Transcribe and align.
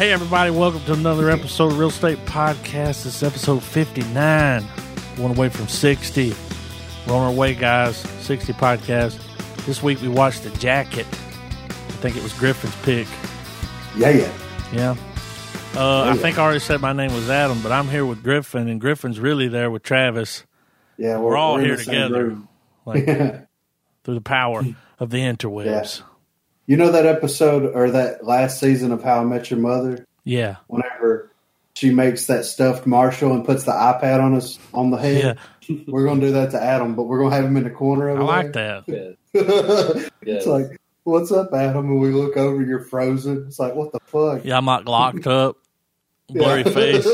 Hey, 0.00 0.12
everybody, 0.12 0.50
welcome 0.50 0.82
to 0.84 0.94
another 0.94 1.28
episode 1.28 1.72
of 1.72 1.78
Real 1.78 1.90
Estate 1.90 2.16
Podcast. 2.24 3.04
This 3.04 3.16
is 3.16 3.22
episode 3.22 3.62
59. 3.62 4.62
One 4.62 5.30
away 5.32 5.50
from 5.50 5.68
60. 5.68 6.32
We're 7.06 7.14
on 7.14 7.20
our 7.20 7.30
way, 7.30 7.54
guys. 7.54 7.98
60 7.98 8.54
podcast. 8.54 9.20
This 9.66 9.82
week 9.82 10.00
we 10.00 10.08
watched 10.08 10.44
The 10.44 10.48
Jacket. 10.56 11.06
I 11.06 11.98
think 12.00 12.16
it 12.16 12.22
was 12.22 12.32
Griffin's 12.32 12.74
pick. 12.76 13.06
Yeah, 13.94 14.08
yeah. 14.08 14.32
Yeah. 14.72 14.96
Uh, 15.78 16.04
I 16.04 16.06
yeah. 16.06 16.14
think 16.14 16.38
I 16.38 16.44
already 16.44 16.60
said 16.60 16.80
my 16.80 16.94
name 16.94 17.12
was 17.12 17.28
Adam, 17.28 17.60
but 17.60 17.70
I'm 17.70 17.88
here 17.88 18.06
with 18.06 18.22
Griffin, 18.22 18.68
and 18.68 18.80
Griffin's 18.80 19.20
really 19.20 19.48
there 19.48 19.70
with 19.70 19.82
Travis. 19.82 20.46
Yeah, 20.96 21.18
We're 21.18 21.36
all 21.36 21.58
in 21.58 21.66
here 21.66 21.76
together. 21.76 22.38
Like 22.86 23.04
through 24.04 24.14
the 24.14 24.22
power 24.22 24.62
of 24.98 25.10
the 25.10 25.18
interwebs. 25.18 26.00
You 26.70 26.76
know 26.76 26.92
that 26.92 27.04
episode 27.04 27.74
or 27.74 27.90
that 27.90 28.24
last 28.24 28.60
season 28.60 28.92
of 28.92 29.02
How 29.02 29.22
I 29.22 29.24
Met 29.24 29.50
Your 29.50 29.58
Mother? 29.58 30.06
Yeah. 30.22 30.54
Whenever 30.68 31.32
she 31.74 31.90
makes 31.90 32.26
that 32.26 32.44
stuffed 32.44 32.86
Marshall 32.86 33.32
and 33.32 33.44
puts 33.44 33.64
the 33.64 33.72
iPad 33.72 34.22
on 34.22 34.36
us 34.36 34.56
on 34.72 34.90
the 34.90 34.96
head. 34.96 35.36
We're 35.88 36.04
gonna 36.04 36.20
do 36.20 36.30
that 36.30 36.52
to 36.52 36.62
Adam, 36.62 36.94
but 36.94 37.04
we're 37.04 37.18
gonna 37.18 37.34
have 37.34 37.44
him 37.44 37.56
in 37.56 37.64
the 37.64 37.70
corner 37.70 38.08
I 38.08 38.12
over 38.12 38.22
like 38.22 38.52
that. 38.52 38.84
Yeah. 38.86 38.94
that. 39.32 40.10
Yeah. 40.24 40.34
it's 40.34 40.46
like, 40.46 40.80
what's 41.02 41.32
up, 41.32 41.52
Adam? 41.52 41.86
And 41.86 42.00
we 42.00 42.10
look 42.10 42.36
over, 42.36 42.62
you're 42.62 42.84
frozen. 42.84 43.46
It's 43.48 43.58
like, 43.58 43.74
what 43.74 43.90
the 43.90 43.98
fuck? 44.04 44.44
Yeah, 44.44 44.56
I'm 44.56 44.66
like 44.66 44.86
locked 44.86 45.26
up, 45.26 45.56
blurry 46.28 46.62
face. 46.62 47.04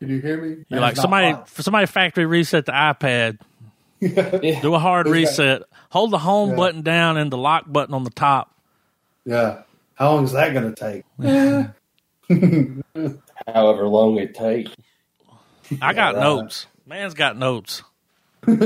Can 0.00 0.08
you 0.08 0.20
hear 0.20 0.40
me? 0.40 0.64
You're 0.70 0.80
like 0.80 0.96
somebody, 0.96 1.36
somebody 1.46 1.86
factory 1.86 2.24
reset 2.24 2.64
the 2.64 2.72
iPad. 2.72 3.38
Yeah. 4.00 4.60
Do 4.62 4.74
a 4.74 4.78
hard 4.78 5.06
Okay. 5.06 5.20
reset. 5.20 5.62
Hold 5.92 6.10
the 6.10 6.18
home 6.18 6.50
Yeah. 6.50 6.56
button 6.56 6.80
down 6.82 7.18
and 7.18 7.30
the 7.30 7.36
lock 7.36 7.64
button 7.70 7.94
on 7.94 8.02
the 8.02 8.10
top. 8.10 8.50
Yeah. 9.26 9.62
How 9.94 10.14
long 10.14 10.24
is 10.24 10.32
that 10.32 10.54
gonna 10.54 10.74
take? 10.74 11.04
Yeah. 11.18 11.68
However 13.46 13.86
long 13.86 14.16
it 14.18 14.34
takes. 14.34 14.72
I 15.82 15.92
got 15.92 16.14
right. 16.14 16.22
notes. 16.22 16.66
Man's 16.86 17.12
got 17.12 17.36
notes. 17.36 17.82
All 18.48 18.56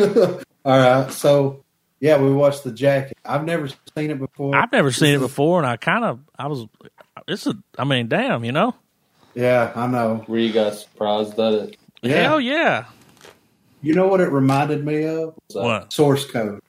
right. 0.64 1.10
So 1.10 1.64
yeah, 1.98 2.20
we 2.22 2.32
watched 2.32 2.62
the 2.62 2.70
jacket. 2.70 3.18
I've 3.24 3.44
never 3.44 3.68
seen 3.96 4.10
it 4.12 4.18
before. 4.20 4.54
I've 4.54 4.70
never 4.70 4.92
seen 4.92 5.16
it 5.16 5.18
before, 5.18 5.58
and 5.58 5.66
I 5.66 5.76
kind 5.76 6.04
of, 6.04 6.20
I 6.38 6.46
was, 6.46 6.66
it's 7.26 7.46
a, 7.48 7.54
I 7.76 7.84
mean, 7.84 8.06
damn, 8.08 8.44
you 8.44 8.52
know, 8.52 8.74
Yeah, 9.34 9.72
I 9.74 9.86
know. 9.88 10.24
Were 10.28 10.38
you 10.38 10.52
guys 10.52 10.82
surprised 10.82 11.38
at 11.40 11.52
it? 11.54 11.76
Yeah. 12.02 12.22
hell 12.22 12.40
yeah. 12.40 12.84
You 13.82 13.94
know 13.94 14.06
what 14.08 14.20
it 14.20 14.30
reminded 14.30 14.84
me 14.84 15.04
of? 15.06 15.34
What? 15.52 15.92
Source 15.92 16.30
code. 16.30 16.60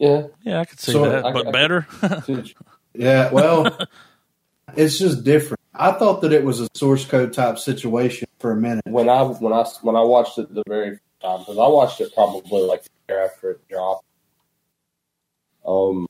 Yeah. 0.00 0.26
Yeah, 0.42 0.60
I 0.60 0.64
could 0.64 0.80
see 0.80 0.92
So, 0.92 1.08
that, 1.08 1.24
I- 1.26 1.32
but 1.32 1.46
I- 1.48 1.50
better. 1.52 1.86
Yeah, 2.94 3.30
well, 3.30 3.78
it's 4.76 4.98
just 4.98 5.22
different. 5.22 5.60
I 5.74 5.92
thought 5.92 6.22
that 6.22 6.32
it 6.32 6.42
was 6.42 6.60
a 6.60 6.66
source 6.74 7.04
code 7.04 7.32
type 7.32 7.56
situation 7.58 8.26
for 8.40 8.50
a 8.50 8.56
minute. 8.56 8.82
when 8.86 9.08
I 9.08 9.22
when 9.22 9.52
I 9.52 9.64
when 9.82 9.94
I 9.94 10.00
watched 10.00 10.38
it 10.38 10.52
the 10.52 10.64
very 10.66 10.90
first 10.90 11.02
time 11.22 11.38
because 11.40 11.58
I 11.58 11.68
watched 11.68 12.00
it 12.00 12.12
probably 12.14 12.62
like 12.62 12.82
the 12.82 12.88
year 13.08 13.24
after 13.24 13.52
it 13.52 13.68
dropped. 13.68 14.04
Um, 15.64 16.08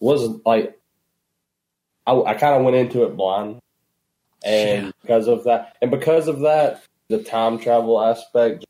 wasn't 0.00 0.44
like 0.46 0.80
I, 2.06 2.12
I 2.14 2.34
kind 2.34 2.54
of 2.56 2.62
went 2.64 2.76
into 2.76 3.02
it 3.04 3.14
blind, 3.16 3.58
and 4.44 4.86
Yeah. 4.86 4.90
because 5.02 5.26
of 5.28 5.44
that, 5.44 5.76
and 5.82 5.90
because 5.90 6.28
of 6.28 6.40
that, 6.40 6.82
the 7.08 7.22
time 7.22 7.58
travel 7.58 8.00
aspect 8.00 8.60
just 8.60 8.66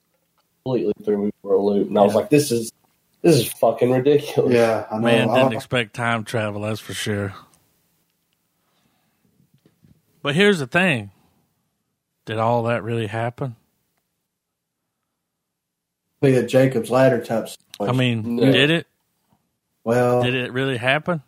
completely 0.64 0.92
threw 1.04 1.26
me 1.26 1.30
for 1.42 1.54
a 1.54 1.62
loop, 1.62 1.88
and 1.88 1.96
I 1.98 2.02
was 2.02 2.12
Yeah. 2.14 2.20
like, 2.20 2.30
"This 2.30 2.50
is 2.50 2.72
this 3.26 3.36
is 3.40 3.52
fucking 3.52 3.90
ridiculous." 3.90 4.54
Yeah, 4.54 4.86
I 4.90 4.94
know. 4.96 5.00
Man 5.02 5.28
didn't 5.28 5.52
expect 5.54 5.94
time 5.94 6.24
travel, 6.24 6.62
that's 6.62 6.80
for 6.80 6.94
sure. 6.94 7.34
But 10.22 10.34
here's 10.34 10.58
the 10.58 10.66
thing 10.66 11.10
did 12.24 12.38
all 12.38 12.64
that 12.64 12.82
really 12.82 13.06
happen? 13.06 13.56
be 16.22 16.34
a 16.34 16.42
Jacob's 16.46 16.90
ladder 16.90 17.22
type 17.22 17.46
situation. 17.48 17.58
I 17.80 17.92
mean, 17.92 18.36
No. 18.36 18.50
did 18.50 18.70
it? 18.70 18.86
well, 19.84 20.22
Did 20.24 20.34
it 20.34 20.52
really 20.52 20.76
happen? 20.78 21.22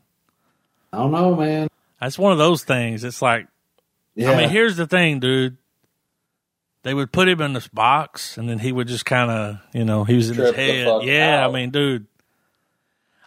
I 0.92 0.96
don't 0.96 1.12
know, 1.12 1.36
man. 1.36 1.68
That's 2.00 2.18
one 2.18 2.32
of 2.32 2.38
those 2.38 2.64
things. 2.64 3.04
It's 3.04 3.22
like, 3.22 3.46
Yeah, 4.16 4.32
I 4.32 4.36
mean, 4.36 4.48
here's 4.48 4.76
the 4.76 4.86
thing, 4.86 5.20
dude. 5.20 5.56
They 6.88 6.94
would 6.94 7.12
put 7.12 7.28
him 7.28 7.42
in 7.42 7.52
this 7.52 7.68
box, 7.68 8.38
and 8.38 8.48
then 8.48 8.58
he 8.58 8.72
would 8.72 8.88
just 8.88 9.04
kind 9.04 9.30
of, 9.30 9.58
you 9.74 9.84
know, 9.84 10.04
he 10.04 10.14
was 10.14 10.30
in 10.30 10.36
Trip 10.36 10.54
his 10.56 10.86
head. 10.86 11.02
Yeah, 11.02 11.44
out. 11.44 11.50
I 11.50 11.52
mean, 11.52 11.68
dude. 11.68 12.06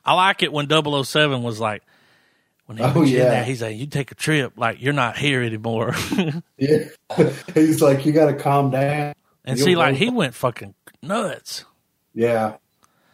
I 0.03 0.15
like 0.15 0.41
it 0.41 0.51
when 0.51 0.67
007 0.67 1.43
was 1.43 1.59
like, 1.59 1.83
when 2.65 2.79
he 2.79 2.83
Oh, 2.83 3.01
was 3.01 3.11
in 3.11 3.17
yeah. 3.17 3.23
there, 3.25 3.43
he's 3.43 3.61
like, 3.61 3.77
you 3.77 3.85
take 3.85 4.11
a 4.11 4.15
trip, 4.15 4.53
like, 4.55 4.81
you're 4.81 4.93
not 4.93 5.15
here 5.15 5.43
anymore. 5.43 5.93
yeah. 6.57 6.85
He's 7.53 7.83
like, 7.83 8.03
you 8.03 8.13
got 8.13 8.31
to 8.31 8.33
calm 8.33 8.71
down. 8.71 9.13
and 9.45 9.59
You'll 9.59 9.65
see, 9.67 9.75
like, 9.75 9.95
he 9.95 10.09
went 10.09 10.33
fucking 10.33 10.73
nuts. 11.03 11.65
Yeah, 12.15 12.55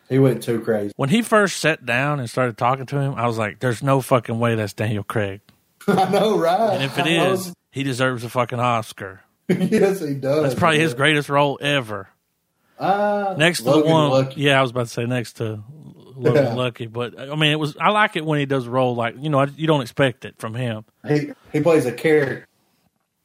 he 0.08 0.20
went 0.20 0.44
too 0.44 0.62
crazy. 0.62 0.94
When 0.96 1.10
he 1.10 1.24
first 1.24 1.58
sat 1.58 1.86
down 1.86 2.22
and 2.22 2.30
started 2.30 2.58
talking 2.58 2.86
to 2.86 2.98
him, 3.02 3.16
I 3.16 3.28
was 3.28 3.38
like, 3.38 3.60
there's 3.60 3.84
no 3.84 4.00
fucking 4.00 4.40
way 4.40 4.56
that's 4.56 4.72
Daniel 4.72 5.04
Craig. 5.04 5.42
I 5.90 6.10
know, 6.10 6.38
right? 6.40 6.76
And 6.76 6.84
if 6.84 6.98
it 6.98 7.06
I 7.06 7.32
is, 7.32 7.54
he 7.70 7.84
deserves 7.84 8.24
a 8.24 8.30
fucking 8.30 8.62
Oscar. 8.62 9.24
yes, 9.72 10.00
he 10.02 10.14
does. 10.16 10.44
That's 10.44 10.56
probably 10.56 10.80
his 10.80 10.94
greatest 10.94 11.30
role 11.30 11.58
ever. 11.62 12.10
Ah, 12.80 13.36
Next 13.38 13.60
to 13.62 13.72
Logan 13.72 13.88
the 13.88 13.92
one, 13.94 14.10
Lucky. 14.12 14.42
yeah, 14.42 14.60
I 14.60 14.62
was 14.62 14.72
about 14.72 14.88
to 14.88 14.94
say 14.94 15.06
next 15.06 15.34
to 15.38 15.64
Logan 16.16 16.44
Yeah. 16.46 16.54
Lucky, 16.54 16.86
but 16.86 17.20
I 17.20 17.36
mean, 17.36 17.52
it 17.52 17.60
was. 17.60 17.76
I 17.80 17.90
like 17.90 18.16
it 18.16 18.26
when 18.26 18.40
he 18.40 18.46
does 18.46 18.68
a 18.68 18.70
role 18.70 18.96
like 18.96 19.16
you 19.20 19.30
know 19.30 19.40
I- 19.40 19.46
you 19.56 19.66
don't 19.68 19.82
expect 19.82 20.26
it 20.26 20.36
from 20.38 20.54
him. 20.54 20.86
He 21.08 21.32
he 21.54 21.60
plays 21.62 21.86
a 21.86 21.92
character. 21.92 22.48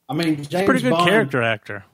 I 0.08 0.14
mean, 0.14 0.42
James 0.44 0.66
Pretty 0.66 0.82
good 0.82 0.90
Bond, 0.90 1.08
character 1.08 1.42
actor. 1.42 1.84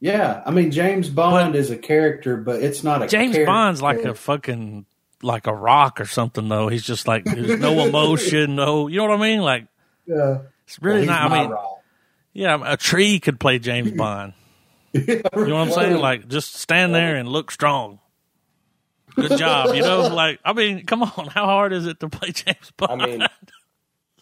Yeah, 0.00 0.42
I 0.44 0.50
mean 0.50 0.70
James 0.70 1.08
Bond 1.08 1.54
is 1.54 1.70
a 1.70 1.76
character, 1.76 2.36
but 2.36 2.62
it's 2.62 2.82
not 2.84 3.02
a 3.02 3.06
James 3.06 3.32
character. 3.34 3.46
Bond's 3.50 3.80
like 3.82 4.04
a 4.04 4.14
fucking 4.14 4.86
like 5.22 5.46
a 5.46 5.54
rock 5.54 6.00
or 6.00 6.04
something 6.06 6.48
though. 6.48 6.68
He's 6.68 6.84
just 6.84 7.06
like 7.08 7.24
there's 7.24 7.58
no 7.60 7.84
emotion, 7.86 8.54
no, 8.56 8.88
you 8.88 8.98
know 8.98 9.08
what 9.08 9.18
I 9.18 9.22
mean? 9.22 9.40
Like 9.40 9.66
yeah. 10.06 10.38
it's 10.66 10.80
really 10.82 11.00
He's 11.00 11.08
not. 11.08 11.30
I 11.32 11.40
mean, 11.42 11.50
role. 11.50 11.73
Yeah, 12.34 12.60
a 12.64 12.76
tree 12.76 13.18
could 13.20 13.40
play 13.40 13.58
James 13.58 13.92
Bond. 13.96 14.34
You 14.92 15.22
know 15.32 15.32
what 15.32 15.68
I'm 15.68 15.70
saying? 15.72 15.96
Like 15.98 16.28
just 16.28 16.54
stand 16.56 16.94
there 16.94 17.16
and 17.16 17.28
look 17.28 17.50
strong. 17.50 17.98
Good 19.16 19.38
job, 19.38 19.74
you 19.74 19.80
know. 19.82 20.08
Like 20.08 20.40
I 20.44 20.52
mean, 20.52 20.84
come 20.86 21.02
on, 21.02 21.28
how 21.28 21.46
hard 21.46 21.72
is 21.72 21.86
it 21.86 21.98
to 22.00 22.08
play 22.08 22.30
James 22.32 22.70
Bond? 22.76 23.02
I 23.02 23.06
Bond? 23.06 23.18
mean, 23.20 23.28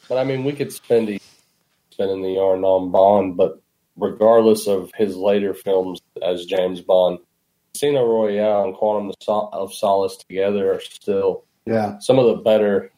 but 0.09 0.19
I 0.19 0.25
mean, 0.25 0.45
we 0.45 0.53
could 0.53 0.73
spend 0.73 1.09
the 1.09 1.21
spending 1.91 2.23
the 2.23 2.31
yarn 2.33 2.65
on 2.65 2.91
Bond, 2.91 3.37
but 3.37 3.61
regardless 3.97 4.67
of 4.67 4.91
his 4.97 5.15
later 5.17 5.53
films 5.55 6.01
as 6.23 6.47
James 6.47 6.81
Bond, 6.81 7.19
Casino 7.75 8.07
Royale 8.07 8.65
and 8.65 8.75
Quantum 8.75 9.11
of 9.11 9.15
Sol- 9.21 9.51
of 9.53 9.75
Solace 9.75 10.17
together 10.17 10.73
are 10.75 10.81
still 10.81 11.45
yeah, 11.67 11.99
some 12.01 12.19
of 12.19 12.27
the 12.27 12.43
better 12.43 12.91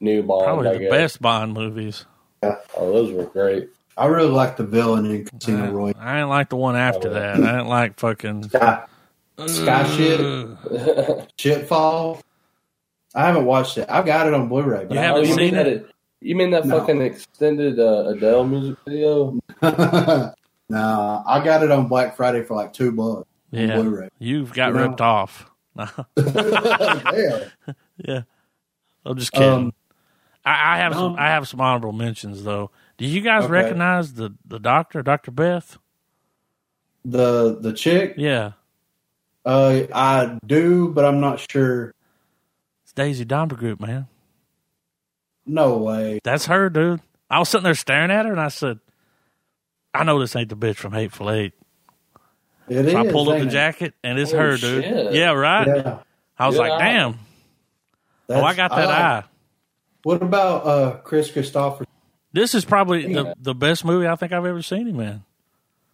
new 0.00 0.22
Bond. 0.24 0.44
Probably 0.44 0.68
I 0.68 0.72
the 0.74 0.78
guess. 0.80 0.90
best 0.90 1.22
Bond 1.22 1.54
movies. 1.54 2.04
Yeah, 2.42 2.56
Oh, 2.76 2.92
those 2.92 3.12
were 3.12 3.24
great. 3.26 3.68
I 4.00 4.06
really 4.06 4.30
like 4.30 4.56
the 4.56 4.64
villain 4.64 5.04
in 5.06 5.24
Casino 5.26 5.64
I, 5.66 5.68
Royale. 5.70 5.94
I 6.00 6.14
didn't 6.14 6.30
like 6.30 6.48
the 6.48 6.56
one 6.56 6.74
after 6.74 7.10
that. 7.10 7.42
I 7.42 7.52
didn't 7.52 7.66
like 7.68 8.00
fucking 8.00 8.44
Sky, 8.48 8.84
Sky 9.46 9.84
shit, 9.96 10.20
Shitfall. 11.38 12.20
I 13.14 13.26
haven't 13.26 13.44
watched 13.44 13.76
it. 13.76 13.86
I've 13.90 14.06
got 14.06 14.26
it 14.26 14.32
on 14.34 14.48
Blu-ray, 14.48 14.86
but 14.86 14.94
You 14.94 15.00
I 15.00 15.02
haven't 15.02 15.20
oh, 15.22 15.26
you 15.26 15.34
seen 15.34 15.36
mean 15.36 15.54
it? 15.56 15.82
that? 15.82 15.90
You 16.22 16.34
mean 16.36 16.50
that 16.52 16.64
No. 16.64 16.80
fucking 16.80 17.02
extended 17.02 17.78
uh, 17.78 18.04
Adele 18.08 18.44
music 18.44 18.76
video? 18.86 19.38
no, 19.62 21.22
I 21.26 21.42
got 21.44 21.62
it 21.62 21.70
on 21.70 21.88
Black 21.88 22.16
Friday 22.16 22.42
for 22.42 22.54
like 22.54 22.72
two 22.72 22.92
bucks 22.92 23.26
Yeah, 23.50 23.74
Blu-ray. 23.76 24.08
you've 24.18 24.52
got 24.54 24.68
You 24.68 24.74
know? 24.74 24.86
ripped 24.88 25.00
off. 25.02 25.50
yeah. 26.16 27.44
yeah, 27.96 28.22
I'm 29.04 29.18
just 29.18 29.32
kidding. 29.32 29.48
Um, 29.48 29.74
I, 30.44 30.74
I 30.74 30.78
have 30.78 30.94
some. 30.94 31.02
um, 31.12 31.16
I 31.18 31.28
have 31.28 31.46
some 31.48 31.60
honorable 31.60 31.92
mentions 31.92 32.44
though. 32.44 32.70
Do 33.00 33.06
you 33.06 33.22
guys 33.22 33.44
Okay. 33.44 33.52
recognize 33.54 34.12
the 34.12 34.34
the 34.44 34.58
doctor, 34.58 35.02
Doctor 35.02 35.30
Beth? 35.30 35.78
The 37.02 37.56
the 37.58 37.72
chick, 37.72 38.14
Yeah, 38.18 38.52
uh, 39.46 39.84
I 39.94 40.38
do, 40.44 40.88
but 40.92 41.06
I'm 41.06 41.18
not 41.18 41.40
sure. 41.50 41.94
it's 42.84 42.92
Daisy 42.92 43.24
Domergue, 43.24 43.80
man. 43.80 44.06
No 45.46 45.78
way. 45.78 46.20
That's 46.24 46.44
her, 46.44 46.68
dude. 46.68 47.00
I 47.30 47.38
was 47.38 47.48
sitting 47.48 47.64
there 47.64 47.74
staring 47.74 48.10
at 48.10 48.26
her, 48.26 48.32
and 48.32 48.40
I 48.40 48.48
said, 48.48 48.80
"I 49.94 50.04
know 50.04 50.20
this 50.20 50.36
ain't 50.36 50.50
the 50.50 50.56
bitch 50.56 50.76
from 50.76 50.92
Hateful 50.92 51.30
Eight. 51.30 51.54
It 52.68 52.84
is. 52.84 52.92
So 52.92 52.98
I 52.98 53.10
pulled 53.10 53.30
up 53.30 53.38
the 53.38 53.46
it? 53.46 53.50
jacket, 53.50 53.94
and 54.04 54.18
it's 54.18 54.34
Oh, 54.34 54.38
her, 54.38 54.50
dude. 54.58 54.84
shit. 54.84 55.12
Yeah, 55.14 55.30
right. 55.32 55.66
Yeah. 55.68 55.98
I 56.38 56.46
was 56.46 56.56
Yeah. 56.56 56.62
like, 56.68 56.78
"Damn! 56.80 57.18
Oh, 58.28 58.42
I 58.44 58.54
got 58.54 58.70
that 58.72 58.86
like- 58.88 58.98
eye." 58.98 59.24
What 60.02 60.22
about 60.22 60.66
uh, 60.66 60.92
Chris 60.98 61.30
Christopher? 61.30 61.86
This 62.32 62.54
is 62.54 62.64
probably 62.64 63.06
Yeah. 63.06 63.22
the, 63.22 63.34
the 63.40 63.54
best 63.54 63.84
movie 63.84 64.06
I 64.06 64.16
think 64.16 64.32
I've 64.32 64.46
ever 64.46 64.62
seen 64.62 64.86
him 64.86 65.00
in. 65.00 65.22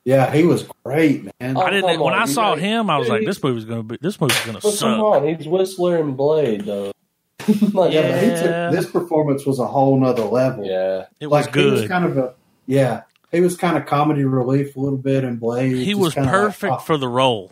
Yeah, 0.04 0.32
he 0.32 0.44
was 0.44 0.64
great, 0.84 1.24
man. 1.24 1.56
Oh, 1.56 1.62
I 1.62 1.70
didn't. 1.70 1.98
Oh, 1.98 2.04
when 2.04 2.14
on, 2.14 2.22
I 2.22 2.26
saw 2.26 2.54
guys- 2.54 2.62
him, 2.62 2.90
I 2.90 2.96
was 2.98 3.08
like, 3.08 3.26
"This 3.26 3.42
movie's 3.42 3.64
gonna 3.64 3.82
be. 3.82 3.98
This 4.00 4.20
movie's 4.20 4.38
gonna 4.46 4.60
But 4.60 4.62
come 4.62 4.72
suck." 4.72 5.00
on, 5.00 5.26
he's 5.26 5.48
Whistler 5.48 5.96
and 5.96 6.16
Blade 6.16 6.60
though. 6.60 6.92
like, 7.72 7.92
yeah, 7.92 8.20
yeah. 8.20 8.68
Took, 8.70 8.80
this 8.80 8.90
performance 8.90 9.44
was 9.44 9.58
a 9.58 9.66
whole 9.66 9.98
nother 9.98 10.22
level. 10.22 10.64
Yeah, 10.64 11.06
it 11.18 11.26
was 11.26 11.46
like, 11.46 11.52
good. 11.52 11.74
He 11.74 11.80
was 11.80 11.88
kind 11.88 12.04
of 12.04 12.18
a 12.18 12.34
yeah. 12.66 13.02
He 13.32 13.40
was 13.40 13.56
kind 13.56 13.76
of 13.76 13.86
comedy 13.86 14.24
relief 14.24 14.76
a 14.76 14.80
little 14.80 14.96
bit 14.98 15.24
in 15.24 15.38
Blade. 15.38 15.84
He 15.84 15.96
was 15.96 16.14
perfect 16.14 16.70
like, 16.70 16.80
oh. 16.80 16.84
for 16.84 16.96
the 16.96 17.08
role. 17.08 17.50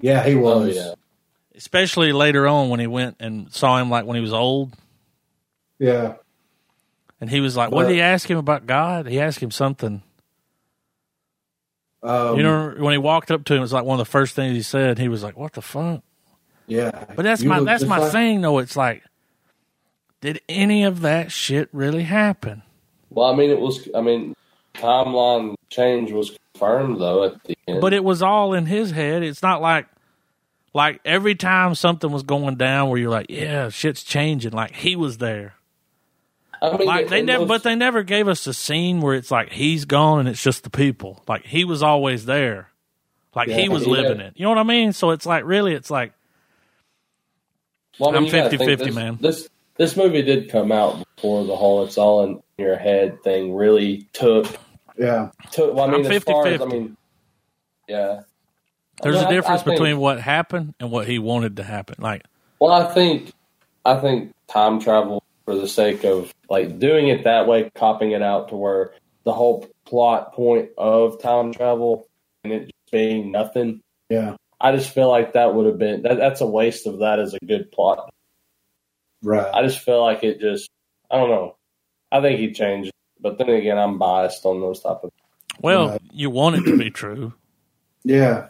Yeah, 0.00 0.24
he 0.24 0.36
oh, 0.36 0.40
was. 0.40 0.76
Oh, 0.76 0.80
yeah. 0.80 0.94
Especially 1.54 2.12
later 2.12 2.48
on 2.48 2.70
when 2.70 2.80
he 2.80 2.86
went 2.86 3.16
and 3.20 3.52
saw 3.52 3.76
him 3.78 3.90
like 3.90 4.06
when 4.06 4.14
he 4.16 4.22
was 4.22 4.32
old. 4.32 4.72
Yeah. 5.78 6.14
And 7.20 7.28
he 7.28 7.40
was 7.40 7.56
like, 7.56 7.70
but, 7.70 7.76
"What 7.76 7.88
did 7.88 7.94
he 7.94 8.00
ask 8.00 8.30
him 8.30 8.38
about 8.38 8.66
God?" 8.66 9.06
He 9.06 9.20
asked 9.20 9.40
him 9.40 9.50
something. 9.50 10.02
Um, 12.02 12.36
you 12.36 12.42
know, 12.44 12.74
when 12.78 12.92
he 12.92 12.98
walked 12.98 13.30
up 13.30 13.44
to 13.44 13.54
him, 13.54 13.58
it 13.58 13.62
was 13.62 13.72
like 13.72 13.84
one 13.84 13.98
of 13.98 14.06
the 14.06 14.10
first 14.10 14.36
things 14.36 14.54
he 14.54 14.62
said. 14.62 14.98
He 14.98 15.08
was 15.08 15.22
like, 15.22 15.36
"What 15.36 15.54
the 15.54 15.62
fuck?" 15.62 16.02
Yeah, 16.66 17.06
but 17.16 17.22
that's 17.22 17.42
my 17.42 17.60
that's 17.60 17.84
my 17.84 17.98
like, 17.98 18.12
thing, 18.12 18.40
though. 18.40 18.58
It's 18.58 18.76
like, 18.76 19.02
did 20.20 20.40
any 20.48 20.84
of 20.84 21.00
that 21.00 21.32
shit 21.32 21.68
really 21.72 22.04
happen? 22.04 22.62
Well, 23.10 23.32
I 23.32 23.34
mean, 23.34 23.50
it 23.50 23.58
was. 23.58 23.88
I 23.94 24.00
mean, 24.00 24.36
timeline 24.74 25.54
change 25.70 26.12
was 26.12 26.36
confirmed 26.52 27.00
though 27.00 27.24
at 27.24 27.42
the 27.44 27.56
end. 27.66 27.80
But 27.80 27.92
it 27.92 28.04
was 28.04 28.22
all 28.22 28.54
in 28.54 28.66
his 28.66 28.90
head. 28.90 29.22
It's 29.22 29.42
not 29.42 29.60
like 29.60 29.86
like 30.74 31.00
every 31.04 31.34
time 31.34 31.74
something 31.74 32.10
was 32.10 32.22
going 32.22 32.56
down 32.56 32.88
where 32.88 32.98
you're 32.98 33.10
like, 33.10 33.26
yeah, 33.28 33.68
shit's 33.68 34.02
changing. 34.02 34.52
Like 34.52 34.74
he 34.74 34.96
was 34.96 35.18
there. 35.18 35.54
I 36.60 36.76
mean, 36.76 36.86
like 36.86 37.08
they 37.08 37.22
never, 37.22 37.46
but 37.46 37.62
they 37.62 37.74
never 37.74 38.02
gave 38.02 38.28
us 38.28 38.46
a 38.46 38.54
scene 38.54 39.00
where 39.00 39.14
it's 39.14 39.30
like 39.30 39.52
he's 39.52 39.84
gone 39.84 40.20
and 40.20 40.28
it's 40.28 40.42
just 40.42 40.64
the 40.64 40.70
people. 40.70 41.22
Like 41.28 41.44
he 41.44 41.64
was 41.64 41.82
always 41.82 42.24
there, 42.24 42.70
like 43.34 43.48
yeah, 43.48 43.58
he 43.58 43.68
was 43.68 43.86
living 43.86 44.20
it. 44.20 44.34
You 44.36 44.44
know 44.44 44.50
what 44.50 44.58
I 44.58 44.64
mean? 44.64 44.92
So 44.92 45.10
it's 45.10 45.26
like 45.26 45.44
really, 45.44 45.74
it's 45.74 45.90
like 45.90 46.12
well, 47.98 48.14
I 48.14 48.16
am 48.16 48.26
50-50, 48.26 48.78
this, 48.78 48.94
man. 48.94 49.18
This 49.20 49.48
this 49.76 49.96
movie 49.96 50.22
did 50.22 50.50
come 50.50 50.72
out 50.72 51.04
before 51.16 51.44
the 51.44 51.56
whole 51.56 51.84
"it's 51.84 51.98
all 51.98 52.24
in 52.24 52.42
your 52.58 52.76
head" 52.76 53.22
thing 53.22 53.54
really 53.54 54.08
took. 54.12 54.46
Yeah, 54.96 55.30
took. 55.52 55.74
Well, 55.74 55.84
I 55.84 55.92
mean, 55.92 56.06
I'm 56.06 56.10
50, 56.10 56.16
as 56.16 56.24
far 56.24 56.44
50. 56.44 56.54
as 56.54 56.60
I 56.60 56.64
mean, 56.72 56.96
yeah. 57.88 58.20
There's 59.00 59.16
I 59.16 59.20
mean, 59.20 59.28
a 59.28 59.30
difference 59.30 59.60
I, 59.60 59.62
I 59.62 59.64
think, 59.64 59.76
between 59.76 59.98
what 59.98 60.20
happened 60.20 60.74
and 60.80 60.90
what 60.90 61.06
he 61.06 61.20
wanted 61.20 61.58
to 61.58 61.62
happen. 61.62 61.96
Like, 62.00 62.24
well, 62.58 62.72
I 62.72 62.92
think, 62.92 63.32
I 63.84 63.94
think 64.00 64.34
time 64.48 64.80
travel 64.80 65.22
for 65.48 65.54
the 65.54 65.66
sake 65.66 66.04
of 66.04 66.30
like 66.50 66.78
doing 66.78 67.08
it 67.08 67.24
that 67.24 67.46
way, 67.46 67.70
copying 67.74 68.10
it 68.10 68.20
out 68.20 68.50
to 68.50 68.54
where 68.54 68.92
the 69.24 69.32
whole 69.32 69.66
plot 69.86 70.34
point 70.34 70.68
of 70.76 71.22
time 71.22 71.54
travel 71.54 72.06
and 72.44 72.52
it 72.52 72.70
being 72.92 73.32
nothing. 73.32 73.80
Yeah. 74.10 74.36
I 74.60 74.72
just 74.72 74.90
feel 74.90 75.08
like 75.08 75.32
that 75.32 75.54
would 75.54 75.64
have 75.64 75.78
been 75.78 76.02
that, 76.02 76.18
that's 76.18 76.42
a 76.42 76.46
waste 76.46 76.86
of 76.86 76.98
that 76.98 77.18
as 77.18 77.32
a 77.32 77.38
good 77.46 77.72
plot. 77.72 78.10
Right. 79.22 79.50
I 79.54 79.62
just 79.62 79.78
feel 79.78 80.02
like 80.02 80.22
it 80.22 80.38
just 80.38 80.68
I 81.10 81.16
don't 81.16 81.30
know. 81.30 81.56
I 82.12 82.20
think 82.20 82.38
he 82.38 82.52
changed, 82.52 82.92
but 83.18 83.38
then 83.38 83.48
again, 83.48 83.78
I'm 83.78 83.96
biased 83.96 84.44
on 84.44 84.60
those 84.60 84.80
type 84.80 84.98
of. 85.02 85.10
Well, 85.62 85.88
right. 85.88 86.02
you 86.12 86.28
want 86.28 86.56
it 86.56 86.70
to 86.70 86.76
be 86.76 86.90
true. 86.90 87.32
Yeah. 88.04 88.48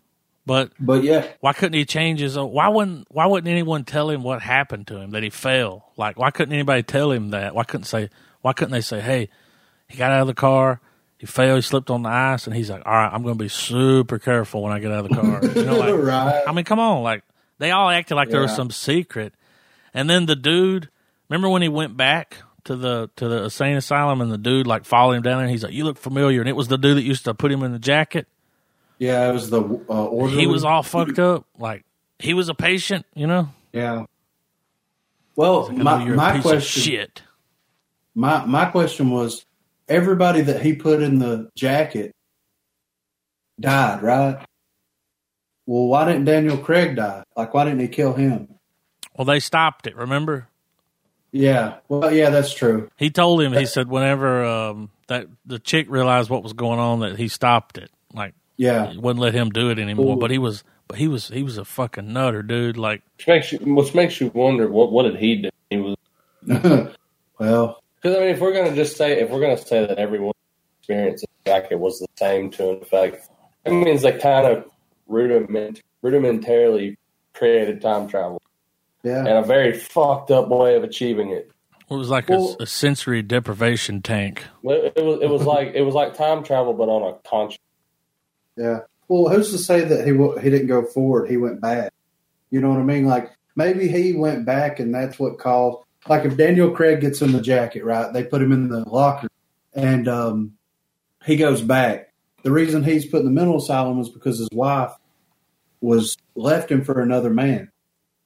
But 0.48 0.72
but 0.80 1.04
yeah, 1.04 1.26
why 1.40 1.52
couldn't 1.52 1.74
he 1.74 1.84
change 1.84 2.20
his? 2.20 2.38
Own, 2.38 2.50
why 2.50 2.68
wouldn't 2.68 3.06
Why 3.10 3.26
wouldn't 3.26 3.50
anyone 3.50 3.84
tell 3.84 4.08
him 4.08 4.22
what 4.22 4.40
happened 4.40 4.86
to 4.86 4.96
him 4.96 5.10
that 5.10 5.22
he 5.22 5.28
fell? 5.28 5.92
Like 5.98 6.18
why 6.18 6.30
couldn't 6.30 6.54
anybody 6.54 6.82
tell 6.82 7.12
him 7.12 7.30
that? 7.30 7.54
Why 7.54 7.64
couldn't 7.64 7.84
say? 7.84 8.08
Why 8.40 8.54
couldn't 8.54 8.72
they 8.72 8.80
say, 8.80 9.00
hey, 9.00 9.28
he 9.88 9.98
got 9.98 10.10
out 10.10 10.22
of 10.22 10.26
the 10.26 10.34
car, 10.34 10.80
he 11.18 11.26
fell, 11.26 11.56
he 11.56 11.60
slipped 11.60 11.90
on 11.90 12.02
the 12.02 12.08
ice, 12.08 12.46
and 12.46 12.56
he's 12.56 12.70
like, 12.70 12.82
all 12.86 12.92
right, 12.92 13.12
I'm 13.12 13.22
going 13.22 13.36
to 13.36 13.44
be 13.44 13.48
super 13.48 14.18
careful 14.18 14.62
when 14.62 14.72
I 14.72 14.78
get 14.78 14.90
out 14.90 15.04
of 15.04 15.10
the 15.10 15.16
car. 15.16 15.44
You 15.44 15.64
know, 15.64 15.76
like, 15.76 15.94
right. 15.98 16.44
I 16.46 16.52
mean, 16.52 16.64
come 16.64 16.78
on, 16.78 17.02
like 17.02 17.24
they 17.58 17.70
all 17.70 17.90
acted 17.90 18.14
like 18.14 18.28
yeah. 18.28 18.32
there 18.32 18.40
was 18.42 18.56
some 18.56 18.70
secret, 18.70 19.34
and 19.92 20.08
then 20.08 20.26
the 20.26 20.36
dude. 20.36 20.88
Remember 21.28 21.50
when 21.50 21.60
he 21.60 21.68
went 21.68 21.94
back 21.94 22.36
to 22.64 22.74
the 22.74 23.10
to 23.16 23.28
the 23.28 23.44
insane 23.44 23.76
asylum 23.76 24.22
and 24.22 24.32
the 24.32 24.38
dude 24.38 24.66
like 24.66 24.86
followed 24.86 25.12
him 25.12 25.22
down 25.22 25.36
there 25.36 25.42
and 25.42 25.50
he's 25.50 25.62
like, 25.62 25.74
"You 25.74 25.84
look 25.84 25.98
familiar," 25.98 26.40
and 26.40 26.48
it 26.48 26.56
was 26.56 26.68
the 26.68 26.78
dude 26.78 26.96
that 26.96 27.02
used 27.02 27.24
to 27.24 27.34
put 27.34 27.52
him 27.52 27.62
in 27.62 27.72
the 27.72 27.78
jacket. 27.78 28.28
Yeah, 28.98 29.28
it 29.28 29.32
was 29.32 29.50
the 29.50 29.60
uh, 29.62 30.04
orderly. 30.06 30.40
He 30.40 30.46
was 30.46 30.64
all 30.64 30.82
fucked 30.82 31.18
up. 31.18 31.46
Like 31.58 31.84
he 32.18 32.34
was 32.34 32.48
a 32.48 32.54
patient, 32.54 33.06
you 33.14 33.26
know. 33.26 33.50
Yeah. 33.72 34.06
Well, 35.36 35.68
like, 35.68 35.76
my 35.76 36.04
my 36.04 36.40
question. 36.40 36.82
shit. 36.82 37.22
My 38.14 38.44
my 38.44 38.64
question 38.66 39.10
was, 39.10 39.44
everybody 39.88 40.40
that 40.42 40.62
he 40.62 40.74
put 40.74 41.00
in 41.00 41.20
the 41.20 41.50
jacket 41.54 42.12
died, 43.60 44.02
right? 44.02 44.44
Well, 45.66 45.86
why 45.86 46.06
didn't 46.06 46.24
Daniel 46.24 46.56
Craig 46.56 46.96
die? 46.96 47.22
Like, 47.36 47.54
why 47.54 47.64
didn't 47.64 47.80
he 47.80 47.88
kill 47.88 48.14
him? 48.14 48.48
Well, 49.16 49.26
they 49.26 49.38
stopped 49.38 49.86
it. 49.86 49.94
Remember? 49.96 50.48
Yeah. 51.30 51.76
Well, 51.88 52.12
yeah, 52.12 52.30
that's 52.30 52.54
true. 52.54 52.88
He 52.96 53.10
told 53.10 53.42
him. 53.42 53.52
He 53.52 53.66
said 53.66 53.88
whenever 53.88 54.44
um, 54.44 54.90
that 55.08 55.26
the 55.44 55.58
chick 55.58 55.86
realized 55.90 56.30
what 56.30 56.42
was 56.42 56.54
going 56.54 56.78
on, 56.78 57.00
that 57.00 57.16
he 57.18 57.28
stopped 57.28 57.78
it. 57.78 57.90
Like 58.14 58.34
yeah, 58.58 58.92
wouldn't 58.96 59.20
let 59.20 59.34
him 59.34 59.50
do 59.50 59.70
it 59.70 59.78
anymore. 59.78 60.16
Ooh. 60.16 60.18
But 60.18 60.32
he 60.32 60.38
was, 60.38 60.64
but 60.88 60.98
he 60.98 61.06
was, 61.06 61.28
he 61.28 61.44
was 61.44 61.56
a 61.56 61.64
fucking 61.64 62.12
nutter, 62.12 62.42
dude. 62.42 62.76
Like, 62.76 63.02
which 63.16 63.28
makes 63.28 63.52
you, 63.52 63.58
which 63.60 63.94
makes 63.94 64.20
you 64.20 64.30
wonder 64.34 64.68
what 64.68 64.90
what 64.90 65.04
did 65.04 65.16
he 65.16 65.36
do? 65.36 65.50
He 65.70 65.76
was 65.78 65.96
well, 67.38 67.82
because 67.96 68.16
I 68.16 68.20
mean, 68.20 68.28
if 68.30 68.40
we're 68.40 68.52
gonna 68.52 68.74
just 68.74 68.96
say, 68.96 69.20
if 69.20 69.30
we're 69.30 69.40
gonna 69.40 69.56
say 69.56 69.86
that 69.86 69.98
everyone's 69.98 70.34
experience 70.80 71.22
of 71.22 71.28
jacket 71.46 71.78
was 71.78 72.00
the 72.00 72.08
same 72.16 72.50
to 72.50 72.70
an 72.70 72.82
effect, 72.82 73.28
that 73.64 73.72
means 73.72 74.02
they 74.02 74.18
kind 74.18 74.46
of 74.46 74.64
rudiment 75.06 75.80
rudimentarily 76.04 76.96
created 77.34 77.80
time 77.80 78.08
travel. 78.08 78.42
Yeah, 79.04 79.20
and 79.20 79.28
a 79.28 79.42
very 79.42 79.78
fucked 79.78 80.32
up 80.32 80.48
way 80.48 80.74
of 80.74 80.82
achieving 80.82 81.30
it. 81.30 81.52
It 81.88 81.94
was 81.94 82.10
like 82.10 82.28
well, 82.28 82.56
a, 82.58 82.64
a, 82.64 82.66
sensory 82.66 83.22
deprivation 83.22 84.02
tank. 84.02 84.44
It, 84.64 84.94
it 84.96 85.04
was. 85.04 85.20
It 85.22 85.30
was 85.30 85.42
like 85.42 85.72
it 85.74 85.82
was 85.82 85.94
like 85.94 86.16
time 86.16 86.42
travel, 86.42 86.74
but 86.74 86.88
on 86.88 87.14
a 87.14 87.28
conscious 87.28 87.60
yeah. 88.58 88.80
Well, 89.08 89.32
who's 89.32 89.50
to 89.52 89.58
say 89.58 89.82
that 89.84 90.06
he 90.06 90.12
he 90.42 90.50
didn't 90.50 90.66
go 90.66 90.84
forward? 90.84 91.30
He 91.30 91.36
went 91.36 91.60
back. 91.60 91.92
You 92.50 92.60
know 92.60 92.70
what 92.70 92.80
I 92.80 92.84
mean? 92.84 93.06
Like 93.06 93.30
maybe 93.56 93.88
he 93.88 94.12
went 94.12 94.44
back, 94.44 94.80
and 94.80 94.94
that's 94.94 95.18
what 95.18 95.38
caused. 95.38 95.78
Like 96.08 96.24
if 96.24 96.36
Daniel 96.36 96.70
Craig 96.70 97.00
gets 97.00 97.22
in 97.22 97.32
the 97.32 97.40
jacket, 97.40 97.84
right? 97.84 98.12
They 98.12 98.24
put 98.24 98.42
him 98.42 98.52
in 98.52 98.68
the 98.68 98.88
locker, 98.88 99.28
and 99.74 100.08
um, 100.08 100.52
he 101.24 101.36
goes 101.36 101.62
back. 101.62 102.12
The 102.42 102.50
reason 102.50 102.84
he's 102.84 103.06
put 103.06 103.20
in 103.20 103.24
the 103.24 103.32
mental 103.32 103.58
asylum 103.58 103.98
was 103.98 104.08
because 104.08 104.38
his 104.38 104.48
wife 104.52 104.92
was 105.80 106.16
left 106.34 106.70
him 106.70 106.84
for 106.84 107.00
another 107.00 107.30
man. 107.30 107.70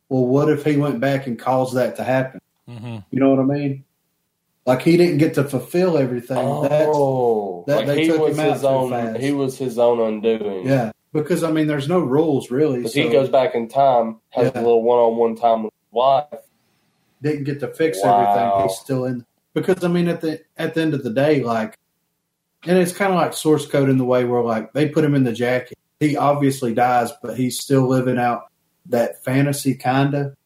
Well, 0.08 0.26
what 0.26 0.50
if 0.50 0.64
he 0.64 0.76
went 0.76 1.00
back 1.00 1.26
and 1.26 1.38
caused 1.38 1.74
that 1.74 1.96
to 1.96 2.04
happen? 2.04 2.40
Mm-hmm. 2.68 2.98
You 3.10 3.20
know 3.20 3.30
what 3.30 3.40
I 3.40 3.44
mean? 3.44 3.84
Like 4.66 4.82
he 4.82 4.96
didn't 4.96 5.18
get 5.18 5.34
to 5.34 5.44
fulfill 5.44 5.98
everything. 5.98 6.38
Oh, 6.38 6.68
that, 7.66 7.86
like 7.86 7.98
he 7.98 8.10
was 8.10 8.36
his 8.36 8.64
own. 8.64 9.20
He 9.20 9.32
was 9.32 9.58
his 9.58 9.78
own 9.78 10.00
undoing. 10.00 10.66
Yeah, 10.66 10.92
because 11.12 11.42
I 11.42 11.50
mean, 11.50 11.66
there's 11.66 11.88
no 11.88 12.00
rules 12.00 12.50
really. 12.50 12.86
So. 12.88 13.02
he 13.02 13.08
goes 13.08 13.28
back 13.28 13.54
in 13.54 13.68
time, 13.68 14.18
has 14.30 14.52
yeah. 14.54 14.60
a 14.60 14.62
little 14.62 14.82
one-on-one 14.82 15.36
time 15.36 15.64
with 15.64 15.72
his 15.72 15.92
wife. 15.92 16.26
Didn't 17.22 17.44
get 17.44 17.60
to 17.60 17.68
fix 17.68 17.98
wow. 18.02 18.20
everything. 18.20 18.68
He's 18.68 18.78
still 18.78 19.04
in. 19.04 19.24
Because 19.54 19.84
I 19.84 19.88
mean, 19.88 20.08
at 20.08 20.20
the 20.20 20.42
at 20.56 20.74
the 20.74 20.82
end 20.82 20.94
of 20.94 21.02
the 21.02 21.10
day, 21.10 21.42
like, 21.42 21.78
and 22.64 22.78
it's 22.78 22.92
kind 22.92 23.12
of 23.12 23.18
like 23.18 23.34
source 23.34 23.66
code 23.66 23.88
in 23.88 23.98
the 23.98 24.04
way 24.04 24.24
where 24.24 24.42
like 24.42 24.72
they 24.72 24.88
put 24.88 25.04
him 25.04 25.14
in 25.14 25.24
the 25.24 25.32
jacket. 25.32 25.78
He 26.00 26.16
obviously 26.16 26.74
dies, 26.74 27.12
but 27.22 27.36
he's 27.36 27.60
still 27.60 27.86
living 27.86 28.18
out 28.18 28.50
that 28.86 29.22
fantasy 29.24 29.74
kinda. 29.74 30.36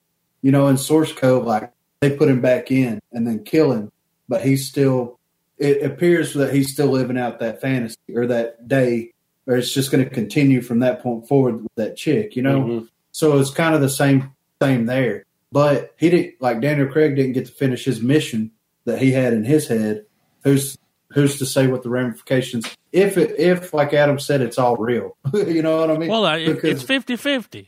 You 0.42 0.52
know, 0.52 0.68
in 0.68 0.76
source 0.76 1.12
code, 1.12 1.44
like 1.44 1.73
they 2.00 2.14
put 2.14 2.28
him 2.28 2.40
back 2.40 2.70
in 2.70 3.00
and 3.12 3.26
then 3.26 3.42
kill 3.42 3.73
him 3.73 3.90
but 4.28 4.44
he's 4.44 4.68
still. 4.68 5.18
It 5.58 5.82
appears 5.82 6.34
that 6.34 6.52
he's 6.52 6.72
still 6.72 6.88
living 6.88 7.18
out 7.18 7.40
that 7.40 7.60
fantasy 7.60 7.96
or 8.14 8.26
that 8.26 8.68
day, 8.68 9.12
or 9.46 9.56
it's 9.56 9.72
just 9.72 9.90
going 9.90 10.04
to 10.04 10.10
continue 10.10 10.60
from 10.60 10.80
that 10.80 11.02
point 11.02 11.26
forward 11.28 11.62
with 11.62 11.75
that 11.76 11.96
chick, 11.96 12.36
you 12.36 12.42
know. 12.42 12.60
Mm-hmm. 12.60 12.84
So 13.12 13.38
it's 13.38 13.50
kind 13.50 13.75
of 13.75 13.80
the 13.80 13.88
same 13.88 14.32
same 14.60 14.86
there. 14.86 15.25
But 15.52 15.94
he 15.98 16.10
didn't 16.10 16.34
like 16.40 16.60
Daniel 16.60 16.88
Craig 16.88 17.16
didn't 17.16 17.32
get 17.32 17.46
to 17.46 17.52
finish 17.52 17.84
his 17.84 18.02
mission 18.02 18.50
that 18.84 19.00
he 19.00 19.12
had 19.12 19.32
in 19.32 19.44
his 19.44 19.68
head. 19.68 20.04
Who's 20.44 20.76
who's 21.12 21.38
to 21.38 21.46
say 21.46 21.66
what 21.66 21.82
the 21.82 21.88
ramifications 21.88 22.76
if 22.92 23.18
it, 23.18 23.38
if 23.38 23.75
like 23.75 23.92
Adam 23.92 24.18
said 24.18 24.40
it's 24.40 24.58
all 24.58 24.76
real. 24.76 25.16
you 25.34 25.62
know 25.62 25.78
what 25.80 25.90
I 25.90 25.98
mean? 25.98 26.08
Well, 26.08 26.38
because, 26.38 26.82
it's 26.82 26.84
50-50. 26.84 27.66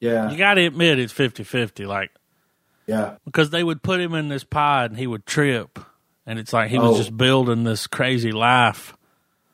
Yeah. 0.00 0.30
You 0.30 0.38
got 0.38 0.54
to 0.54 0.66
admit 0.66 0.98
it's 0.98 1.12
50-50 1.12 1.86
like 1.86 2.10
yeah. 2.86 3.16
Because 3.24 3.50
they 3.50 3.64
would 3.64 3.82
put 3.82 4.00
him 4.00 4.14
in 4.14 4.28
this 4.28 4.44
pod 4.44 4.90
and 4.90 4.98
he 4.98 5.06
would 5.06 5.26
trip. 5.26 5.78
And 6.26 6.38
it's 6.38 6.52
like 6.52 6.70
he 6.70 6.78
was 6.78 6.94
oh. 6.94 6.98
just 6.98 7.16
building 7.16 7.64
this 7.64 7.86
crazy 7.86 8.32
life. 8.32 8.96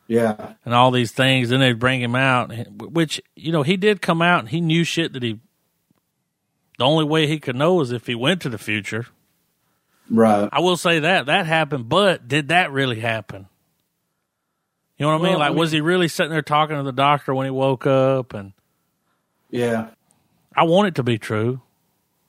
Yeah. 0.07 0.55
And 0.65 0.75
all 0.75 0.91
these 0.91 1.13
things. 1.13 1.49
Then 1.49 1.61
they'd 1.61 1.79
bring 1.79 2.01
him 2.01 2.15
out, 2.15 2.53
which, 2.81 3.21
you 3.37 3.53
know, 3.53 3.63
he 3.63 3.77
did 3.77 4.03
come 4.03 4.23
out 4.23 4.41
and 4.41 4.49
he 4.49 4.61
knew 4.61 4.85
shit 4.85 5.13
that 5.13 5.23
he. 5.23 5.41
The 6.79 6.85
only 6.85 7.05
way 7.05 7.27
he 7.27 7.39
could 7.39 7.57
know 7.57 7.81
is 7.81 7.93
if 7.93 8.07
he 8.07 8.15
went 8.15 8.41
to 8.43 8.49
the 8.49 8.59
future. 8.59 9.07
Right. 10.11 10.49
I 10.51 10.61
will 10.61 10.77
say 10.77 11.01
that. 11.01 11.27
That 11.27 11.47
happened, 11.47 11.89
but 11.89 12.27
did 12.27 12.49
that 12.49 12.73
really 12.73 13.01
happen? 13.01 13.47
You 14.97 15.07
know 15.07 15.13
what 15.13 15.21
well, 15.21 15.31
I 15.31 15.33
mean? 15.33 15.39
Like, 15.39 15.47
I 15.47 15.51
mean, 15.51 15.59
was 15.59 15.73
he 15.73 15.81
really 15.81 16.09
sitting 16.09 16.33
there 16.33 16.43
talking 16.43 16.77
to 16.77 16.83
the 16.83 16.93
doctor 16.93 17.35
when 17.35 17.47
he 17.47 17.51
woke 17.51 17.87
up? 17.87 18.35
And 18.35 18.53
yeah, 19.51 19.91
I 20.55 20.65
want 20.65 20.89
it 20.89 20.95
to 20.97 21.03
be 21.03 21.19
true. 21.19 21.61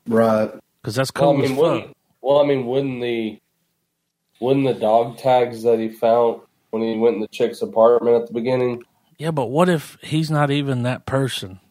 Right. 0.07 0.51
because 0.81 0.95
that's 0.95 1.11
cool 1.11 1.33
well, 1.33 1.37
I 1.37 1.41
mean, 1.41 1.51
as 1.51 1.57
fuck. 1.83 1.95
well, 2.21 2.39
I 2.39 2.45
mean, 2.45 2.65
wouldn't 2.65 3.01
the 3.01 3.39
wouldn't 4.41 4.67
the 4.67 4.73
dog 4.75 5.17
tags 5.19 5.63
that 5.63 5.79
he 5.79 5.89
found 5.89 6.41
when 6.71 6.83
he 6.83 6.97
went 6.97 7.15
in 7.15 7.21
the 7.21 7.29
chick's 7.29 7.61
apartment 7.61 8.17
at 8.21 8.27
the 8.27 8.33
beginning? 8.33 8.83
Yeah, 9.17 9.31
but 9.31 9.47
what 9.47 9.69
if 9.69 9.97
he's 10.01 10.31
not 10.31 10.51
even 10.51 10.83
that 10.83 11.05
person? 11.05 11.61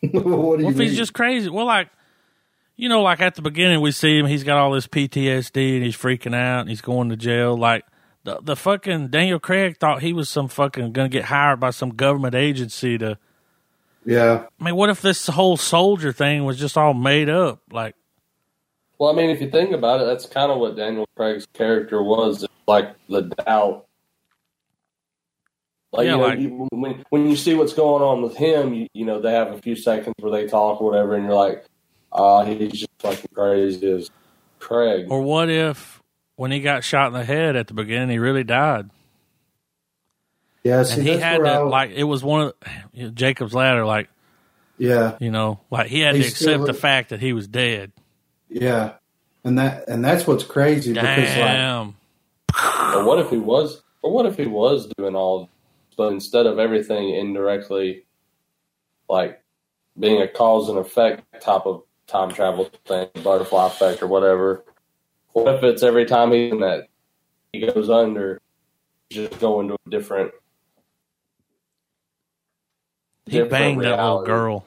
what 0.00 0.58
do 0.58 0.64
you 0.64 0.66
What 0.66 0.74
if 0.74 0.76
mean? 0.76 0.88
he's 0.88 0.96
just 0.96 1.12
crazy? 1.14 1.48
Well, 1.50 1.66
like, 1.66 1.90
you 2.76 2.88
know, 2.88 3.02
like 3.02 3.20
at 3.20 3.34
the 3.34 3.42
beginning, 3.42 3.80
we 3.80 3.92
see 3.92 4.18
him. 4.18 4.26
He's 4.26 4.44
got 4.44 4.58
all 4.58 4.72
this 4.72 4.86
PTSD 4.86 5.76
and 5.76 5.84
he's 5.84 5.96
freaking 5.96 6.34
out 6.34 6.60
and 6.60 6.68
he's 6.68 6.80
going 6.80 7.10
to 7.10 7.16
jail. 7.16 7.56
Like 7.56 7.84
the 8.24 8.38
the 8.42 8.56
fucking 8.56 9.08
Daniel 9.08 9.40
Craig 9.40 9.78
thought 9.78 10.02
he 10.02 10.12
was 10.12 10.28
some 10.28 10.48
fucking 10.48 10.92
gonna 10.92 11.08
get 11.08 11.24
hired 11.24 11.60
by 11.60 11.70
some 11.70 11.90
government 11.90 12.34
agency 12.36 12.96
to. 12.98 13.18
yeah, 14.04 14.46
I 14.60 14.64
mean, 14.64 14.76
what 14.76 14.90
if 14.90 15.02
this 15.02 15.26
whole 15.26 15.56
soldier 15.56 16.12
thing 16.12 16.44
was 16.44 16.58
just 16.58 16.78
all 16.78 16.94
made 16.94 17.28
up? 17.28 17.60
Like, 17.72 17.96
Well, 18.98 19.10
I 19.10 19.14
mean, 19.14 19.30
if 19.30 19.40
you 19.40 19.48
think 19.50 19.72
about 19.72 20.00
it, 20.00 20.06
that's 20.06 20.26
kind 20.26 20.50
of 20.50 20.58
what 20.58 20.76
Daniel 20.76 21.06
Craig's 21.16 21.46
character 21.52 22.02
was. 22.02 22.42
It's 22.42 22.52
like 22.66 22.94
the 23.08 23.22
doubt. 23.22 23.86
Like, 25.92 26.04
Yeah, 26.06 26.12
you 26.12 26.18
know, 26.18 26.22
like- 26.26 26.38
you, 26.40 26.68
when, 26.70 27.04
when 27.10 27.28
you 27.30 27.36
see 27.36 27.54
what's 27.54 27.72
going 27.72 28.02
on 28.02 28.22
with 28.22 28.36
him, 28.36 28.74
you, 28.74 28.88
you 28.92 29.04
know, 29.04 29.20
they 29.20 29.32
have 29.32 29.52
a 29.52 29.58
few 29.62 29.76
seconds 29.76 30.14
where 30.20 30.32
they 30.32 30.46
talk 30.48 30.80
or 30.80 30.90
whatever, 30.90 31.14
and 31.14 31.24
you're 31.24 31.34
like, 31.34 31.64
ah, 32.12 32.44
he's 32.44 32.72
just 32.72 32.90
fucking 32.98 33.30
crazy 33.32 33.90
as 33.90 34.10
Craig. 34.58 35.06
or 35.08 35.22
what 35.22 35.48
if 35.48 36.02
when 36.36 36.50
he 36.50 36.60
got 36.60 36.82
shot 36.84 37.06
in 37.08 37.12
the 37.14 37.24
head 37.24 37.54
at 37.56 37.68
the 37.68 37.74
beginning, 37.74 38.10
he 38.10 38.18
really 38.18 38.44
died, 38.44 38.90
yeah. 40.64 40.82
See, 40.82 40.94
and 40.94 41.02
he 41.08 41.16
had 41.16 41.38
to 41.38 41.48
I- 41.48 41.58
like 41.58 41.90
it 41.92 42.04
was 42.04 42.22
one 42.24 42.48
of 42.48 42.54
you 42.92 43.04
know, 43.04 43.10
Jacob's 43.10 43.54
ladder. 43.54 43.86
Like, 43.86 44.08
yeah, 44.76 45.16
you 45.20 45.30
know, 45.30 45.60
like 45.70 45.86
he 45.88 46.00
had 46.00 46.12
to 46.12 46.18
He's 46.18 46.36
still- 46.36 46.54
accept 46.62 46.66
the 46.66 46.74
fact 46.74 47.08
that 47.10 47.20
he 47.20 47.32
was 47.32 47.46
dead. 47.48 47.92
Yeah, 48.48 48.94
and 49.44 49.58
that 49.58 49.88
and 49.88 50.04
that's 50.04 50.26
what's 50.26 50.44
crazy 50.44 50.92
because 50.92 51.06
like 51.06 51.36
Damn. 51.36 51.96
Or 52.94 53.04
what 53.04 53.18
if 53.18 53.30
he 53.30 53.38
was? 53.38 53.82
Or 54.02 54.12
what 54.12 54.26
if 54.26 54.36
he 54.36 54.46
was 54.46 54.90
doing 54.96 55.14
all, 55.14 55.48
but 55.96 56.12
instead 56.12 56.46
of 56.46 56.58
everything 56.58 57.14
indirectly, 57.14 58.04
like 59.08 59.42
being 59.98 60.22
a 60.22 60.28
cause 60.28 60.68
and 60.68 60.78
effect 60.78 61.24
type 61.40 61.66
of 61.66 61.82
time 62.06 62.32
travel 62.32 62.70
thing, 62.86 63.08
butterfly 63.22 63.66
effect 63.66 64.02
or 64.02 64.06
whatever. 64.06 64.64
What 65.32 65.54
if 65.56 65.62
it's 65.62 65.82
every 65.82 66.06
time 66.06 66.32
he 66.32 66.50
that 66.50 66.88
he 67.52 67.60
goes 67.60 67.90
under, 67.90 68.40
just 69.10 69.38
going 69.40 69.68
to 69.68 69.74
a 69.74 69.90
different. 69.90 70.32
He 73.26 73.32
different 73.32 73.50
banged 73.50 73.84
that 73.84 74.02
little 74.02 74.24
girl. 74.24 74.66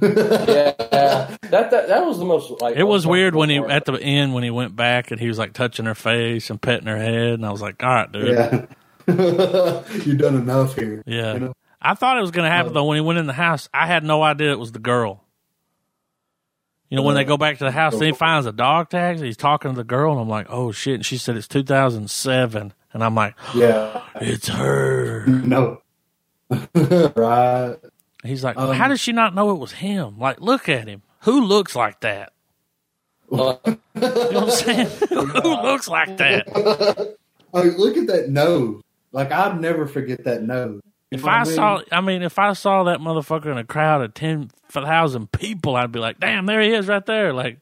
Yeah, 0.00 1.36
that, 1.42 1.70
that 1.70 1.88
that 1.88 2.06
was 2.06 2.18
the 2.18 2.24
most 2.24 2.60
like. 2.60 2.76
It 2.76 2.84
was 2.84 3.06
weird 3.06 3.34
when 3.34 3.50
he 3.50 3.58
part. 3.58 3.70
at 3.70 3.84
the 3.84 3.94
end 3.94 4.34
when 4.34 4.44
he 4.44 4.50
went 4.50 4.76
back 4.76 5.10
and 5.10 5.20
he 5.20 5.28
was 5.28 5.38
like 5.38 5.52
touching 5.52 5.86
her 5.86 5.94
face 5.94 6.50
and 6.50 6.60
petting 6.60 6.86
her 6.86 6.96
head, 6.96 7.34
and 7.34 7.46
I 7.46 7.50
was 7.50 7.62
like, 7.62 7.82
all 7.82 7.88
right, 7.88 8.12
dude. 8.12 8.28
yeah, 8.28 8.66
you've 10.04 10.18
done 10.18 10.36
enough 10.36 10.74
here. 10.76 11.02
Yeah. 11.06 11.34
You 11.34 11.40
know? 11.40 11.52
I 11.80 11.94
thought 11.94 12.16
it 12.16 12.20
was 12.20 12.30
going 12.30 12.44
to 12.44 12.50
happen 12.50 12.72
though 12.72 12.84
when 12.84 12.96
he 12.96 13.00
went 13.00 13.18
in 13.18 13.26
the 13.26 13.32
house. 13.32 13.68
I 13.74 13.86
had 13.86 14.04
no 14.04 14.22
idea 14.22 14.52
it 14.52 14.58
was 14.58 14.72
the 14.72 14.78
girl. 14.78 15.24
You 16.88 16.96
know, 16.96 17.04
when 17.04 17.14
they 17.14 17.24
go 17.24 17.38
back 17.38 17.56
to 17.56 17.64
the 17.64 17.70
house, 17.70 17.94
then 17.94 18.08
he 18.08 18.12
finds 18.12 18.44
the 18.44 18.52
dog 18.52 18.90
tags. 18.90 19.22
He's 19.22 19.38
talking 19.38 19.70
to 19.70 19.76
the 19.76 19.82
girl, 19.82 20.12
and 20.12 20.20
I'm 20.20 20.28
like, 20.28 20.48
"Oh 20.50 20.72
shit!" 20.72 20.96
And 20.96 21.06
she 21.06 21.16
said 21.16 21.38
it's 21.38 21.48
2007, 21.48 22.74
and 22.92 23.02
I'm 23.02 23.14
like, 23.14 23.34
Yeah, 23.54 24.02
"It's 24.16 24.48
her." 24.48 25.24
no, 25.26 25.80
right? 26.74 27.76
He's 28.22 28.44
like, 28.44 28.56
Um, 28.56 28.74
"How 28.74 28.88
does 28.88 29.00
she 29.00 29.12
not 29.12 29.34
know 29.34 29.50
it 29.50 29.58
was 29.58 29.72
him?" 29.72 30.18
Like, 30.18 30.40
look 30.40 30.68
at 30.68 30.86
him. 30.88 31.02
Who 31.20 31.40
looks 31.40 31.74
like 31.76 32.00
that? 32.00 32.32
Uh, 33.30 33.56
You 33.94 34.00
know 34.00 34.08
what 34.30 34.36
I'm 34.44 34.50
saying? 34.50 34.88
Who 35.08 35.62
looks 35.62 35.88
like 35.88 36.16
that? 36.18 37.16
Oh, 37.54 37.60
look 37.62 37.98
at 37.98 38.06
that 38.06 38.30
nose. 38.30 38.80
Like 39.12 39.30
I'd 39.30 39.60
never 39.60 39.86
forget 39.86 40.24
that 40.24 40.42
nose. 40.42 40.80
You 41.10 41.16
If 41.18 41.20
know 41.20 41.26
what 41.26 41.34
I 41.34 41.44
mean? 41.44 41.54
saw, 41.54 41.82
I 41.92 42.00
mean, 42.00 42.22
if 42.22 42.38
I 42.38 42.54
saw 42.54 42.84
that 42.84 43.00
motherfucker 43.00 43.52
in 43.52 43.58
a 43.58 43.64
crowd 43.64 44.00
of 44.00 44.14
ten 44.14 44.50
thousand 44.70 45.32
people, 45.32 45.76
I'd 45.76 45.92
be 45.92 45.98
like, 45.98 46.18
"Damn, 46.18 46.46
there 46.46 46.62
he 46.62 46.72
is, 46.72 46.88
right 46.88 47.04
there!" 47.04 47.34
Like, 47.34 47.58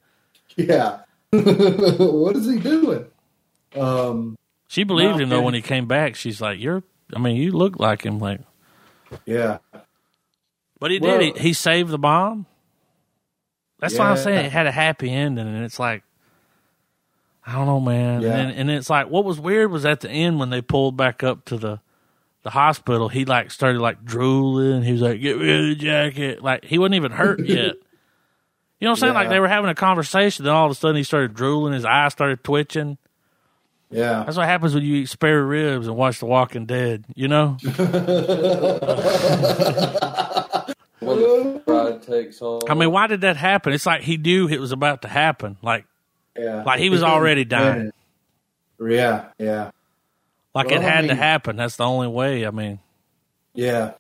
yeah, 0.57 1.01
what 1.33 2.37
is 2.37 2.47
he 2.49 2.61
doing? 2.61 3.07
Um, 3.75 4.37
she 4.69 4.85
believed 4.85 5.17
No, 5.17 5.23
him 5.25 5.29
though 5.31 5.43
when 5.43 5.55
he 5.55 5.63
came 5.63 5.87
back. 5.89 6.15
She's 6.15 6.41
like, 6.41 6.61
"You're, 6.61 6.85
I 7.13 7.19
mean, 7.19 7.35
you 7.35 7.51
look 7.51 7.81
like 7.81 8.03
him." 8.03 8.21
Like, 8.21 8.43
yeah, 9.27 9.59
but 10.81 10.91
he 10.91 10.99
Well- 10.99 11.19
did. 11.19 11.37
He, 11.37 11.49
he 11.49 11.53
saved 11.53 11.91
the 11.91 11.99
bomb. 11.99 12.47
That's 13.79 13.97
why 13.97 14.11
I'm 14.11 14.17
saying 14.19 14.45
it 14.47 14.53
had 14.53 14.67
a 14.67 14.73
happy 14.73 15.11
ending, 15.11 15.47
and 15.47 15.65
it's 15.65 15.79
like, 15.79 16.03
I 17.47 17.55
don't 17.55 17.67
know, 17.67 17.81
man. 17.81 18.21
Yeah. 18.21 18.37
And, 18.37 18.51
and 18.53 18.71
it's 18.71 18.91
like, 18.91 19.09
what 19.09 19.25
was 19.25 19.41
weird 19.41 19.71
was 19.71 19.87
at 19.87 20.01
the 20.01 20.11
end 20.11 20.39
when 20.39 20.51
they 20.51 20.61
pulled 20.61 20.97
back 20.99 21.23
up 21.23 21.45
to 21.47 21.57
the 21.57 21.81
the 22.43 22.51
hospital, 22.51 23.09
he 23.11 23.25
like 23.27 23.51
started 23.51 23.81
like 23.81 24.05
drooling. 24.05 24.83
He 24.83 24.93
was 24.93 25.01
like, 25.03 25.21
"Get 25.21 25.37
rid 25.37 25.61
of 25.61 25.67
the 25.69 25.75
jacket." 25.75 26.43
Like 26.43 26.65
he 26.65 26.79
wasn't 26.79 26.95
even 26.97 27.13
hurt 27.13 27.41
yet. 27.47 27.75
You 28.79 28.87
know 28.87 28.91
what 28.91 28.91
I'm 28.91 28.97
saying? 28.97 29.15
Like 29.15 29.29
they 29.29 29.41
were 29.41 29.49
having 29.49 29.69
a 29.71 29.75
conversation, 29.75 30.45
then 30.47 30.55
all 30.55 30.65
of 30.67 30.73
a 30.73 30.75
sudden 30.75 30.97
he 30.97 31.03
started 31.03 31.35
drooling. 31.35 31.73
His 31.75 31.85
eyes 31.85 32.13
started 32.13 32.43
twitching. 32.45 32.97
Yeah. 33.91 34.23
That's 34.25 34.37
what 34.37 34.47
happens 34.47 34.75
when 34.75 34.85
you 34.85 34.97
eat 34.97 35.09
spare 35.09 35.45
ribs 35.45 35.87
and 35.87 35.97
watch 35.97 36.19
The 36.21 36.27
Walking 36.27 36.67
Dead. 36.67 37.05
You 37.15 37.29
know? 37.29 37.59
when 41.01 41.19
the 41.19 41.63
pride 41.67 42.03
takes 42.03 42.39
hold. 42.39 42.69
I 42.69 42.75
mean, 42.75 42.91
why 42.93 43.07
did 43.07 43.23
that 43.23 43.37
happen? 43.37 43.73
It's 43.73 43.87
like 43.87 44.03
he 44.03 44.17
knew 44.17 44.49
it 44.49 44.61
was 44.61 44.73
about 44.73 45.03
to 45.03 45.09
happen. 45.09 45.57
Like, 45.63 45.87
Yeah, 46.39 46.63
Like, 46.63 46.81
he 46.81 46.91
was 46.91 47.03
already 47.03 47.45
dying. 47.45 47.93
Yeah, 48.81 49.27
yeah, 49.39 49.73
like 50.55 50.69
Well, 50.69 50.81
it 50.81 50.85
I 50.85 50.91
had 50.91 51.09
to 51.09 51.15
happen. 51.15 51.57
That's 51.57 51.77
the 51.77 51.85
only 51.85 52.09
way. 52.09 52.47
I 52.47 52.51
mean, 52.51 52.79
yeah. 53.53 53.93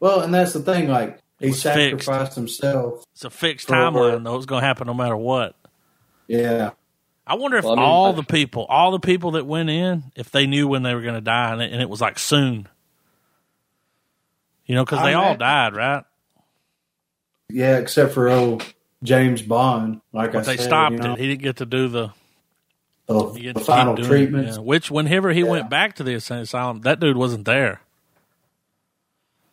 Well, 0.00 0.20
and 0.20 0.34
that's 0.34 0.52
the 0.52 0.60
thing. 0.60 0.88
Like 0.88 1.20
he 1.40 1.48
was 1.48 1.62
fixed. 1.62 2.04
sacrificed 2.04 2.34
himself. 2.34 3.04
it's 3.12 3.24
a 3.24 3.30
fixed 3.30 3.68
timeline, 3.68 4.24
though. 4.24 4.36
It's 4.36 4.46
going 4.46 4.60
to 4.60 4.66
happen 4.66 4.86
no 4.86 4.94
matter 4.94 5.16
what. 5.16 5.54
Yeah, 6.26 6.72
I 7.28 7.34
wonder 7.34 7.58
if 7.58 7.64
Well, 7.64 7.74
I 7.74 7.76
mean, 7.76 7.84
all 7.84 8.06
I- 8.12 8.16
the 8.16 8.22
people, 8.22 8.64
all 8.68 8.90
the 8.90 8.98
people 8.98 9.32
that 9.32 9.44
went 9.46 9.68
in, 9.70 10.04
if 10.16 10.30
they 10.30 10.46
knew 10.46 10.66
when 10.66 10.82
they 10.82 10.94
were 10.94 11.02
going 11.02 11.14
to 11.14 11.20
die, 11.20 11.52
and 11.52 11.60
it, 11.62 11.72
and 11.72 11.82
it 11.82 11.88
was 11.90 12.00
like 12.00 12.18
soon. 12.18 12.66
You 14.66 14.74
know, 14.74 14.84
because 14.84 15.02
they 15.02 15.10
I 15.12 15.14
all 15.14 15.30
mean- 15.30 15.38
died, 15.38 15.74
right? 15.74 16.04
yeah. 17.50 17.78
Except 17.78 18.12
for 18.12 18.28
old 18.28 18.64
James 19.02 19.42
Bond. 19.42 20.00
Like 20.12 20.32
But 20.32 20.40
I 20.40 20.52
they 20.52 20.56
said, 20.56 20.64
stopped 20.66 20.92
you 20.94 20.98
know, 21.00 21.12
it. 21.14 21.18
He 21.20 21.26
didn't 21.28 21.42
get 21.42 21.56
to 21.56 21.66
do 21.66 21.88
the, 21.88 22.10
the, 23.06 23.24
he 23.34 23.52
the 23.52 23.60
final 23.60 23.94
keep 23.94 24.04
doing, 24.06 24.18
treatments. 24.26 24.56
yeah. 24.56 24.62
Which, 24.62 24.90
whenever 24.90 25.30
he 25.32 25.40
Yeah. 25.40 25.46
went 25.50 25.70
back 25.70 25.94
to 25.96 26.02
the 26.04 26.12
insane 26.12 26.40
asylum, 26.40 26.80
that 26.82 26.98
dude 27.00 27.16
wasn't 27.16 27.44
there. 27.46 27.80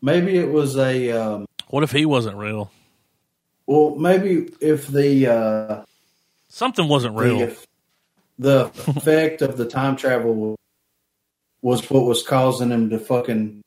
Maybe 0.02 0.38
it 0.38 0.50
was 0.52 0.78
a. 0.78 1.12
Um, 1.12 1.46
What 1.70 1.84
if 1.84 1.92
he 1.92 2.06
wasn't 2.06 2.38
real? 2.38 2.72
well, 3.66 3.96
maybe 3.96 4.50
if 4.62 4.88
the 4.88 5.28
uh, 5.28 5.84
Something 6.56 6.88
wasn't 6.88 7.18
real. 7.18 7.40
the, 7.40 7.58
the 8.40 8.72
effect 8.96 9.42
of 9.42 9.58
the 9.58 9.66
time 9.66 9.98
travel 9.98 10.56
was 11.62 11.90
what 11.90 12.06
was 12.06 12.24
causing 12.24 12.70
him 12.70 12.92
to 12.92 12.98
fucking. 12.98 13.62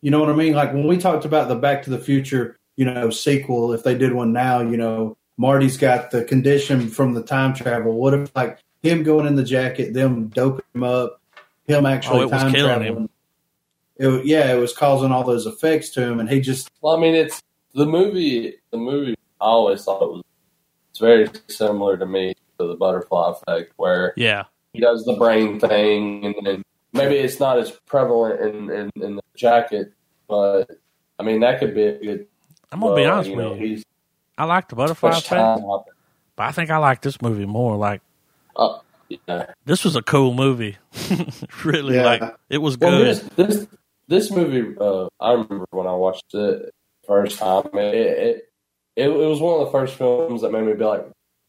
You 0.00 0.10
know 0.10 0.18
what 0.18 0.28
I 0.28 0.34
mean? 0.34 0.52
Like 0.52 0.72
when 0.72 0.88
we 0.88 0.98
talked 0.98 1.24
about 1.24 1.46
the 1.46 1.54
Back 1.54 1.84
to 1.84 1.90
the 1.90 1.98
Future, 2.00 2.58
you 2.74 2.84
know, 2.84 3.10
sequel. 3.10 3.72
If 3.72 3.84
they 3.84 3.96
did 3.96 4.12
one 4.12 4.32
now, 4.32 4.62
you 4.62 4.76
know, 4.76 5.16
Marty's 5.36 5.76
got 5.76 6.10
the 6.10 6.24
condition 6.24 6.88
from 6.88 7.14
the 7.14 7.22
time 7.22 7.54
travel. 7.54 7.92
What 7.92 8.14
if 8.14 8.34
like 8.34 8.58
him 8.82 9.04
going 9.04 9.28
in 9.28 9.36
the 9.36 9.44
jacket, 9.44 9.94
them 9.94 10.26
doping 10.26 10.64
him 10.74 10.82
up, 10.82 11.20
him 11.68 11.86
actually 11.86 12.18
Oh, 12.18 12.22
it 12.22 12.32
was 12.32 12.42
time 12.42 12.52
killing 12.52 12.78
traveling? 12.80 13.10
It, 13.96 14.26
yeah, 14.26 14.52
it 14.52 14.58
was 14.58 14.72
causing 14.72 15.12
all 15.12 15.22
those 15.22 15.46
effects 15.46 15.90
to 15.90 16.02
him, 16.02 16.18
and 16.18 16.28
he 16.28 16.40
just 16.40 16.68
Well, 16.80 16.96
I 16.96 17.00
mean, 17.00 17.14
it's 17.14 17.40
the 17.74 17.86
movie. 17.86 18.56
The 18.72 18.78
movie. 18.78 19.14
I 19.40 19.44
always 19.44 19.84
thought 19.84 20.02
it 20.02 20.10
was. 20.10 20.24
It's 20.98 21.04
very 21.04 21.28
similar 21.46 21.96
to 21.96 22.06
me 22.06 22.34
to 22.58 22.66
the 22.66 22.74
butterfly 22.74 23.30
effect, 23.30 23.72
where 23.76 24.12
yeah. 24.16 24.44
he 24.72 24.80
does 24.80 25.04
the 25.04 25.12
brain 25.14 25.60
thing, 25.60 26.24
and 26.26 26.34
then 26.44 26.62
maybe 26.92 27.14
it's 27.14 27.38
not 27.38 27.56
as 27.56 27.70
prevalent 27.86 28.40
in, 28.40 28.68
in, 28.68 28.90
in 29.00 29.14
the 29.14 29.22
jacket, 29.36 29.92
but 30.28 30.64
I 31.16 31.22
mean 31.22 31.38
that 31.42 31.60
could 31.60 31.72
be 31.72 31.82
a 31.84 31.98
good. 32.00 32.26
I'm 32.72 32.80
gonna 32.80 32.96
be 32.96 33.04
honest 33.04 33.30
you 33.30 33.36
with 33.36 33.44
know, 33.44 33.54
you. 33.54 33.66
He's 33.66 33.84
I 34.36 34.44
like 34.44 34.68
the 34.68 34.74
butterfly 34.74 35.10
effect, 35.10 35.60
but 36.34 36.42
I 36.42 36.50
think 36.50 36.70
I 36.70 36.78
like 36.78 37.00
this 37.00 37.22
movie 37.22 37.46
more. 37.46 37.76
Like 37.76 38.00
Uh, 38.56 38.78
yeah. 39.08 39.52
this 39.66 39.84
was 39.84 39.94
a 39.94 40.02
cool 40.02 40.34
movie. 40.34 40.78
really, 41.64 41.94
Yeah. 41.94 42.04
like 42.04 42.22
it 42.50 42.58
was 42.58 42.76
Well, 42.76 42.90
good. 42.90 43.06
this 43.06 43.20
this 43.36 43.66
this 44.08 44.30
movie. 44.32 44.74
Uh, 44.80 45.06
I 45.20 45.30
remember 45.34 45.66
when 45.70 45.86
I 45.86 45.94
watched 45.94 46.34
it 46.34 46.74
first 47.06 47.38
time. 47.38 47.68
It, 47.74 47.94
it 47.94 48.47
it 48.98 49.08
it 49.08 49.28
was 49.28 49.40
one 49.40 49.60
of 49.60 49.66
the 49.66 49.70
first 49.70 49.94
films 49.94 50.42
that 50.42 50.50
made 50.50 50.64
me 50.64 50.74
be 50.74 50.84
like, 50.84 51.06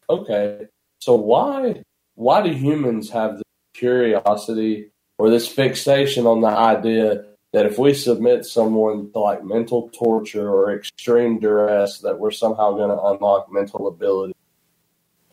okay, 0.09 0.67
so 0.99 1.15
why 1.15 1.81
why 2.15 2.41
do 2.41 2.51
humans 2.53 3.09
have 3.09 3.37
this 3.37 3.43
curiosity 3.73 4.91
or 5.17 5.29
this 5.29 5.47
fixation 5.47 6.27
on 6.27 6.41
the 6.41 6.47
idea 6.47 7.25
that 7.51 7.65
if 7.65 7.79
we 7.79 7.93
submit 7.95 8.45
someone 8.45 9.11
to 9.11 9.19
like 9.19 9.43
mental 9.43 9.89
torture 9.89 10.47
or 10.47 10.75
extreme 10.75 11.39
duress, 11.39 11.99
that 11.99 12.19
we're 12.19 12.29
somehow 12.31 12.73
going 12.73 12.89
to 12.89 13.03
unlock 13.03 13.51
mental 13.51 13.87
ability. 13.87 14.35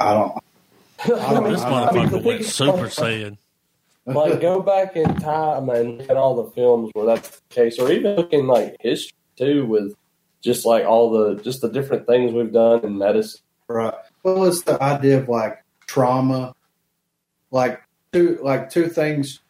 I 0.00 0.14
don't. 0.14 0.32
I 1.04 1.34
don't 1.34 1.52
This 1.52 1.62
motherfucker 1.62 2.24
went 2.24 2.44
Super 2.46 2.86
Saiyan. 2.88 3.36
like 4.06 4.40
go 4.40 4.62
back 4.62 4.96
in 4.96 5.14
time 5.16 5.68
and 5.68 5.98
look 5.98 6.08
at 6.08 6.16
all 6.16 6.42
the 6.42 6.50
films 6.52 6.90
where 6.94 7.04
that's 7.04 7.28
the 7.28 7.54
case, 7.54 7.78
or 7.78 7.92
even 7.92 8.16
looking 8.16 8.46
like 8.46 8.76
history 8.80 9.12
too, 9.36 9.66
with 9.66 9.94
just 10.46 10.64
like 10.64 10.86
all 10.86 11.10
the 11.10 11.42
just 11.42 11.60
the 11.60 11.68
different 11.68 12.06
things 12.06 12.32
we've 12.32 12.52
done 12.52 12.84
in 12.84 12.96
medicine. 12.96 13.40
Right. 13.68 13.92
Well, 14.22 14.44
it's 14.44 14.62
the 14.62 14.80
idea 14.80 15.18
of 15.18 15.28
like 15.28 15.62
trauma, 15.86 16.54
like 17.50 17.82
two 18.12 18.38
like 18.40 18.70
two 18.70 18.86
things. 18.88 19.40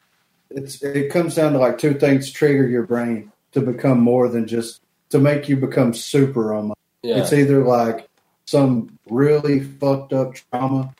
It's 0.50 0.82
it 0.82 1.12
comes 1.12 1.34
down 1.34 1.52
to 1.52 1.58
like 1.58 1.76
two 1.76 1.94
things 1.94 2.32
trigger 2.32 2.66
your 2.66 2.84
brain 2.84 3.30
to 3.52 3.60
become 3.60 4.00
more 4.00 4.28
than 4.28 4.48
just 4.48 4.80
to 5.10 5.18
make 5.18 5.48
you 5.48 5.56
become 5.56 5.92
super 5.92 6.54
almost. 6.54 6.80
Yeah, 7.02 7.18
It's 7.18 7.32
either 7.32 7.62
like 7.62 8.08
some 8.46 8.98
really 9.08 9.60
fucked 9.60 10.14
up 10.14 10.34
trauma 10.34 10.94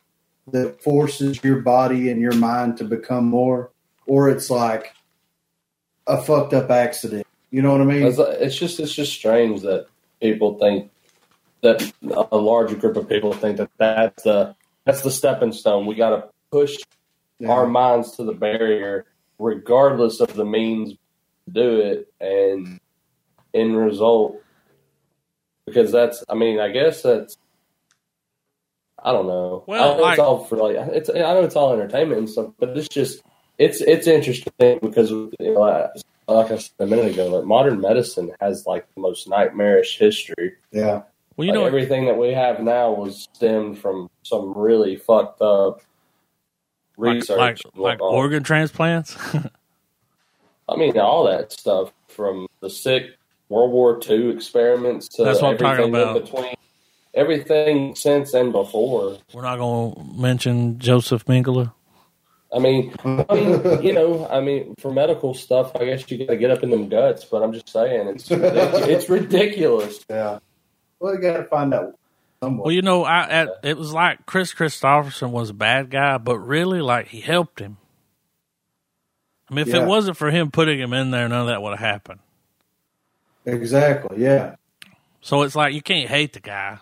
that 0.48 0.82
forces 0.82 1.42
your 1.42 1.60
body 1.62 2.10
and 2.10 2.20
your 2.20 2.34
mind 2.34 2.76
to 2.78 2.84
become 2.84 3.24
more, 3.24 3.70
or 4.06 4.28
it's 4.28 4.50
like 4.50 4.92
a 6.06 6.20
fucked 6.22 6.52
up 6.52 6.70
accident. 6.70 7.25
You 7.56 7.62
know 7.62 7.72
what 7.72 7.80
I 7.80 7.84
mean? 7.84 8.02
it's, 8.02 8.18
it's 8.18 8.54
just 8.54 8.78
it's 8.80 8.92
just 8.94 9.14
strange 9.14 9.62
that 9.62 9.86
people 10.20 10.58
think 10.58 10.90
that 11.62 11.90
a 12.30 12.36
larger 12.36 12.76
group 12.76 12.98
of 12.98 13.08
people 13.08 13.32
think 13.32 13.56
that 13.56 13.70
that's 13.78 14.25
the 14.25 14.54
that's 14.84 15.00
the 15.00 15.10
stepping 15.10 15.52
stone. 15.52 15.86
We 15.86 15.94
got 15.94 16.10
to 16.10 16.28
push 16.50 16.76
Yeah. 17.38 17.48
our 17.52 17.66
minds 17.66 18.10
to 18.16 18.25
the 18.25 18.34
barrier, 18.34 19.06
regardless 19.38 20.20
of 20.20 20.34
the 20.34 20.44
means 20.44 20.90
to 20.92 21.50
do 21.50 21.80
it, 21.80 22.12
and 22.20 22.78
in 23.54 23.75
result, 23.75 24.36
because 25.64 25.90
that's, 25.90 26.22
I 26.28 26.34
mean, 26.34 26.60
I 26.60 26.68
guess 26.68 27.00
that's, 27.00 27.38
I 29.02 29.12
don't 29.12 29.26
know. 29.26 29.64
Well, 29.66 29.94
I 29.94 29.96
know 29.96 30.02
like- 30.02 30.12
it's 30.12 30.20
all 30.20 30.44
for 30.44 30.56
like, 30.56 30.76
it's, 30.92 31.08
I 31.08 31.14
know 31.14 31.42
it's 31.42 31.56
all 31.56 31.72
entertainment 31.72 32.18
and 32.18 32.28
stuff, 32.28 32.52
but 32.58 32.76
it's 32.76 32.88
just, 32.88 33.22
it's, 33.56 33.80
it's 33.80 34.06
interesting 34.06 34.78
because, 34.82 35.10
you 35.10 35.32
know, 35.40 35.88
like, 36.28 36.50
like 36.50 36.52
I 36.52 36.59
said 36.59 36.73
a 36.80 36.87
minute 36.87 37.12
ago, 37.12 37.26
like 37.28 37.45
modern 37.45 37.80
medicine 37.80 38.33
has 38.40 38.66
like 38.66 38.87
the 38.95 39.00
most 39.00 39.28
nightmarish 39.28 39.99
history. 39.99 40.54
yeah. 40.73 41.02
Well, 41.37 41.45
you 41.47 41.52
Like, 41.52 41.61
know, 41.61 41.66
everything 41.66 42.06
that 42.06 42.16
we 42.16 42.28
have 42.33 42.61
now 42.61 42.92
was 42.92 43.28
stemmed 43.35 43.78
from 43.78 44.09
some 44.23 44.54
really 44.56 44.97
fucked 44.97 45.42
up 45.42 45.83
research. 46.97 47.38
like, 47.38 47.59
and 47.75 47.83
like 47.83 48.00
organ 48.00 48.42
transplants. 48.42 49.16
I 50.68 50.76
mean, 50.76 50.99
all 50.99 51.25
that 51.25 51.52
stuff 51.52 51.92
from 52.09 52.47
the 52.61 52.71
sick 52.71 53.16
World 53.50 53.71
War 53.71 54.00
II 54.09 54.30
experiments 54.30 55.09
to 55.11 55.25
That's 55.25 55.40
what 55.42 55.52
I'm 55.52 55.59
talking 55.59 55.95
everything 55.95 55.95
in 55.95 56.09
about. 56.09 56.25
between, 56.25 56.54
everything 57.14 57.95
since 57.95 58.35
and 58.35 58.50
before. 58.50 59.18
We're 59.33 59.42
not 59.42 59.59
going 59.59 59.95
to 59.95 60.21
mention 60.21 60.78
Joseph 60.78 61.25
Mengele. 61.26 61.73
I 62.54 62.58
mean, 62.58 62.94
I 63.04 63.34
mean, 63.34 63.82
you 63.82 63.92
know, 63.92 64.26
I 64.28 64.40
mean, 64.40 64.74
for 64.78 64.92
medical 64.92 65.34
stuff, 65.34 65.74
I 65.76 65.84
guess 65.84 66.08
you 66.10 66.18
got 66.18 66.28
to 66.32 66.36
get 66.36 66.50
up 66.50 66.62
in 66.62 66.70
them 66.70 66.88
guts. 66.88 67.24
But 67.24 67.42
I'm 67.42 67.52
just 67.52 67.68
saying, 67.68 68.08
it's 68.08 68.30
ridiculous. 68.30 68.86
it's 68.88 69.08
ridiculous. 69.10 70.04
Yeah. 70.08 70.38
Well, 71.00 71.14
you 71.14 71.20
got 71.20 71.36
to 71.38 71.44
find 71.44 71.74
out. 71.74 71.98
Somewhere. 72.42 72.64
Well, 72.66 72.72
you 72.72 72.82
know, 72.82 73.04
I 73.04 73.26
at, 73.28 73.48
it 73.62 73.76
was 73.78 73.92
like 73.92 74.26
Kris 74.26 74.52
Kristofferson 74.54 75.30
was 75.30 75.50
a 75.50 75.54
bad 75.54 75.90
guy, 75.90 76.18
but 76.18 76.38
really, 76.38 76.80
like 76.80 77.08
he 77.08 77.20
helped 77.20 77.60
him. 77.60 77.78
I 79.50 79.54
mean, 79.54 79.66
if 79.68 79.74
Yeah. 79.74 79.82
it 79.82 79.86
wasn't 79.86 80.16
for 80.16 80.30
him 80.30 80.50
putting 80.50 80.78
him 80.78 80.92
in 80.92 81.10
there, 81.10 81.28
none 81.28 81.40
of 81.42 81.46
that 81.48 81.62
would 81.62 81.70
have 81.70 81.78
happened. 81.78 82.20
exactly. 83.44 84.22
Yeah. 84.22 84.56
So 85.21 85.42
it's 85.42 85.56
like 85.56 85.75
you 85.75 85.82
can't 85.82 86.08
hate 86.08 86.32
the 86.34 86.40
guy. 86.40 86.78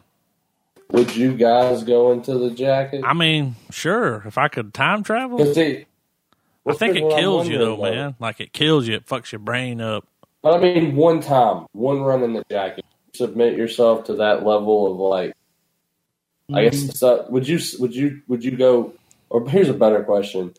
Would 0.94 1.16
you 1.16 1.36
guys 1.36 1.82
go 1.82 2.12
into 2.12 2.38
the 2.38 2.50
jacket? 2.50 3.02
I 3.04 3.14
mean, 3.14 3.56
sure, 3.72 4.22
if 4.26 4.38
I 4.38 4.46
could 4.46 4.72
time 4.72 5.02
travel, 5.02 5.52
see, 5.52 5.86
I 6.64 6.72
think 6.74 6.94
it 6.96 7.10
kills 7.10 7.48
you 7.48 7.58
though, 7.58 7.74
wondering, 7.74 8.00
man. 8.00 8.16
Like 8.20 8.40
it 8.40 8.52
kills 8.52 8.86
you, 8.86 8.94
it 8.94 9.04
fucks 9.04 9.32
your 9.32 9.40
brain 9.40 9.80
up. 9.80 10.06
But 10.40 10.54
I 10.54 10.60
mean, 10.60 10.94
one 10.94 11.20
time, 11.20 11.66
one 11.72 12.02
run 12.02 12.22
in 12.22 12.32
the 12.34 12.44
jacket, 12.48 12.84
submit 13.12 13.56
yourself 13.56 14.04
to 14.04 14.14
that 14.14 14.46
level 14.46 14.92
of 14.92 14.98
like. 14.98 15.34
I 16.52 16.62
guess 16.62 16.76
mm-hmm. 16.76 16.90
so. 16.90 17.26
Would 17.28 17.48
you 17.48 17.58
would 17.80 17.92
you 17.92 18.22
would 18.28 18.44
you 18.44 18.56
go? 18.56 18.94
Or 19.30 19.48
here's 19.48 19.68
a 19.68 19.74
better 19.74 20.04
question: 20.04 20.54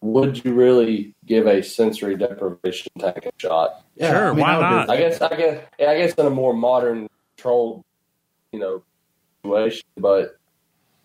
Would 0.00 0.42
you 0.42 0.54
really 0.54 1.14
give 1.26 1.46
a 1.46 1.62
sensory 1.62 2.16
deprivation 2.16 2.92
tank 2.98 3.26
a 3.26 3.32
shot? 3.36 3.84
Yeah, 3.96 4.10
Sure, 4.10 4.32
why 4.32 4.52
I 4.52 4.56
would 4.56 4.64
do 4.64 4.70
not? 4.70 4.90
I 4.90 4.96
guess 4.96 5.20
I 5.20 5.36
guess 5.36 5.64
I 5.78 5.98
guess 5.98 6.14
in 6.14 6.24
a 6.24 6.30
more 6.30 6.54
modern 6.54 7.08
controlled, 7.36 7.84
you 8.52 8.58
know, 8.58 8.82
situation. 9.46 9.82
But 9.96 10.36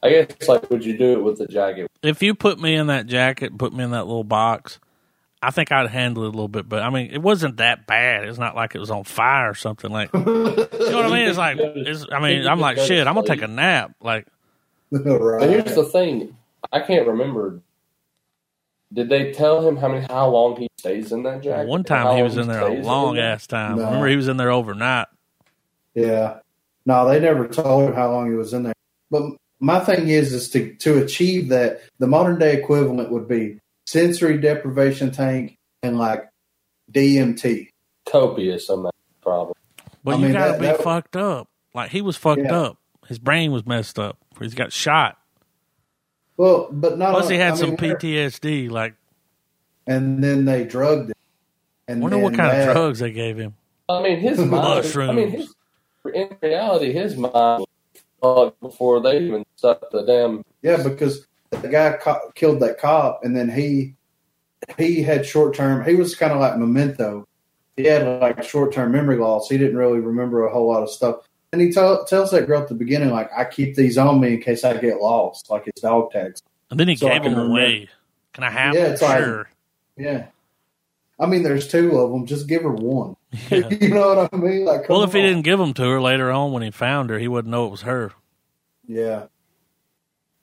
I 0.04 0.10
guess 0.10 0.48
like, 0.48 0.70
would 0.70 0.84
you 0.84 0.98
do 0.98 1.14
it 1.14 1.24
with 1.24 1.38
the 1.38 1.48
jacket? 1.48 1.90
If 2.02 2.22
you 2.22 2.36
put 2.36 2.60
me 2.60 2.76
in 2.76 2.88
that 2.88 3.08
jacket, 3.08 3.58
put 3.58 3.74
me 3.74 3.84
in 3.84 3.92
that 3.92 4.06
little 4.06 4.24
box, 4.24 4.80
I 5.42 5.52
think 5.52 5.72
I'd 5.72 5.90
handle 5.90 6.24
it 6.24 6.28
a 6.28 6.30
little 6.30 6.48
bit. 6.48 6.68
But 6.68 6.84
I 6.84 6.90
mean, 6.90 7.12
it 7.12 7.22
wasn't 7.22 7.58
that 7.58 7.88
bad. 7.88 8.28
It's 8.28 8.38
not 8.38 8.56
like 8.56 8.76
it 8.76 8.80
was 8.80 8.92
on 8.92 9.04
fire 9.04 9.50
or 9.50 9.56
something. 9.56 9.92
Like, 9.92 10.14
you 10.14 10.20
know 10.20 10.68
what 10.68 11.06
I 11.06 11.10
mean? 11.10 11.28
It's 11.28 11.38
like, 11.38 11.58
it's, 11.62 12.06
I 12.12 12.20
mean, 12.20 12.48
I'm 12.48 12.60
like, 12.60 12.78
shit, 12.78 13.08
I'm 13.08 13.16
gonna 13.16 13.28
take 13.28 13.42
a 13.42 13.48
nap. 13.48 13.96
Like, 14.02 14.28
right. 14.92 15.40
But 15.40 15.50
here's 15.50 15.76
the 15.76 15.86
thing: 15.86 16.36
I 16.72 16.80
can't 16.82 17.08
remember. 17.08 17.62
Did 18.94 19.08
they 19.08 19.32
tell 19.32 19.66
him 19.66 19.78
how 19.78 19.88
many 19.88 20.06
how 20.06 20.28
long 20.28 20.58
he 20.58 20.68
stays 20.78 21.14
in 21.14 21.24
that 21.24 21.42
jacket? 21.42 21.68
one 21.68 21.86
time 21.86 22.08
he 22.08 22.22
long 22.22 22.24
was 22.24 22.38
in 22.38 22.48
there 22.50 22.68
a 22.68 22.82
long 22.82 23.16
there? 23.16 23.32
ass 23.32 23.48
time. 23.48 23.78
No. 23.78 23.86
Remember, 23.86 24.08
he 24.08 24.18
was 24.18 24.28
in 24.28 24.36
there 24.36 24.52
overnight. 24.52 25.08
Yeah. 25.96 26.40
No, 26.86 27.08
they 27.08 27.20
never 27.20 27.48
told 27.48 27.89
him 27.89 27.94
how 27.96 28.12
long 28.12 28.30
he 28.30 28.36
was 28.36 28.54
in 28.54 28.63
there. 28.63 28.74
But 29.10 29.34
my 29.60 29.80
thing 29.80 30.08
is, 30.10 30.34
is 30.34 30.50
to 30.52 30.74
to 30.76 31.04
achieve 31.04 31.50
that, 31.50 31.82
the 32.00 32.08
modern 32.08 32.39
day 32.39 32.58
equivalent 32.58 33.12
would 33.12 33.28
be 33.28 33.60
sensory 33.86 34.38
deprivation 34.39 35.12
tank 35.12 35.58
and 35.84 35.98
like 35.98 36.28
DMT. 36.91 37.67
Copious 38.06 38.67
amount 38.70 38.88
of 38.88 39.22
problem. 39.22 39.54
But 40.04 40.12
I 40.12 40.17
you 40.17 40.24
mean, 40.24 40.34
gotta 40.34 40.52
that- 40.54 40.60
be 40.60 40.65
that- 40.67 40.82
fucked 40.84 41.15
up. 41.15 41.48
Like 41.76 41.91
he 41.91 42.02
was 42.02 42.17
fucked 42.17 42.41
Yeah. 42.44 42.58
up. 42.60 42.78
His 43.08 43.20
brain 43.20 43.52
was 43.52 43.65
messed 43.65 44.00
up. 44.00 44.17
He's 44.39 44.56
got 44.56 44.72
shot. 44.74 45.17
Well, 46.38 46.67
but 46.72 46.98
not 46.98 47.12
Plus, 47.12 47.30
he 47.30 47.38
had 47.38 47.54
I 47.54 47.56
some 47.58 47.70
mean, 47.72 47.78
PTSD. 47.78 48.70
Like, 48.70 48.96
and 49.86 50.24
then 50.24 50.46
they 50.46 50.63
drugged 50.63 51.10
him. 51.10 51.15
And 51.88 52.02
wonder 52.02 52.17
what 52.17 52.34
kind 52.34 52.50
that- 52.52 52.70
of 52.70 52.74
drugs 52.76 53.00
they 53.00 53.12
gave 53.12 53.38
him. 53.38 53.54
I 53.89 54.02
mean, 54.02 54.20
his 54.20 54.38
mind. 54.39 54.54
I 54.56 54.76
Mushrooms. 54.76 55.15
mean, 55.15 55.30
his, 55.32 55.54
in 56.14 56.36
reality, 56.42 56.92
his 56.92 57.16
mind 57.16 57.34
was 57.34 57.68
fucked 58.22 58.60
before 58.62 59.02
they 59.02 59.20
even 59.20 59.46
stuck 59.56 59.90
the 59.92 60.04
damn. 60.04 60.44
Yeah, 60.62 60.82
because 60.84 61.28
the 61.52 61.68
guy 61.68 61.98
co- 62.02 62.32
killed 62.36 62.60
that 62.62 62.80
cop, 62.80 63.22
and 63.24 63.36
then 63.36 63.50
he 63.50 63.96
he 64.78 65.02
had 65.02 65.26
short 65.26 65.56
term. 65.56 65.84
He 65.86 65.96
was 65.96 66.16
kind 66.16 66.32
of 66.34 66.40
like 66.40 66.58
Memento. 66.58 67.28
He 67.78 67.86
had 67.86 68.22
like 68.22 68.44
short 68.44 68.74
term 68.74 68.92
memory 68.92 69.18
loss. 69.18 69.50
He 69.50 69.58
didn't 69.58 69.78
really 69.78 70.00
remember 70.00 70.46
a 70.46 70.52
whole 70.52 70.68
lot 70.68 70.84
of 70.84 70.90
stuff. 70.90 71.18
And 71.54 71.60
he 71.62 71.72
tell, 71.72 72.06
tells 72.06 72.32
that 72.32 72.48
girl 72.48 72.62
at 72.62 72.70
the 72.70 72.76
beginning, 72.76 73.10
like, 73.10 73.30
"I 73.36 73.44
keep 73.46 73.76
these 73.76 73.98
on 73.98 74.22
me 74.22 74.36
in 74.36 74.42
case 74.42 74.64
I 74.64 74.78
get 74.78 75.02
lost, 75.02 75.50
like 75.50 75.64
it's 75.68 75.82
dog 75.82 76.12
tags." 76.12 76.42
And 76.70 76.80
then 76.80 76.88
he 76.88 76.96
So 76.96 77.08
gave 77.10 77.24
can 77.24 77.32
them 77.34 77.42
remember- 77.42 77.60
away. 77.60 77.90
Can 78.34 78.44
I 78.46 78.50
have 78.50 78.74
Yeah, 78.76 78.84
them? 78.84 78.94
it's 78.94 79.02
like- 79.02 79.48
Yeah. 79.98 80.26
I 81.20 81.26
mean, 81.26 81.44
there's 81.44 81.68
two 81.68 81.98
of 81.98 82.12
them. 82.12 82.26
Just 82.26 82.48
give 82.48 82.64
her 82.64 82.72
one. 82.72 83.18
Yeah. 83.50 83.70
you 83.70 83.89
know 83.89 84.13
what 84.15 84.30
I 84.34 84.38
mean? 84.38 84.65
Like, 84.65 84.89
Well, 84.89 85.04
if 85.04 85.13
he 85.13 85.22
didn't 85.22 85.44
give 85.44 85.58
them 85.58 85.74
to 85.76 85.84
her 85.84 86.02
later 86.02 86.32
on 86.32 86.52
when 86.52 86.63
he 86.63 86.72
found 86.72 87.10
her, 87.10 87.17
he 87.20 87.28
wouldn't 87.30 87.52
know 87.52 87.65
it 87.67 87.72
was 87.72 87.82
her. 87.84 88.12
yeah. 88.88 89.26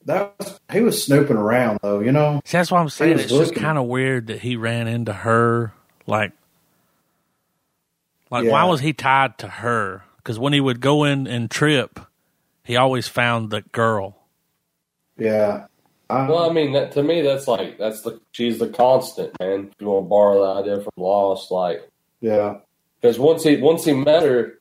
That 0.05 0.33
was, 0.39 0.59
he 0.71 0.79
was 0.81 1.03
snooping 1.03 1.35
around 1.37 1.79
though. 1.83 1.99
You 1.99 2.11
know. 2.11 2.41
See, 2.45 2.57
that's 2.57 2.71
what 2.71 2.79
I'm 2.79 2.89
saying. 2.89 3.13
was 3.17 3.23
It's 3.25 3.31
just 3.33 3.53
kind 3.53 3.77
of 3.77 3.85
weird 3.85 4.27
that 4.27 4.39
he 4.39 4.55
ran 4.55 4.87
into 4.87 5.13
her. 5.13 5.73
Like, 6.07 6.31
like 8.31 8.45
Yeah. 8.45 8.51
why 8.51 8.63
was 8.63 8.79
he 8.79 8.93
tied 8.93 9.37
to 9.39 9.47
her? 9.47 10.03
Because 10.17 10.39
when 10.39 10.53
he 10.53 10.61
would 10.61 10.79
go 10.79 11.03
in 11.03 11.27
and 11.27 11.51
trip, 11.51 11.99
he 12.63 12.75
always 12.75 13.07
found 13.07 13.51
the 13.51 13.61
girl. 13.61 14.15
Yeah. 15.17 15.65
I, 16.09 16.27
Well, 16.27 16.49
I 16.49 16.53
mean, 16.53 16.71
that, 16.73 16.93
to 16.93 17.03
me, 17.03 17.21
that's 17.21 17.47
like 17.47 17.77
that's 17.77 18.01
the 18.01 18.19
she's 18.31 18.57
the 18.57 18.69
constant, 18.69 19.37
man. 19.39 19.69
If 19.71 19.81
you 19.81 19.87
want 19.89 20.05
to 20.05 20.09
borrow 20.09 20.55
the 20.55 20.61
idea 20.61 20.81
from 20.83 20.93
Lost, 20.97 21.51
like 21.51 21.87
yeah. 22.21 22.59
Because 22.99 23.19
once 23.19 23.43
he 23.43 23.57
once 23.57 23.85
he 23.85 23.93
met 23.93 24.23
her, 24.23 24.59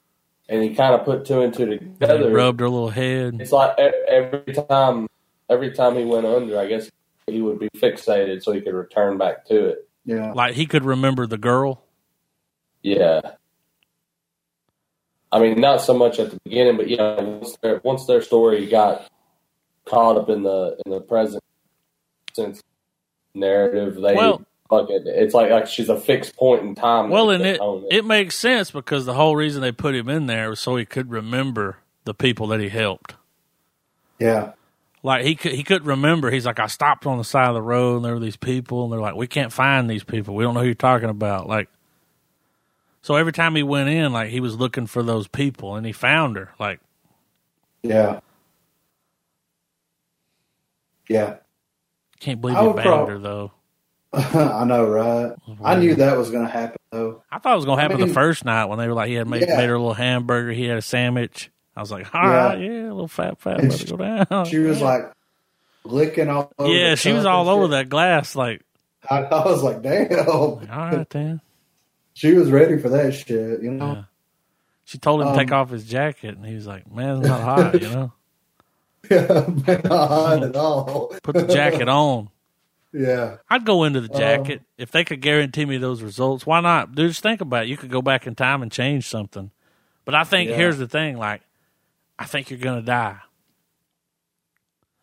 and 0.48 0.62
he 0.62 0.74
kind 0.74 0.94
of 0.94 1.04
put 1.04 1.24
two 1.24 1.40
and 1.42 1.52
two 1.52 1.78
And 2.00 2.22
he 2.22 2.28
rubbed 2.28 2.60
her 2.60 2.68
little 2.68 2.90
head. 2.90 3.36
it's 3.40 3.52
like 3.52 3.78
e- 3.78 4.04
every 4.08 4.52
time 4.52 5.06
every 5.48 5.72
time 5.72 5.96
he 5.96 6.04
went 6.04 6.26
under, 6.26 6.58
I 6.58 6.66
guess 6.66 6.90
he 7.26 7.42
would 7.42 7.58
be 7.58 7.68
fixated 7.76 8.42
so 8.42 8.52
he 8.52 8.60
could 8.60 8.74
return 8.74 9.18
back 9.18 9.46
to 9.46 9.66
it. 9.66 9.88
Yeah. 10.04 10.32
Like 10.32 10.54
he 10.54 10.66
could 10.66 10.84
remember 10.84 11.26
the 11.26 11.38
girl. 11.38 11.84
Yeah. 12.82 13.20
I 15.30 15.40
mean, 15.40 15.60
not 15.60 15.82
so 15.82 15.92
much 15.92 16.18
at 16.18 16.30
the 16.30 16.38
beginning, 16.44 16.76
but 16.78 16.88
yeah, 16.88 17.20
once 17.20 17.56
their 17.60 17.80
once 17.84 18.06
their 18.06 18.22
story 18.22 18.66
got 18.66 19.06
caught 19.84 20.16
up 20.16 20.30
in 20.30 20.42
the 20.42 20.78
in 20.86 20.92
the 20.92 21.00
present 21.00 21.42
sense 22.32 22.62
narrative, 23.34 23.96
they 23.96 24.14
Well, 24.14 24.42
Like 24.70 24.90
it, 24.90 25.02
it's 25.06 25.34
like 25.34 25.50
like 25.50 25.66
she's 25.66 25.88
a 25.88 25.98
fixed 25.98 26.36
point 26.36 26.62
in 26.62 26.74
time. 26.74 27.08
Well, 27.08 27.30
and 27.30 27.42
they 27.42 27.52
it 27.52 27.60
own 27.60 27.86
it 27.90 28.04
makes 28.04 28.34
sense 28.34 28.70
because 28.70 29.06
the 29.06 29.14
whole 29.14 29.34
reason 29.34 29.62
they 29.62 29.72
put 29.72 29.94
him 29.94 30.08
in 30.08 30.26
there 30.26 30.50
was 30.50 30.60
so 30.60 30.76
he 30.76 30.84
could 30.84 31.10
remember 31.10 31.78
the 32.04 32.14
people 32.14 32.48
that 32.48 32.60
he 32.60 32.68
helped. 32.68 33.14
Yeah. 34.18 34.52
Like 35.02 35.24
he 35.24 35.36
could 35.36 35.52
he 35.52 35.64
couldn't 35.64 35.88
remember. 35.88 36.30
He's 36.30 36.44
like, 36.44 36.58
I 36.58 36.66
stopped 36.66 37.06
on 37.06 37.16
the 37.18 37.24
side 37.24 37.48
of 37.48 37.54
the 37.54 37.62
road 37.62 37.96
and 37.96 38.04
there 38.04 38.12
were 38.14 38.20
these 38.20 38.36
people 38.36 38.84
and 38.84 38.92
they're 38.92 39.00
like, 39.00 39.14
we 39.14 39.26
can't 39.26 39.52
find 39.52 39.88
these 39.88 40.04
people. 40.04 40.34
We 40.34 40.44
don't 40.44 40.54
know 40.54 40.60
who 40.60 40.66
you're 40.66 40.74
talking 40.74 41.08
about. 41.08 41.46
Like, 41.48 41.68
so 43.00 43.14
every 43.14 43.32
time 43.32 43.54
he 43.54 43.62
went 43.62 43.88
in, 43.88 44.12
like 44.12 44.28
he 44.30 44.40
was 44.40 44.56
looking 44.56 44.86
for 44.86 45.02
those 45.02 45.28
people 45.28 45.76
and 45.76 45.86
he 45.86 45.92
found 45.92 46.36
her. 46.36 46.50
Like, 46.58 46.80
Yeah. 47.82 48.20
Yeah. 51.08 51.36
can't 52.20 52.40
believe 52.40 52.56
I 52.58 52.62
he 52.66 52.72
banged 52.74 52.82
prob- 52.82 53.08
her 53.08 53.18
though. 53.18 53.52
I 54.12 54.64
know, 54.64 54.86
right? 54.88 55.32
I 55.62 55.76
knew 55.76 55.94
that 55.96 56.16
was 56.16 56.30
going 56.30 56.44
to 56.46 56.50
happen, 56.50 56.78
though. 56.90 57.22
I 57.30 57.38
thought 57.38 57.52
it 57.52 57.56
was 57.56 57.64
gonna 57.66 57.78
I 57.78 57.82
happen 57.82 57.98
mean- 57.98 58.08
the 58.08 58.14
first 58.14 58.44
night 58.44 58.64
when 58.66 58.78
they 58.78 58.88
were 58.88 58.94
like 58.94 59.08
he 59.08 59.14
had 59.14 59.28
made, 59.28 59.42
Yeah. 59.46 59.56
made 59.58 59.68
her 59.68 59.74
a 59.74 59.78
little 59.78 59.94
hamburger. 59.94 60.50
He 60.52 60.64
had 60.64 60.78
a 60.78 60.82
sandwich. 60.82 61.50
I 61.76 61.80
was 61.80 61.90
like, 61.90 62.14
all 62.14 62.22
Yeah. 62.22 62.46
right, 62.46 62.58
yeah, 62.60 62.82
a 62.86 62.92
little 62.94 63.06
fat, 63.08 63.38
fat, 63.38 63.62
let 63.62 63.80
it 63.82 63.90
go 63.90 63.96
down. 63.96 64.46
She 64.46 64.58
was 64.58 64.80
like 64.80 65.02
licking 65.84 66.28
all 66.28 66.50
over. 66.58 66.72
yeah, 66.72 66.94
she 66.94 67.12
was 67.12 67.24
all 67.26 67.48
over 67.48 67.64
shit. 67.64 67.70
that 67.72 67.88
glass. 67.88 68.34
Like, 68.34 68.62
I, 69.08 69.18
I 69.22 69.44
was 69.44 69.62
like, 69.62 69.82
damn. 69.82 70.28
all 70.28 70.60
right 70.70 71.08
then. 71.10 71.40
She 72.14 72.32
was 72.32 72.50
ready 72.50 72.78
for 72.78 72.88
that 72.88 73.12
shit, 73.14 73.62
you 73.62 73.70
know? 73.70 73.92
Yeah. 73.92 74.02
She 74.86 74.98
told 74.98 75.20
him 75.22 75.28
to 75.28 75.34
take 75.38 75.52
Um, 75.52 75.60
off 75.60 75.70
his 75.70 75.84
jacket, 75.84 76.34
and 76.36 76.44
he 76.44 76.56
was 76.56 76.66
like, 76.66 76.90
"Man, 76.90 77.18
it's 77.18 77.28
not 77.28 77.40
hot, 77.42 77.80
you 77.80 77.88
know. 77.90 78.12
Yeah, 79.08 79.44
man, 79.46 79.80
not 79.84 80.08
hot 80.08 80.42
at 80.42 80.56
all. 80.56 81.12
Put 81.22 81.36
the 81.36 81.46
jacket 81.46 81.88
on." 81.88 82.28
Yeah. 82.92 83.36
I'd 83.50 83.64
go 83.66 83.84
into 83.84 84.00
the 84.00 84.12
Um, 84.12 84.18
jacket 84.18 84.62
if 84.78 84.90
they 84.90 85.04
could 85.04 85.20
guarantee 85.20 85.64
me 85.66 85.76
those 85.76 86.02
results. 86.02 86.46
Why 86.46 86.60
not? 86.60 86.94
Dude, 86.94 87.10
just 87.10 87.22
think 87.22 87.40
about 87.40 87.64
it. 87.64 87.68
You 87.68 87.76
could 87.76 87.90
go 87.90 88.00
back 88.02 88.26
in 88.26 88.34
time 88.34 88.62
and 88.62 88.72
change 88.72 89.06
something. 89.06 89.50
But 90.04 90.14
I 90.14 90.24
think 90.24 90.50
Yeah. 90.50 90.56
here's 90.56 90.78
the 90.78 90.88
thing: 90.88 91.18
like, 91.18 91.42
I 92.18 92.24
think 92.24 92.48
you're 92.50 92.58
gonna 92.58 92.82
die. 92.82 93.18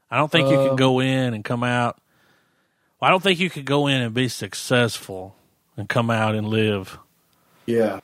I 0.09 0.17
don't 0.17 0.31
think 0.31 0.49
you 0.49 0.55
can 0.57 0.69
Um, 0.71 0.75
go 0.75 0.99
in 0.99 1.33
and 1.33 1.43
come 1.43 1.63
out. 1.63 1.99
Well, 2.99 3.07
I 3.07 3.11
don't 3.11 3.21
think 3.23 3.39
you 3.39 3.49
could 3.49 3.65
go 3.65 3.87
in 3.87 4.01
and 4.01 4.13
be 4.13 4.27
successful 4.29 5.35
and 5.77 5.89
come 5.89 6.09
out 6.09 6.35
and 6.35 6.47
live. 6.47 6.97
Yeah. 7.65 7.99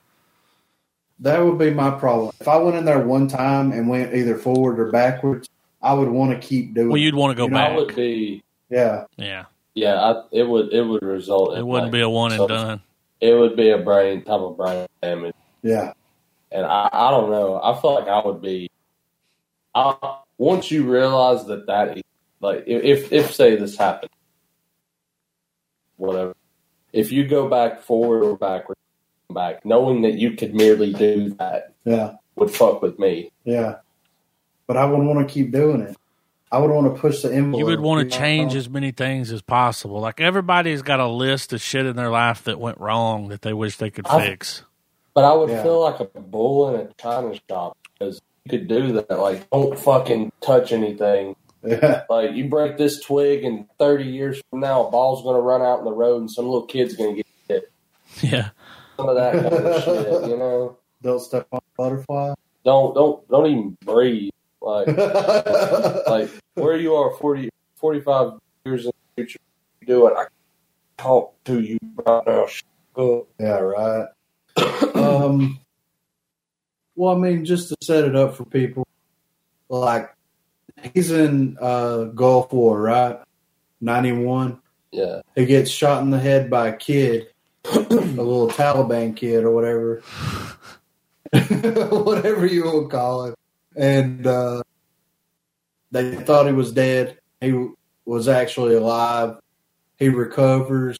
That 1.19 1.39
would 1.45 1.57
be 1.59 1.71
my 1.71 1.91
problem. 1.91 2.31
If 2.39 2.47
I 2.47 2.57
went 2.57 2.75
in 2.77 2.85
there 2.85 2.99
one 2.99 3.27
time 3.27 3.71
and 3.71 3.87
went 3.87 4.13
either 4.13 4.35
forward 4.35 4.79
or 4.79 4.91
backwards, 4.91 5.47
I 5.81 5.93
would 5.93 6.09
want 6.09 6.31
to 6.39 6.47
keep 6.47 6.73
doing 6.73 6.89
Well, 6.89 6.97
you'd 6.97 7.15
want 7.15 7.31
to 7.31 7.35
go 7.37 7.43
You 7.45 7.51
know, 7.51 7.57
I 7.57 7.67
back. 7.69 7.77
would 7.77 7.95
be. 7.95 8.43
Yeah. 8.69 9.05
yeah, 9.17 9.45
Yeah, 9.73 9.95
I, 9.95 10.23
it 10.31 10.43
would. 10.43 10.73
It 10.73 10.81
would 10.83 11.01
result. 11.03 11.53
it 11.55 11.59
in 11.59 11.67
wouldn't 11.67 11.87
like, 11.87 11.91
be 11.93 12.01
a 12.01 12.09
one 12.09 12.31
and 12.31 12.39
some- 12.39 12.47
done. 12.47 12.81
It 13.21 13.33
would 13.35 13.55
be 13.55 13.69
a 13.69 13.77
brain 13.77 14.23
type 14.23 14.39
of 14.39 14.57
brain 14.57 14.87
damage, 15.03 15.35
Yeah. 15.61 15.93
and 16.51 16.65
I, 16.65 16.89
I 16.91 17.11
don't 17.11 17.29
know. 17.29 17.61
I 17.61 17.79
feel 17.79 17.93
like 17.93 18.07
I 18.07 18.19
would 18.25 18.41
be. 18.41 18.67
I, 19.75 19.95
once 20.39 20.71
you 20.71 20.91
realize 20.91 21.45
that 21.45 21.67
that 21.67 21.97
is 21.97 22.03
like 22.39 22.63
if 22.65 22.83
if, 22.83 23.13
if 23.13 23.33
say 23.35 23.55
this 23.57 23.77
happened, 23.77 24.09
whatever. 25.97 26.35
If 26.93 27.11
you 27.11 27.27
go 27.27 27.47
back 27.47 27.81
forward 27.83 28.23
or 28.23 28.35
backward, 28.37 28.77
back, 29.29 29.63
knowing 29.65 30.01
that 30.01 30.15
you 30.15 30.31
could 30.31 30.53
merely 30.53 30.91
do 30.91 31.29
that 31.39 31.73
Yeah. 31.85 32.15
would 32.35 32.51
fuck 32.51 32.81
with 32.81 32.99
me. 32.99 33.31
Yeah. 33.45 33.75
But 34.67 34.77
I 34.77 34.85
wouldn't 34.85 35.07
want 35.07 35.25
to 35.27 35.33
keep 35.33 35.51
doing 35.51 35.81
it. 35.81 35.95
I 36.51 36.57
would 36.59 36.69
want 36.69 36.93
to 36.93 36.99
push 36.99 37.21
the 37.21 37.33
envelope. 37.33 37.59
You 37.59 37.65
would 37.65 37.79
want 37.79 38.09
to 38.09 38.17
change 38.17 38.55
as 38.55 38.69
many 38.69 38.91
things 38.91 39.31
as 39.31 39.41
possible. 39.41 39.99
Like 39.99 40.19
everybody's 40.19 40.81
got 40.81 40.99
a 40.99 41.07
list 41.07 41.53
of 41.53 41.61
shit 41.61 41.85
in 41.85 41.95
their 41.95 42.09
life 42.09 42.43
that 42.43 42.59
went 42.59 42.77
wrong 42.79 43.29
that 43.29 43.41
they 43.41 43.53
wish 43.53 43.77
they 43.77 43.89
could 43.89 44.05
I've- 44.07 44.25
fix. 44.25 44.63
But 45.13 45.25
I 45.25 45.33
would 45.33 45.49
Yeah. 45.49 45.61
feel 45.63 45.81
like 45.81 45.99
a 45.99 46.05
bull 46.05 46.73
in 46.73 46.81
a 46.81 46.89
china 47.01 47.33
shop 47.49 47.77
because 47.99 48.21
you 48.45 48.49
could 48.49 48.67
do 48.69 48.93
that. 48.93 49.09
Like, 49.19 49.49
don't 49.49 49.77
fucking 49.77 50.31
touch 50.41 50.71
anything. 50.71 51.35
Yeah. 51.63 52.03
Like, 52.09 52.31
you 52.31 52.49
break 52.49 52.77
this 52.77 53.01
twig, 53.01 53.43
and 53.43 53.67
30 53.77 54.05
years 54.05 54.41
from 54.49 54.61
now, 54.61 54.87
a 54.87 54.89
ball's 54.91 55.21
going 55.21 55.35
to 55.35 55.41
run 55.41 55.61
out 55.61 55.79
in 55.79 55.85
the 55.85 55.91
road, 55.91 56.21
and 56.21 56.31
some 56.31 56.45
little 56.45 56.65
kid's 56.65 56.95
going 56.95 57.15
to 57.17 57.23
get 57.23 57.27
hit. 57.47 57.71
Yeah. 58.21 58.49
Some 58.97 59.09
of 59.09 59.15
that 59.15 59.33
kind 59.33 59.45
of 59.53 59.83
shit, 59.83 60.29
you 60.29 60.37
know? 60.37 60.77
Don't 61.03 61.19
step 61.19 61.47
on 61.51 61.59
a 61.59 61.77
butterfly. 61.77 62.33
Don't 62.65 62.93
don't 62.95 63.27
don't 63.29 63.45
even 63.47 63.77
breathe. 63.85 64.30
Like, 64.61 64.87
like 66.07 66.29
where 66.53 66.77
you 66.77 66.95
are 66.95 67.13
40, 67.15 67.49
45 67.75 68.33
years 68.65 68.85
in 68.85 68.91
the 68.91 69.23
future, 69.23 69.39
you 69.81 69.87
do 69.87 70.07
it. 70.07 70.13
I 70.15 70.23
can 70.23 70.31
talk 70.97 71.43
to 71.45 71.59
you 71.59 71.77
right 72.05 72.23
now. 72.27 72.47
Shut 72.47 72.65
yeah, 73.39 73.59
right. 73.59 74.07
um, 74.95 75.59
well, 76.95 77.15
I 77.15 77.17
mean, 77.17 77.45
just 77.45 77.69
to 77.69 77.77
set 77.81 78.03
it 78.05 78.15
up 78.15 78.35
for 78.35 78.45
people, 78.45 78.87
like 79.69 80.13
he's 80.93 81.11
in 81.11 81.57
uh, 81.59 82.05
Gulf 82.05 82.51
War, 82.51 82.79
right? 82.79 83.19
Ninety 83.79 84.11
one. 84.11 84.59
Yeah. 84.91 85.21
He 85.35 85.45
gets 85.45 85.71
shot 85.71 86.03
in 86.03 86.09
the 86.09 86.19
head 86.19 86.49
by 86.49 86.67
a 86.67 86.75
kid, 86.75 87.27
a 87.65 87.79
little 87.79 88.49
Taliban 88.49 89.15
kid 89.15 89.43
or 89.45 89.51
whatever, 89.51 90.01
whatever 91.31 92.45
you 92.45 92.63
will 92.63 92.89
call 92.89 93.25
it. 93.25 93.35
And 93.75 94.25
uh, 94.27 94.63
they 95.91 96.15
thought 96.15 96.47
he 96.47 96.53
was 96.53 96.71
dead. 96.71 97.17
He 97.39 97.69
was 98.05 98.27
actually 98.27 98.75
alive. 98.75 99.37
He 99.97 100.09
recovers, 100.09 100.97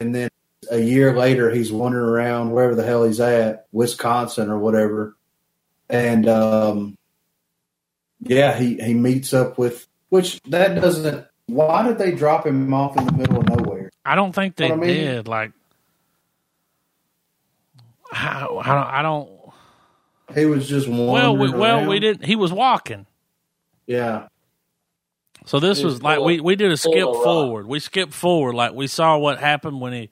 and 0.00 0.14
then 0.14 0.30
a 0.70 0.78
year 0.78 1.14
later, 1.16 1.50
he's 1.50 1.70
wandering 1.70 2.08
around 2.08 2.50
wherever 2.52 2.74
the 2.74 2.84
hell 2.84 3.04
he's 3.04 3.20
at, 3.20 3.66
Wisconsin 3.72 4.48
or 4.50 4.58
whatever. 4.58 5.16
And 5.90 6.26
um, 6.28 6.96
yeah, 8.20 8.56
he 8.58 8.76
he 8.76 8.94
meets 8.94 9.34
up 9.34 9.58
with 9.58 9.86
which 10.08 10.40
that 10.48 10.74
doesn't. 10.80 11.26
Why 11.46 11.86
did 11.86 11.98
they 11.98 12.12
drop 12.12 12.46
him 12.46 12.72
off 12.72 12.96
in 12.96 13.04
the 13.04 13.12
middle 13.12 13.40
of 13.40 13.48
nowhere? 13.48 13.90
I 14.04 14.14
don't 14.14 14.32
think 14.34 14.56
they 14.56 14.70
What 14.70 14.78
I 14.78 14.80
mean- 14.80 14.96
did. 14.96 15.28
Like, 15.28 15.52
I, 18.10 18.44
I 18.44 18.46
don't. 18.46 18.66
I 18.66 19.02
don't. 19.02 19.30
He 20.34 20.46
was 20.46 20.68
just 20.68 20.88
Well, 20.88 21.36
we, 21.36 21.50
well, 21.50 21.78
around. 21.80 21.88
we 21.88 22.00
didn't. 22.00 22.24
He 22.24 22.36
was 22.36 22.52
walking. 22.52 23.06
Yeah, 23.86 24.28
So 25.46 25.58
this 25.60 25.82
was 25.82 25.94
was 25.94 26.02
like 26.02 26.20
we, 26.20 26.40
we 26.40 26.54
did 26.56 26.70
a 26.70 26.76
skip 26.76 27.04
forward. 27.04 27.66
We 27.66 27.80
skipped 27.80 28.14
forward. 28.14 28.54
Like 28.54 28.72
we 28.74 28.86
saw 28.86 29.18
what 29.18 29.38
happened 29.38 29.80
when 29.80 29.92
he 29.92 30.10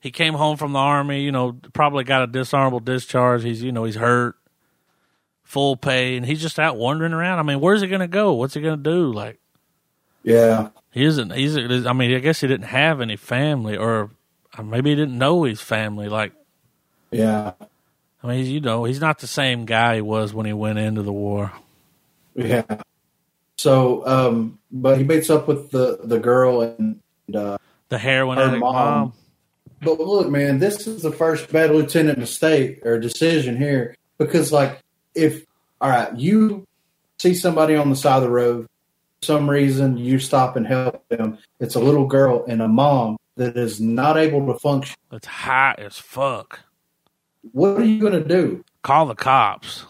he 0.00 0.10
came 0.10 0.34
home 0.34 0.56
from 0.56 0.72
the 0.72 0.78
army. 0.80 1.22
You 1.22 1.30
know, 1.32 1.52
probably 1.72 2.04
got 2.04 2.22
a 2.22 2.26
dishonorable 2.26 2.80
discharge. 2.80 3.44
He's 3.44 3.62
you 3.62 3.70
know 3.72 3.84
he's 3.84 3.94
hurt, 3.94 4.34
full 5.44 5.76
pay, 5.76 6.16
and 6.16 6.26
he's 6.26 6.42
just 6.42 6.58
out 6.58 6.76
wandering 6.76 7.12
around. 7.12 7.38
I 7.38 7.42
mean, 7.42 7.60
where's 7.60 7.80
he 7.82 7.86
going 7.86 8.00
to 8.00 8.08
go? 8.08 8.34
What's 8.34 8.54
he 8.54 8.60
going 8.60 8.82
to 8.82 8.90
do? 8.90 9.12
Like 9.12 9.38
yeah, 10.24 10.70
he 10.90 11.04
isn't. 11.04 11.32
He's. 11.32 11.56
I 11.56 11.92
mean, 11.92 12.14
I 12.14 12.18
guess 12.18 12.40
he 12.40 12.48
didn't 12.48 12.66
have 12.66 13.00
any 13.00 13.16
family, 13.16 13.76
or 13.76 14.10
uh, 14.58 14.62
maybe 14.64 14.90
he 14.90 14.96
didn't 14.96 15.16
know 15.16 15.44
his 15.44 15.60
family. 15.60 16.08
Like 16.08 16.32
yeah, 17.12 17.52
I 18.22 18.26
mean, 18.26 18.46
you 18.46 18.60
know, 18.60 18.84
he's 18.84 19.00
not 19.00 19.20
the 19.20 19.26
same 19.26 19.64
guy 19.64 19.96
he 19.96 20.00
was 20.00 20.34
when 20.34 20.46
he 20.46 20.52
went 20.52 20.78
into 20.78 21.02
the 21.02 21.12
war. 21.12 21.52
yeah. 22.34 22.62
So, 23.56 24.06
um, 24.06 24.58
but 24.70 24.98
he 24.98 25.04
meets 25.04 25.30
up 25.30 25.48
with 25.48 25.70
the 25.70 25.98
the 26.04 26.18
girl 26.18 26.62
and. 26.62 27.00
Uh, 27.34 27.58
The 27.88 27.98
heroin 27.98 28.38
Her 28.38 28.56
mom. 28.56 28.74
mom. 28.74 29.12
But 29.82 30.00
look, 30.00 30.28
man, 30.28 30.58
this 30.58 30.86
is 30.86 31.02
the 31.02 31.12
first 31.12 31.50
bad 31.52 31.70
lieutenant 31.70 32.18
mistake 32.18 32.84
or 32.84 32.98
decision 32.98 33.56
here 33.56 33.96
because, 34.18 34.52
like, 34.52 34.82
if 35.14 35.44
all 35.80 35.90
right, 35.90 36.14
you 36.16 36.66
see 37.18 37.34
somebody 37.34 37.76
on 37.76 37.88
the 37.90 37.96
side 37.96 38.16
of 38.16 38.22
the 38.24 38.30
road, 38.30 38.66
for 39.20 39.26
some 39.26 39.48
reason 39.48 39.96
you 39.96 40.18
stop 40.18 40.56
and 40.56 40.66
help 40.66 41.06
them. 41.08 41.38
It's 41.60 41.74
a 41.76 41.80
little 41.80 42.06
girl 42.06 42.44
and 42.48 42.60
a 42.62 42.68
mom 42.68 43.16
that 43.36 43.56
is 43.56 43.80
not 43.80 44.16
able 44.16 44.46
to 44.52 44.58
function. 44.58 44.96
It's 45.12 45.26
high 45.26 45.74
as 45.78 45.98
fuck. 45.98 46.60
What 47.52 47.80
are 47.80 47.84
you 47.84 48.00
going 48.00 48.12
to 48.12 48.24
do? 48.24 48.64
Call 48.82 49.06
the 49.06 49.14
cops. 49.14 49.84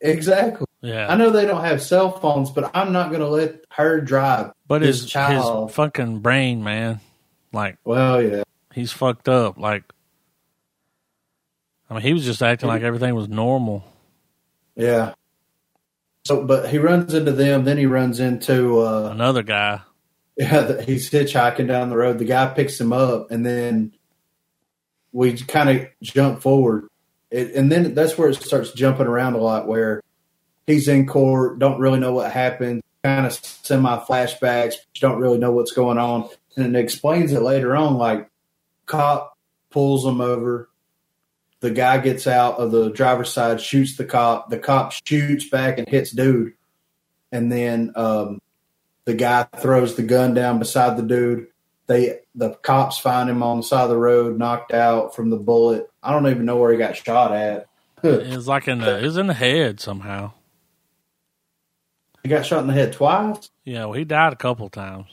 Exactly. 0.00 0.66
Yeah. 0.82 1.08
I 1.10 1.16
know 1.16 1.30
they 1.30 1.46
don't 1.46 1.64
have 1.64 1.82
cell 1.82 2.12
phones, 2.12 2.50
but 2.50 2.70
I'm 2.74 2.92
not 2.92 3.08
going 3.08 3.20
to 3.22 3.28
let 3.28 3.64
her 3.70 4.00
drive. 4.00 4.52
But 4.68 4.82
his 4.82 5.06
child. 5.06 5.68
his 5.70 5.76
fucking 5.76 6.20
brain, 6.20 6.62
man, 6.62 7.00
like 7.52 7.78
Well, 7.84 8.22
yeah, 8.22 8.42
he's 8.72 8.92
fucked 8.92 9.28
up. 9.28 9.58
Like, 9.58 9.84
I 11.88 11.94
mean, 11.94 12.02
he 12.02 12.12
was 12.12 12.24
just 12.24 12.42
acting 12.42 12.68
like 12.68 12.82
everything 12.82 13.14
was 13.14 13.28
normal. 13.28 13.84
yeah. 14.74 15.14
So, 16.26 16.44
but 16.44 16.68
he 16.68 16.78
runs 16.78 17.14
into 17.14 17.30
them. 17.30 17.62
Then 17.64 17.78
he 17.78 17.86
runs 17.86 18.18
into 18.18 18.80
uh, 18.80 19.10
Another 19.12 19.44
guy, 19.44 19.80
Yeah, 20.36 20.80
he's 20.82 21.08
hitchhiking 21.08 21.68
down 21.68 21.88
the 21.88 21.96
road. 21.96 22.18
The 22.18 22.24
guy 22.24 22.46
picks 22.48 22.80
him 22.80 22.92
up, 22.92 23.30
and 23.30 23.46
then 23.46 23.92
we 25.16 25.32
kind 25.32 25.70
of 25.70 25.88
jump 26.02 26.42
forward, 26.42 26.88
it, 27.30 27.54
and 27.54 27.72
then 27.72 27.94
that's 27.94 28.18
where 28.18 28.28
it 28.28 28.34
starts 28.34 28.72
jumping 28.72 29.06
around 29.06 29.32
a 29.32 29.38
lot. 29.38 29.66
Where 29.66 30.02
he's 30.66 30.88
in 30.88 31.06
court, 31.06 31.58
don't 31.58 31.80
really 31.80 31.98
know 31.98 32.12
what 32.12 32.30
happened, 32.30 32.82
kind 33.02 33.24
of 33.24 33.32
semi 33.32 33.96
flashbacks. 34.00 34.74
Don't 35.00 35.18
really 35.18 35.38
know 35.38 35.52
what's 35.52 35.72
going 35.72 35.96
on, 35.96 36.28
and 36.54 36.76
it 36.76 36.78
explains 36.78 37.32
it 37.32 37.40
later 37.40 37.74
on. 37.74 37.96
Like 37.96 38.28
cop 38.84 39.38
pulls 39.70 40.04
him 40.04 40.20
over. 40.20 40.68
The 41.60 41.70
guy 41.70 41.96
gets 41.96 42.26
out 42.26 42.58
of 42.58 42.70
the 42.70 42.90
driver's 42.90 43.32
side, 43.32 43.58
shoots 43.62 43.96
the 43.96 44.04
cop. 44.04 44.50
The 44.50 44.58
cop 44.58 44.92
shoots 44.92 45.48
back 45.48 45.78
and 45.78 45.88
hits 45.88 46.10
dude, 46.10 46.52
and 47.32 47.50
then 47.50 47.92
um, 47.96 48.42
the 49.06 49.14
guy 49.14 49.44
throws 49.44 49.94
the 49.94 50.02
gun 50.02 50.34
down 50.34 50.58
beside 50.58 50.98
the 50.98 51.02
dude. 51.02 51.46
They 51.86 52.20
the 52.34 52.50
cops 52.54 52.98
find 52.98 53.30
him 53.30 53.42
on 53.42 53.58
the 53.58 53.62
side 53.62 53.84
of 53.84 53.90
the 53.90 53.96
road, 53.96 54.38
knocked 54.38 54.72
out 54.72 55.14
from 55.14 55.30
the 55.30 55.36
bullet. 55.36 55.88
I 56.02 56.12
don't 56.12 56.26
even 56.26 56.44
know 56.44 56.56
where 56.56 56.72
he 56.72 56.78
got 56.78 56.96
shot 56.96 57.32
at. 57.32 57.68
it 58.02 58.34
was 58.34 58.48
like 58.48 58.68
in 58.68 58.78
the 58.78 58.98
it 58.98 59.04
was 59.04 59.16
in 59.16 59.26
the 59.28 59.34
head 59.34 59.80
somehow. 59.80 60.32
He 62.22 62.28
got 62.28 62.44
shot 62.44 62.60
in 62.60 62.66
the 62.66 62.72
head 62.72 62.92
twice. 62.92 63.50
Yeah, 63.64 63.84
well, 63.84 63.92
he 63.92 64.04
died 64.04 64.32
a 64.32 64.36
couple 64.36 64.68
times. 64.68 65.06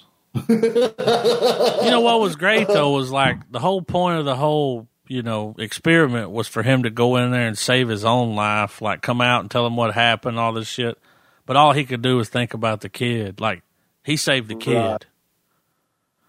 you 0.50 0.56
know 0.58 2.02
what 2.02 2.20
was 2.20 2.36
great 2.36 2.68
though 2.68 2.92
was 2.92 3.12
like 3.12 3.52
the 3.52 3.60
whole 3.60 3.84
point 3.84 4.18
of 4.18 4.26
the 4.26 4.36
whole 4.36 4.88
you 5.08 5.22
know 5.22 5.54
experiment 5.60 6.32
was 6.32 6.48
for 6.48 6.64
him 6.64 6.84
to 6.84 6.90
go 6.90 7.18
in 7.18 7.30
there 7.30 7.48
and 7.48 7.56
save 7.56 7.88
his 7.88 8.04
own 8.04 8.36
life, 8.36 8.82
like 8.82 9.04
come 9.04 9.22
out 9.22 9.42
and 9.42 9.52
tell 9.52 9.68
him 9.68 9.76
what 9.76 9.94
happened, 9.94 10.40
all 10.40 10.54
this 10.54 10.68
shit. 10.68 10.98
But 11.46 11.56
all 11.56 11.74
he 11.74 11.84
could 11.86 12.02
do 12.02 12.18
was 12.18 12.30
think 12.30 12.56
about 12.56 12.82
the 12.82 12.90
kid. 12.90 13.40
Like 13.40 13.62
he 14.04 14.18
saved 14.18 14.48
the 14.48 14.56
kid. 14.56 14.76
Right. 14.76 15.06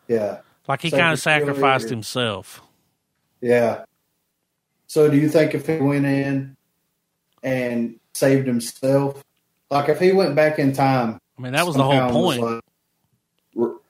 Yeah. 0.09 0.41
Like 0.67 0.81
he 0.83 0.91
Saved 0.91 1.01
kind 1.01 1.13
of 1.13 1.21
sacrificed 1.21 1.89
himself. 1.91 2.63
Yeah. 3.41 3.85
So 4.87 5.11
do 5.11 5.17
you 5.17 5.29
think 5.29 5.55
if 5.55 5.67
he 5.67 5.77
went 5.77 6.07
in 6.07 6.57
and 7.43 7.99
saved 8.13 8.47
himself, 8.47 9.23
like 9.71 9.89
if 9.89 9.99
he 9.99 10.13
went 10.13 10.35
back 10.37 10.59
in 10.59 10.73
time, 10.73 11.19
I 11.39 11.43
mean, 11.43 11.53
that 11.53 11.67
was 11.67 11.77
the 11.77 11.83
whole 11.83 12.11
point. 12.11 12.41
like- 12.43 12.61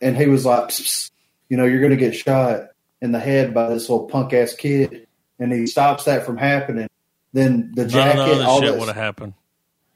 and 0.01 0.17
he 0.17 0.27
was 0.27 0.45
like, 0.45 0.69
"Psst, 0.69 0.83
psst, 0.83 1.11
you 1.49 1.57
know, 1.57 1.65
you're 1.65 1.81
going 1.81 1.91
to 1.91 1.97
get 1.97 2.15
shot 2.15 2.69
in 3.01 3.13
the 3.13 3.21
head 3.21 3.55
by 3.55 3.69
this 3.71 3.89
little 3.89 4.07
punk 4.07 4.33
ass 4.35 4.55
kid, 4.55 5.07
and 5.39 5.53
he 5.53 5.67
stops 5.67 6.05
that 6.05 6.27
from 6.27 6.37
happening. 6.37 6.89
Then 7.33 7.73
the 7.75 7.83
None 7.83 7.91
jacket, 7.91 8.21
of 8.33 8.39
the 8.39 8.45
all 8.45 8.61
shit 8.61 8.73
that- 8.73 8.79
would 8.79 8.89
have 8.89 8.97
happened. 8.97 9.35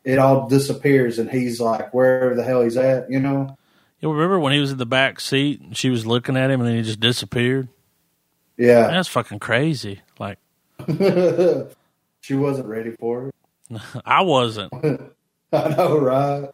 it 0.04 0.18
all 0.18 0.48
disappears, 0.48 1.18
and 1.18 1.30
he's 1.30 1.60
like 1.60 1.92
wherever 1.92 2.34
the 2.34 2.42
hell 2.44 2.62
he's 2.62 2.76
at, 2.78 3.10
you 3.10 3.20
know. 3.20 3.57
You 4.00 4.12
remember 4.12 4.38
when 4.38 4.52
he 4.52 4.60
was 4.60 4.70
in 4.70 4.78
the 4.78 4.86
back 4.86 5.18
seat 5.20 5.60
and 5.60 5.76
she 5.76 5.90
was 5.90 6.06
looking 6.06 6.36
at 6.36 6.50
him 6.50 6.60
and 6.60 6.68
then 6.68 6.76
he 6.76 6.82
just 6.82 7.00
disappeared? 7.00 7.68
Yeah, 8.56 8.88
That's 8.88 9.08
fucking 9.08 9.38
crazy. 9.40 10.00
Like 10.18 10.38
she 12.20 12.34
wasn't 12.34 12.66
ready 12.68 12.92
for 12.98 13.28
it. 13.28 13.34
I 14.04 14.22
wasn't. 14.22 14.72
I 15.52 15.68
know, 15.70 15.98
right? 15.98 16.48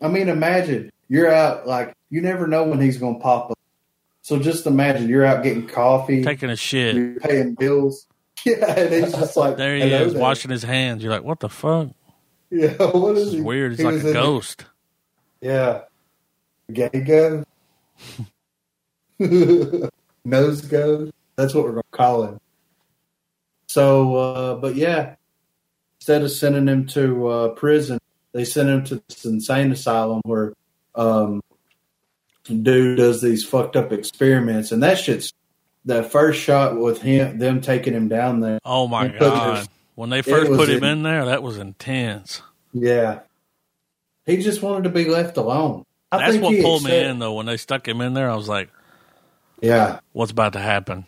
I 0.00 0.08
mean, 0.08 0.28
imagine 0.28 0.90
you're 1.08 1.32
out 1.32 1.66
like 1.66 1.94
you 2.10 2.20
never 2.20 2.46
know 2.46 2.64
when 2.64 2.80
he's 2.80 2.98
going 2.98 3.16
to 3.16 3.20
pop 3.22 3.50
up. 3.50 3.58
So 4.22 4.38
just 4.40 4.66
imagine 4.66 5.08
you're 5.08 5.24
out 5.24 5.42
getting 5.44 5.66
coffee, 5.68 6.22
Taking 6.24 6.50
a 6.50 6.56
shit. 6.56 6.96
you're 6.96 7.20
paying 7.20 7.54
bills. 7.54 8.06
Yeah, 8.44 8.78
and 8.78 8.92
he's 8.92 9.12
just 9.12 9.36
like 9.36 9.56
There 9.56 9.76
he 9.76 9.82
is, 9.82 10.12
there." 10.12 10.20
washing 10.22 10.50
his 10.50 10.62
hands. 10.62 11.02
You're 11.02 11.12
like, 11.12 11.22
what 11.24 11.40
the 11.40 11.48
fuck? 11.48 11.88
Yeah, 12.50 12.74
what 12.78 13.14
This 13.14 13.22
is 13.22 13.28
is 13.28 13.34
he? 13.34 13.40
weird. 13.40 13.72
It's 13.72 13.80
he 13.80 13.86
like 13.86 13.94
a 13.94 13.98
in 14.00 14.06
the- 14.06 14.12
ghost. 14.12 14.64
Yeah, 15.40 15.82
gay 16.72 16.88
go, 16.88 17.44
nose 20.24 20.60
go. 20.62 21.10
That's 21.36 21.54
what 21.54 21.64
we're 21.64 21.72
going 21.72 21.82
to 21.92 21.96
call 21.96 22.22
him. 22.24 22.40
So, 23.68 24.14
uh, 24.16 24.54
but 24.56 24.74
yeah, 24.76 25.16
instead 26.00 26.22
of 26.22 26.30
sending 26.30 26.66
him 26.68 26.86
to 26.88 27.28
uh, 27.28 27.48
prison, 27.50 27.98
they 28.32 28.44
sent 28.44 28.68
him 28.68 28.84
to 28.84 29.02
this 29.08 29.24
insane 29.24 29.72
asylum 29.72 30.22
where 30.24 30.52
um, 30.94 31.42
dude 32.44 32.96
does 32.98 33.20
these 33.20 33.44
fucked 33.44 33.76
up 33.76 33.92
experiments, 33.92 34.72
and 34.72 34.82
that 34.82 34.98
shit's 34.98 35.32
that 35.84 36.10
first 36.10 36.40
shot 36.40 36.76
with 36.78 37.00
him, 37.02 37.38
them 37.38 37.60
taking 37.60 37.92
him 37.94 38.08
down 38.08 38.40
there. 38.40 38.58
Oh 38.64 38.88
my 38.88 39.08
god! 39.08 39.58
this- 39.58 39.68
When 39.94 40.10
they 40.10 40.22
first 40.22 40.50
put 40.50 40.68
him 40.68 40.82
in- 40.84 40.90
in 40.98 41.02
there, 41.02 41.26
that 41.26 41.42
was 41.42 41.58
intense. 41.58 42.42
Yeah, 42.72 43.20
he 44.26 44.38
just 44.38 44.62
wanted 44.62 44.84
to 44.84 44.90
be 44.90 45.06
left 45.06 45.36
alone. 45.36 45.84
I 46.20 46.30
That's 46.30 46.42
what 46.42 46.60
pulled 46.62 46.84
me 46.84 46.98
in 47.04 47.18
though. 47.18 47.34
When 47.34 47.46
they 47.46 47.56
stuck 47.56 47.86
him 47.86 48.00
in 48.00 48.14
there, 48.14 48.30
I 48.30 48.34
was 48.36 48.48
like, 48.48 48.70
Yeah, 49.60 50.00
what's 50.12 50.32
about 50.32 50.52
to 50.54 50.60
happen? 50.60 51.06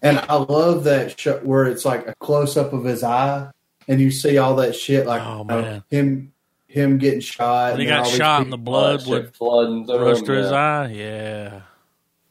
and 0.00 0.18
I 0.18 0.34
love 0.36 0.84
that 0.84 1.18
shot 1.18 1.44
where 1.44 1.66
it's 1.66 1.84
like 1.84 2.06
a 2.06 2.14
close 2.20 2.56
up 2.56 2.72
of 2.72 2.84
his 2.84 3.02
eye, 3.02 3.50
and 3.88 4.00
you 4.00 4.10
see 4.12 4.38
all 4.38 4.56
that 4.56 4.76
shit, 4.76 5.06
like 5.06 5.22
Oh, 5.22 5.38
you 5.40 5.44
know, 5.44 5.62
man. 5.62 5.84
him 5.90 6.32
him 6.68 6.98
getting 6.98 7.20
shot. 7.20 7.72
When 7.72 7.80
he 7.80 7.86
got 7.86 8.06
shot 8.06 8.42
in 8.42 8.50
the 8.50 8.58
blood 8.58 9.00
Shit 9.00 9.08
would 9.08 9.34
flooding 9.36 9.86
through 9.86 9.98
rush 9.98 10.20
through 10.20 10.42
his 10.42 10.52
eye. 10.52 10.88
Yeah. 10.88 11.62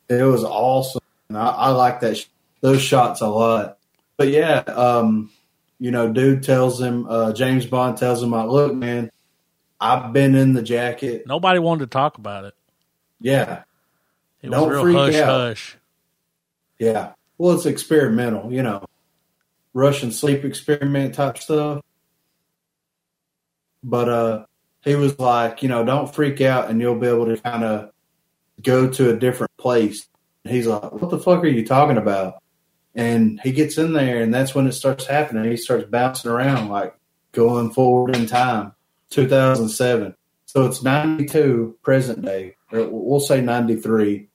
It 0.10 0.22
was 0.24 0.43
awesome. 0.43 1.02
And 1.28 1.38
I, 1.38 1.48
I 1.48 1.70
like 1.70 2.00
that 2.02 2.17
sh- 2.17 2.26
those 2.62 2.82
shots 2.82 3.20
a 3.22 3.28
lot. 3.28 3.80
But 4.15 4.30
yeah, 4.30 4.60
um, 4.60 5.32
you 5.80 5.91
know, 5.91 6.12
dude 6.13 6.43
tells 6.43 6.80
him, 6.80 7.06
uh, 7.10 7.34
James 7.34 7.65
Bond 7.65 7.98
tells 7.98 8.24
him, 8.24 8.32
like, 8.32 8.48
"Look, 8.48 8.74
man, 8.74 9.12
I've 9.80 10.12
been 10.13 10.36
in 10.36 10.54
the 10.54 10.62
jacket. 10.63 11.24
Nobody 11.28 11.60
wanted 11.60 11.82
to 11.82 11.88
talk 11.88 12.18
about 12.18 12.46
it. 12.46 12.56
Yeah, 13.20 13.63
It 14.42 14.50
Don't 14.52 14.68
was 14.70 14.72
real 14.76 14.82
freak 14.84 14.96
hush 14.96 15.16
out. 15.16 15.28
hush. 15.30 15.78
yeah. 16.80 17.12
Well, 17.40 17.56
it's 17.56 17.66
experimental, 17.68 18.52
you 18.52 18.63
know, 18.63 18.84
Russian 19.74 20.12
sleep 20.12 20.44
experiment 20.44 21.13
type 21.16 21.38
stuff. 21.38 21.84
But 23.84 24.10
uh, 24.10 24.46
he 24.84 24.96
was 24.96 25.18
like, 25.20 25.62
you 25.63 25.70
know, 25.70 25.86
don't 25.86 26.13
freak 26.13 26.42
out, 26.42 26.70
and 26.70 26.82
you'll 26.82 27.00
be 27.00 27.08
able 27.08 27.26
to 27.28 27.38
kind 27.38 27.63
of 27.63 27.92
go 28.62 28.90
to 28.90 29.12
a 29.12 29.16
different 29.16 29.56
place. 29.58 30.08
And 30.44 30.54
he's 30.54 30.66
like, 30.68 30.92
what 30.94 31.10
the 31.12 31.20
fuck 31.20 31.44
are 31.44 31.48
you 31.48 31.66
talking 31.66 31.98
about? 31.98 32.42
And 32.96 33.40
he 33.44 33.52
gets 33.52 33.78
in 33.78 33.94
there, 33.94 34.22
and 34.22 34.34
that's 34.34 34.56
when 34.56 34.66
it 34.68 34.72
starts 34.74 35.06
happening. 35.06 35.50
He 35.50 35.58
starts 35.58 35.86
bouncing 35.88 36.32
around, 36.32 36.70
like 36.70 36.96
going 37.32 37.70
forward 37.72 38.16
in 38.16 38.26
time, 38.26 38.74
2007. 39.10 40.15
So 40.46 40.65
it's 40.65 40.82
92 40.84 41.78
present 41.84 42.24
day, 42.24 42.56
or 42.72 42.88
we'll 42.89 43.20
say 43.20 43.41
93, 43.41 44.28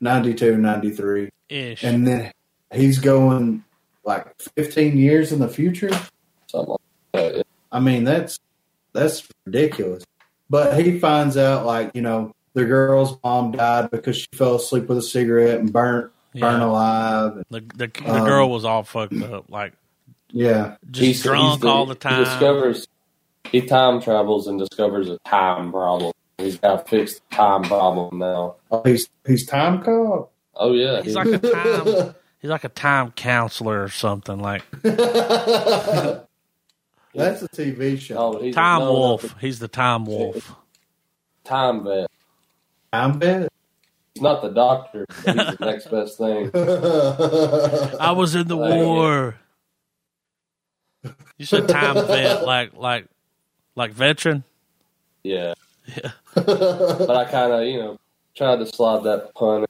92, 0.00 0.56
93. 0.56 1.30
Ish. 1.48 1.82
And 1.84 2.06
then 2.06 2.32
he's 2.72 2.98
going 2.98 3.64
like 4.04 4.26
15 4.56 4.96
years 4.98 5.32
in 5.32 5.38
the 5.40 5.48
future. 5.48 5.90
Something 6.48 6.76
like 7.14 7.22
that. 7.34 7.46
I 7.72 7.80
mean, 7.80 8.04
that's 8.04 8.38
that's 8.92 9.26
ridiculous. 9.44 10.04
But 10.48 10.78
he 10.80 10.98
finds 10.98 11.36
out, 11.36 11.66
like, 11.66 11.90
you 11.94 12.02
know, 12.02 12.32
the 12.54 12.64
girl's 12.64 13.18
mom 13.24 13.52
died 13.52 13.90
because 13.90 14.16
she 14.16 14.28
fell 14.34 14.54
asleep 14.56 14.86
with 14.88 14.98
a 14.98 15.02
cigarette 15.02 15.58
and 15.58 15.72
burnt, 15.72 16.12
burnt 16.34 16.62
alive. 16.62 17.42
The 17.50 17.60
the, 17.60 17.88
the 17.88 18.10
Um, 18.10 18.24
girl 18.24 18.50
was 18.50 18.64
all 18.64 18.82
fucked 18.84 19.20
up, 19.22 19.50
like 19.50 19.72
Yeah. 20.30 20.76
just 20.90 21.04
He's- 21.04 21.22
drunk 21.22 21.62
he's 21.62 21.64
all 21.64 21.86
the 21.86 21.94
time. 21.96 22.18
He 22.18 22.24
discovers 22.24 22.86
he 23.52 23.62
time 23.62 24.00
travels 24.00 24.46
and 24.46 24.58
discovers 24.58 25.08
a 25.08 25.18
time 25.26 25.70
problem. 25.72 26.12
He's 26.38 26.58
got 26.58 26.84
to 26.84 26.90
fix 26.90 27.14
the 27.14 27.20
time 27.36 27.62
problem 27.62 28.18
now. 28.18 28.56
Oh, 28.70 28.82
he's 28.84 29.08
he's 29.26 29.46
time 29.46 29.82
cop. 29.82 30.30
Oh 30.54 30.72
yeah, 30.72 31.02
He's 31.02 31.14
like 31.14 31.26
a 31.28 31.38
time. 31.38 32.14
He's 32.38 32.50
like 32.50 32.64
a 32.64 32.68
time 32.68 33.12
counselor 33.12 33.82
or 33.82 33.88
something. 33.88 34.38
Like 34.38 34.62
That's 34.82 36.26
a 37.42 37.48
TV 37.48 37.98
show. 37.98 38.16
oh, 38.18 38.42
he's 38.42 38.54
Time 38.54 38.80
no, 38.80 38.84
no, 38.86 38.92
Wolf. 38.92 39.34
He's 39.40 39.58
the 39.58 39.68
Time 39.68 40.04
Wolf. 40.04 40.54
time 41.44 41.82
vet. 41.84 42.08
Time 42.92 43.18
vet. 43.18 43.48
He's 44.14 44.22
not 44.22 44.42
the 44.42 44.50
doctor. 44.50 45.06
But 45.24 45.36
he's 45.36 45.56
the 45.56 45.66
next 45.66 45.90
best 45.90 46.18
thing. 46.18 46.50
I 48.00 48.12
was 48.12 48.34
in 48.34 48.48
the 48.48 48.56
Dang 48.56 48.80
it. 48.80 48.84
war. 48.84 49.36
You 51.38 51.46
said 51.46 51.68
time 51.68 51.94
vet, 52.06 52.44
like 52.44 52.74
like 52.74 53.06
like 53.76 53.92
veteran. 53.92 54.42
Yeah, 55.22 55.54
Yeah. 55.86 56.10
but 56.34 57.10
I 57.10 57.24
kind 57.26 57.52
of 57.52 57.64
you 57.64 57.78
know 57.78 57.98
tried 58.36 58.56
to 58.56 58.66
slide 58.66 59.04
that 59.04 59.32
pun. 59.34 59.66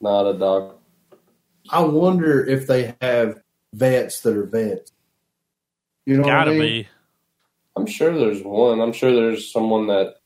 Not 0.00 0.28
a 0.28 0.34
doctor. 0.34 0.76
I 1.70 1.80
wonder 1.82 2.44
if 2.44 2.66
they 2.66 2.94
have 3.00 3.40
vets 3.72 4.20
that 4.20 4.36
are 4.36 4.44
vets. 4.44 4.90
You 6.06 6.16
know 6.16 6.24
Gotta 6.24 6.50
what 6.50 6.56
I 6.56 6.60
mean? 6.60 6.82
be. 6.82 6.88
I'm 7.76 7.86
sure 7.86 8.16
there's 8.18 8.42
one. 8.42 8.80
I'm 8.80 8.92
sure 8.92 9.14
there's 9.14 9.50
someone 9.52 9.86
that 9.86 10.16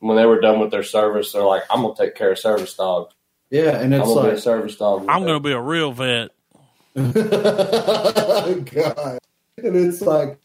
when 0.00 0.16
they 0.16 0.24
were 0.26 0.40
done 0.40 0.60
with 0.60 0.70
their 0.70 0.82
service, 0.82 1.32
they're 1.32 1.42
like, 1.42 1.64
"I'm 1.70 1.82
gonna 1.82 1.94
take 1.94 2.14
care 2.14 2.32
of 2.32 2.38
service 2.38 2.74
dog. 2.74 3.10
Yeah, 3.50 3.78
and 3.80 3.94
I'm 3.94 4.00
it's 4.00 4.08
gonna 4.08 4.22
be 4.22 4.28
a 4.28 4.32
like, 4.34 4.42
service 4.42 4.76
dog." 4.76 5.04
I'm 5.08 5.24
gonna 5.24 5.40
be 5.40 5.52
a 5.52 5.60
real 5.60 5.92
vet. 5.92 6.30
God. 6.98 7.10
And 9.60 9.74
it's 9.74 10.00
like, 10.00 10.38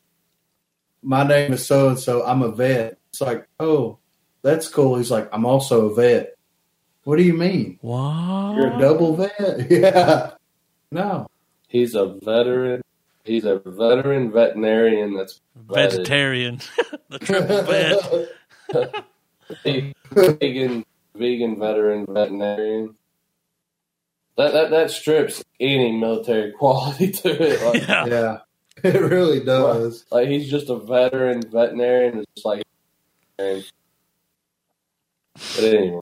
my 1.03 1.23
name 1.23 1.53
is 1.53 1.65
so 1.65 1.89
and 1.89 1.99
so. 1.99 2.25
I'm 2.25 2.41
a 2.41 2.51
vet. 2.51 2.97
It's 3.09 3.21
like, 3.21 3.47
oh, 3.59 3.99
that's 4.41 4.67
cool. 4.67 4.97
He's 4.97 5.11
like, 5.11 5.29
I'm 5.31 5.45
also 5.45 5.89
a 5.89 5.95
vet. 5.95 6.35
What 7.03 7.17
do 7.17 7.23
you 7.23 7.33
mean? 7.33 7.77
What? 7.81 8.55
You're 8.55 8.75
a 8.75 8.79
double 8.79 9.15
vet? 9.15 9.69
Yeah. 9.71 10.31
No. 10.91 11.27
He's 11.67 11.95
a 11.95 12.05
veteran. 12.23 12.81
He's 13.23 13.45
a 13.45 13.59
veteran 13.65 14.31
veterinarian 14.31 15.15
that's 15.15 15.41
vegetarian. 15.55 16.59
the 17.09 17.19
triple 17.19 17.63
vet. 17.63 19.05
vegan, 20.39 20.85
vegan 21.15 21.59
veteran 21.59 22.05
veterinarian. 22.07 22.95
That, 24.37 24.53
that 24.53 24.69
that 24.71 24.91
strips 24.91 25.43
any 25.59 25.91
military 25.91 26.51
quality 26.51 27.11
to 27.11 27.29
it. 27.43 27.63
Like, 27.63 27.87
Yeah. 27.87 28.05
Yeah, 28.05 28.37
it 28.83 29.01
really 29.01 29.39
does. 29.39 30.05
like 30.11 30.27
he's 30.27 30.49
just 30.49 30.69
a 30.69 30.77
veteran 30.77 31.41
veterinarian. 31.41 32.19
It's 32.19 32.31
just 32.35 32.45
like, 32.45 32.63
but 33.37 33.63
anyway, 35.59 35.99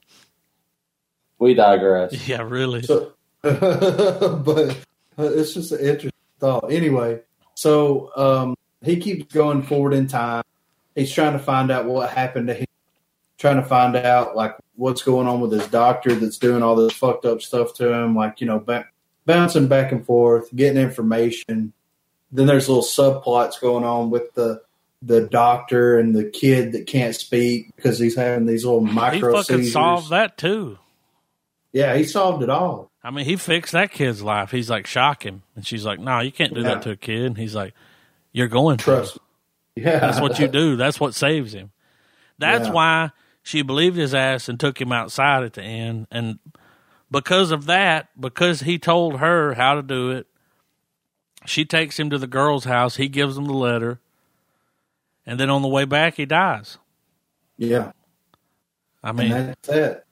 we 1.38 1.54
digress. 1.54 2.28
Yeah, 2.28 2.42
really. 2.42 2.82
So, 2.82 3.12
but 3.42 4.76
it's 5.18 5.54
just 5.54 5.72
an 5.72 5.80
interesting 5.80 6.12
thought. 6.38 6.70
Anyway, 6.70 7.20
so 7.54 8.10
um, 8.16 8.56
he 8.82 8.96
keeps 8.96 9.32
going 9.32 9.62
forward 9.62 9.94
in 9.94 10.06
time. 10.06 10.44
He's 10.94 11.12
trying 11.12 11.32
to 11.32 11.38
find 11.38 11.70
out 11.70 11.86
what 11.86 12.10
happened 12.10 12.48
to 12.48 12.54
him, 12.54 12.66
trying 13.38 13.56
to 13.56 13.64
find 13.64 13.96
out 13.96 14.36
like 14.36 14.56
what's 14.76 15.02
going 15.02 15.26
on 15.26 15.40
with 15.40 15.52
his 15.52 15.66
doctor 15.68 16.14
that's 16.14 16.38
doing 16.38 16.62
all 16.62 16.76
this 16.76 16.92
fucked 16.92 17.24
up 17.24 17.40
stuff 17.42 17.74
to 17.74 17.92
him, 17.92 18.14
like 18.14 18.40
you 18.40 18.46
know, 18.46 18.58
ba- 18.58 18.88
bouncing 19.26 19.68
back 19.68 19.92
and 19.92 20.04
forth, 20.04 20.54
getting 20.54 20.80
information. 20.80 21.72
Then 22.32 22.46
there's 22.46 22.68
little 22.68 22.82
subplots 22.84 23.60
going 23.60 23.84
on 23.84 24.10
with 24.10 24.32
the 24.34 24.62
the 25.04 25.20
doctor 25.22 25.98
and 25.98 26.14
the 26.14 26.24
kid 26.24 26.72
that 26.72 26.86
can't 26.86 27.14
speak 27.16 27.74
because 27.74 27.98
he's 27.98 28.14
having 28.14 28.46
these 28.46 28.64
little 28.64 28.80
micro. 28.80 29.30
He 29.30 29.36
fucking 29.36 29.56
seizures. 29.58 29.72
solved 29.72 30.10
that 30.10 30.38
too. 30.38 30.78
Yeah, 31.72 31.96
he 31.96 32.04
solved 32.04 32.42
it 32.42 32.50
all. 32.50 32.90
I 33.02 33.10
mean, 33.10 33.24
he 33.24 33.34
fixed 33.36 33.72
that 33.72 33.90
kid's 33.90 34.22
life. 34.22 34.50
He's 34.52 34.70
like, 34.70 34.86
shock 34.86 35.24
him. 35.24 35.42
And 35.56 35.66
she's 35.66 35.84
like, 35.84 35.98
no, 35.98 36.20
you 36.20 36.30
can't 36.30 36.54
do 36.54 36.60
Yeah. 36.60 36.74
that 36.74 36.82
to 36.82 36.90
a 36.90 36.96
kid. 36.96 37.24
And 37.24 37.36
he's 37.36 37.54
like, 37.54 37.74
you're 38.32 38.46
going. 38.48 38.76
Trust. 38.78 39.16
me. 39.76 39.82
Yeah, 39.82 39.98
That's 39.98 40.20
what 40.20 40.38
you 40.38 40.46
do. 40.48 40.76
That's 40.76 41.00
what 41.00 41.14
saves 41.14 41.52
him. 41.54 41.72
That's 42.38 42.66
Yeah. 42.68 42.72
why 42.72 43.10
she 43.42 43.62
believed 43.62 43.96
his 43.96 44.14
ass 44.14 44.48
and 44.48 44.60
took 44.60 44.80
him 44.80 44.92
outside 44.92 45.42
at 45.42 45.54
the 45.54 45.62
end. 45.62 46.06
And 46.12 46.38
because 47.10 47.50
of 47.50 47.66
that, 47.66 48.08
because 48.20 48.60
he 48.60 48.78
told 48.78 49.18
her 49.18 49.54
how 49.54 49.74
to 49.74 49.82
do 49.82 50.10
it, 50.12 50.26
she 51.46 51.64
takes 51.64 51.98
him 51.98 52.10
to 52.10 52.18
the 52.18 52.26
girl's 52.26 52.64
house. 52.64 52.96
He 52.96 53.08
gives 53.08 53.36
him 53.36 53.44
the 53.44 53.52
letter. 53.52 53.98
And 55.26 55.38
then 55.38 55.50
on 55.50 55.62
the 55.62 55.68
way 55.68 55.84
back, 55.84 56.14
he 56.16 56.26
dies. 56.26 56.78
Yeah, 57.58 57.92
I 59.04 59.12
mean, 59.12 59.30
and 59.32 59.48
that's 59.50 59.68
it. 59.68 60.04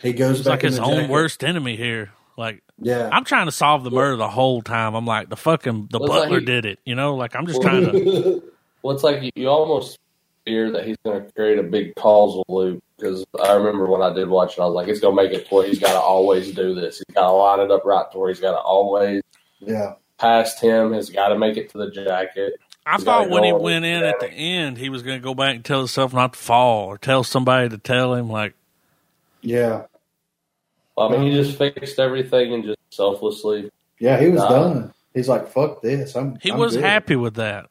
He 0.00 0.12
goes 0.12 0.38
back 0.42 0.46
like 0.46 0.62
his 0.62 0.78
own 0.78 0.94
jacket. 0.94 1.10
worst 1.10 1.44
enemy 1.44 1.76
here. 1.76 2.10
Like, 2.36 2.62
Yeah, 2.80 3.10
I'm 3.12 3.24
trying 3.24 3.46
to 3.46 3.52
solve 3.52 3.82
the 3.84 3.90
murder 3.90 4.16
the 4.16 4.28
whole 4.28 4.62
time. 4.62 4.94
I'm 4.94 5.04
like, 5.04 5.28
the 5.28 5.36
fucking, 5.36 5.88
the 5.90 5.98
Well, 5.98 6.06
it's 6.06 6.10
like 6.12 6.22
butler 6.22 6.40
he- 6.40 6.46
did 6.46 6.64
it. 6.66 6.78
You 6.84 6.94
know, 6.94 7.16
like, 7.16 7.34
I'm 7.36 7.46
just 7.46 7.60
trying 7.60 7.84
to. 7.84 8.42
Well, 8.82 8.94
it's 8.94 9.02
like 9.02 9.20
you, 9.24 9.32
you 9.34 9.48
almost 9.48 9.98
fear 10.46 10.70
that 10.70 10.86
he's 10.86 10.96
going 11.04 11.24
to 11.26 11.32
create 11.32 11.58
a 11.58 11.64
big 11.64 11.96
causal 11.96 12.44
loop. 12.48 12.80
Because 12.96 13.24
I 13.44 13.52
remember 13.54 13.86
when 13.86 14.02
I 14.02 14.14
did 14.14 14.28
watch 14.28 14.56
it, 14.56 14.60
I 14.60 14.66
was 14.66 14.74
like, 14.74 14.86
he's 14.86 15.00
going 15.00 15.16
to 15.16 15.22
make 15.22 15.32
it 15.32 15.48
to 15.48 15.54
where 15.54 15.66
he's 15.66 15.80
got 15.80 15.92
to 15.94 15.98
always 16.00 16.52
do 16.54 16.76
this. 16.76 16.98
He's 16.98 17.14
got 17.14 17.26
to 17.26 17.32
line 17.32 17.58
it 17.58 17.72
up 17.72 17.84
right 17.84 18.06
to 18.12 18.18
where 18.18 18.28
he's 18.28 18.38
got 18.38 18.52
to 18.52 18.58
always 18.58 19.20
yeah, 19.58 19.94
past 20.18 20.60
him. 20.60 20.92
Has 20.92 21.10
got 21.10 21.28
to 21.28 21.38
make 21.38 21.56
it 21.56 21.70
to 21.70 21.78
the 21.78 21.90
jacket. 21.90 22.54
I 22.86 22.96
He's 22.96 23.04
thought 23.04 23.28
when 23.28 23.44
he 23.44 23.52
went 23.52 23.84
in 23.84 24.00
that. 24.00 24.14
at 24.14 24.20
the 24.20 24.30
end, 24.30 24.78
he 24.78 24.88
was 24.88 25.02
going 25.02 25.18
to 25.18 25.22
go 25.22 25.34
back 25.34 25.54
and 25.56 25.64
tell 25.64 25.78
himself 25.80 26.14
not 26.14 26.32
to 26.32 26.38
fall 26.38 26.86
or 26.86 26.96
tell 26.98 27.22
somebody 27.22 27.68
to 27.68 27.76
tell 27.78 28.14
him. 28.14 28.30
Like, 28.30 28.54
yeah, 29.42 29.82
Well, 30.96 31.08
I 31.08 31.12
mean, 31.12 31.30
he 31.30 31.38
Um, 31.38 31.44
just 31.44 31.58
fixed 31.58 31.98
everything 31.98 32.54
and 32.54 32.64
just 32.64 32.78
selflessly. 32.90 33.70
yeah. 33.98 34.18
He 34.18 34.28
was 34.30 34.40
Nah. 34.40 34.48
done. 34.48 34.94
He's 35.14 35.28
like, 35.28 35.48
"Fuck 35.48 35.82
this." 35.82 36.14
I'm. 36.16 36.38
he 36.40 36.50
I'm 36.50 36.58
was 36.58 36.74
good. 36.76 36.84
happy 36.84 37.16
with 37.16 37.34
that. 37.34 37.66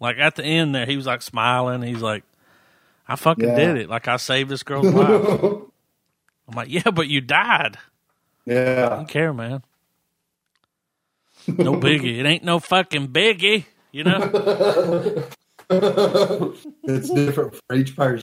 Like 0.00 0.18
at 0.18 0.34
the 0.36 0.44
end 0.44 0.74
there, 0.74 0.86
he 0.86 0.96
was 0.96 1.06
like 1.06 1.22
smiling. 1.22 1.82
He's 1.82 2.02
like, 2.02 2.24
I 3.08 3.16
fucking 3.16 3.44
Yeah. 3.48 3.54
did 3.56 3.76
it. 3.76 3.88
Like 3.90 4.08
I 4.08 4.16
saved 4.16 4.50
this 4.50 4.62
girl's 4.62 4.86
life. 4.92 5.08
I'm 6.48 6.54
like, 6.54 6.68
yeah, 6.70 6.90
but 6.90 7.08
you 7.08 7.20
died. 7.20 7.76
Yeah. 8.46 8.54
I 8.54 8.64
yeah, 8.64 8.88
don't 8.88 9.08
care, 9.08 9.32
man. 9.32 9.62
No 11.46 11.74
biggie. 11.74 12.18
It 12.18 12.26
ain't 12.26 12.44
no 12.44 12.58
fucking 12.58 13.08
biggie. 13.08 13.64
You 13.92 14.04
know? 14.04 15.24
it's 16.84 17.10
different 17.10 17.54
for 17.54 17.76
each 17.76 17.94
person. 17.96 18.22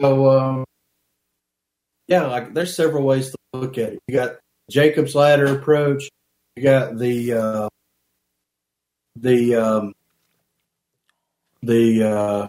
So, 0.00 0.30
um, 0.30 0.64
yeah, 2.06 2.26
like 2.26 2.54
there's 2.54 2.74
several 2.74 3.04
ways 3.04 3.30
to 3.30 3.36
look 3.52 3.78
at 3.78 3.94
it. 3.94 3.98
You 4.06 4.14
got 4.14 4.36
Jacob's 4.70 5.14
ladder 5.14 5.46
approach. 5.46 6.08
You 6.56 6.62
got 6.62 6.98
the 6.98 7.32
uh, 7.32 7.68
the 9.16 9.54
um, 9.56 9.92
the 11.62 12.02
uh, 12.04 12.48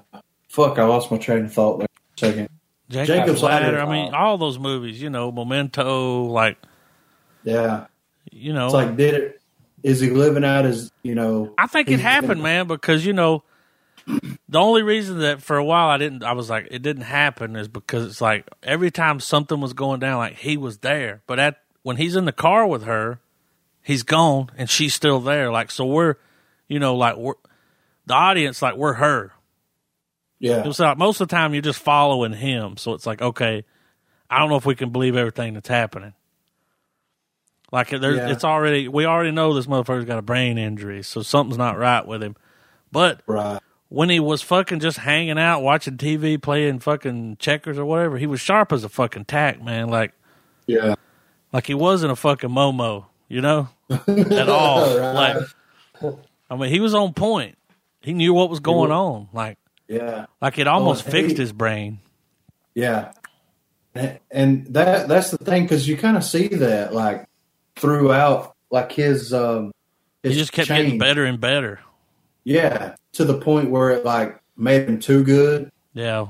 fuck. 0.50 0.80
I 0.80 0.84
lost 0.86 1.12
my 1.12 1.18
train 1.18 1.46
of 1.46 1.54
thought 1.54 1.80
there 1.80 1.88
for 1.94 2.26
a 2.26 2.30
second. 2.30 2.50
Jacob's, 2.90 3.08
Jacob's 3.08 3.44
Ladder. 3.44 3.78
Ladder. 3.78 3.80
I 3.82 3.92
mean, 3.92 4.14
all 4.14 4.38
those 4.38 4.60
movies. 4.60 5.02
You 5.02 5.10
know, 5.10 5.32
Memento. 5.32 6.24
Like, 6.24 6.58
Yeah, 7.44 7.86
you 8.42 8.54
know, 8.54 8.66
it's 8.66 8.74
like 8.74 8.98
did 8.98 9.14
it? 9.14 9.42
Is 9.84 10.00
he 10.00 10.10
living 10.10 10.44
out 10.44 10.66
his 10.66 10.92
you 11.04 11.16
know? 11.16 11.54
I 11.58 11.68
think 11.68 11.90
it 11.90 12.00
happened, 12.00 12.42
man, 12.44 12.68
because 12.68 13.06
you 13.06 13.14
know, 13.14 13.44
the 14.50 14.60
only 14.60 14.84
reason 14.84 15.20
that 15.20 15.42
for 15.42 15.58
a 15.58 15.64
while 15.64 15.90
I 15.90 15.98
didn't, 15.98 16.24
I 16.24 16.34
was 16.34 16.50
like, 16.50 16.68
it 16.72 16.82
didn't 16.82 17.04
happen 17.04 17.56
is 17.56 17.68
because 17.68 18.06
it's 18.06 18.22
like 18.22 18.48
every 18.64 18.92
time 18.92 19.20
something 19.20 19.60
was 19.60 19.74
going 19.74 20.00
down, 20.00 20.18
like 20.18 20.38
he 20.38 20.58
was 20.58 20.80
there, 20.80 21.22
but 21.28 21.40
at 21.40 21.58
when 21.84 21.98
he's 21.98 22.16
in 22.16 22.26
the 22.26 22.32
car 22.32 22.68
with 22.68 22.84
her, 22.84 23.20
he's 23.82 24.04
gone 24.04 24.50
and 24.58 24.70
she's 24.70 24.94
still 24.94 25.20
there. 25.20 25.52
Like, 25.52 25.72
so 25.72 25.86
we're, 25.86 26.16
you 26.68 26.80
know, 26.80 26.96
like 26.96 27.18
we're 27.18 27.34
the 28.06 28.14
audience, 28.14 28.62
like 28.62 28.76
we're 28.76 28.94
her. 28.94 29.32
Yeah, 30.40 30.62
It 30.62 30.68
was 30.68 30.80
like 30.80 30.98
most 30.98 31.22
of 31.22 31.28
the 31.28 31.36
time 31.36 31.54
you're 31.54 31.62
just 31.62 31.80
following 31.80 32.34
him, 32.34 32.76
so 32.78 32.94
it's 32.94 33.06
like 33.06 33.22
okay, 33.22 33.64
I 34.30 34.40
don't 34.40 34.50
know 34.50 34.56
if 34.56 34.66
we 34.66 34.76
can 34.76 34.90
believe 34.90 35.16
everything 35.16 35.54
that's 35.54 35.70
happening. 35.70 36.14
Like 37.72 37.90
there's, 37.90 38.18
Yeah. 38.18 38.30
it's 38.32 38.44
already 38.44 38.88
we 38.88 39.06
already 39.06 39.32
know 39.32 39.54
this 39.54 39.66
motherfucker's 39.68 40.06
got 40.06 40.18
a 40.20 40.22
brain 40.24 40.58
injury, 40.58 41.04
so 41.04 41.22
something's 41.22 41.58
not 41.58 41.78
right 41.78 42.06
with 42.06 42.22
him. 42.22 42.36
But 42.92 43.22
right. 43.28 43.60
when 43.90 44.10
he 44.10 44.20
was 44.20 44.42
fucking 44.42 44.82
just 44.82 44.98
hanging 44.98 45.40
out, 45.40 45.62
watching 45.62 45.98
TV, 45.98 46.42
playing 46.42 46.80
fucking 46.80 47.38
checkers 47.38 47.78
or 47.80 47.86
whatever, 47.86 48.18
he 48.18 48.28
was 48.28 48.42
sharp 48.42 48.74
as 48.74 48.84
a 48.84 48.90
fucking 48.90 49.26
tack, 49.26 49.64
man. 49.64 49.88
Like 49.88 50.12
Yeah, 50.68 50.96
like 51.54 51.66
he 51.68 51.74
wasn't 51.74 52.12
a 52.12 52.16
fucking 52.18 52.50
momo, 52.50 53.06
you 53.30 53.40
know, 53.42 53.70
at 53.90 54.50
all. 54.50 54.98
Right. 54.98 55.38
Like 56.02 56.16
I 56.50 56.56
mean, 56.58 56.70
he 56.70 56.82
was 56.82 56.94
on 56.94 57.14
point. 57.14 57.58
He 58.02 58.14
knew 58.14 58.34
what 58.34 58.50
was 58.50 58.60
going 58.60 58.90
was- 58.90 58.98
on. 58.98 59.30
Like 59.32 59.58
yeah. 59.88 60.26
like 60.42 60.60
it 60.60 60.68
almost 60.68 61.08
Oh, 61.08 61.12
fixed 61.12 61.38
hey. 61.38 61.44
his 61.44 61.54
brain. 61.54 62.00
Yeah, 62.76 63.12
and 64.30 64.66
that 64.74 65.08
that's 65.08 65.32
the 65.32 65.38
thing 65.38 65.64
because 65.64 65.88
you 65.88 65.98
kind 65.98 66.18
of 66.18 66.24
see 66.24 66.48
that 66.48 66.94
like 66.94 67.28
throughout, 67.76 68.56
like 68.70 68.92
his 68.92 69.34
um, 69.34 69.72
He 70.24 70.34
just 70.34 70.52
kept 70.52 70.68
change. 70.68 70.86
getting 70.86 71.00
better 71.00 71.26
and 71.26 71.40
better. 71.40 71.80
Yeah, 72.44 72.96
to 73.14 73.26
the 73.26 73.38
point 73.38 73.70
where 73.70 73.92
it 73.92 74.04
like 74.06 74.40
made 74.58 74.88
him 74.88 75.00
too 75.00 75.24
good, 75.24 75.72
Yeah. 75.94 76.28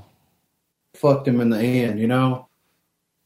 fucked 0.94 1.28
him 1.28 1.40
in 1.42 1.50
the 1.50 1.60
end. 1.60 2.00
You 2.00 2.08
know? 2.08 2.48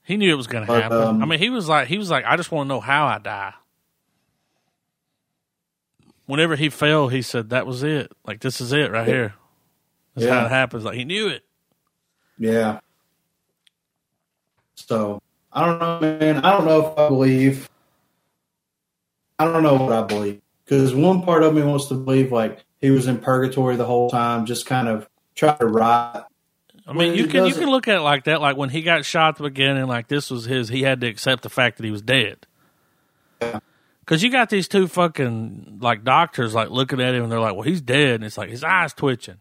He 0.03 0.17
knew 0.17 0.31
it 0.31 0.35
was 0.37 0.45
to 0.47 0.61
But, 0.61 0.81
happen. 0.83 0.97
um, 1.01 1.23
I 1.23 1.25
mean, 1.25 1.39
he 1.39 1.49
was 1.49 1.67
like, 1.67 1.87
he 1.87 1.97
was 1.97 2.11
like, 2.11 2.25
I 2.25 2.37
just 2.37 2.51
want 2.51 2.65
to 2.65 2.69
know 2.69 2.79
how 2.79 3.07
I 3.07 3.17
die. 3.17 3.53
Whenever 6.27 6.55
he 6.55 6.69
fell, 6.69 7.07
he 7.07 7.21
said, 7.21 7.51
"That 7.51 7.67
was 7.67 7.83
it. 7.83 8.11
Like 8.25 8.39
this 8.39 8.59
is 8.59 8.71
it 8.73 8.89
right 8.91 9.05
here. 9.07 9.35
That's 10.15 10.27
how 10.27 10.45
it 10.45 10.49
happens." 10.49 10.83
Like 10.83 10.95
he 10.95 11.05
knew 11.05 11.27
it. 11.27 11.43
Yeah. 12.39 12.79
So 14.75 15.21
I 15.53 15.65
don't 15.65 15.79
know, 15.79 15.99
man. 16.19 16.37
I 16.43 16.51
don't 16.51 16.65
know 16.65 16.87
if 16.91 16.97
I 16.97 17.07
believe. 17.09 17.69
I 19.39 19.45
don't 19.45 19.63
know 19.63 19.75
what 19.75 19.91
I 19.93 20.03
believe 20.03 20.41
because 20.65 20.93
one 20.95 21.21
part 21.23 21.43
of 21.43 21.53
me 21.53 21.61
wants 21.63 21.87
to 21.87 21.95
believe 21.95 22.31
like 22.31 22.63
he 22.81 22.89
was 22.91 23.07
in 23.07 23.17
purgatory 23.19 23.75
the 23.75 23.85
whole 23.85 24.09
time, 24.09 24.45
just 24.45 24.65
kind 24.65 24.87
of 24.87 25.09
trying 25.35 25.57
to 25.57 25.65
rot. 25.67 26.27
I 26.87 26.93
mean, 26.93 27.15
you 27.15 27.27
can 27.27 27.45
you 27.47 27.53
can 27.53 27.69
look 27.69 27.87
at 27.87 27.97
it 27.97 28.01
like 28.01 28.25
that. 28.25 28.41
Like 28.41 28.57
when 28.57 28.69
he 28.69 28.81
got 28.81 29.05
shot 29.05 29.29
at 29.29 29.35
the 29.37 29.43
beginning, 29.43 29.87
like 29.87 30.07
this 30.07 30.29
was 30.29 30.45
his. 30.45 30.69
He 30.69 30.83
had 30.83 31.01
to 31.01 31.07
accept 31.07 31.43
the 31.43 31.49
fact 31.49 31.77
that 31.77 31.83
he 31.85 31.91
was 31.91 32.01
dead. 32.01 32.45
Yeah. 33.41 33.59
Because 34.01 34.21
you 34.21 34.29
got 34.31 34.49
these 34.51 34.67
two 34.67 34.87
fucking 34.87 35.79
like 35.81 36.03
doctors 36.03 36.53
like 36.53 36.69
looking 36.69 37.01
at 37.01 37.15
him 37.15 37.23
and 37.23 37.31
they're 37.31 37.39
like, 37.39 37.53
"Well, 37.55 37.63
he's 37.63 37.81
dead," 37.81 38.15
and 38.15 38.23
it's 38.23 38.37
like 38.37 38.49
his 38.51 38.63
eyes 38.63 38.93
twitching. 38.93 39.37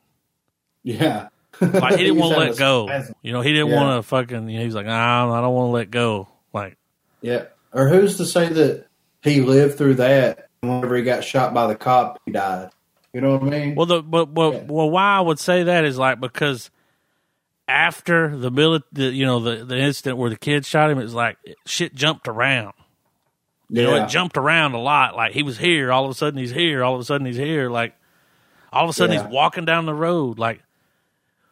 Yeah. 0.82 1.28
Like 1.60 1.96
he 1.98 2.04
didn't 2.04 2.16
want 2.18 2.32
to 2.34 2.40
let 2.40 2.56
go. 2.56 2.86
spasm. 2.86 3.14
You 3.22 3.32
know, 3.32 3.42
he 3.42 3.52
didn't 3.52 3.68
Yeah. 3.68 3.76
want 3.76 3.98
to 4.02 4.08
fucking. 4.08 4.48
You 4.48 4.58
know, 4.58 4.64
he's 4.64 4.74
like, 4.74 4.86
nah, 4.86 5.32
I 5.36 5.40
don't 5.42 5.54
want 5.54 5.68
to 5.68 5.72
let 5.72 5.90
go. 5.90 6.28
Like, 6.52 6.78
Yeah. 7.20 7.44
Or 7.72 7.88
who's 7.88 8.16
to 8.16 8.24
say 8.24 8.48
that 8.48 8.86
he 9.24 9.40
lived 9.40 9.76
through 9.78 9.94
that 9.94 10.48
whenever 10.60 10.96
he 10.96 11.02
got 11.02 11.24
shot 11.24 11.52
by 11.52 11.66
the 11.66 11.74
cop, 11.74 12.20
he 12.24 12.30
died? 12.32 12.70
You 13.12 13.20
know 13.20 13.36
what 13.36 13.42
I 13.42 13.58
mean? 13.58 13.74
well, 13.74 13.86
the 13.86 14.02
but 14.02 14.28
well, 14.30 14.52
Yeah. 14.52 14.62
well, 14.68 14.90
why 14.90 15.16
I 15.16 15.20
would 15.20 15.38
say 15.38 15.64
that 15.64 15.84
is 15.84 15.98
like 15.98 16.20
because 16.20 16.70
after 17.66 18.36
the 18.36 18.50
mili- 18.50 18.82
the 18.92 19.04
you 19.04 19.24
know 19.24 19.40
the 19.40 19.64
the 19.64 19.78
incident 19.78 20.18
where 20.18 20.30
the 20.30 20.36
kid 20.36 20.66
shot 20.66 20.90
him, 20.90 20.98
it 20.98 21.04
was 21.04 21.14
like 21.14 21.36
shit 21.66 21.94
jumped 21.94 22.28
around. 22.28 22.74
You 23.70 23.82
know, 23.84 23.94
Yeah. 23.96 24.04
it 24.04 24.08
jumped 24.08 24.36
around 24.36 24.74
a 24.74 24.80
lot. 24.80 25.16
Like 25.16 25.32
he 25.32 25.42
was 25.42 25.58
here, 25.58 25.90
all 25.90 26.04
of 26.04 26.10
a 26.10 26.14
sudden 26.14 26.38
he's 26.38 26.50
here, 26.50 26.84
all 26.84 26.94
of 26.94 27.00
a 27.00 27.04
sudden 27.04 27.26
he's 27.26 27.36
here. 27.36 27.70
Like 27.70 27.94
all 28.72 28.84
of 28.84 28.90
a 28.90 28.92
sudden 28.92 29.14
Yeah. 29.16 29.22
he's 29.24 29.32
walking 29.32 29.64
down 29.64 29.86
the 29.86 29.94
road. 29.94 30.38
Like 30.38 30.62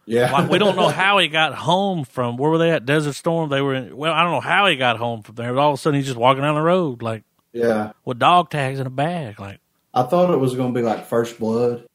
Yeah. 0.04 0.30
Like 0.32 0.50
we 0.50 0.58
don't 0.58 0.76
know 0.76 0.88
how 1.02 1.18
he 1.18 1.28
got 1.28 1.54
home 1.54 2.04
from 2.04 2.36
where 2.36 2.50
were 2.50 2.58
they 2.58 2.70
at 2.70 2.84
Desert 2.84 3.14
Storm? 3.14 3.48
They 3.48 3.62
were 3.62 3.74
in. 3.74 3.96
Well, 3.96 4.12
I 4.12 4.22
don't 4.22 4.32
know 4.32 4.40
how 4.40 4.66
he 4.66 4.76
got 4.76 4.98
home 4.98 5.22
from 5.22 5.36
there. 5.36 5.54
But 5.54 5.60
all 5.60 5.70
of 5.70 5.74
a 5.74 5.76
sudden, 5.80 5.96
he's 5.98 6.06
just 6.06 6.18
walking 6.18 6.42
down 6.42 6.54
the 6.56 6.60
road 6.62 7.02
like 7.02 7.22
yeah. 7.52 7.92
with 8.04 8.18
dog 8.18 8.50
tags 8.50 8.80
in 8.80 8.86
a 8.86 8.90
bag. 8.90 9.38
Like 9.40 9.60
I 9.94 10.02
thought 10.04 10.32
it 10.32 10.38
was 10.38 10.54
going 10.54 10.72
to 10.72 10.80
be 10.80 10.84
like 10.84 11.06
First 11.06 11.38
Blood. 11.38 11.86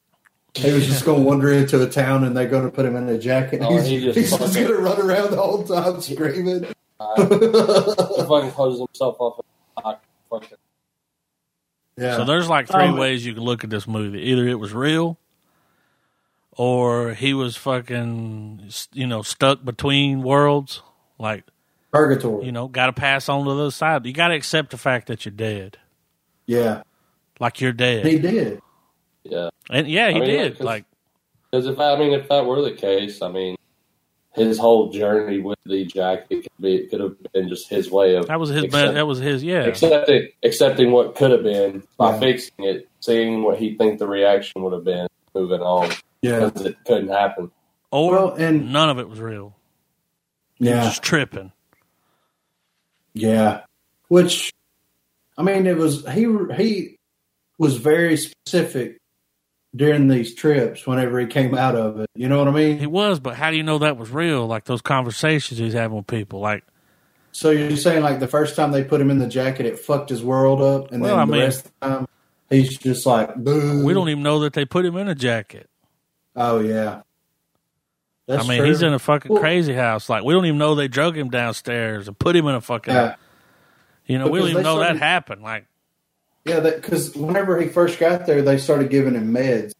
He 0.53 0.71
was 0.71 0.87
just 0.87 1.05
going 1.05 1.19
to 1.19 1.23
wander 1.25 1.51
into 1.51 1.77
the 1.77 1.89
town 1.89 2.23
and 2.23 2.35
they're 2.35 2.47
going 2.47 2.65
to 2.65 2.71
put 2.71 2.85
him 2.85 2.95
in 2.95 3.07
a 3.09 3.17
jacket. 3.17 3.61
Oh, 3.63 3.77
he's 3.77 3.85
he 3.85 3.99
just 4.01 4.17
he's 4.17 4.29
just 4.31 4.55
going 4.55 4.67
to 4.67 4.75
run 4.75 4.99
around 4.99 5.31
the 5.31 5.37
whole 5.37 5.63
time 5.63 6.01
screaming. 6.01 6.65
Uh, 6.99 7.15
he 7.21 8.23
fucking 8.23 8.51
closes 8.51 8.79
himself 8.79 9.17
off. 9.19 9.45
fucking- 10.31 10.57
yeah. 11.97 12.17
so, 12.17 12.25
there's 12.25 12.47
like 12.47 12.67
three 12.67 12.85
Um, 12.85 12.97
ways 12.97 13.25
you 13.25 13.33
can 13.33 13.43
look 13.43 13.63
at 13.63 13.69
this 13.69 13.87
movie. 13.87 14.19
Either 14.21 14.47
it 14.47 14.59
was 14.59 14.73
real, 14.73 15.17
or 16.51 17.13
he 17.13 17.33
was 17.33 17.55
fucking 17.55 18.69
you 18.93 19.07
know 19.07 19.21
stuck 19.23 19.63
between 19.63 20.21
worlds. 20.21 20.81
Like 21.19 21.43
Purgatory. 21.97 22.45
you 22.45 22.51
know, 22.51 22.67
got 22.67 22.87
to 22.87 22.93
pass 22.93 23.27
on 23.29 23.45
to 23.45 23.53
the 23.53 23.61
other 23.61 23.71
side. 23.71 24.05
You 24.05 24.13
got 24.13 24.29
to 24.29 24.35
accept 24.35 24.71
the 24.71 24.77
fact 24.77 25.07
that 25.07 25.25
you're 25.25 25.31
dead. 25.33 25.77
yeah. 26.45 26.83
Like 27.39 27.61
you're 27.61 27.71
dead. 27.73 28.05
He 28.05 28.17
did. 28.17 28.61
Yeah, 29.23 29.49
and 29.69 29.87
yeah, 29.87 30.09
he 30.09 30.15
I 30.15 30.19
mean, 30.19 30.29
did. 30.29 30.39
yeah, 30.39 30.49
'cause- 30.57 30.59
like 30.65 30.85
because 31.51 31.67
if 31.67 31.79
I 31.79 31.95
mean 31.97 32.13
if 32.13 32.27
that 32.29 32.45
were 32.45 32.61
the 32.61 32.71
case, 32.71 33.21
I 33.21 33.29
mean 33.29 33.55
his 34.33 34.57
whole 34.57 34.89
journey 34.91 35.39
with 35.39 35.59
the 35.65 35.85
jacket 35.85 36.43
could 36.43 36.51
be 36.61 36.87
could 36.87 36.99
have 36.99 37.15
been 37.33 37.47
just 37.49 37.69
his 37.69 37.91
way 37.91 38.15
of 38.15 38.27
that 38.27 38.39
was 38.39 38.49
his. 38.49 38.63
accept- 38.63 38.93
that 38.95 39.05
was 39.05 39.19
his. 39.19 39.43
Yeah. 39.43 39.65
accepting 39.65 40.29
accepting 40.43 40.91
what 40.91 41.15
could 41.15 41.31
have 41.31 41.43
been 41.43 41.83
by 41.97 42.13
Yeah. 42.13 42.19
fixing 42.19 42.65
it, 42.65 42.87
seeing 43.01 43.43
what 43.43 43.57
he 43.59 43.75
think 43.75 43.99
the 43.99 44.07
reaction 44.07 44.63
would 44.63 44.73
have 44.73 44.83
been, 44.83 45.07
moving 45.35 45.61
on 45.61 45.91
Yeah. 46.21 46.45
because 46.45 46.65
it 46.65 46.77
couldn't 46.85 47.09
happen. 47.09 47.51
Or 47.91 48.11
Well, 48.11 48.33
and- 48.35 48.71
none 48.73 48.89
of 48.89 48.97
it 48.99 49.07
was 49.09 49.19
real. 49.19 49.55
He 50.55 50.63
was 50.65 50.69
Yeah. 50.73 50.83
just 50.85 51.03
tripping. 51.03 51.51
Yeah. 53.17 53.61
Which, 54.07 54.51
I 55.37 55.43
mean, 55.43 55.67
it 55.67 55.77
was, 55.77 56.05
he, 56.09 56.25
he 56.55 56.97
was 57.57 57.77
very 57.77 58.17
specific 58.17 58.97
during 59.75 60.07
these 60.07 60.33
trips 60.33 60.87
whenever 60.87 61.19
he 61.19 61.27
came 61.27 61.53
out 61.55 61.75
of 61.75 61.99
it. 61.99 62.09
You 62.15 62.29
know 62.29 62.39
what 62.39 62.47
I 62.47 62.51
mean? 62.51 62.79
He 62.79 62.87
was, 62.87 63.19
but 63.19 63.35
how 63.35 63.51
do 63.51 63.57
you 63.57 63.63
know 63.63 63.79
that 63.79 63.97
was 63.97 64.09
real? 64.09 64.47
Like 64.47 64.63
those 64.65 64.81
conversations 64.81 65.59
he's 65.59 65.73
having 65.73 65.97
with 65.97 66.07
people. 66.07 66.39
Like, 66.39 66.63
So 67.31 67.51
you're 67.51 67.75
saying 67.75 68.01
like 68.03 68.19
the 68.19 68.27
first 68.27 68.55
time 68.55 68.71
they 68.71 68.83
put 68.83 69.01
him 69.01 69.11
in 69.11 69.19
the 69.19 69.27
jacket, 69.27 69.65
it 69.65 69.77
fucked 69.79 70.09
his 70.09 70.23
world 70.23 70.61
up, 70.61 70.91
and 70.91 71.01
Well, 71.01 71.11
then 71.11 71.19
I 71.19 71.25
the 71.25 71.31
mean- 71.31 71.41
rest 71.41 71.65
of 71.65 71.71
the 71.81 71.87
time 71.97 72.07
he's 72.49 72.77
just 72.77 73.05
like, 73.05 73.35
boo. 73.35 73.83
we 73.85 73.93
don't 73.93 74.09
even 74.09 74.23
know 74.23 74.39
that 74.39 74.53
they 74.53 74.65
put 74.65 74.85
him 74.85 74.95
in 74.95 75.07
a 75.09 75.15
jacket. 75.15 75.69
Oh 76.35 76.59
yeah. 76.59 77.01
That's 78.27 78.45
I 78.45 78.47
mean, 78.49 78.57
true. 78.59 78.67
he's 78.67 78.81
in 78.81 78.93
a 78.93 78.99
fucking 78.99 79.31
Well- 79.31 79.41
crazy 79.41 79.73
house. 79.73 80.09
Like, 80.09 80.23
we 80.23 80.33
don't 80.33 80.45
even 80.45 80.57
know 80.57 80.75
they 80.75 80.87
drug 80.89 81.17
him 81.17 81.29
downstairs 81.29 82.07
and 82.07 82.17
put 82.19 82.35
him 82.35 82.45
in 82.47 82.55
a 82.55 82.61
fucking. 82.61 82.93
Yeah, 82.93 83.15
you 84.05 84.17
know, 84.19 84.27
we 84.27 84.39
don't 84.39 84.49
even 84.49 84.63
they 84.63 84.69
know 84.69 84.79
that 84.79 84.97
happened. 84.97 85.41
Like, 85.43 85.65
yeah. 86.45 86.59
Because 86.59 87.15
whenever 87.15 87.59
he 87.59 87.67
first 87.69 87.99
got 87.99 88.25
there, 88.25 88.41
they 88.41 88.57
started 88.57 88.89
giving 88.89 89.15
him 89.15 89.33
meds. 89.33 89.73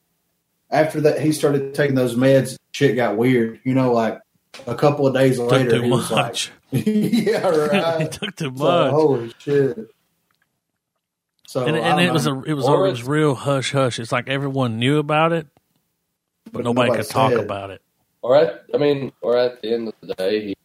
After 0.69 1.01
that, 1.01 1.19
he 1.21 1.31
started 1.31 1.73
taking 1.75 1.95
those 1.95 2.15
meds. 2.15 2.57
Shit 2.71 2.95
got 2.95 3.17
weird. 3.17 3.59
You 3.63 3.73
know, 3.73 3.91
like 3.93 4.19
a 4.65 4.75
couple 4.75 5.07
of 5.07 5.13
days 5.13 5.37
took 5.37 5.51
later, 5.51 5.71
too 5.71 5.81
he 5.83 5.91
was 5.91 6.09
like, 6.11 6.25
much. 6.25 6.51
"Yeah, 6.71 7.51
he 7.51 7.77
right." 8.03 8.11
took 8.11 8.35
too 8.35 8.51
So, 8.55 8.63
much. 8.63 8.91
holy 8.91 9.33
shit! 9.39 9.77
So 11.47 11.65
and 11.65 11.77
and 11.77 12.01
it 12.01 12.11
was 12.11 12.27
know. 12.27 12.39
a 12.39 12.43
it 12.43 12.53
was 12.53 12.65
Or 12.65 12.83
a, 12.85 12.87
it 12.87 12.91
was 12.91 12.99
it's- 12.99 13.09
real 13.09 13.35
hush 13.35 13.71
hush. 13.71 13.99
It's 13.99 14.11
like 14.11 14.27
everyone 14.29 14.79
knew 14.79 14.99
about 14.99 15.31
it, 15.31 15.47
but, 16.51 16.63
nobody, 16.65 16.91
could 16.93 17.07
talk 17.09 17.31
said. 17.31 17.39
about 17.39 17.69
it. 17.71 17.81
Or 18.21 18.35
at 18.35 18.65
I 18.73 18.77
mean, 18.77 19.11
or 19.21 19.37
at 19.37 19.61
the 19.61 19.73
end 19.73 19.87
of 19.89 19.93
the 20.01 20.13
day, 20.15 20.47
he 20.47 20.55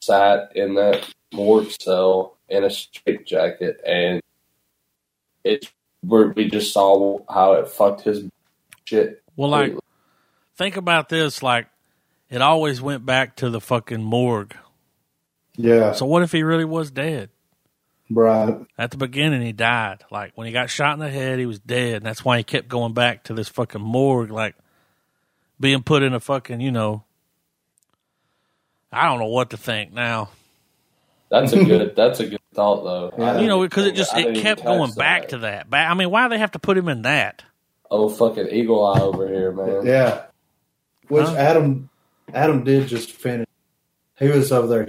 sat 0.00 0.52
in 0.54 0.74
that 0.74 1.08
morgue 1.32 1.70
cell 1.80 2.36
in 2.48 2.64
a 2.64 2.70
straitjacket, 2.70 3.80
and 3.86 4.20
it's 5.42 5.70
where 6.02 6.28
we 6.28 6.48
just 6.48 6.72
saw 6.72 7.20
how 7.32 7.54
it 7.54 7.68
fucked 7.68 8.02
his 8.02 8.24
shit. 8.84 9.22
Well, 9.36 9.50
like 9.50 9.74
think 10.56 10.76
about 10.76 11.08
this. 11.08 11.42
Like, 11.42 11.68
it 12.30 12.42
always 12.42 12.80
went 12.80 13.06
back 13.06 13.36
to 13.36 13.50
the 13.50 13.60
fucking 13.60 14.02
morgue. 14.02 14.54
Yeah, 15.56 15.92
So 15.92 16.04
what 16.06 16.22
if 16.24 16.32
he 16.32 16.42
really 16.42 16.64
was 16.64 16.90
dead? 16.90 17.30
right. 18.10 18.56
At 18.76 18.90
the 18.90 18.96
beginning, 18.96 19.40
he 19.42 19.52
died. 19.52 20.04
Like 20.10 20.32
when 20.34 20.46
he 20.46 20.52
got 20.52 20.68
shot 20.68 20.94
in 20.94 21.00
the 21.00 21.08
head, 21.10 21.38
he 21.38 21.46
was 21.46 21.60
dead, 21.60 21.96
and 21.96 22.06
that's 22.06 22.24
why 22.24 22.38
he 22.38 22.44
kept 22.44 22.68
going 22.68 22.92
back 22.92 23.24
to 23.24 23.34
this 23.34 23.48
fucking 23.48 23.80
morgue, 23.80 24.30
like 24.30 24.56
being 25.60 25.82
put 25.82 26.02
in 26.02 26.12
a 26.14 26.20
fucking, 26.20 26.60
you 26.60 26.72
know. 26.72 27.04
I 28.92 29.06
don't 29.08 29.18
know 29.18 29.26
what 29.26 29.50
to 29.50 29.56
think 29.56 29.92
now. 29.92 30.30
that's 31.30 31.52
a 31.52 31.64
good 31.64 31.96
that's 31.96 32.20
a 32.20 32.26
good 32.26 32.40
thought 32.54 32.84
though. 32.84 33.12
Yeah. 33.18 33.40
You 33.40 33.46
know, 33.48 33.60
because 33.62 33.86
it 33.86 33.94
just 33.96 34.16
it 34.16 34.36
kept 34.40 34.62
going 34.64 34.92
back 34.92 35.22
that. 35.22 35.28
to 35.30 35.38
that. 35.38 35.68
Ba- 35.70 35.78
I 35.78 35.94
mean, 35.94 36.10
why 36.10 36.24
do 36.24 36.30
they 36.30 36.38
have 36.38 36.52
to 36.52 36.58
put 36.60 36.78
him 36.78 36.88
in 36.88 37.02
that? 37.02 37.42
Oh 37.90 38.08
fucking 38.08 38.48
eagle 38.50 38.84
eye 38.86 39.00
over 39.00 39.26
here, 39.28 39.52
man. 39.52 39.84
Yeah. 39.86 40.22
Which 41.08 41.26
Huh? 41.26 41.34
Adam 41.36 41.90
Adam 42.32 42.62
did 42.64 42.86
just 42.88 43.10
finish. 43.12 43.46
He 44.18 44.28
was 44.28 44.52
over 44.52 44.66
there. 44.68 44.88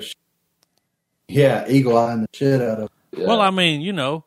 Yeah, 1.27 1.65
eagle 1.67 1.97
eyeing 1.97 2.21
the 2.21 2.27
shit 2.31 2.61
out 2.61 2.79
of. 2.79 2.89
Yeah. 3.11 3.25
Well, 3.27 3.41
I 3.41 3.49
mean, 3.49 3.81
you 3.81 3.91
know, 3.93 4.23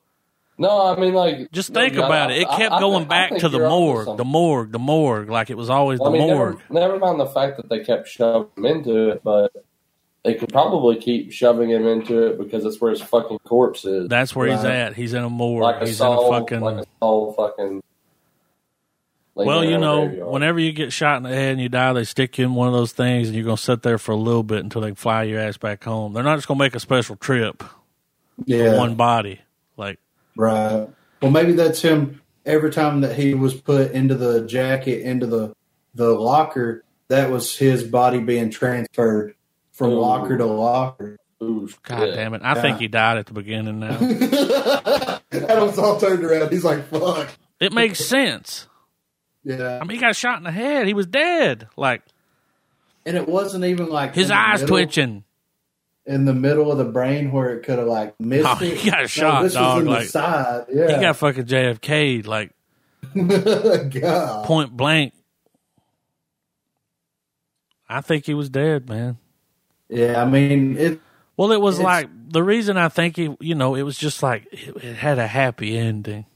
no, 0.59 0.87
I 0.95 0.99
mean 1.01 1.15
like 1.15 1.51
just 1.53 1.71
no, 1.71 1.81
think 1.81 1.97
I- 1.97 2.05
about 2.07 2.31
it. 2.33 2.39
It 2.43 2.49
kept 2.51 2.75
I 2.75 2.81
going 2.81 3.05
I 3.05 3.09
back 3.09 3.29
think 3.31 3.41
to 3.43 3.49
the 3.49 3.61
morgue, 3.61 4.17
the 4.17 4.25
morgue, 4.25 4.73
the 4.73 4.79
morgue. 4.79 5.31
Like 5.31 5.51
it 5.51 5.57
was 5.57 5.71
always 5.71 5.99
the 5.99 6.07
I 6.07 6.11
mean, 6.11 6.23
morgue. 6.23 6.61
never, 6.71 6.89
never 6.89 6.99
mind 6.99 7.21
the 7.21 7.27
fact 7.27 7.57
that 7.59 7.69
they 7.69 7.81
kept 7.85 8.09
shoving 8.09 8.49
him 8.57 8.65
into 8.67 9.11
it, 9.11 9.23
but 9.25 9.53
they 10.25 10.35
could 10.35 10.49
probably 10.53 10.97
keep 10.97 11.33
shoving 11.33 11.71
him 11.71 11.87
into 11.87 12.27
it 12.27 12.39
because 12.39 12.65
that's 12.65 12.81
where 12.81 12.91
his 12.91 13.01
fucking 13.01 13.39
corpse 13.45 13.85
is. 13.85 14.09
That's 14.09 14.35
where 14.35 14.49
he's 14.51 14.65
at. 14.65 14.95
He's 14.97 15.15
in 15.15 15.23
a 15.23 15.31
morgue. 15.31 15.63
like 15.63 15.81
a 15.83 15.87
he's 15.87 15.99
soul, 15.99 16.27
in 16.29 16.35
a 16.35 16.41
fucking. 16.41 16.61
like 16.61 16.77
a 16.85 16.87
soul 17.01 17.33
fucking. 17.35 17.83
laying 19.37 19.47
Well, 19.47 19.65
you 19.65 19.79
know, 19.79 20.07
graveyard. 20.09 20.31
whenever 20.33 20.59
you 20.59 20.73
get 20.73 20.93
shot 20.93 21.19
in 21.19 21.23
the 21.23 21.29
head 21.31 21.53
and 21.53 21.61
you 21.61 21.69
die, 21.69 21.93
they 21.93 22.05
stick 22.05 22.37
you 22.39 22.45
in 22.47 22.55
one 22.55 22.67
of 22.67 22.75
those 22.75 22.93
things, 22.93 23.29
and 23.29 23.37
you're 23.37 23.45
gonna 23.45 23.57
sit 23.57 23.83
there 23.83 23.97
for 23.99 24.11
a 24.13 24.17
little 24.17 24.43
bit 24.43 24.65
until 24.65 24.83
they 24.83 24.93
fly 24.93 25.23
your 25.23 25.39
ass 25.41 25.57
back 25.57 25.85
home. 25.85 26.13
They're 26.13 26.25
not 26.25 26.37
just 26.37 26.49
gonna 26.49 26.59
make 26.59 26.75
a 26.75 26.81
special 26.81 27.15
trip 27.17 27.63
Yeah, 28.45 28.73
for 28.73 28.79
one 28.79 28.97
body. 28.97 29.41
Like, 29.77 30.01
right. 30.39 30.89
Well, 31.21 31.31
maybe 31.31 31.53
that's 31.53 31.83
him. 31.83 32.23
Every 32.47 32.71
time 32.71 33.03
that 33.03 33.15
he 33.17 33.35
was 33.35 33.53
put 33.55 33.91
into 33.93 34.15
the 34.15 34.47
jacket, 34.47 35.03
into 35.03 35.27
the 35.27 35.53
the 35.95 36.09
locker, 36.13 36.83
that 37.09 37.31
was 37.31 37.55
his 37.57 37.83
body 37.83 38.21
being 38.21 38.49
transferred 38.51 39.35
from 39.73 39.91
Ooh. 39.91 40.01
locker 40.01 40.39
to 40.39 40.47
locker. 40.47 41.17
Ooh, 41.43 41.69
God 41.83 41.99
shit. 42.01 42.15
damn 42.15 42.33
it! 42.35 42.43
I 42.43 42.55
Yeah. 42.55 42.63
think 42.63 42.79
he 42.79 42.89
died 42.89 43.19
at 43.19 43.27
the 43.27 43.35
beginning. 43.35 43.81
Now 43.81 43.99
Adam's 45.33 45.79
all 45.79 46.01
turned 46.01 46.25
around. 46.25 46.51
He's 46.51 46.65
like, 46.65 46.89
"Fuck." 46.89 47.29
it 47.61 47.73
makes 47.73 48.05
sense. 48.05 48.67
Yeah, 49.45 49.79
I 49.81 49.85
mean, 49.85 49.97
he 49.97 50.01
got 50.01 50.17
shot 50.17 50.39
in 50.39 50.45
the 50.45 50.51
head. 50.53 50.87
He 50.87 50.95
was 50.95 51.07
dead. 51.07 51.69
Like 51.77 52.03
and 53.07 53.17
it 53.17 53.29
wasn't 53.29 53.65
even 53.65 53.89
like 53.89 54.15
his 54.15 54.31
eyes 54.31 54.61
middle- 54.63 54.77
twitching. 54.77 55.25
In 56.09 56.25
the 56.25 56.35
middle 56.35 56.73
of 56.73 56.79
the 56.79 56.85
brain 56.85 57.31
where 57.31 57.51
it 57.57 57.63
could 57.65 57.79
have 57.79 57.87
like 57.87 58.19
missed 58.19 58.49
Oh, 58.49 58.59
it. 58.65 58.79
he 58.79 58.91
got 58.91 59.09
shot, 59.09 59.43
this 59.45 59.53
dog, 59.55 59.77
Was 59.77 59.83
in 59.85 59.89
like- 59.93 60.03
the 60.05 60.09
side. 60.09 60.65
Yeah, 60.73 60.95
He 60.97 61.01
got 61.01 61.17
fucking 61.17 61.45
JFK 61.45 62.27
like 62.27 62.51
God. 63.91 64.45
point 64.47 64.77
blank. 64.77 65.13
I 67.89 68.01
think 68.01 68.27
he 68.27 68.35
was 68.35 68.51
dead, 68.51 68.89
man. 68.89 69.19
Yeah, 69.89 70.21
I 70.23 70.27
mean 70.27 70.77
it. 70.77 71.01
Well, 71.37 71.53
it 71.53 71.61
was 71.61 71.79
like 71.81 72.09
the 72.31 72.43
reason 72.43 72.77
I 72.77 72.89
think 72.89 73.17
he, 73.17 73.35
you 73.41 73.55
know, 73.55 73.75
it 73.75 73.83
was 73.83 73.97
just 73.97 74.23
like 74.23 74.47
it, 74.53 74.77
it 74.85 74.97
had 74.97 75.19
a 75.19 75.27
happy 75.27 75.77
ending. 75.79 76.27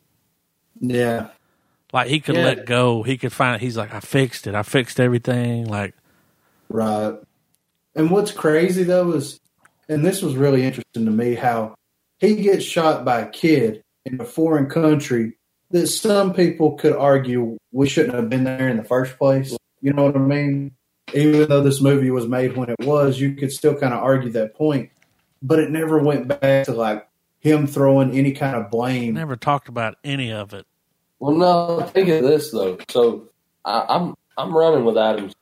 Yeah, 0.80 1.28
Like 1.92 2.08
he 2.08 2.20
could 2.20 2.36
Yeah. 2.36 2.44
let 2.44 2.66
go. 2.66 3.02
He 3.02 3.18
could 3.18 3.32
find. 3.32 3.60
He's 3.60 3.76
like, 3.76 3.92
I 3.94 4.00
fixed 4.00 4.46
it. 4.46 4.54
I 4.54 4.62
fixed 4.62 4.98
everything. 4.98 5.66
Like, 5.66 5.94
right. 6.68 7.14
And 7.94 8.10
what's 8.10 8.32
crazy 8.32 8.82
though 8.84 9.12
is, 9.12 9.38
and 9.92 10.04
this 10.04 10.22
was 10.22 10.34
really 10.34 10.64
interesting 10.64 11.04
to 11.04 11.10
me, 11.10 11.34
how 11.34 11.74
he 12.18 12.36
gets 12.36 12.64
shot 12.64 13.04
by 13.04 13.20
a 13.20 13.28
kid 13.28 13.82
in 14.04 14.20
a 14.20 14.24
foreign 14.24 14.68
country 14.68 15.36
that 15.70 15.86
some 15.86 16.32
people 16.32 16.72
could 16.76 16.94
argue 16.94 17.56
we 17.72 17.88
shouldn't 17.88 18.14
have 18.14 18.28
been 18.28 18.44
there 18.44 18.68
in 18.68 18.76
the 18.76 18.84
first 18.84 19.18
place. 19.18 19.56
You 19.80 19.92
know 19.92 20.04
what 20.04 20.16
I 20.16 20.20
mean? 20.20 20.72
Even 21.14 21.48
though 21.48 21.62
this 21.62 21.80
movie 21.80 22.10
was 22.10 22.26
made 22.28 22.56
when 22.56 22.70
it 22.70 22.80
was, 22.80 23.20
you 23.20 23.34
could 23.34 23.52
still 23.52 23.74
kind 23.74 23.92
of 23.92 24.02
argue 24.02 24.30
that 24.30 24.54
point. 24.54 24.90
But 25.42 25.58
it 25.58 25.70
never 25.70 25.98
went 25.98 26.28
back 26.28 26.66
to 26.66 26.72
like 26.72 27.08
him 27.40 27.66
throwing 27.66 28.12
any 28.12 28.32
kind 28.32 28.56
of 28.56 28.70
blame. 28.70 29.14
never 29.14 29.36
talked 29.36 29.68
about 29.68 29.96
any 30.04 30.32
of 30.32 30.54
it. 30.54 30.66
Well, 31.18 31.36
no, 31.36 31.82
think 31.82 32.08
of 32.08 32.22
this 32.22 32.50
though. 32.52 32.78
So 32.88 33.28
I, 33.64 33.84
I'm 33.88 34.14
I'm 34.38 34.56
running 34.56 34.84
with 34.84 34.96
Adams. 34.96 35.34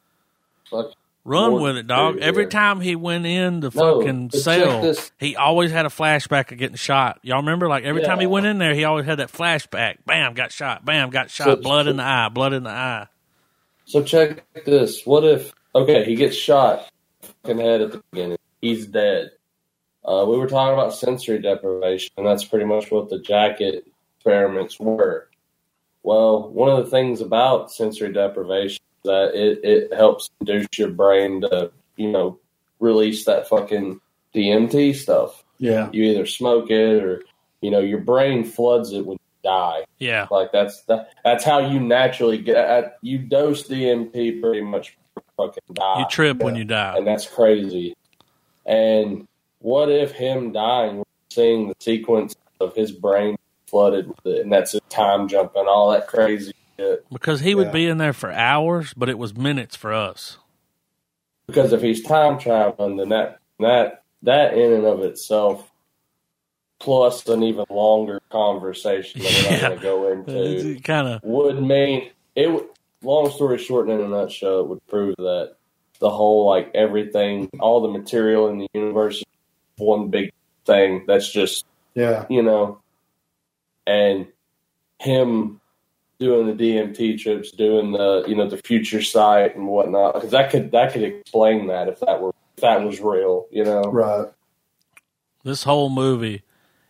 Fuck. 0.71 0.93
Run 1.25 1.51
More 1.51 1.61
with 1.61 1.77
it, 1.77 1.87
dog. 1.87 2.19
Every 2.19 2.47
time 2.47 2.81
he 2.81 2.97
went 2.97 3.27
in 3.27 3.61
the 3.61 3.71
No, 3.75 4.01
fucking 4.01 4.31
cell, 4.31 4.95
he 5.19 5.37
always 5.37 5.71
had 5.71 5.85
a 5.85 5.91
flashback 5.91 6.51
of 6.51 6.59
getting 6.59 6.77
shot. 6.77 7.21
Y'all 7.23 7.39
remember? 7.39 7.69
Like 7.69 7.85
every 7.85 8.03
time 8.03 8.21
he 8.21 8.27
went 8.27 8.47
in 8.47 8.59
there, 8.59 8.75
he 8.75 8.85
always 8.85 9.05
had 9.05 9.19
that 9.19 9.31
flashback. 9.31 9.99
Bam, 10.07 10.33
got 10.33 10.51
shot. 10.51 10.85
Bam, 10.85 11.11
got 11.11 11.31
shot. 11.31 11.45
So- 11.45 11.57
blood 11.57 11.89
in 11.89 11.97
the 11.97 12.03
eye. 12.03 12.29
Blood 12.31 12.55
in 12.55 12.63
the 12.65 12.71
eye. 12.71 13.07
So 13.85 14.03
check 14.03 14.45
this. 14.65 15.05
What 15.05 15.25
if 15.25 15.53
okay, 15.75 16.05
he 16.05 16.15
gets 16.15 16.37
shot 16.37 16.89
fucking 17.43 17.59
head 17.59 17.81
at 17.81 17.93
the 17.93 18.03
beginning. 18.11 18.39
He's 18.61 18.87
dead. 18.87 19.31
Uh, 20.05 20.25
we 20.29 20.39
were 20.39 20.47
talking 20.47 20.75
about 20.75 20.95
sensory 20.95 21.39
deprivation, 21.41 22.13
and 22.17 22.27
that's 22.27 22.45
pretty 22.45 22.65
much 22.65 22.91
what 22.91 23.09
the 23.11 23.19
jacket 23.19 23.87
experiments 24.17 24.79
were. 24.79 25.29
Well, 26.03 26.49
one 26.51 26.71
of 26.71 26.85
the 26.85 26.91
things 26.91 27.21
about 27.21 27.71
sensory 27.71 28.13
deprivation 28.13 28.83
that 29.05 29.35
it, 29.35 29.61
it 29.65 29.93
helps 29.95 30.31
induce 30.41 30.67
your 30.77 30.91
brain 30.91 31.43
to, 31.43 31.71
you 31.97 32.11
know, 32.11 32.39
release 32.79 33.25
that 33.25 33.49
fucking 33.49 34.01
DMT 34.35 34.95
stuff. 34.95 35.45
Yeah. 35.59 35.89
You 35.93 36.05
either 36.05 36.27
smoke 36.27 36.71
it 36.71 37.03
or, 37.03 37.23
you 37.61 37.71
know, 37.71 37.81
your 37.81 38.01
brain 38.01 38.45
floods 38.45 38.93
it 38.93 39.07
when 39.07 39.15
you 39.15 39.51
die. 39.51 39.85
Yeah. 39.99 40.27
Like 40.31 40.53
that's 40.53 40.83
that, 40.83 41.11
that's 41.25 41.45
how 41.45 41.59
you 41.59 41.81
naturally 41.81 42.39
get 42.39 42.57
at, 42.57 42.99
you 43.03 43.19
dose 43.19 43.69
DMT 43.69 44.41
pretty 44.41 44.63
much 44.63 44.97
fucking 45.37 45.63
die. 45.75 46.01
You 46.01 46.07
trip 46.09 46.39
when 46.39 46.57
you 46.57 46.65
die. 46.65 46.97
and 46.97 47.07
that's 47.07 47.27
crazy. 47.27 47.95
And 48.67 49.27
what 49.61 49.91
if 49.91 50.13
him 50.13 50.53
dying, 50.53 50.99
we're 50.99 51.05
seeing 51.31 51.69
the 51.69 51.75
sequence 51.81 52.35
of 52.61 52.75
his 52.75 52.93
brain 52.93 53.37
flooded 53.67 54.09
with 54.09 54.27
it, 54.27 54.43
and 54.43 54.53
that's 54.53 54.75
a 54.75 54.81
time 54.89 55.29
jump 55.29 55.53
and 55.55 55.69
all 55.69 55.91
that 55.93 56.07
crazy 56.09 56.53
shit. 56.81 57.05
Because 57.13 57.41
he 57.41 57.55
would 57.55 57.69
Yeah. 57.69 57.73
be 57.73 57.87
in 57.87 57.99
there 57.99 58.13
for 58.13 58.31
hours, 58.33 58.95
but 58.95 59.09
it 59.09 59.19
was 59.19 59.37
minutes 59.37 59.77
for 59.77 59.93
us. 59.93 60.39
Because 61.47 61.73
if 61.73 61.81
he's 61.83 62.03
time 62.03 62.39
traveling, 62.39 62.97
then 62.97 63.09
that 63.11 63.39
that 63.59 64.03
that 64.23 64.55
in 64.55 64.73
and 64.73 64.85
of 64.87 65.01
itself, 65.01 65.71
plus 66.79 67.27
an 67.27 67.43
even 67.43 67.65
longer 67.71 68.21
conversation 68.31 69.23
that 69.23 69.33
we're 69.33 69.43
Yeah. 69.43 69.51
not 69.51 69.61
going 69.61 69.79
to 69.79 69.83
go 69.83 70.13
into, 70.13 70.81
kind 70.85 71.09
of 71.09 71.23
would 71.23 71.63
mean 71.63 72.11
it. 72.35 72.51
would 72.51 72.67
Long 73.03 73.31
story 73.31 73.57
short, 73.57 73.89
in 73.89 73.99
a 73.99 74.07
nutshell, 74.07 74.61
it 74.61 74.67
would 74.69 74.87
prove 74.87 75.15
that 75.17 75.55
the 76.01 76.11
whole 76.11 76.45
like 76.47 76.71
everything, 76.75 77.49
all 77.59 77.81
the 77.81 77.89
material 77.89 78.49
in 78.49 78.59
the 78.59 78.69
universe, 78.75 79.17
is 79.17 79.25
one 79.79 80.09
big 80.11 80.31
thing 80.67 81.05
that's 81.07 81.33
just 81.33 81.65
Yeah. 81.95 82.27
you 82.29 82.43
know, 82.43 82.79
and 83.87 84.27
him 84.99 85.60
doing 86.21 86.47
the 86.47 86.53
DMT 86.53 87.19
trips, 87.19 87.51
doing 87.51 87.93
the 87.93 88.25
you 88.29 88.37
know 88.37 88.49
the 88.49 88.59
future 88.59 89.03
sight 89.03 89.57
and 89.57 89.67
whatnot, 89.67 90.15
because 90.15 90.31
that 90.31 90.51
could 90.51 90.71
that 90.73 90.93
could 90.93 91.03
explain 91.03 91.67
that 91.69 91.89
if 91.89 91.99
that 92.01 92.21
were 92.21 92.31
if 92.57 92.63
that 92.63 92.83
was 92.85 93.01
real, 93.01 93.47
you 93.51 93.65
know. 93.65 93.83
Right. 93.83 94.29
this 95.43 95.63
whole 95.65 95.89
movie 95.89 96.43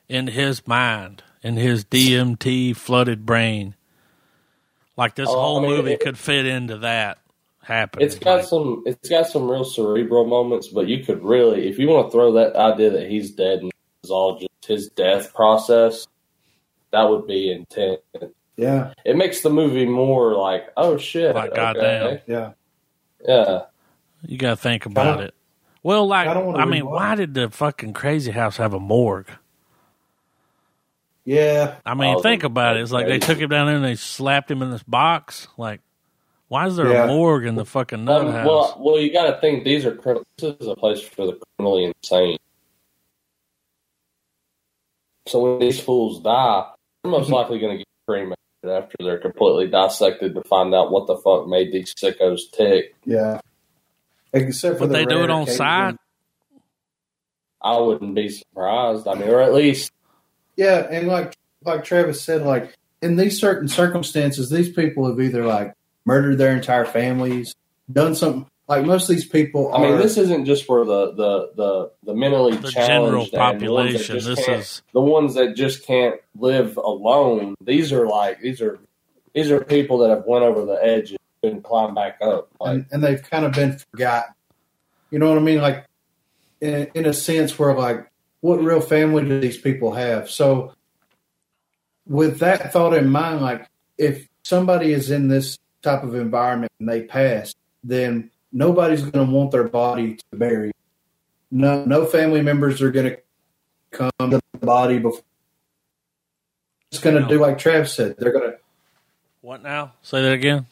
in 0.08 0.26
his 0.26 0.66
mind, 0.66 1.22
in 1.42 1.56
his 1.56 1.84
DMT 1.84 2.74
flooded 2.76 3.24
brain. 3.24 3.76
Like 4.96 5.14
this 5.14 5.28
Oh, 5.30 5.40
whole 5.40 5.58
I 5.58 5.62
mean, 5.62 5.70
movie 5.76 5.92
it- 5.92 6.00
could 6.00 6.18
fit 6.18 6.44
into 6.46 6.78
that 6.78 7.18
happening. 7.62 8.04
It's 8.06 8.16
got 8.16 8.38
Like, 8.40 8.44
some 8.46 8.82
it's 8.84 9.08
got 9.08 9.28
some 9.28 9.48
real 9.50 9.64
cerebral 9.64 10.26
moments, 10.26 10.68
but 10.68 10.88
you 10.88 11.04
could 11.04 11.22
really 11.24 11.68
if 11.68 11.78
you 11.78 11.88
want 11.88 12.08
to 12.08 12.12
throw 12.12 12.32
that 12.32 12.56
idea 12.56 12.90
that 12.90 13.08
he's 13.08 13.30
dead 13.30 13.60
and 13.60 13.70
it's 14.02 14.10
all 14.10 14.38
just 14.38 14.50
his 14.66 14.88
death 14.90 15.32
process, 15.32 16.06
that 16.90 17.08
would 17.08 17.26
be 17.28 17.52
intense. 17.52 18.00
Yeah. 18.60 18.92
It 19.06 19.16
makes 19.16 19.40
the 19.40 19.48
movie 19.50 19.86
more 19.86 20.34
like, 20.34 20.68
oh 20.76 20.98
shit, 20.98 21.34
Like, 21.34 21.50
okay. 21.52 21.56
goddamn. 21.56 22.18
Yeah. 22.26 22.52
yeah. 23.26 23.62
you 24.26 24.36
got 24.36 24.50
to 24.50 24.56
think 24.56 24.84
about 24.84 25.20
it. 25.22 25.34
Well, 25.82 26.06
like 26.06 26.28
I 26.28 26.34
don't 26.34 26.54
I 26.60 26.66
mean, 26.66 26.82
rewatch. 26.82 26.90
why 26.90 27.14
did 27.14 27.32
the 27.32 27.48
fucking 27.48 27.94
crazy 27.94 28.32
house 28.32 28.58
have 28.58 28.74
a 28.74 28.78
morgue? 28.80 29.30
Yeah. 31.24 31.76
I 31.86 31.94
mean, 31.94 32.16
Oh, 32.16 32.20
think 32.20 32.44
about 32.44 32.76
it. 32.76 32.82
It's 32.82 32.92
like 32.92 33.06
they 33.06 33.18
took 33.18 33.38
him 33.38 33.48
down 33.48 33.66
there 33.66 33.76
and 33.76 33.84
they 33.84 33.94
slapped 33.94 34.50
him 34.50 34.60
in 34.60 34.70
this 34.70 34.82
box. 34.82 35.48
Like, 35.56 35.80
why 36.48 36.66
is 36.66 36.76
there 36.76 36.92
Yeah. 36.92 37.04
a 37.04 37.06
morgue 37.06 37.46
in 37.46 37.54
the 37.54 37.64
fucking 37.64 38.04
nut 38.04 38.26
Um, 38.26 38.32
house? 38.32 38.46
well, 38.46 38.76
well, 38.78 38.98
you 39.00 39.10
got 39.10 39.30
to 39.34 39.40
think 39.40 39.64
these 39.64 39.86
are 39.86 39.94
crim- 39.94 40.24
this 40.36 40.54
is 40.60 40.66
a 40.66 40.74
place 40.76 41.00
for 41.00 41.24
the 41.26 41.40
criminally 41.56 41.84
insane. 41.84 42.36
So 45.28 45.40
when 45.40 45.60
these 45.60 45.80
fools 45.80 46.20
die, 46.22 46.70
they're 47.02 47.10
most 47.10 47.30
likely 47.38 47.58
going 47.58 47.72
to 47.72 47.78
get 47.78 47.86
cremated 48.06 48.36
after 48.64 48.96
they're 49.00 49.18
completely 49.18 49.68
dissected 49.68 50.34
to 50.34 50.42
find 50.42 50.74
out 50.74 50.90
what 50.90 51.06
the 51.06 51.16
fuck 51.16 51.46
made 51.48 51.72
these 51.72 51.94
sickos 51.94 52.40
tick. 52.52 52.94
Yeah. 53.04 53.40
Except 54.32 54.76
for 54.76 54.82
Would 54.82 54.90
the 54.90 54.94
they 54.98 55.04
do 55.06 55.22
it 55.24 55.30
on 55.30 55.42
occasion- 55.42 55.56
site? 55.56 55.96
I 57.62 57.78
wouldn't 57.78 58.14
be 58.14 58.28
surprised. 58.28 59.06
I 59.06 59.14
mean, 59.14 59.28
or 59.28 59.40
at 59.42 59.52
least 59.54 59.92
Yeah, 60.56 60.86
and 60.90 61.08
like 61.08 61.36
like 61.64 61.84
Travis 61.84 62.22
said, 62.22 62.42
like 62.42 62.74
in 63.02 63.16
these 63.16 63.38
certain 63.38 63.68
circumstances, 63.68 64.48
these 64.50 64.70
people 64.72 65.06
have 65.08 65.20
either 65.20 65.44
like 65.44 65.74
murdered 66.06 66.38
their 66.38 66.54
entire 66.56 66.84
families, 66.86 67.54
done 67.92 68.14
something. 68.14 68.46
Like 68.70 68.86
most 68.86 69.10
of 69.10 69.16
these 69.16 69.26
people, 69.26 69.74
I 69.74 69.80
mean, 69.82 69.94
are- 69.94 69.98
this 69.98 70.16
isn't 70.16 70.44
just 70.44 70.64
for 70.64 70.84
the 70.84 71.12
the 71.12 71.50
the, 71.56 71.90
the 72.04 72.14
mentally 72.14 72.56
The 72.56 72.70
challenged 72.70 73.32
and 73.32 73.32
the 73.32 73.36
population. 73.36 74.20
just 74.20 74.28
This 74.28 74.48
is 74.48 74.82
the 74.92 75.00
ones 75.00 75.34
that 75.34 75.56
just 75.56 75.84
can't 75.84 76.20
live 76.38 76.76
alone. 76.76 77.56
These 77.60 77.92
are 77.92 78.06
like 78.06 78.40
these 78.40 78.60
are 78.62 78.78
these 79.34 79.50
are 79.50 79.60
people 79.64 79.98
that 79.98 80.10
have 80.10 80.24
went 80.24 80.44
over 80.44 80.64
the 80.64 80.78
edge 80.84 81.10
and 81.10 81.64
couldn't 81.64 81.94
back 81.96 82.18
up. 82.22 82.48
Like, 82.60 82.74
and, 82.74 82.86
and 82.92 83.02
they've 83.02 83.20
kind 83.20 83.44
of 83.44 83.52
been 83.52 83.76
forgotten. 83.76 84.34
You 85.10 85.18
know 85.18 85.28
what 85.30 85.38
I 85.38 85.42
mean? 85.42 85.60
Like 85.60 85.86
in, 86.60 86.88
in 86.94 87.06
a 87.06 87.12
sense, 87.12 87.58
where 87.58 87.74
like, 87.74 88.08
what 88.40 88.62
real 88.62 88.80
family 88.80 89.24
do 89.24 89.40
these 89.40 89.58
people 89.58 89.94
have? 89.94 90.30
So, 90.30 90.74
with 92.06 92.38
that 92.38 92.72
thought 92.72 92.94
in 92.94 93.10
mind, 93.10 93.40
like 93.40 93.68
if 93.98 94.28
somebody 94.44 94.92
is 94.92 95.10
in 95.10 95.26
this 95.26 95.58
type 95.82 96.04
of 96.04 96.14
environment 96.14 96.70
and 96.78 96.88
they 96.88 97.02
pass, 97.02 97.52
then 97.82 98.30
nobody's 98.52 99.02
going 99.02 99.26
to 99.26 99.32
want 99.32 99.50
their 99.50 99.68
body 99.68 100.16
to 100.16 100.36
bury. 100.36 100.72
No, 101.50 101.84
no 101.84 102.06
family 102.06 102.42
members 102.42 102.80
are 102.80 102.90
going 102.90 103.10
to 103.10 103.18
come 103.90 104.10
to 104.20 104.40
the 104.52 104.58
body 104.58 104.98
before. 104.98 105.22
It's 106.90 107.00
going 107.00 107.20
to 107.20 107.28
do 107.28 107.38
like 107.38 107.58
Trav 107.58 107.88
said. 107.88 108.16
They're 108.18 108.32
going 108.32 108.50
to 108.50 108.58
what 109.40 109.62
now? 109.62 109.92
Say 110.02 110.22
that 110.22 110.32
again. 110.32 110.66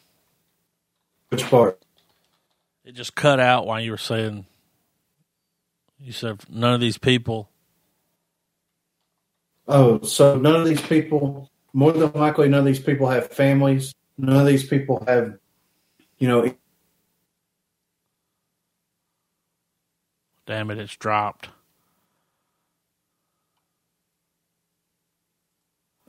which 1.29 1.43
part? 1.43 1.81
It 2.85 2.93
just 2.93 3.15
cut 3.15 3.39
out 3.39 3.65
while 3.65 3.81
you 3.81 3.91
were 3.91 3.97
saying. 3.97 4.45
You 5.99 6.11
said 6.11 6.41
none 6.49 6.73
of 6.73 6.79
these 6.79 6.97
people. 6.97 7.49
Oh, 9.67 10.01
so 10.01 10.35
none 10.35 10.55
of 10.55 10.65
these 10.65 10.81
people, 10.81 11.49
more 11.73 11.91
than 11.91 12.11
likely, 12.13 12.47
none 12.47 12.61
of 12.61 12.65
these 12.65 12.79
people 12.79 13.07
have 13.09 13.27
families. 13.27 13.93
None 14.17 14.37
of 14.37 14.45
these 14.45 14.65
people 14.65 15.03
have, 15.07 15.37
you 16.17 16.27
know, 16.27 16.53
Damn 20.49 20.71
it! 20.71 20.79
It's 20.79 20.95
dropped. 20.97 21.49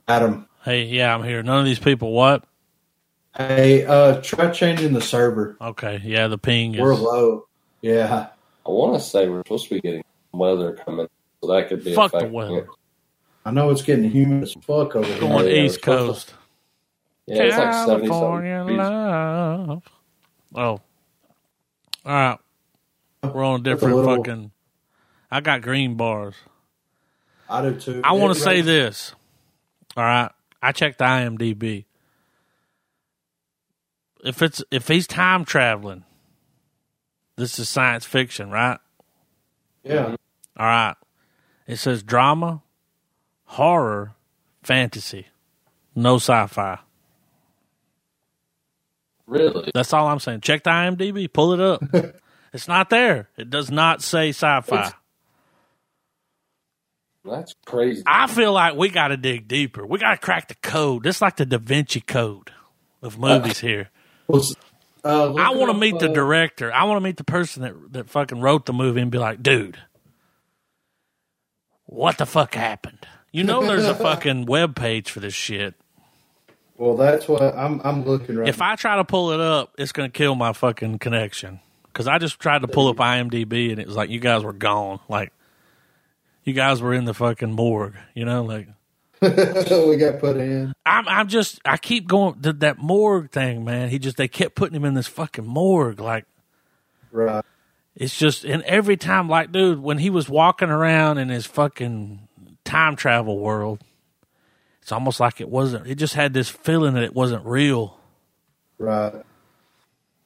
Adam. 0.07 0.47
Hey, 0.63 0.85
yeah, 0.85 1.13
I'm 1.13 1.23
here. 1.23 1.43
None 1.43 1.59
of 1.59 1.65
these 1.65 1.77
people. 1.77 2.11
What? 2.11 2.43
Hey, 3.37 3.85
uh, 3.85 4.19
try 4.21 4.49
changing 4.49 4.93
the 4.93 5.01
server. 5.01 5.57
Okay, 5.61 6.01
yeah, 6.03 6.27
the 6.27 6.39
ping 6.39 6.75
We're 6.75 6.93
is. 6.93 6.99
low. 6.99 7.45
Yeah. 7.81 8.29
I 8.65 8.69
want 8.71 8.95
to 8.95 8.99
say 8.99 9.29
we're 9.29 9.41
supposed 9.41 9.67
to 9.69 9.75
be 9.75 9.79
getting 9.81 10.03
weather 10.31 10.73
coming, 10.73 11.07
so 11.43 11.53
that 11.53 11.69
could 11.69 11.83
be 11.83 11.93
Fuck 11.93 12.09
the 12.11 12.17
affecting 12.17 12.33
weather. 12.33 12.57
it. 12.57 12.67
I 13.45 13.51
know 13.51 13.69
it's 13.69 13.83
getting 13.83 14.09
humid 14.09 14.41
as 14.41 14.53
fuck 14.53 14.95
over 14.95 15.05
here. 15.05 15.19
Going 15.19 15.45
Yeah, 15.45 15.53
East 15.53 15.85
we're 15.85 15.93
supposed 15.93 16.27
Coast. 16.29 16.33
Yeah, 17.27 17.43
it's 17.43 17.57
like 17.57 17.73
seventy 17.75 18.07
California 18.07 18.57
something. 18.59 18.77
love. 18.77 19.83
Oh, 20.55 20.61
all 20.61 20.81
right. 22.05 22.39
We're 23.23 23.43
on 23.43 23.59
a 23.59 23.63
That's 23.63 23.73
a 23.73 23.75
different 23.75 23.95
little- 23.97 24.15
fucking. 24.17 24.51
I 25.29 25.41
got 25.41 25.61
green 25.61 25.95
bars. 25.95 26.35
I 27.49 27.61
do 27.61 27.79
too. 27.79 28.01
I 28.03 28.13
want 28.13 28.33
to 28.35 28.39
say 28.41 28.61
this. 28.61 29.13
All 29.95 30.03
right, 30.03 30.31
I 30.61 30.71
checked 30.71 30.97
the 30.99 31.05
IMDb. 31.05 31.85
If 34.23 34.41
it's 34.41 34.63
if 34.71 34.87
he's 34.87 35.07
time 35.07 35.45
traveling, 35.45 36.03
this 37.35 37.59
is 37.59 37.67
science 37.69 38.05
fiction, 38.05 38.49
right? 38.51 38.79
Yeah. 39.83 40.15
All 40.57 40.65
right. 40.65 40.95
It 41.67 41.77
says 41.77 42.03
drama, 42.03 42.61
horror, 43.45 44.13
fantasy, 44.63 45.27
no 45.95 46.15
sci-fi. 46.17 46.79
Really? 49.25 49.71
That's 49.73 49.93
all 49.93 50.07
I'm 50.07 50.19
saying. 50.19 50.41
Check 50.41 50.63
the 50.63 50.69
IMDb. 50.71 51.31
Pull 51.31 51.53
it 51.53 51.59
up. 51.59 51.81
it's 52.53 52.67
not 52.67 52.89
there. 52.89 53.29
It 53.37 53.49
does 53.49 53.71
not 53.71 54.01
say 54.01 54.29
sci-fi. 54.29 54.75
It's- 54.79 54.93
That's 57.23 57.55
crazy. 57.65 58.03
I 58.05 58.27
feel 58.27 58.51
like 58.53 58.75
we 58.75 58.89
got 58.89 59.09
to 59.09 59.17
dig 59.17 59.47
deeper. 59.47 59.85
We 59.85 59.99
got 59.99 60.11
to 60.11 60.17
crack 60.17 60.47
the 60.47 60.55
code. 60.55 61.03
This 61.03 61.17
is 61.17 61.21
like 61.21 61.35
the 61.37 61.45
Da 61.45 61.57
Vinci 61.59 62.01
Code 62.01 62.51
of 63.01 63.17
movies 63.19 63.59
here. 63.59 63.89
Well, 64.27 64.43
uh, 65.03 65.33
I 65.35 65.49
want 65.51 65.71
to 65.71 65.77
meet 65.77 65.99
the 65.99 66.09
uh, 66.09 66.13
director. 66.13 66.71
I 66.73 66.83
want 66.85 66.97
to 66.97 67.03
meet 67.03 67.17
the 67.17 67.23
person 67.23 67.63
that 67.63 67.73
that 67.93 68.09
fucking 68.09 68.39
wrote 68.41 68.65
the 68.65 68.73
movie 68.73 69.01
and 69.01 69.11
be 69.11 69.17
like, 69.17 69.41
dude, 69.43 69.77
what 71.85 72.17
the 72.17 72.25
fuck 72.25 72.53
happened? 72.55 73.05
You 73.31 73.43
know, 73.43 73.65
there's 73.65 73.85
a 73.85 73.95
fucking 74.09 74.45
web 74.45 74.75
page 74.75 75.09
for 75.09 75.19
this 75.19 75.33
shit. 75.33 75.75
Well, 76.77 76.95
that's 76.97 77.27
what 77.27 77.41
I'm. 77.41 77.81
I'm 77.83 78.03
looking 78.05 78.37
right. 78.37 78.47
If 78.49 78.61
I 78.61 78.75
try 78.75 78.95
to 78.97 79.03
pull 79.03 79.31
it 79.31 79.39
up, 79.39 79.73
it's 79.77 79.91
gonna 79.91 80.09
kill 80.09 80.35
my 80.35 80.53
fucking 80.53 80.99
connection. 80.99 81.59
Because 81.91 82.07
I 82.07 82.17
just 82.17 82.39
tried 82.39 82.61
to 82.61 82.67
pull 82.67 82.87
up 82.87 82.97
IMDb 82.97 83.71
and 83.71 83.79
it 83.79 83.87
was 83.87 83.95
like 83.95 84.09
you 84.09 84.19
guys 84.19 84.43
were 84.43 84.53
gone. 84.53 84.99
Like 85.09 85.31
you 86.43 86.53
guys 86.53 86.81
were 86.81 86.93
in 86.93 87.05
the 87.05 87.13
fucking 87.13 87.51
morgue. 87.51 87.95
You 88.13 88.25
know, 88.25 88.43
like 88.43 88.67
we 89.21 89.97
got 89.97 90.19
put 90.19 90.37
in. 90.37 90.73
I'm 90.85 91.07
I'm 91.07 91.27
just 91.27 91.59
I 91.65 91.77
keep 91.77 92.07
going 92.07 92.41
to 92.41 92.53
that 92.53 92.79
morgue 92.79 93.31
thing, 93.31 93.63
man. 93.63 93.89
He 93.89 93.99
just 93.99 94.17
they 94.17 94.27
kept 94.27 94.55
putting 94.55 94.75
him 94.75 94.85
in 94.85 94.93
this 94.93 95.07
fucking 95.07 95.45
morgue, 95.45 95.99
like 95.99 96.25
right. 97.11 97.45
It's 97.95 98.17
just 98.17 98.45
and 98.45 98.63
every 98.63 98.97
time, 98.97 99.27
like, 99.27 99.51
dude, 99.51 99.79
when 99.79 99.97
he 99.97 100.09
was 100.09 100.29
walking 100.29 100.69
around 100.69 101.17
in 101.17 101.29
his 101.29 101.45
fucking 101.45 102.27
time 102.63 102.95
travel 102.95 103.37
world, 103.37 103.83
it's 104.81 104.91
almost 104.91 105.19
like 105.19 105.41
it 105.41 105.49
wasn't. 105.49 105.87
It 105.87 105.95
just 105.95 106.13
had 106.13 106.33
this 106.33 106.49
feeling 106.49 106.93
that 106.93 107.03
it 107.03 107.13
wasn't 107.13 107.45
real. 107.45 107.97
Right. 108.77 109.13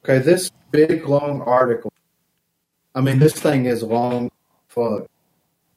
Okay, 0.08 0.18
this 0.20 0.52
big 0.70 1.08
long 1.08 1.42
article. 1.42 1.92
I 2.94 3.00
mean, 3.00 3.18
this 3.18 3.32
thing 3.32 3.66
is 3.66 3.82
long. 3.82 4.30
Fuck. 4.68 5.08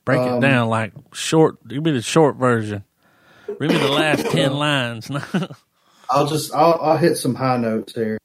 Break 0.06 0.20
um, 0.20 0.38
it 0.38 0.42
down 0.42 0.70
like 0.70 0.94
short. 1.14 1.68
Give 1.68 1.84
me 1.84 1.90
the 1.90 2.04
short 2.04 2.36
version. 2.36 2.84
Read 3.48 3.72
me 3.72 3.78
the 3.80 3.88
last 3.90 4.26
ten 4.30 4.54
lines. 4.54 5.10
I'll 6.12 6.28
just 6.28 6.54
I'll, 6.54 6.80
I'll 6.80 6.98
hit 6.98 7.18
some 7.18 7.34
high 7.34 7.58
notes 7.58 7.96
here. 7.96 8.20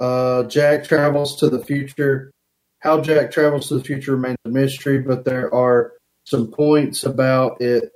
Uh, 0.00 0.44
Jack 0.44 0.84
travels 0.84 1.36
to 1.40 1.50
the 1.50 1.62
future. 1.62 2.30
How 2.78 3.02
Jack 3.02 3.30
travels 3.30 3.68
to 3.68 3.74
the 3.74 3.84
future 3.84 4.12
remains 4.12 4.38
a 4.46 4.48
mystery, 4.48 5.00
but 5.00 5.26
there 5.26 5.54
are 5.54 5.92
some 6.24 6.50
points 6.50 7.04
about 7.04 7.60
it 7.60 7.90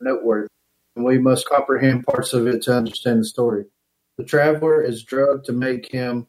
noteworthy, 0.00 0.46
and 0.94 1.04
we 1.04 1.18
must 1.18 1.48
comprehend 1.48 2.06
parts 2.06 2.32
of 2.34 2.46
it 2.46 2.62
to 2.62 2.76
understand 2.76 3.22
the 3.22 3.24
story. 3.24 3.64
The 4.16 4.22
traveler 4.22 4.80
is 4.80 5.02
drugged 5.02 5.46
to 5.46 5.52
make 5.52 5.90
him 5.90 6.28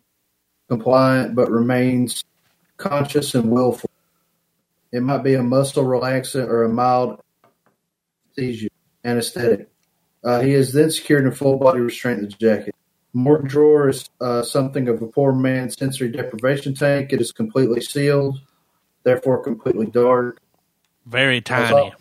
compliant, 0.70 1.36
but 1.36 1.52
remains 1.52 2.24
conscious 2.78 3.36
and 3.36 3.52
willful. 3.52 3.90
It 4.92 5.02
might 5.02 5.24
be 5.24 5.36
a 5.36 5.44
muscle 5.44 5.84
relaxant 5.84 6.48
or 6.48 6.64
a 6.64 6.70
mild 6.70 7.22
anesthesia, 8.38 8.70
anesthetic. 9.04 9.70
Uh, 10.24 10.40
he 10.40 10.54
is 10.54 10.74
then 10.74 10.90
secured 10.90 11.26
in 11.26 11.32
full 11.32 11.58
body 11.58 11.80
restraint 11.80 12.20
in 12.20 12.26
the 12.26 12.32
jacket. 12.32 12.76
Morgue 13.14 13.48
drawer 13.48 13.90
is 13.90 14.10
uh, 14.22 14.44
something 14.44 14.88
of 14.88 15.02
a 15.02 15.08
poor 15.08 15.34
man's 15.34 15.78
sensory 15.78 16.10
deprivation 16.10 16.74
tank. 16.74 17.12
It 17.12 17.22
is 17.22 17.32
completely 17.32 17.82
sealed, 17.82 18.40
therefore 19.04 19.44
completely 19.44 19.88
dark. 19.88 20.40
Very 21.06 21.42
tiny. 21.42 21.94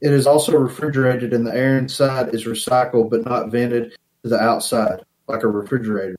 It 0.00 0.12
is 0.12 0.26
also 0.26 0.56
refrigerated, 0.56 1.32
and 1.32 1.46
the 1.46 1.54
air 1.54 1.78
inside 1.78 2.34
is 2.34 2.46
recycled 2.46 3.10
but 3.10 3.24
not 3.24 3.50
vented 3.50 3.92
to 4.22 4.28
the 4.28 4.40
outside 4.40 5.00
like 5.28 5.42
a 5.42 5.48
refrigerator. 5.48 6.16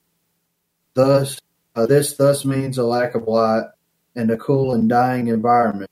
Thus, 0.94 1.40
Uh, 1.76 1.86
this 1.86 2.14
thus 2.14 2.44
means 2.44 2.78
a 2.78 2.84
lack 2.84 3.16
of 3.16 3.28
light 3.28 3.66
and 4.16 4.30
a 4.30 4.38
cool 4.38 4.74
and 4.74 4.90
dying 4.90 5.28
environment. 5.28 5.90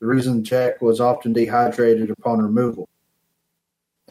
The 0.00 0.06
reason 0.06 0.44
Jack 0.44 0.82
was 0.82 1.00
often 1.00 1.32
dehydrated 1.32 2.10
upon 2.10 2.42
removal, 2.42 2.88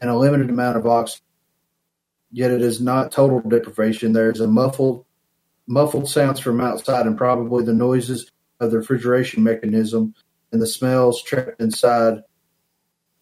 and 0.02 0.10
a 0.10 0.18
limited 0.18 0.50
amount 0.50 0.78
of 0.78 0.88
oxygen. 0.88 1.26
Yet 2.32 2.50
it 2.50 2.64
is 2.64 2.82
not 2.82 3.12
total 3.12 3.42
deprivation. 3.42 4.14
There 4.14 4.32
is 4.32 4.40
a 4.40 4.48
muffled, 4.48 5.06
muffled 5.68 6.10
sounds 6.10 6.40
from 6.40 6.60
outside, 6.60 7.06
and 7.06 7.16
probably 7.16 7.64
the 7.64 7.74
noises 7.74 8.32
of 8.60 8.72
the 8.72 8.80
refrigeration 8.80 9.44
mechanism 9.44 10.16
and 10.52 10.60
the 10.60 10.68
smells 10.68 11.22
trapped 11.22 11.62
inside. 11.62 12.24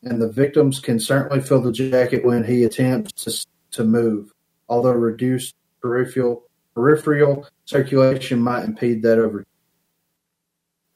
And 0.03 0.21
the 0.21 0.31
victims 0.31 0.79
can 0.79 0.97
certainly 0.99 1.41
feel 1.41 1.61
the 1.61 1.73
jacket 1.73 2.23
when 2.23 2.45
he 2.45 2.63
attempts 2.63 3.11
to, 3.25 3.45
to 3.77 3.83
move, 3.83 4.31
although 4.69 4.91
reduced 4.91 5.55
peripheral 5.81 6.43
peripheral 6.73 7.47
circulation 7.65 8.41
might 8.41 8.63
impede 8.63 9.01
that 9.03 9.19
over. 9.19 9.45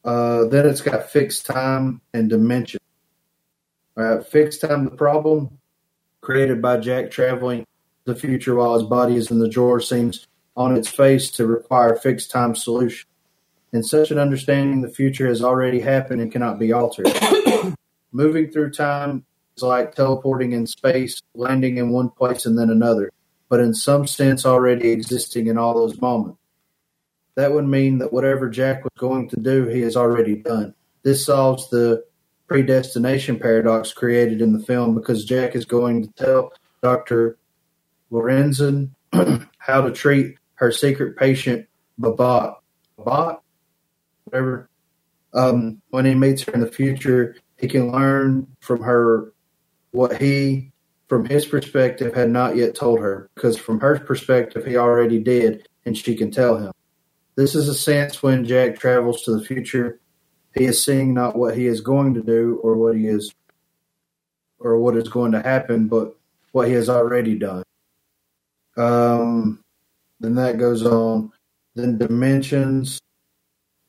Uh, 0.04 0.46
then 0.46 0.66
it's 0.68 0.82
got 0.82 1.10
fixed 1.10 1.46
time 1.46 2.02
and 2.14 2.30
dimension. 2.30 2.80
Uh, 3.98 4.20
fixed 4.20 4.62
time, 4.62 4.86
the 4.86 4.92
problem 4.92 5.58
created 6.22 6.62
by 6.62 6.78
Jack 6.78 7.10
traveling 7.12 7.66
the 8.04 8.16
future 8.16 8.56
while 8.56 8.76
his 8.76 8.84
body 8.88 9.16
is 9.16 9.32
in 9.32 9.40
the 9.40 9.50
drawer 9.50 9.80
seems 9.80 10.28
on 10.56 10.76
its 10.76 10.88
face 10.88 11.32
to 11.32 11.48
require 11.48 11.96
fixed 11.96 12.30
time 12.30 12.56
solution. 12.56 13.08
In 13.74 13.84
such 13.84 14.12
an 14.12 14.20
understanding, 14.20 14.82
the 14.82 14.90
future 14.90 15.28
has 15.28 15.42
already 15.42 15.80
happened 15.80 16.22
and 16.22 16.32
cannot 16.32 16.60
be 16.60 16.72
altered. 16.72 17.08
Moving 18.12 18.52
through 18.52 18.72
time 18.72 19.26
is 19.58 19.64
like 19.64 19.96
teleporting 19.96 20.54
in 20.54 20.68
space, 20.68 21.22
landing 21.34 21.78
in 21.78 21.90
one 21.90 22.10
place 22.10 22.46
and 22.46 22.58
then 22.58 22.70
another 22.70 23.12
but 23.50 23.60
in 23.60 23.74
some 23.74 24.08
sense 24.08 24.46
already 24.46 24.90
existing 24.90 25.48
in 25.48 25.58
all 25.58 25.74
those 25.74 26.02
moments. 26.02 26.40
That 27.36 27.52
would 27.52 27.68
mean 27.68 27.98
that 28.00 28.14
whatever 28.14 28.50
Jack 28.50 28.84
was 28.84 28.94
going 28.98 29.30
to 29.30 29.40
do, 29.40 29.66
he 29.66 29.82
has 29.82 29.98
already 29.98 30.38
done. 30.38 30.74
This 31.04 31.26
solves 31.26 31.70
the 31.70 32.04
predestination 32.48 33.40
paradox 33.40 33.92
created 33.92 34.42
in 34.42 34.54
the 34.54 34.64
film 34.64 34.96
because 34.96 35.26
Jack 35.26 35.56
is 35.56 35.66
going 35.66 36.04
to 36.04 36.14
tell 36.14 36.54
Dr. 36.82 37.38
Lorenson 38.12 38.92
how 39.58 39.82
to 39.82 39.92
treat 39.92 40.38
her 40.56 40.72
secret 40.72 41.18
patient, 41.18 41.68
Babak. 42.00 42.56
Babak? 42.98 43.40
Whatever. 44.26 44.70
Um, 45.34 45.82
when 45.90 46.06
he 46.06 46.16
meets 46.16 46.44
her 46.44 46.54
in 46.54 46.62
the 46.62 46.72
future, 46.72 47.36
he 47.58 47.68
can 47.68 47.92
learn 47.92 48.48
from 48.62 48.82
her 48.84 49.34
what 49.92 50.22
he 50.22 50.72
from 51.08 51.26
his 51.26 51.46
perspective 51.46 52.14
had 52.14 52.30
not 52.30 52.56
yet 52.56 52.76
told 52.76 53.00
her, 53.00 53.30
because 53.36 53.58
from 53.58 53.80
her 53.80 54.00
perspective 54.00 54.66
he 54.66 54.78
already 54.78 55.20
did, 55.20 55.68
and 55.86 55.98
she 55.98 56.16
can 56.16 56.32
tell 56.32 56.58
him. 56.58 56.72
This 57.36 57.54
is 57.54 57.68
a 57.68 57.76
sense 57.76 58.24
when 58.24 58.46
Jack 58.46 58.80
travels 58.80 59.24
to 59.24 59.38
the 59.38 59.44
future, 59.44 60.00
he 60.56 60.66
is 60.66 60.84
seeing 60.84 61.14
not 61.14 61.36
what 61.36 61.58
he 61.58 61.68
is 61.68 61.82
going 61.82 62.14
to 62.14 62.24
do 62.24 62.60
or 62.64 62.76
what 62.76 62.96
he 62.96 63.08
is 63.08 63.34
or 64.58 64.80
what 64.80 64.96
is 64.96 65.10
going 65.10 65.34
to 65.34 65.42
happen, 65.42 65.88
but 65.88 66.16
what 66.54 66.68
he 66.68 66.74
has 66.74 66.90
already 66.90 67.38
done. 67.38 67.64
Um, 68.78 69.62
then 70.20 70.36
that 70.36 70.58
goes 70.58 70.86
on. 70.86 71.32
Then 71.76 71.98
dimensions. 71.98 73.00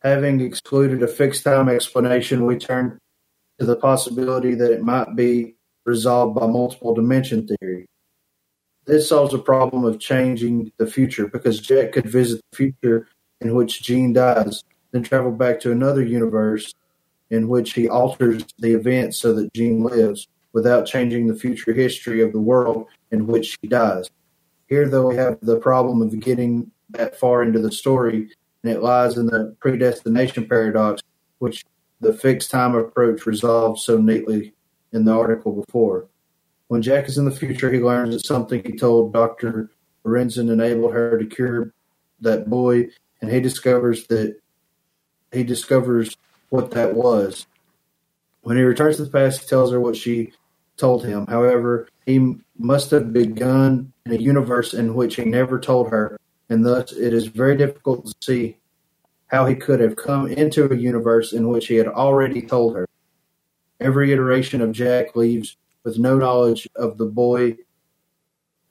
Having 0.02 0.40
excluded 0.40 1.02
a 1.02 1.08
fixed 1.08 1.44
time 1.44 1.68
explanation, 1.68 2.46
we 2.46 2.56
turn 2.58 2.98
to 3.58 3.64
the 3.64 3.76
possibility 3.76 4.54
that 4.54 4.72
it 4.72 4.82
might 4.82 5.16
be 5.16 5.55
resolved 5.86 6.38
by 6.38 6.46
multiple 6.46 6.94
dimension 6.94 7.46
theory. 7.46 7.86
This 8.84 9.08
solves 9.08 9.32
the 9.32 9.38
problem 9.38 9.84
of 9.84 9.98
changing 9.98 10.72
the 10.76 10.86
future 10.86 11.26
because 11.26 11.60
Jack 11.60 11.92
could 11.92 12.08
visit 12.08 12.40
the 12.50 12.56
future 12.56 13.08
in 13.40 13.54
which 13.54 13.82
Jean 13.82 14.12
dies, 14.12 14.62
then 14.92 15.02
travel 15.02 15.32
back 15.32 15.60
to 15.60 15.72
another 15.72 16.02
universe 16.02 16.74
in 17.30 17.48
which 17.48 17.72
he 17.72 17.88
alters 17.88 18.44
the 18.58 18.72
events 18.72 19.18
so 19.18 19.32
that 19.32 19.52
Jean 19.54 19.82
lives 19.82 20.28
without 20.52 20.86
changing 20.86 21.26
the 21.26 21.34
future 21.34 21.72
history 21.72 22.22
of 22.22 22.32
the 22.32 22.40
world 22.40 22.86
in 23.10 23.26
which 23.26 23.58
she 23.60 23.68
dies. 23.68 24.08
Here, 24.68 24.88
though, 24.88 25.08
we 25.08 25.16
have 25.16 25.38
the 25.42 25.58
problem 25.58 26.02
of 26.02 26.18
getting 26.20 26.70
that 26.90 27.18
far 27.18 27.42
into 27.42 27.58
the 27.58 27.72
story, 27.72 28.30
and 28.62 28.72
it 28.72 28.82
lies 28.82 29.16
in 29.16 29.26
the 29.26 29.54
predestination 29.60 30.48
paradox, 30.48 31.02
which 31.38 31.64
the 32.00 32.12
fixed 32.12 32.50
time 32.50 32.74
approach 32.74 33.26
resolves 33.26 33.84
so 33.84 33.98
neatly 33.98 34.54
in 34.96 35.04
the 35.04 35.12
article 35.12 35.52
before. 35.52 36.08
When 36.68 36.82
Jack 36.82 37.06
is 37.06 37.18
in 37.18 37.26
the 37.26 37.30
future, 37.30 37.70
he 37.70 37.78
learns 37.78 38.14
that 38.14 38.26
something 38.26 38.62
he 38.64 38.76
told 38.76 39.12
Dr. 39.12 39.70
Lorenson 40.04 40.50
enabled 40.50 40.94
her 40.94 41.18
to 41.18 41.26
cure 41.26 41.72
that 42.20 42.50
boy, 42.50 42.88
and 43.20 43.30
he 43.30 43.40
discovers 43.40 44.06
that 44.08 44.40
he 45.32 45.44
discovers 45.44 46.16
what 46.48 46.72
that 46.72 46.94
was. 46.94 47.46
When 48.42 48.56
he 48.56 48.62
returns 48.62 48.96
to 48.96 49.04
the 49.04 49.10
past, 49.10 49.42
he 49.42 49.46
tells 49.46 49.70
her 49.70 49.80
what 49.80 49.96
she 49.96 50.32
told 50.76 51.04
him. 51.04 51.26
However, 51.26 51.88
he 52.04 52.36
must 52.58 52.90
have 52.90 53.12
begun 53.12 53.92
in 54.04 54.12
a 54.12 54.16
universe 54.16 54.72
in 54.74 54.94
which 54.94 55.16
he 55.16 55.24
never 55.24 55.60
told 55.60 55.90
her, 55.90 56.18
and 56.48 56.64
thus 56.64 56.92
it 56.92 57.12
is 57.12 57.26
very 57.26 57.56
difficult 57.56 58.06
to 58.06 58.14
see 58.20 58.56
how 59.28 59.46
he 59.46 59.54
could 59.54 59.80
have 59.80 59.96
come 59.96 60.28
into 60.28 60.70
a 60.70 60.76
universe 60.76 61.32
in 61.32 61.48
which 61.48 61.66
he 61.66 61.74
had 61.76 61.88
already 61.88 62.40
told 62.40 62.76
her. 62.76 62.86
Every 63.80 64.12
iteration 64.12 64.60
of 64.60 64.72
Jack 64.72 65.16
leaves 65.16 65.56
with 65.84 65.98
no 65.98 66.16
knowledge 66.16 66.68
of 66.74 66.98
the 66.98 67.06
boy 67.06 67.56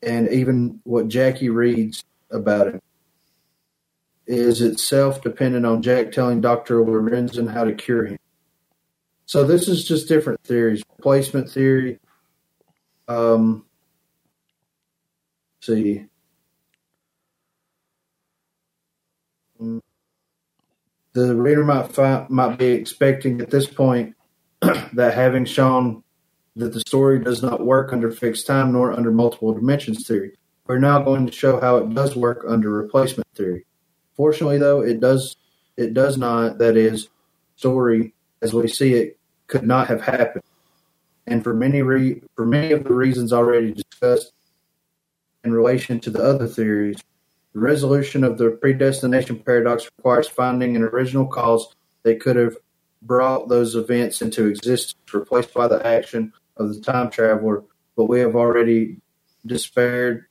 and 0.02 0.30
even 0.30 0.82
what 0.84 1.08
Jackie 1.08 1.50
reads 1.50 2.04
about 2.32 2.68
him 2.68 2.82
is 4.28 4.62
itself 4.62 5.22
dependent 5.22 5.66
on 5.66 5.82
Jack 5.82 6.12
telling 6.12 6.42
Dr. 6.42 6.84
Lorenson 6.84 7.52
how 7.52 7.64
to 7.64 7.74
cure 7.74 8.06
him. 8.06 8.18
So 9.26 9.44
this 9.44 9.68
is 9.68 9.86
just 9.86 10.08
different 10.08 10.42
theories. 10.44 10.84
Replacement 10.98 11.50
theory. 11.50 12.00
Um, 13.08 13.66
see. 15.62 16.06
The 19.60 21.36
reader 21.36 21.64
might 21.64 21.92
find, 21.92 22.30
might 22.30 22.58
be 22.58 22.68
expecting 22.68 23.42
at 23.42 23.50
this 23.50 23.68
point 23.68 24.15
that 24.94 25.14
having 25.14 25.46
shown 25.46 26.04
that 26.56 26.74
the 26.74 26.80
story 26.82 27.20
does 27.20 27.42
not 27.42 27.66
work 27.66 27.92
under 27.92 28.12
fixed 28.12 28.48
time 28.48 28.72
nor 28.72 28.94
under 28.94 29.12
multiple 29.12 29.54
dimensions 29.54 30.08
theory, 30.08 30.38
we're 30.68 30.80
now 30.80 31.02
going 31.02 31.26
to 31.26 31.32
show 31.32 31.60
how 31.60 31.78
it 31.78 31.94
does 31.94 32.16
work 32.16 32.46
under 32.48 32.70
replacement 32.70 33.28
theory. 33.36 33.66
Fortunately, 34.16 34.58
though, 34.58 34.82
it 34.82 35.00
does 35.00 35.36
it 35.78 35.94
does 35.94 36.18
not. 36.18 36.58
That 36.58 36.78
is, 36.78 37.10
story 37.56 38.14
as 38.42 38.54
we 38.54 38.68
see 38.68 38.94
it 38.94 39.18
could 39.48 39.64
not 39.64 39.88
have 39.88 40.02
happened, 40.02 40.44
and 41.28 41.44
for 41.44 41.54
many 41.54 41.82
re- 41.82 42.22
for 42.36 42.46
many 42.46 42.72
of 42.72 42.84
the 42.84 42.94
reasons 42.94 43.34
already 43.34 43.74
discussed 43.74 44.32
in 45.44 45.54
relation 45.54 46.00
to 46.00 46.10
the 46.10 46.24
other 46.24 46.48
theories, 46.48 46.98
the 47.54 47.60
resolution 47.60 48.24
of 48.24 48.38
the 48.38 48.52
predestination 48.52 49.40
paradox 49.40 49.90
requires 49.98 50.28
finding 50.28 50.76
an 50.76 50.84
original 50.84 51.28
cause 51.28 51.68
that 52.04 52.20
could 52.20 52.36
have 52.36 52.58
brought 53.06 53.50
those 53.50 53.76
events 53.76 54.22
into 54.22 54.48
existence, 54.48 54.96
replaced 55.14 55.54
by 55.54 55.68
the 55.68 55.86
action 55.86 56.34
of 56.58 56.74
the 56.74 56.82
time 56.82 57.10
traveler. 57.10 57.64
But 57.96 58.06
we 58.06 58.20
have 58.20 58.36
already 58.36 58.98
despaired 59.46 60.26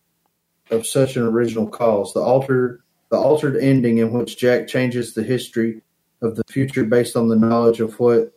of 0.70 0.86
such 0.86 1.16
an 1.16 1.22
original 1.22 1.68
cause. 1.68 2.12
The 2.12 2.20
altered 2.20 2.82
the 3.10 3.16
altered 3.16 3.56
ending 3.56 3.98
in 3.98 4.12
which 4.12 4.38
Jack 4.38 4.66
changes 4.66 5.14
the 5.14 5.22
history 5.22 5.82
of 6.20 6.36
the 6.36 6.44
future 6.50 6.84
based 6.84 7.16
on 7.16 7.28
the 7.28 7.36
knowledge 7.36 7.80
of 7.80 7.98
what 8.00 8.32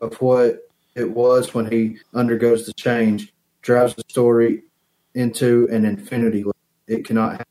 of 0.00 0.20
what 0.20 0.68
it 0.94 1.10
was 1.10 1.54
when 1.54 1.70
he 1.70 1.98
undergoes 2.14 2.66
the 2.66 2.72
change 2.72 3.32
drives 3.62 3.94
the 3.94 4.02
story 4.08 4.64
into 5.14 5.68
an 5.70 5.84
infinity 5.84 6.44
loop. 6.44 6.56
It 6.86 7.04
cannot 7.04 7.32
happen. 7.32 7.46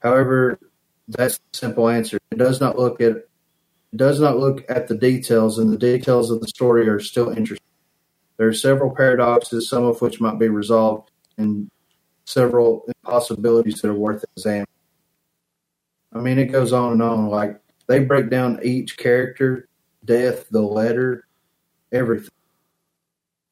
However, 0.00 0.58
that's 1.08 1.38
the 1.38 1.56
simple 1.56 1.88
answer. 1.88 2.18
It 2.30 2.38
does 2.38 2.60
not 2.60 2.78
look 2.78 3.00
at 3.00 3.28
does 3.94 4.20
not 4.20 4.38
look 4.38 4.64
at 4.68 4.88
the 4.88 4.96
details, 4.96 5.58
and 5.58 5.72
the 5.72 5.78
details 5.78 6.30
of 6.30 6.40
the 6.40 6.48
story 6.48 6.88
are 6.88 7.00
still 7.00 7.28
interesting. 7.28 7.66
There 8.36 8.48
are 8.48 8.54
several 8.54 8.94
paradoxes, 8.94 9.68
some 9.68 9.84
of 9.84 10.00
which 10.02 10.20
might 10.20 10.38
be 10.38 10.48
resolved, 10.48 11.10
and 11.38 11.70
several 12.24 12.84
impossibilities 12.88 13.80
that 13.80 13.88
are 13.88 13.94
worth 13.94 14.24
examining. 14.36 14.66
I 16.12 16.18
mean, 16.18 16.38
it 16.38 16.46
goes 16.46 16.72
on 16.72 16.92
and 16.92 17.02
on. 17.02 17.28
Like 17.28 17.60
they 17.86 18.00
break 18.00 18.30
down 18.30 18.60
each 18.62 18.96
character, 18.96 19.68
death, 20.04 20.48
the 20.50 20.62
letter, 20.62 21.26
everything. 21.92 22.30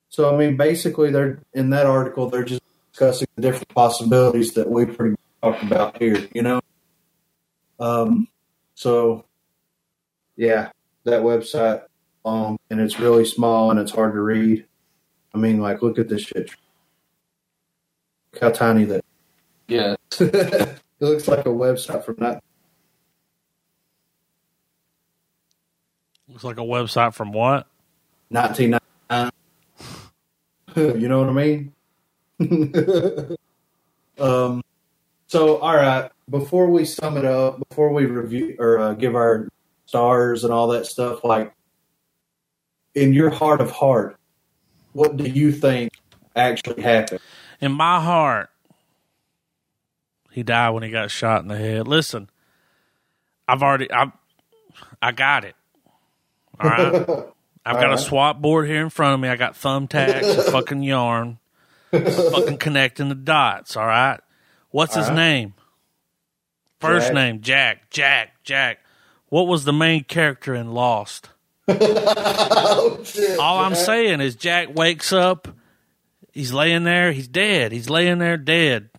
So 0.09 0.33
I 0.33 0.39
mean, 0.39 0.57
basically, 0.57 1.11
they're 1.11 1.41
in 1.53 1.71
that 1.71 1.87
article. 1.87 2.29
They're 2.29 2.45
just 2.45 2.63
discussing 2.93 3.29
the 3.37 3.43
different 3.43 3.69
possibilities 3.75 4.55
that 4.55 4.71
we 4.71 4.87
pretty 4.87 5.11
much 5.11 5.21
talked 5.43 5.63
about 5.63 5.99
here. 5.99 6.29
You 6.35 6.43
know. 6.43 6.61
Um. 7.79 8.29
So, 8.77 9.25
yeah, 10.37 10.71
that 11.05 11.23
website, 11.23 11.83
um, 12.25 12.59
and 12.71 12.81
it's 12.81 12.99
really 12.99 13.25
small 13.25 13.71
and 13.71 13.79
it's 13.79 13.93
hard 13.93 14.15
to 14.15 14.21
read. 14.21 14.67
I 15.35 15.39
mean, 15.39 15.61
like, 15.61 15.83
look 15.83 15.99
at 15.99 16.09
this 16.09 16.23
shit. 16.23 16.51
Look 18.33 18.43
how 18.43 18.51
tiny 18.51 18.85
that. 18.85 19.05
Yeah. 19.69 19.97
it 20.21 20.81
looks 21.01 21.29
like 21.29 21.41
a 21.41 21.51
website 21.51 22.05
from 22.05 22.17
that. 22.17 22.43
Looks 26.29 26.45
like 26.45 26.59
a 26.59 26.63
website 26.63 27.15
from 27.15 27.33
what? 27.33 27.67
1999. 28.31 29.31
you 31.01 31.09
know 31.09 31.21
what 31.21 31.29
I 31.29 31.33
mean? 31.33 31.73
um, 34.19 34.63
so, 35.27 35.59
all 35.59 35.77
right. 35.77 36.11
Before 36.29 36.71
we 36.71 36.85
sum 36.87 37.17
it 37.17 37.25
up, 37.25 37.61
before 37.69 37.93
we 37.93 38.07
review 38.07 38.57
or 38.59 38.79
uh, 38.79 38.95
give 38.95 39.15
our 39.15 39.49
stars 39.95 40.43
and 40.45 40.53
all 40.53 40.69
that 40.69 40.87
stuff, 40.87 41.23
like 41.25 41.55
in 42.97 43.13
your 43.13 43.31
heart 43.31 43.61
of 43.61 43.71
heart, 43.71 44.17
what 44.93 45.17
do 45.17 45.25
you 45.25 45.53
think 45.53 45.93
actually 46.37 46.83
happened? 46.83 47.21
In 47.61 47.73
my 47.73 48.01
heart, 48.01 48.51
he 50.33 50.43
died 50.43 50.71
when 50.71 50.83
he 50.83 50.91
got 50.91 51.13
shot 51.13 51.43
in 51.43 51.49
the 51.49 51.57
head. 51.57 51.87
Listen, 51.87 52.29
I've 53.49 53.63
already 53.63 53.91
I 53.93 54.13
I 55.01 55.13
got 55.13 55.45
it. 55.45 55.55
All 56.61 56.69
right. 56.69 56.95
I've 57.67 57.79
All 57.79 57.79
got 57.79 57.93
right. 57.93 57.95
a 57.95 57.99
swap 57.99 58.41
board 58.43 58.67
here 58.69 58.83
in 58.83 58.91
front 58.91 59.15
of 59.15 59.21
me. 59.21 59.29
I 59.29 59.37
got 59.37 59.55
thumbtacks, 59.55 60.35
and 60.35 60.45
fucking 60.45 60.83
yarn, 60.83 61.39
fucking 62.31 62.59
connecting 62.59 63.09
the 63.11 63.15
dots. 63.17 63.77
All 63.77 63.87
right. 63.87 64.21
What's 64.71 64.95
his 64.95 65.11
All 65.11 65.15
right. 65.15 65.17
name? 65.17 65.55
First 66.81 67.13
Jack. 67.13 67.15
name 67.15 67.41
Jack. 67.43 67.91
Jack. 67.91 68.45
Jack. 68.45 68.81
What 69.35 69.49
was 69.49 69.65
the 69.65 69.73
main 69.73 70.05
character 70.05 70.55
in 70.55 70.75
Lost? 70.75 71.31
oh, 71.69 73.01
shit, 73.03 73.37
All 73.37 73.59
I'm 73.59 73.75
saying 73.75 74.21
is 74.21 74.37
Jack 74.37 74.73
wakes 74.73 75.13
up. 75.13 75.49
He's 76.33 76.53
laying 76.53 76.85
there. 76.85 77.11
He's 77.11 77.27
dead. 77.27 77.73
He's 77.73 77.91
laying 77.91 78.21
there 78.21 78.37
dead. 78.37 78.91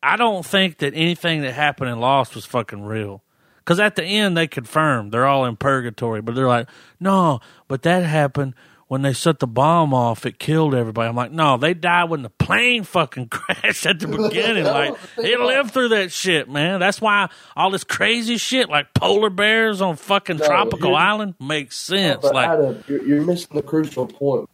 I 0.00 0.16
don't 0.16 0.46
think 0.46 0.78
that 0.78 0.94
anything 0.94 1.42
that 1.42 1.54
happened 1.54 1.90
in 1.90 1.98
Lost 1.98 2.36
was 2.36 2.44
fucking 2.44 2.84
real. 2.84 3.24
Because 3.56 3.80
at 3.80 3.96
the 3.96 4.04
end, 4.04 4.36
they 4.36 4.46
confirmed 4.46 5.10
they're 5.10 5.26
all 5.26 5.44
in 5.44 5.56
purgatory, 5.56 6.22
but 6.22 6.36
they're 6.36 6.46
like, 6.46 6.68
no, 7.00 7.40
but 7.66 7.82
that 7.82 8.04
happened 8.04 8.54
when 8.88 9.02
they 9.02 9.12
set 9.12 9.38
the 9.38 9.46
bomb 9.46 9.92
off. 9.94 10.26
It 10.26 10.38
killed 10.38 10.74
everybody. 10.74 11.08
I'm 11.08 11.16
like, 11.16 11.32
no, 11.32 11.56
they 11.56 11.74
died 11.74 12.10
when 12.10 12.22
the 12.22 12.30
plane 12.30 12.84
fucking 12.84 13.28
crashed 13.30 13.86
at 13.86 13.98
the 14.00 14.08
beginning. 14.08 14.64
like, 14.64 14.94
they 15.16 15.36
lived 15.36 15.72
through 15.72 15.88
that 15.90 16.12
shit, 16.12 16.48
man. 16.48 16.80
That's 16.80 17.00
why 17.00 17.28
all 17.56 17.70
this 17.70 17.84
crazy 17.84 18.36
shit, 18.36 18.68
like 18.68 18.92
polar 18.94 19.30
bears 19.30 19.80
on 19.80 19.96
fucking 19.96 20.36
No, 20.38 20.46
tropical 20.46 20.94
island, 20.94 21.34
makes 21.40 21.76
sense. 21.76 22.22
Like, 22.24 22.48
Adam, 22.48 22.84
you're, 22.88 23.02
you're 23.04 23.22
missing 23.24 23.56
the 23.56 23.62
crucial 23.62 24.06
point 24.06 24.48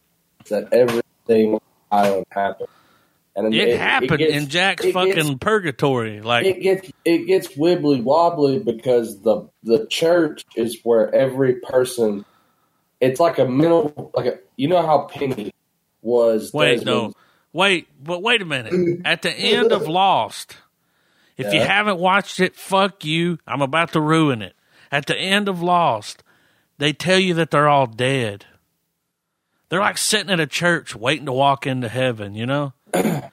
that 0.49 0.72
everything 0.72 1.55
on 1.55 1.61
island 1.91 2.26
happened. 2.31 2.68
And 3.37 3.55
It, 3.55 3.78
happened 3.78 4.18
gets- 4.18 4.35
in 4.35 4.49
Jack's 4.49 4.85
fucking 4.91 5.14
gets- 5.14 5.35
purgatory. 5.41 6.20
Like, 6.20 6.47
it 6.47 6.61
gets 6.62 6.91
it 7.05 7.26
gets 7.26 7.49
wibbly 7.57 8.03
wobbly 8.03 8.59
because 8.59 9.20
the 9.22 9.49
the 9.62 9.87
church 9.87 10.45
is 10.57 10.78
where 10.83 11.14
every 11.14 11.55
person. 11.61 12.24
It's 13.01 13.18
like 13.18 13.38
a 13.38 13.46
mental 13.46 14.11
like 14.14 14.26
a 14.26 14.38
you 14.57 14.68
know 14.68 14.82
how 14.82 15.09
Penny 15.11 15.53
was. 16.03 16.53
wait, 16.53 16.84
no, 16.84 17.12
wait, 17.53 17.88
but 18.03 18.22
wait 18.22 18.42
a 18.42 18.44
minute. 18.44 19.01
At 19.05 19.22
the 19.22 19.32
end 19.32 19.72
of 19.72 19.88
Lost, 19.88 20.57
if 21.36 21.53
you 21.53 21.61
haven't 21.61 21.98
watched 21.98 22.40
it, 22.40 22.55
fuck 22.55 23.05
you. 23.05 23.38
I'm 23.46 23.62
about 23.62 23.92
to 23.94 24.01
ruin 24.01 24.42
it. 24.42 24.55
At 24.92 25.07
the 25.07 25.16
end 25.16 25.48
of 25.48 25.62
Lost, 25.62 26.22
they 26.78 26.92
tell 26.92 27.18
you 27.18 27.34
that 27.34 27.51
they're 27.51 27.68
all 27.68 27.86
dead. 27.86 28.44
They're 29.68 29.80
like 29.80 29.98
sitting 29.98 30.30
at 30.30 30.40
a 30.40 30.46
church 30.46 30.94
waiting 30.94 31.26
to 31.26 31.32
walk 31.32 31.66
into 31.66 31.88
heaven. 31.88 32.34
You 32.34 32.46
know, 32.46 32.72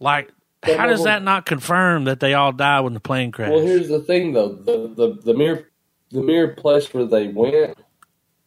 like. 0.00 0.30
How 0.64 0.86
does 0.86 1.02
that 1.02 1.24
not 1.24 1.44
confirm 1.44 2.04
that 2.04 2.20
they 2.20 2.34
all 2.34 2.52
died 2.52 2.82
when 2.82 2.94
the 2.94 3.00
plane 3.00 3.32
crashed? 3.32 3.52
Well, 3.52 3.62
here's 3.62 3.88
the 3.88 3.98
thing 3.98 4.32
though 4.32 4.48
the 4.50 4.94
the 4.94 5.20
the 5.20 5.34
mere 5.34 5.68
the 6.12 6.22
mere 6.22 6.48
place 6.54 6.94
where 6.94 7.04
they 7.04 7.26
went. 7.26 7.76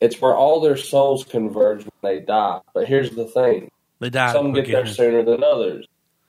It's 0.06 0.22
where 0.22 0.36
all 0.36 0.62
their 0.62 0.78
souls 0.78 1.26
converge 1.26 1.84
when 1.84 1.91
they 2.03 2.20
die. 2.20 2.62
But 2.74 2.88
here's 2.88 3.12
the 3.12 3.26
thing: 3.26 3.72
they 3.99 4.10
died. 4.12 4.34
Some 4.34 4.53
get 4.53 4.68
there 4.68 4.86
sooner 4.86 5.24
than 5.24 5.43
others. 5.43 5.88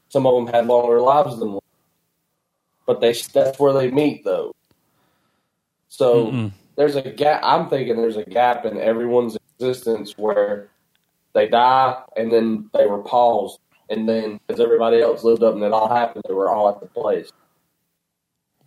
Some 0.09 0.27
of 0.27 0.35
them 0.35 0.53
had 0.53 0.67
longer 0.67 1.01
lives 1.01 1.39
than 1.39 1.53
one. 1.53 1.61
But 2.87 3.01
they 3.01 3.13
that's 3.13 3.59
where 3.59 3.73
they 3.73 3.91
meet 3.91 4.25
though. 4.25 4.53
So 5.89 6.27
Mm-mm. 6.27 6.53
there's 6.77 6.97
a 6.97 7.03
gap. 7.03 7.41
I'm 7.45 7.69
thinking 7.69 7.97
there's 7.97 8.17
a 8.17 8.25
gap 8.25 8.65
in 8.65 8.79
everyone's 8.79 9.37
existence 9.59 10.15
where 10.17 10.71
they 11.35 11.49
die 11.49 12.03
and 12.17 12.33
then 12.33 12.71
they 12.73 12.87
were 12.87 13.03
paused, 13.03 13.59
and 13.91 14.09
then 14.09 14.41
as 14.49 14.61
everybody 14.61 15.01
else 15.03 15.23
lived 15.25 15.43
up 15.43 15.55
and 15.55 15.63
it 15.65 15.73
all 15.73 15.89
happened, 15.89 16.25
they 16.27 16.35
were 16.35 16.51
all 16.51 16.69
at 16.71 16.81
the 16.81 16.87
place. 16.87 17.31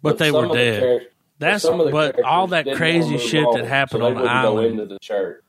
but 0.01 0.17
they 0.19 0.31
some 0.31 0.49
were 0.49 0.49
the 0.49 0.53
dead. 0.55 0.83
charac- 0.83 1.07
That's 1.39 1.63
some 1.63 1.79
of 1.79 1.85
the 1.87 1.91
but 1.91 2.21
all 2.23 2.47
that 2.47 2.67
crazy 2.75 3.17
shit 3.17 3.43
on, 3.45 3.57
that 3.57 3.65
happened 3.65 4.01
so 4.01 4.07
on 4.07 4.13
the 4.15 4.21
wouldn't 4.21 4.41
go 4.43 4.57
island. 4.57 4.67
into 4.79 4.85
the 4.85 4.99
church. 4.99 5.41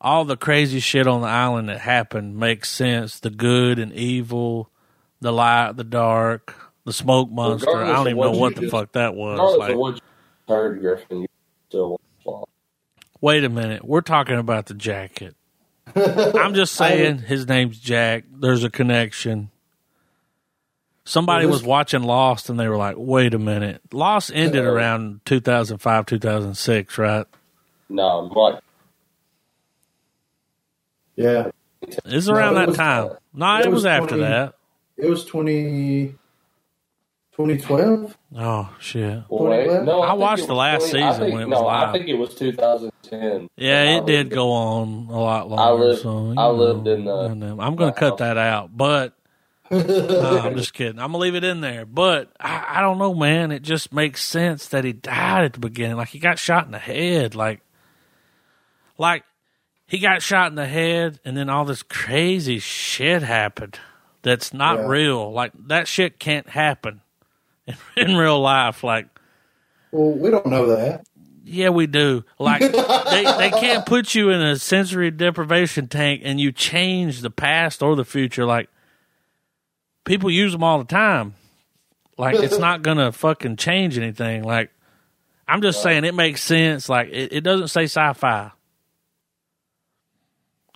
all 0.00 0.24
the 0.24 0.36
crazy 0.36 0.80
shit 0.80 1.06
on 1.06 1.22
the 1.22 1.26
island 1.28 1.68
that 1.68 1.80
happened 1.80 2.36
makes 2.36 2.70
sense. 2.70 3.18
The 3.20 3.30
good 3.30 3.78
and 3.78 3.92
evil, 3.92 4.70
the 5.20 5.32
light, 5.32 5.72
the 5.76 5.84
dark, 5.84 6.54
the 6.84 6.92
smoke 6.92 7.30
monster. 7.30 7.74
I 7.74 7.92
don't 7.92 8.06
even 8.08 8.16
what 8.18 8.32
know 8.32 8.38
what 8.38 8.54
the 8.54 8.60
just- 8.62 8.70
fuck 8.72 8.92
that 8.92 9.14
was. 9.14 9.58
Like, 9.58 9.72
of 9.72 9.78
what 9.78 9.94
you 9.96 10.00
heard, 10.48 10.80
Griffin, 10.80 11.22
you 11.22 11.28
still 11.68 12.00
lost. 12.24 12.50
wait 13.20 13.42
a 13.44 13.48
minute, 13.48 13.84
we're 13.84 14.00
talking 14.02 14.38
about 14.38 14.66
the 14.66 14.74
jacket. 14.74 15.34
I'm 15.96 16.54
just 16.54 16.74
saying 16.74 17.18
his 17.18 17.48
name's 17.48 17.78
Jack. 17.78 18.24
There's 18.32 18.62
a 18.62 18.70
connection. 18.70 19.49
Somebody 21.10 21.44
Well, 21.46 21.54
was 21.54 21.64
watching 21.64 22.04
Lost 22.04 22.48
and 22.50 22.60
they 22.60 22.68
were 22.68 22.76
like, 22.76 22.94
"Wait 22.96 23.34
a 23.34 23.38
minute, 23.38 23.80
Lost 23.92 24.30
ended 24.32 24.64
Uh-oh. 24.64 24.72
around 24.72 25.20
2005, 25.24 26.06
2006, 26.06 26.98
right? 26.98 27.26
No, 27.88 28.20
like 28.32 28.60
Yeah, 31.16 31.50
It's 32.04 32.28
No, 32.28 32.34
around 32.34 32.52
it 32.52 32.58
that 32.60 32.68
was- 32.68 32.76
time. 32.76 33.10
No, 33.34 33.56
it 33.56 33.66
it, 33.66 33.68
was, 33.70 33.74
was 33.74 33.86
after 33.86 34.08
20 34.16 34.22
that. 34.22 34.54
it 34.98 35.08
was 35.10 35.24
20, 35.24 36.14
2012. 37.32 38.16
Oh 38.36 38.70
shit! 38.78 39.22
Well, 39.28 39.50
wait, 39.50 39.66
no, 39.82 40.02
I 40.02 40.10
think 40.10 40.20
watched 40.20 40.46
the 40.46 40.54
last 40.54 40.90
20 40.90 41.04
season 41.06 41.20
think- 41.22 41.32
when 41.34 41.42
it 41.42 41.48
was 41.48 41.58
no, 41.58 41.66
live. 41.66 41.88
I 41.88 41.92
think 41.92 42.08
it 42.08 42.14
was 42.14 42.34
2010. 42.36 43.48
Yeah, 43.56 43.96
it 43.98 44.06
did 44.06 44.30
go 44.30 44.52
on 44.52 45.08
a 45.10 45.18
lot 45.20 45.48
longer. 45.48 45.62
I 45.64 45.70
lived- 45.72 46.02
so, 46.02 46.30
you 46.32 46.34
I 46.38 46.46
lived 46.46 46.84
know, 46.84 46.92
in, 46.92 47.08
uh, 47.08 47.28
goddamn. 47.28 47.60
I'm 47.60 47.74
going 47.74 47.92
to 47.92 47.98
cut 47.98 48.10
house. 48.10 48.18
that 48.20 48.38
out, 48.38 48.76
but 48.76 49.14
no, 49.70 50.40
I'm 50.42 50.56
just 50.58 50.72
kidding. 50.74 50.98
I'm 50.98 51.12
gonna 51.12 51.18
leave 51.18 51.34
it 51.34 51.44
in 51.44 51.60
there, 51.60 51.86
but 51.86 52.32
I, 52.40 52.64
I 52.68 52.80
don't 52.80 52.98
know, 52.98 53.14
man. 53.14 53.52
It 53.52 53.62
just 53.62 53.92
makes 53.92 54.22
sense 54.22 54.66
that 54.68 54.84
he 54.84 54.92
died 54.92 55.44
at 55.44 55.52
the 55.54 55.60
beginning. 55.60 55.96
Like 55.96 56.08
he 56.08 56.18
got 56.18 56.38
shot 56.38 56.66
in 56.66 56.72
the 56.72 56.78
head. 56.78 57.34
Like, 57.34 57.60
like 58.98 59.24
he 59.86 59.98
got 59.98 60.22
shot 60.22 60.48
in 60.50 60.54
the 60.56 60.66
head, 60.66 61.20
and 61.24 61.36
then 61.36 61.48
all 61.48 61.64
this 61.64 61.82
crazy 61.82 62.58
shit 62.58 63.22
happened. 63.22 63.78
That's 64.22 64.52
not 64.52 64.78
Yeah. 64.78 64.86
real. 64.88 65.32
Like 65.32 65.52
that 65.68 65.88
shit 65.88 66.18
can't 66.18 66.48
happen 66.48 67.00
in, 67.66 67.76
in 67.96 68.16
real 68.16 68.40
life. 68.40 68.82
Like, 68.84 69.08
Well, 69.92 70.12
we 70.18 70.30
don't 70.30 70.46
know 70.46 70.66
that. 70.76 71.06
yeah, 71.44 71.70
we 71.70 71.86
do. 71.86 72.24
Like 72.38 72.60
they 72.60 73.24
they 73.38 73.50
can't 73.50 73.86
put 73.86 74.14
you 74.14 74.30
in 74.30 74.40
a 74.42 74.56
sensory 74.56 75.10
deprivation 75.10 75.88
tank 75.88 76.22
and 76.24 76.38
you 76.40 76.52
change 76.52 77.20
the 77.20 77.30
past 77.30 77.82
or 77.82 77.96
the 77.96 78.04
future. 78.04 78.44
Like 78.44 78.68
people 80.04 80.30
use 80.30 80.52
them 80.52 80.62
all 80.62 80.78
the 80.78 80.84
time. 80.84 81.34
Like 82.18 82.36
it's 82.36 82.58
not 82.60 82.82
gonna 82.82 83.12
fucking 83.12 83.56
change 83.56 83.96
anything. 83.98 84.44
Like 84.44 84.70
I'm 85.48 85.62
just 85.62 85.82
saying 85.82 86.04
it 86.04 86.14
makes 86.14 86.42
sense. 86.42 86.88
Like 86.88 87.08
it, 87.08 87.32
it 87.32 87.40
doesn't 87.42 87.68
say 87.68 87.84
sci-fi. 87.84 88.50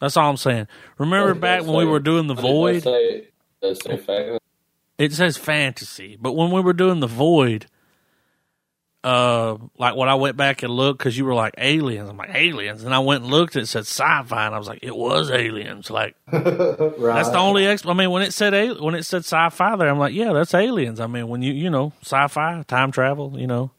That's 0.00 0.16
all 0.16 0.30
I'm 0.30 0.36
saying. 0.36 0.66
Remember 0.98 1.34
back 1.34 1.62
when 1.64 1.76
we 1.76 1.84
were 1.84 2.00
doing 2.00 2.26
the 2.26 2.34
but 2.34 2.44
it 2.44 2.48
does 2.48 2.52
void? 2.52 2.82
say- 2.82 3.26
say 3.62 4.38
it 4.98 5.12
says 5.12 5.36
fantasy, 5.36 6.16
but 6.20 6.32
when 6.32 6.50
we 6.50 6.60
were 6.60 6.74
doing 6.74 7.00
the 7.00 7.06
void, 7.06 7.66
uh, 9.04 9.58
like 9.78 9.96
when 9.96 10.08
I 10.08 10.14
went 10.14 10.38
back 10.38 10.62
and 10.62 10.72
looked 10.72 10.98
because 10.98 11.16
you 11.16 11.26
were 11.26 11.34
like 11.34 11.54
aliens, 11.58 12.08
I'm 12.08 12.16
like 12.16 12.34
aliens, 12.34 12.84
and 12.84 12.94
I 12.94 13.00
went 13.00 13.22
and 13.22 13.30
looked, 13.30 13.54
it 13.54 13.66
said 13.66 13.82
sci-fi, 13.82 14.46
and 14.46 14.54
I 14.54 14.58
was 14.58 14.66
like, 14.66 14.78
it 14.82 14.96
was 14.96 15.30
aliens. 15.30 15.90
Like 15.90 16.16
right. 16.32 16.40
that's 16.40 17.28
the 17.28 17.36
only. 17.36 17.64
Exp- 17.64 17.88
I 17.88 17.92
mean, 17.92 18.10
when 18.10 18.22
it 18.22 18.32
said 18.32 18.54
al- 18.54 18.82
when 18.82 18.94
it 18.94 19.02
said 19.02 19.18
sci-fi 19.18 19.76
there, 19.76 19.90
I'm 19.90 19.98
like, 19.98 20.14
yeah, 20.14 20.32
that's 20.32 20.54
aliens. 20.54 21.00
I 21.00 21.06
mean, 21.06 21.28
when 21.28 21.42
you 21.42 21.52
you 21.52 21.68
know 21.68 21.92
sci-fi, 22.00 22.62
time 22.66 22.90
travel, 22.90 23.38
you 23.38 23.46
know. 23.46 23.70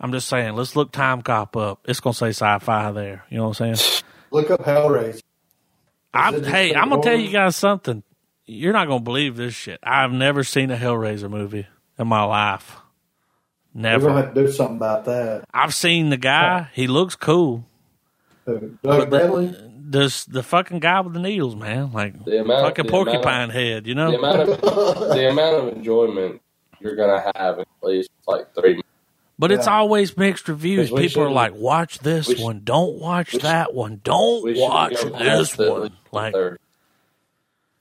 I'm 0.00 0.12
just 0.12 0.28
saying, 0.28 0.54
let's 0.54 0.76
look 0.76 0.92
Timecop 0.92 1.60
up. 1.60 1.80
It's 1.84 1.98
gonna 2.00 2.14
say 2.14 2.28
sci-fi 2.28 2.92
there. 2.92 3.24
You 3.30 3.38
know 3.38 3.48
what 3.48 3.60
I'm 3.60 3.74
saying? 3.74 4.02
Look 4.30 4.50
up 4.50 4.60
Hellraiser. 4.60 5.22
I'm, 6.12 6.44
hey, 6.44 6.74
I'm 6.74 6.90
gonna 6.90 7.02
tell 7.02 7.18
you 7.18 7.30
guys 7.30 7.56
something. 7.56 8.02
You're 8.46 8.74
not 8.74 8.86
gonna 8.86 9.00
believe 9.00 9.36
this 9.36 9.54
shit. 9.54 9.80
I've 9.82 10.12
never 10.12 10.44
seen 10.44 10.70
a 10.70 10.76
Hellraiser 10.76 11.28
movie 11.28 11.66
in 11.98 12.06
my 12.06 12.22
life. 12.22 12.76
We're 13.74 13.82
Never. 13.82 14.08
gonna 14.08 14.22
have 14.22 14.34
to 14.34 14.46
do 14.46 14.50
something 14.52 14.76
about 14.76 15.04
that. 15.04 15.44
I've 15.54 15.74
seen 15.74 16.10
the 16.10 16.16
guy. 16.16 16.68
He 16.72 16.86
looks 16.86 17.14
cool. 17.14 17.64
Uh, 18.46 18.52
Doug 18.52 18.78
But 18.82 19.10
Bradley. 19.10 19.46
the, 19.48 19.70
this 19.90 20.24
the 20.24 20.42
fucking 20.42 20.80
guy 20.80 21.00
with 21.00 21.12
the 21.14 21.20
needles, 21.20 21.54
man. 21.54 21.92
Like 21.92 22.24
The 22.24 22.40
amount, 22.40 22.66
fucking 22.66 22.86
the 22.86 22.92
amount 22.92 23.08
of- 23.08 23.12
porcupine 23.22 23.50
head, 23.50 23.86
you 23.86 23.94
know? 23.94 24.10
the 24.10 24.18
amount 24.18 24.48
of 24.48 24.60
the 25.16 25.28
amount 25.30 25.56
of 25.68 25.76
enjoyment 25.76 26.40
you're 26.80 26.96
gonna 26.96 27.30
have 27.36 27.58
at 27.60 27.68
least 27.82 28.10
like 28.26 28.52
three. 28.54 28.80
But 29.40 29.52
it's 29.52 29.68
always 29.68 30.16
mixed 30.16 30.48
reviews. 30.48 30.88
People 30.88 31.02
are 31.04 31.08
shouldn't- 31.08 31.34
like, 31.34 31.54
"Watch 31.54 32.00
this 32.00 32.26
we 32.26 32.36
sh- 32.36 32.40
one. 32.42 32.62
Don't 32.64 32.98
watch 32.98 33.32
that 33.34 33.72
one. 33.72 34.00
Don't 34.02 34.56
watch 34.56 34.94
this 35.00 35.56
one." 35.56 35.92
Like 36.10 36.32
third. 36.32 36.58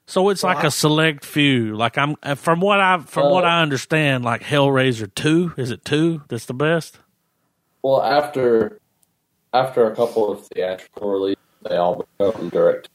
So, 0.08 0.30
it's 0.30 0.42
like 0.44 0.56
Well, 0.58 0.66
I- 0.66 0.68
a 0.70 0.72
select 0.72 1.24
few. 1.26 1.76
Like 1.76 1.98
I'm 1.98 2.16
uh, 2.24 2.34
from 2.36 2.60
what 2.62 2.80
I 2.80 2.98
from 3.00 3.28
Uh, 3.28 3.30
what 3.30 3.46
I 3.46 3.62
understand, 3.62 4.24
like 4.26 4.42
Hellraiser 4.42 5.14
two. 5.14 5.54
Is 5.58 5.70
it 5.70 5.86
two? 5.86 6.24
That's 6.30 6.46
the 6.48 6.54
best. 6.56 6.98
Well, 7.84 8.02
after 8.02 8.80
after 9.54 9.86
a 9.92 9.96
couple 9.96 10.32
of 10.32 10.46
theatrical 10.48 11.10
releases, 11.10 11.44
they 11.64 11.76
all 11.78 12.06
become 12.20 12.50
direct. 12.50 12.90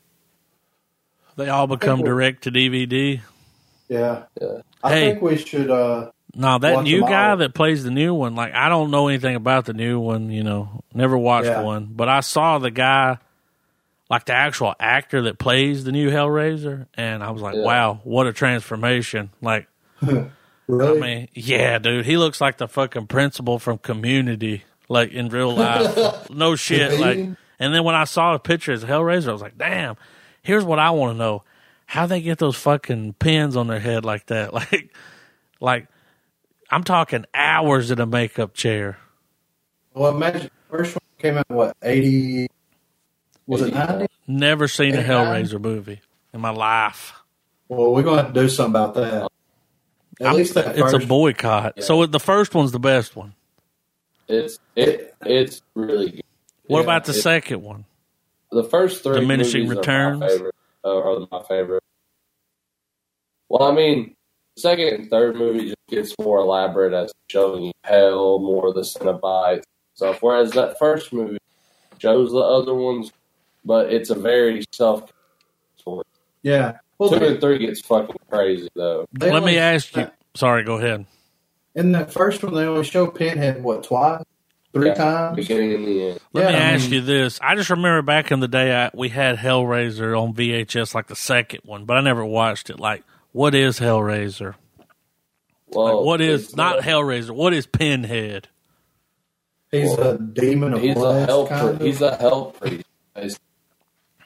They 1.37 1.49
all 1.49 1.67
become 1.67 2.03
direct 2.03 2.45
to 2.45 2.51
DVD. 2.51 3.21
Yeah. 3.89 4.25
Yeah. 4.41 4.59
I 4.83 4.91
Hey. 4.95 5.11
think 5.11 5.23
we 5.23 5.37
should. 5.39 5.71
uh 5.71 6.11
No, 6.35 6.59
that 6.59 6.75
Watch 6.77 6.85
new 6.85 7.01
guy 7.03 7.35
that 7.37 7.55
plays 7.55 7.85
the 7.85 7.91
new 7.91 8.15
one, 8.15 8.35
like 8.35 8.55
I 8.55 8.69
don't 8.69 8.91
know 8.91 9.09
anything 9.09 9.35
about 9.37 9.65
the 9.67 9.73
new 9.75 9.99
one, 10.01 10.31
you 10.31 10.43
know, 10.43 10.83
never 10.95 11.17
watched 11.17 11.47
Yeah. 11.47 11.63
one, 11.63 11.89
but 11.91 12.09
I 12.09 12.21
saw 12.21 12.59
the 12.59 12.71
guy, 12.71 13.19
like 14.13 14.27
the 14.27 14.35
actual 14.35 14.75
actor 14.79 15.23
that 15.23 15.39
plays 15.39 15.85
the 15.85 15.91
new 15.91 16.11
Hellraiser, 16.11 16.87
and 16.95 17.25
I 17.25 17.31
was 17.31 17.41
like, 17.41 17.55
Yeah. 17.55 17.65
wow, 17.65 18.01
what 18.05 18.27
a 18.27 18.33
transformation! 18.35 19.31
Like, 19.41 19.67
Really? 20.69 20.99
I 20.99 21.01
mean, 21.01 21.29
yeah, 21.35 21.79
dude, 21.79 22.05
he 22.07 22.17
looks 22.19 22.41
like 22.41 22.59
the 22.59 22.69
fucking 22.69 23.07
principal 23.09 23.59
from 23.59 23.79
Community, 23.79 24.65
like 24.89 25.11
in 25.13 25.29
real 25.31 25.55
life. 25.55 26.31
no 26.31 26.55
shit, 26.57 27.01
like. 27.01 27.19
And 27.59 27.73
then 27.75 27.85
when 27.85 27.95
I 27.95 28.05
saw 28.05 28.35
a 28.35 28.39
picture 28.39 28.73
as 28.73 28.85
Hellraiser, 28.85 29.29
I 29.29 29.33
was 29.33 29.41
like, 29.43 29.57
damn. 29.57 29.97
Here's 30.43 30.65
what 30.65 30.79
I 30.79 30.91
want 30.91 31.15
to 31.15 31.19
know: 31.19 31.43
how 31.87 32.07
they 32.07 32.21
get 32.21 32.39
those 32.39 32.57
fucking 32.57 33.15
pins 33.15 33.57
on 33.57 33.67
their 33.67 33.81
head 33.81 34.05
like 34.05 34.27
that? 34.27 34.53
Like, 34.61 34.93
like 35.61 35.87
I'm 36.71 36.85
talking 36.85 37.25
hours 37.35 37.91
in 37.91 37.99
a 38.01 38.07
makeup 38.07 38.53
chair. 38.55 38.99
well, 39.95 40.15
imagine 40.15 40.51
first 40.71 40.97
one 40.97 41.03
came 41.19 41.39
out 41.39 41.49
what 41.49 41.77
eighty? 41.83 42.49
Was 43.47 43.63
it 43.63 43.75
ninety? 43.75 44.07
Never 44.27 44.69
seen 44.69 44.95
a 44.95 45.03
Hellraiser 45.03 45.61
movie 45.61 46.01
in 46.33 46.41
my 46.41 46.51
life. 46.51 47.13
Well, 47.69 47.93
we're 47.93 48.03
gonna 48.03 48.23
have 48.23 48.33
to 48.35 48.41
do 48.43 48.49
something 48.49 48.81
about 48.81 48.95
that. 48.95 49.29
At 50.21 50.27
I'm- 50.27 50.37
least 50.37 50.55
that 50.55 50.77
it's 50.79 50.93
first. 50.93 51.05
a 51.05 51.09
boycott. 51.09 51.75
Yeah. 51.77 51.85
So 51.85 52.07
the 52.07 52.21
first 52.21 52.55
one's 52.55 52.71
the 52.73 52.79
best 52.79 53.17
one. 53.17 53.35
It's 54.29 54.59
it 54.77 55.15
it's 55.25 55.63
really 55.75 56.11
good. 56.11 56.23
What 56.67 56.79
Yeah, 56.79 56.85
about 56.85 57.05
the 57.07 57.15
second 57.15 57.63
one? 57.63 57.85
The 58.51 58.65
first 58.65 59.03
three 59.03 59.21
Diminishing 59.21 59.69
Returns? 59.69 60.23
are 60.23 60.27
my 60.27 60.29
favorite. 60.29 60.55
Uh, 60.85 60.99
are 60.99 61.27
my 61.31 61.43
favorite. 61.49 61.83
Well, 63.49 63.65
I 63.65 63.75
mean, 63.75 64.15
the 64.57 64.61
second 64.63 64.89
and 64.89 65.11
third 65.11 65.37
movie 65.37 65.65
just 65.67 65.77
gets 65.89 66.15
more 66.19 66.39
elaborate 66.39 66.93
as 66.93 67.13
showing 67.29 67.65
you 67.65 67.73
hell, 67.85 68.39
more 68.39 68.69
of 68.69 68.75
the 68.75 68.83
Cenobites 68.83 69.63
stuff. 69.95 70.23
Whereas 70.23 70.53
that 70.53 70.79
first 70.79 71.13
movie 71.13 71.39
shows 71.99 72.31
the 72.33 72.39
other 72.39 72.75
ones, 72.75 73.13
but 73.65 73.93
it's 73.93 74.11
a 74.11 74.15
very 74.15 74.65
self 74.73 75.11
story. 75.77 76.05
yeah. 76.43 76.79
Well, 76.99 77.11
Two 77.11 77.19
they, 77.19 77.29
and 77.33 77.41
three 77.41 77.59
gets 77.59 77.81
fucking 77.81 78.15
crazy 78.31 78.69
though. 78.75 79.07
they 79.13 79.33
Let 79.33 79.43
me 79.43 79.59
ask 79.59 79.97
you. 79.97 80.09
Sorry, 80.35 80.63
go 80.63 80.75
ahead. 80.79 81.05
In 81.75 81.93
that 81.93 82.13
first 82.13 82.43
one, 82.45 82.55
they 82.55 82.65
only 82.65 82.85
show 82.85 83.07
Pinhead 83.09 83.63
what 83.65 83.83
twice, 83.83 84.23
three 84.73 84.89
Yeah, 84.89 84.95
times. 84.95 85.37
beginning 85.37 85.73
and 85.75 85.85
the 85.87 86.03
end. 86.11 86.21
Let 86.33 86.49
me 86.53 86.55
I 86.55 86.61
ask 86.61 86.85
mean- 86.85 86.93
you 86.95 87.01
this. 87.01 87.41
I 87.43 87.57
just 87.57 87.71
remember 87.71 88.03
back 88.03 88.31
in 88.31 88.39
the 88.41 88.47
day 88.49 88.73
I, 88.85 88.91
we 88.95 89.09
had 89.09 89.39
Hellraiser 89.39 90.17
on 90.21 90.33
VHS, 90.35 90.95
like 90.95 91.09
the 91.09 91.17
second 91.17 91.61
one, 91.65 91.87
but 91.87 91.97
I 91.97 92.03
never 92.03 92.25
watched 92.25 92.71
it. 92.71 92.79
Like, 92.79 93.03
what 93.33 93.55
is 93.55 93.81
Hellraiser? 93.81 94.55
Well, 95.69 95.97
Like, 95.97 96.07
what 96.07 96.21
is 96.21 96.55
not 96.55 96.81
uh, 96.81 96.83
Hellraiser? 96.83 97.31
What 97.31 97.53
is 97.55 97.67
Pinhead? 97.67 98.49
He's 99.73 99.93
a 99.95 100.19
demon 100.19 100.75
of 100.75 100.83
he's 100.83 100.93
a 100.93 100.95
blood. 100.95 101.29
hell 101.29 101.47
kind 101.47 101.61
pri- 101.63 101.71
of. 101.71 101.81
he's 101.81 102.03
a 102.03 102.17
hell 102.17 102.45
priest 102.53 102.85
basically. 103.15 103.39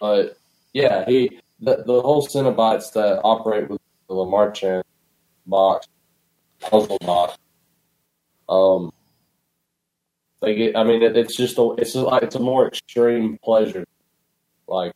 But 0.06 0.38
yeah 0.72 1.04
he 1.06 1.40
the, 1.60 1.82
the 1.86 2.00
whole 2.02 2.26
Cenobites 2.26 2.92
that 2.92 3.20
operate 3.24 3.68
with 3.70 3.80
the 4.08 4.14
Lemarchand 4.14 4.82
box 5.46 5.86
puzzle 6.60 6.98
box 7.00 7.36
um 8.48 8.92
they 10.42 10.54
get 10.54 10.76
I 10.76 10.84
mean 10.84 11.02
it, 11.02 11.16
it's 11.16 11.36
just 11.36 11.58
a 11.58 11.74
it's 11.78 11.94
a, 11.94 12.02
like 12.02 12.22
it's 12.22 12.34
a 12.36 12.40
more 12.40 12.68
extreme 12.68 13.38
pleasure 13.42 13.84
like 14.68 14.92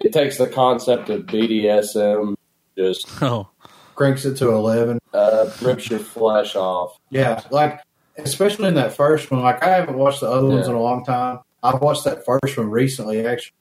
it 0.00 0.12
takes 0.12 0.38
the 0.38 0.46
concept 0.46 1.08
of 1.10 1.22
BDSM 1.26 2.34
just 2.78 3.06
Oh, 3.22 3.48
cranks 3.94 4.24
it 4.24 4.36
to 4.36 4.50
eleven. 4.52 4.98
uh, 5.12 5.50
rips 5.62 5.90
your 5.90 5.98
flesh 6.00 6.56
off 6.56 6.98
Yeah, 7.10 7.42
like 7.50 7.80
especially 8.16 8.68
in 8.68 8.74
that 8.74 8.92
first 8.94 9.30
one. 9.30 9.42
Like 9.42 9.62
I 9.62 9.70
haven't 9.70 9.96
watched 9.98 10.20
the 10.20 10.30
other 10.30 10.46
ones 10.48 10.68
in 10.68 10.74
a 10.74 10.80
long 10.80 11.04
time. 11.04 11.40
I've 11.62 11.80
watched 11.80 12.04
that 12.04 12.24
first 12.24 12.56
one 12.58 12.70
recently, 12.70 13.26
actually, 13.26 13.54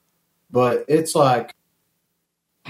but 0.54 0.86
it's 0.88 1.14
like 1.16 1.54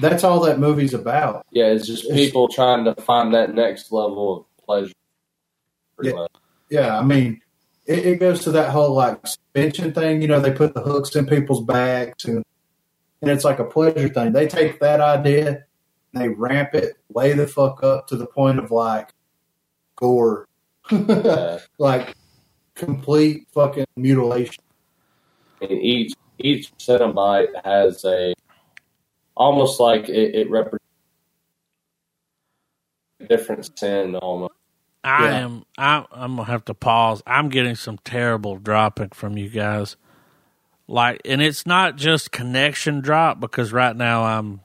that's 0.01 0.23
all 0.23 0.39
that 0.45 0.57
movie's 0.59 0.95
about. 0.95 1.45
yeah 1.51 1.67
it's 1.67 1.85
just 1.85 2.05
It's- 2.05 2.17
people 2.19 2.47
trying 2.47 2.85
to 2.85 2.95
find 2.95 3.35
that 3.35 3.53
next 3.53 3.91
level 3.91 4.37
of 4.37 4.65
pleasure 4.65 4.93
Yeah. 6.01 6.13
much. 6.13 6.31
Yeah, 6.71 6.97
I 6.97 7.03
mean, 7.03 7.39
it, 7.85 7.99
it 8.07 8.19
goes 8.19 8.43
to 8.45 8.51
that 8.53 8.71
whole 8.71 8.95
like 8.95 9.27
suspension 9.27 9.93
thing. 9.93 10.23
You 10.23 10.27
know, 10.27 10.39
they 10.39 10.51
put 10.51 10.73
the 10.73 10.81
hooks 10.81 11.15
in 11.15 11.27
people's 11.27 11.63
backs, 11.63 12.25
and 12.25 12.43
and 13.21 13.29
it's 13.29 13.43
like 13.43 13.59
a 13.59 13.63
pleasure 13.65 14.09
thing. 14.09 14.31
They 14.31 14.47
take 14.47 14.79
that 14.79 14.99
idea, 14.99 15.65
and 16.13 16.21
they 16.21 16.29
ramp 16.29 16.73
it 16.73 16.93
way 17.09 17.33
the 17.33 17.45
fuck 17.45 17.83
up 17.83 18.07
to 18.07 18.15
the 18.15 18.25
point 18.25 18.57
of 18.57 18.71
like 18.71 19.13
gore, 19.95 20.47
Yeah. 20.91 21.59
like 21.77 22.15
complete 22.73 23.47
fucking 23.53 23.85
mutilation. 23.95 24.63
and 25.61 25.71
each 25.71 26.13
each 26.39 26.71
Cenobite 26.79 27.49
has 27.65 28.05
a 28.05 28.33
almost 29.37 29.79
like 29.79 30.09
it, 30.09 30.35
it 30.35 30.49
represents 30.51 30.85
a 33.21 33.27
different 33.27 33.79
sin 33.79 34.15
almost. 34.17 34.53
I 35.03 35.31
Yeah. 35.31 35.39
am. 35.39 35.65
I, 35.77 36.05
I'm 36.11 36.37
gonna 36.37 36.45
have 36.49 36.65
to 36.67 36.75
pause. 36.75 37.23
I'm 37.27 37.49
getting 37.49 37.75
some 37.75 37.99
terrible 38.05 38.57
dropping 38.57 39.09
from 39.11 39.37
you 39.37 39.49
guys. 39.49 39.97
Like, 40.87 41.21
and 41.25 41.41
it's 41.41 41.65
not 41.67 41.97
just 41.97 42.31
connection 42.31 43.01
drop 43.01 43.39
because 43.39 43.73
right 43.73 43.95
now 43.95 44.23
I'm 44.23 44.61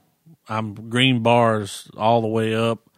I'm 0.49 0.89
green 0.89 1.23
bars 1.23 1.89
all 1.97 2.21
the 2.21 2.27
way 2.27 2.55
up, 2.55 2.89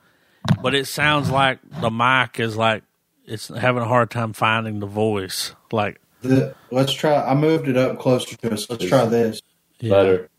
but 0.62 0.76
it 0.76 0.88
sounds 0.88 1.32
like 1.32 1.60
the 1.72 1.92
mic 1.92 2.40
is 2.40 2.58
like 2.58 2.84
it's 3.26 3.50
having 3.50 3.84
a 3.84 3.88
hard 3.88 4.12
time 4.12 4.34
finding 4.34 4.82
the 4.82 4.88
voice. 4.88 5.56
Like, 5.72 6.01
The, 6.22 6.56
let's 6.70 6.94
try. 6.94 7.16
I 7.16 7.34
moved 7.34 7.68
it 7.68 7.78
up 7.78 8.00
closer 8.00 8.36
to 8.38 8.54
us. 8.54 8.70
Let's 8.70 8.86
try 8.86 9.06
this. 9.06 9.42
yeah, 9.80 9.90
Better. 9.90 10.30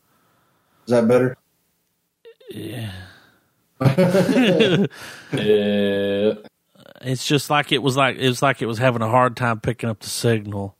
Is 0.87 0.91
that 0.91 1.07
better? 1.07 1.37
Yeah. 2.49 2.91
Yeah. 5.33 6.33
It's 7.01 7.25
just 7.27 7.49
like 7.49 7.71
it 7.73 7.79
was 7.83 7.97
like 7.97 8.17
it 8.17 8.27
was 8.27 8.41
like 8.41 8.61
it 8.61 8.65
was 8.65 8.77
having 8.77 9.01
a 9.01 9.09
hard 9.09 9.35
time 9.35 9.59
picking 9.59 9.89
up 9.89 9.99
the 9.99 10.09
signal. 10.09 10.77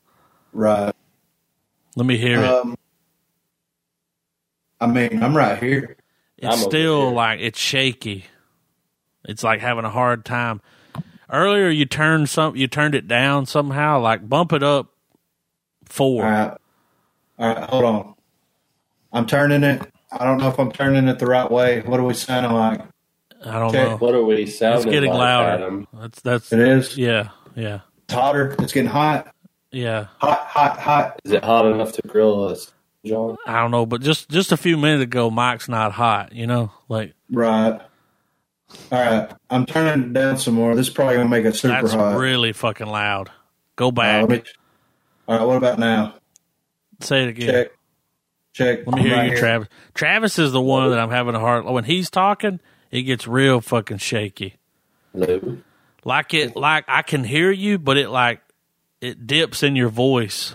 Right. 0.54 0.94
Let 1.98 2.06
me 2.06 2.18
hear 2.18 2.42
it. 2.42 2.50
Um, 2.50 2.78
I 4.80 4.88
mean, 4.88 5.22
I'm 5.22 5.36
right 5.36 5.62
here. 5.62 5.98
It's 6.38 6.48
I'm 6.56 6.60
still 6.62 7.08
here. 7.08 7.16
like 7.16 7.40
it's 7.42 7.60
shaky. 7.60 8.26
It's 9.26 9.44
like 9.44 9.60
having 9.60 9.84
a 9.86 9.90
hard 9.90 10.24
time. 10.24 10.62
Earlier, 11.30 11.70
you 11.70 11.86
turned 11.86 12.30
some, 12.30 12.56
you 12.56 12.68
turned 12.68 12.96
it 12.96 13.08
down 13.08 13.46
somehow. 13.46 14.00
Like 14.00 14.28
bump 14.30 14.54
it 14.54 14.64
up 14.64 14.93
four. 15.86 16.24
All 16.26 16.30
right. 16.32 16.58
All 17.40 17.48
right. 17.56 17.70
Hold 17.70 17.86
on. 17.86 18.14
I'm 19.12 19.26
turning 19.26 19.64
it. 19.64 19.82
I 20.12 20.26
don't 20.26 20.38
know 20.38 20.48
if 20.50 20.60
I'm 20.60 20.72
turning 20.72 21.08
it 21.08 21.20
the 21.20 21.26
right 21.28 21.50
way. 21.50 21.82
What 21.82 22.00
are 22.00 22.04
we 22.04 22.14
sounding 22.14 22.52
like? 22.52 22.82
I 23.46 23.54
don't 23.60 23.70
Okay. 23.76 23.84
know. 23.90 23.98
What 23.98 24.16
are 24.16 24.24
we 24.24 24.46
sounding 24.46 24.78
like? 24.80 24.86
It's 24.88 24.94
getting 24.94 25.10
like, 25.12 25.20
louder. 25.20 25.50
Adam? 25.64 25.88
That's 25.94 26.22
that's 26.22 26.54
It 26.54 26.60
is. 26.60 26.98
yeah 26.98 27.30
yeah 27.56 27.80
It's 28.06 28.14
hotter. 28.14 28.56
It's 28.60 28.72
getting 28.74 28.90
hot. 28.90 29.34
yeah. 29.72 30.08
Hot, 30.20 30.40
hot, 30.48 30.80
hot. 30.80 31.22
Is 31.26 31.32
it 31.32 31.44
hot 31.44 31.66
enough 31.66 31.92
to 31.94 32.02
grill 32.08 32.46
us, 32.46 32.72
John? 33.06 33.36
I 33.46 33.60
don't 33.60 33.72
know, 33.72 33.86
but 33.86 34.02
just 34.02 34.30
just 34.30 34.52
a 34.52 34.58
few 34.58 34.78
minutes 34.78 35.04
ago, 35.04 35.30
Mike's 35.30 35.68
not 35.68 35.92
hot. 35.92 36.32
You 36.34 36.48
know, 36.48 36.72
like 36.90 37.14
Right. 37.32 37.80
All 38.92 39.00
right. 39.00 39.30
I'm 39.50 39.66
turning 39.66 40.06
it 40.06 40.14
down 40.14 40.38
some 40.38 40.54
more. 40.56 40.76
This 40.76 40.88
is 40.88 40.94
probably 40.94 41.16
gonna 41.18 41.30
make 41.30 41.46
it 41.46 41.56
super 41.56 41.82
that's 41.82 41.94
hot. 41.94 42.16
really 42.18 42.54
fucking 42.54 42.88
loud. 42.88 43.30
Go 43.76 43.90
Uh, 43.90 43.92
back. 43.92 44.30
let 44.30 44.30
me- 44.30 44.44
all 45.28 45.38
right. 45.38 45.46
What 45.46 45.58
about 45.58 45.80
now? 45.80 46.16
Say 47.02 47.24
it 47.24 47.30
again. 47.30 47.48
Check. 47.50 47.72
Check. 48.54 48.80
Let 48.86 48.96
me 48.96 49.02
I'm 49.02 49.06
hear 49.08 49.16
right 49.16 49.24
you, 49.26 49.32
here. 49.32 49.40
Travis. 49.40 49.68
Travis 49.94 50.40
is 50.40 50.52
the 50.52 50.62
one 50.62 50.90
that 50.92 51.00
I'm 51.00 51.10
having 51.10 51.36
a 51.36 51.40
hard. 51.40 51.66
When 51.66 51.84
he's 51.84 52.10
talking, 52.10 52.60
it 52.92 53.02
gets 53.04 53.28
real 53.28 53.62
fucking 53.62 53.98
shaky. 53.98 54.56
Lou? 55.14 55.62
Like 56.06 56.34
it, 56.34 56.56
like 56.56 56.86
I 56.88 57.02
can 57.02 57.24
hear 57.24 57.52
you, 57.52 57.78
but 57.80 57.98
it 57.98 58.10
like 58.10 58.42
it 59.02 59.26
dips 59.26 59.64
in 59.64 59.76
your 59.76 59.90
voice, 59.90 60.54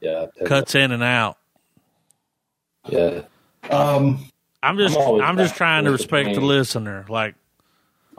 Yeah. 0.00 0.26
cuts 0.44 0.74
in 0.74 0.92
and 0.92 1.02
out. 1.02 1.38
Yeah. 2.88 3.22
Um. 3.70 4.24
I'm 4.60 4.76
just, 4.76 4.98
I'm 4.98 5.20
I'm 5.20 5.36
just 5.36 5.54
trying 5.54 5.84
to 5.84 5.92
respect 5.92 6.34
the 6.34 6.40
me. 6.40 6.46
listener. 6.48 7.06
Like 7.08 7.36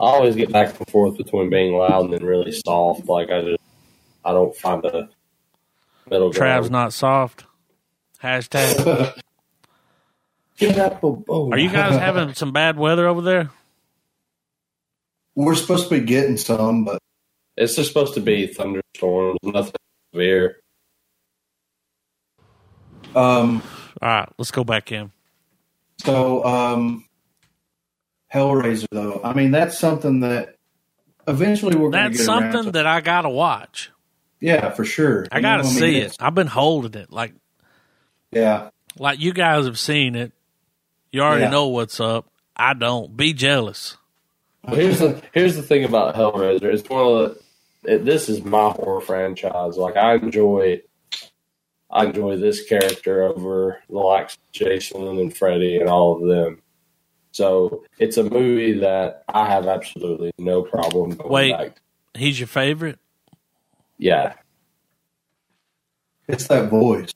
I 0.00 0.04
always 0.04 0.36
get 0.36 0.50
back 0.50 0.74
and 0.78 0.88
forth 0.88 1.18
between 1.18 1.50
being 1.50 1.74
loud 1.74 2.06
and 2.06 2.14
then 2.14 2.24
really 2.24 2.50
soft. 2.52 3.06
Like 3.06 3.28
I 3.30 3.42
just, 3.42 3.62
I 4.24 4.32
don't 4.32 4.56
find 4.56 4.82
a 4.86 5.10
middle 6.10 6.32
Trav's 6.32 6.68
ground. 6.68 6.70
not 6.70 6.92
soft. 6.92 7.44
Hashtag. 8.22 9.18
Get 10.58 10.78
up. 10.78 11.02
Are 11.04 11.58
you 11.58 11.70
guys 11.70 11.98
having 11.98 12.34
some 12.34 12.52
bad 12.52 12.76
weather 12.76 13.06
over 13.06 13.22
there? 13.22 13.50
We're 15.34 15.54
supposed 15.54 15.88
to 15.88 16.00
be 16.00 16.04
getting 16.04 16.36
some, 16.36 16.84
but 16.84 16.98
It's 17.56 17.76
just 17.76 17.88
supposed 17.88 18.14
to 18.14 18.20
be 18.20 18.46
thunderstorms, 18.46 19.38
nothing 19.42 19.72
severe. 20.12 20.58
um. 23.14 23.62
All 24.02 24.08
right, 24.08 24.28
let's 24.38 24.50
go 24.50 24.64
back 24.64 24.92
in. 24.92 25.10
So, 25.98 26.44
um, 26.44 27.04
Hellraiser, 28.32 28.86
though, 28.90 29.20
I 29.22 29.34
mean, 29.34 29.50
that's 29.50 29.78
something 29.78 30.20
that 30.20 30.54
eventually 31.28 31.74
we're 31.76 31.90
going 31.90 32.04
to 32.04 32.08
That's 32.10 32.18
get 32.26 32.28
around 32.28 32.52
something 32.52 32.64
to. 32.64 32.70
that 32.72 32.86
I 32.86 33.00
gotta 33.02 33.28
watch. 33.28 33.90
Yeah, 34.40 34.70
for 34.70 34.84
sure. 34.84 35.26
I 35.30 35.36
You 35.38 35.42
gotta 35.42 35.62
know, 35.62 35.68
mean, 35.70 35.78
see 35.78 35.96
it's- 35.98 36.12
it. 36.14 36.16
I've 36.22 36.34
been 36.34 36.46
holding 36.46 37.00
it. 37.00 37.10
Like, 37.12 37.32
Yeah, 38.32 38.70
like 38.98 39.20
you 39.20 39.32
guys 39.32 39.64
have 39.66 39.78
seen 39.78 40.14
it. 40.14 40.32
You 41.12 41.22
already 41.22 41.42
Yeah. 41.44 41.50
know 41.50 41.68
what's 41.68 41.98
up. 42.00 42.26
I 42.56 42.74
don't. 42.74 43.16
Be 43.16 43.32
jealous. 43.32 43.96
Well, 44.64 44.76
here's 44.76 44.98
the 44.98 45.20
here's 45.32 45.56
the 45.56 45.62
thing 45.62 45.84
about 45.84 46.14
Hellraiser. 46.14 46.64
It's 46.72 46.88
one 46.88 47.00
of 47.06 47.36
the. 47.84 47.94
It, 47.94 48.04
this 48.04 48.28
is 48.28 48.44
my 48.44 48.68
horror 48.70 49.00
franchise. 49.00 49.76
Like 49.78 49.96
I 49.96 50.14
enjoy, 50.16 50.82
I 51.90 52.04
enjoy 52.04 52.36
this 52.36 52.62
character 52.68 53.22
over 53.22 53.78
the 53.88 53.96
likes 53.98 54.34
of 54.34 54.40
Jason 54.52 55.02
and 55.18 55.34
Freddy 55.34 55.78
and 55.78 55.88
all 55.88 56.20
of 56.22 56.28
them. 56.28 56.60
So 57.32 57.84
it's 57.98 58.18
a 58.18 58.24
movie 58.24 58.80
that 58.80 59.24
I 59.28 59.48
have 59.48 59.66
absolutely 59.66 60.32
no 60.38 60.62
problem 60.62 61.12
going 61.16 61.30
Wait. 61.32 61.52
back. 61.56 61.74
to. 62.14 62.20
He's 62.20 62.38
your 62.38 62.48
favorite. 62.48 62.98
Yeah, 64.02 64.32
it's 66.28 66.46
that 66.48 66.70
voice. 66.70 67.12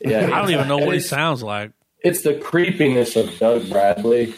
yeah. 0.00 0.26
I 0.32 0.40
don't 0.42 0.50
even 0.50 0.68
know 0.68 0.78
what 0.78 0.94
he 0.94 1.00
sounds 1.00 1.42
like. 1.42 1.72
It's 2.04 2.22
the 2.22 2.34
creepiness 2.34 3.16
of 3.16 3.36
Doug 3.38 3.68
Bradley. 3.68 4.34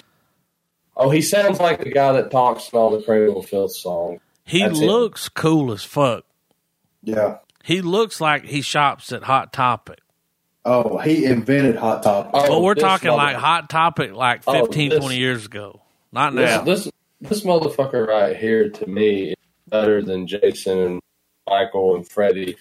Oh, 0.97 1.11
he 1.11 1.21
sounds 1.23 1.61
like 1.61 1.83
the 1.85 1.91
guy 1.91 2.13
that 2.13 2.31
talks 2.31 2.71
in 2.73 2.79
all 2.79 2.91
the 2.97 3.03
Cradle 3.03 3.39
of 3.39 3.47
Filth 3.47 3.75
songs. 3.77 4.21
He 4.45 4.61
That's 4.63 4.81
it. 4.81 4.87
looks 4.87 5.29
cool 5.29 5.73
as 5.73 5.85
fuck. 5.85 6.25
Yeah. 7.03 7.39
He 7.63 7.83
looks 7.83 8.21
like 8.21 8.45
he 8.47 8.63
shops 8.63 9.13
at 9.13 9.25
Hot 9.25 9.53
Topic. 9.53 9.99
Oh, 10.65 10.99
he 10.99 11.25
invented 11.27 11.77
Hot 11.77 12.03
Topic. 12.03 12.31
Oh, 12.35 12.49
But 12.49 12.63
we're 12.63 12.75
this 12.75 12.83
talking 12.83 13.11
like 13.13 13.37
Hot 13.37 13.69
Topic 13.71 14.13
like 14.15 14.43
Oh, 14.47 14.65
15, 14.65 14.91
this- 14.91 14.99
20 15.01 15.17
years 15.19 15.47
ago. 15.47 15.83
Not 16.13 16.35
This, 16.35 16.51
now. 16.51 16.63
this 16.63 16.91
this 17.21 17.45
motherfucker 17.45 18.07
right 18.07 18.37
here 18.37 18.69
to 18.71 18.87
me 18.87 19.29
is 19.31 19.37
better 19.69 20.03
than 20.03 20.27
Jason 20.27 20.79
and 20.79 21.01
Michael 21.51 21.97
and 21.97 22.09
Freddy 22.09 22.57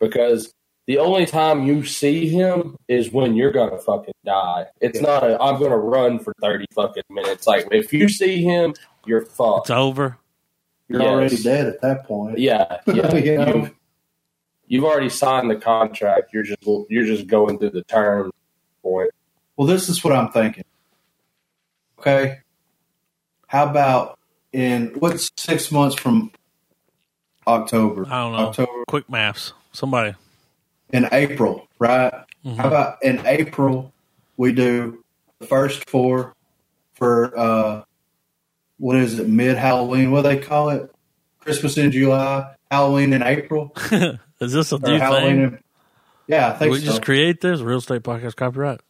because 0.00 0.52
the 0.86 0.98
only 0.98 1.24
time 1.26 1.64
you 1.64 1.84
see 1.84 2.28
him 2.28 2.76
is 2.88 3.12
when 3.12 3.36
you're 3.36 3.52
gonna 3.52 3.78
fucking 3.78 4.14
die. 4.24 4.66
It's 4.80 5.00
not 5.00 5.22
a 5.22 5.40
I'm 5.40 5.60
gonna 5.60 5.78
run 5.78 6.18
for 6.18 6.34
thirty 6.40 6.66
fucking 6.74 7.04
minutes. 7.08 7.46
Like 7.46 7.68
if 7.70 7.92
you 7.92 8.08
see 8.08 8.42
him, 8.42 8.74
you're 9.06 9.24
fucked. 9.24 9.66
It's 9.66 9.70
over. 9.70 10.18
You're 10.88 11.02
yes. 11.02 11.08
already 11.08 11.36
dead 11.42 11.66
at 11.68 11.80
that 11.80 12.04
point. 12.04 12.38
Yeah, 12.38 12.80
yeah. 12.86 13.14
You 13.14 13.38
know? 13.38 13.54
You've, 13.54 13.74
you've 14.66 14.84
already 14.84 15.08
signed 15.08 15.50
the 15.50 15.56
contract. 15.56 16.32
You're 16.34 16.42
just 16.42 16.66
you're 16.90 17.06
just 17.06 17.28
going 17.28 17.58
through 17.58 17.70
the 17.70 17.84
terms 17.84 18.32
point. 18.82 19.10
Well, 19.56 19.66
this 19.66 19.88
is 19.88 20.02
what 20.02 20.12
I'm 20.12 20.30
thinking. 20.30 20.64
Okay. 21.98 22.38
How 23.46 23.68
about 23.68 24.18
in 24.52 24.88
what's 24.98 25.30
six 25.36 25.70
months 25.70 25.94
from 25.94 26.32
October? 27.46 28.06
I 28.06 28.10
don't 28.22 28.32
know. 28.32 28.48
October 28.48 28.84
Quick 28.88 29.08
maths. 29.10 29.52
Somebody. 29.72 30.14
in 30.92 31.08
April, 31.12 31.66
right? 31.78 32.12
Mhm. 32.44 32.56
How 32.56 32.68
about 32.68 33.02
in 33.02 33.22
April 33.26 33.92
we 34.36 34.52
do 34.52 35.02
the 35.38 35.46
first 35.46 35.88
four 35.88 36.34
for 36.94 37.32
uh 37.38 37.82
what 38.78 38.96
is 38.96 39.18
it, 39.18 39.28
mid 39.28 39.56
Halloween, 39.56 40.10
what 40.10 40.22
do 40.22 40.28
they 40.28 40.38
call 40.38 40.70
it? 40.70 40.92
Christmas 41.40 41.78
in 41.78 41.90
July, 41.92 42.54
Halloween 42.70 43.12
in 43.12 43.22
April. 43.22 43.74
Is 44.40 44.52
this 44.52 44.72
a 44.72 44.78
new 44.78 44.98
Halloween 44.98 45.36
thing? 45.36 45.42
in 45.44 45.58
Yeah, 46.26 46.56
I 46.58 46.64
Did 46.64 46.70
we 46.72 46.78
so. 46.80 46.84
just 46.86 47.02
create 47.02 47.40
this? 47.40 47.60
Real 47.60 47.78
Estate 47.78 48.02
Podcast 48.02 48.34
copyright. 48.36 48.80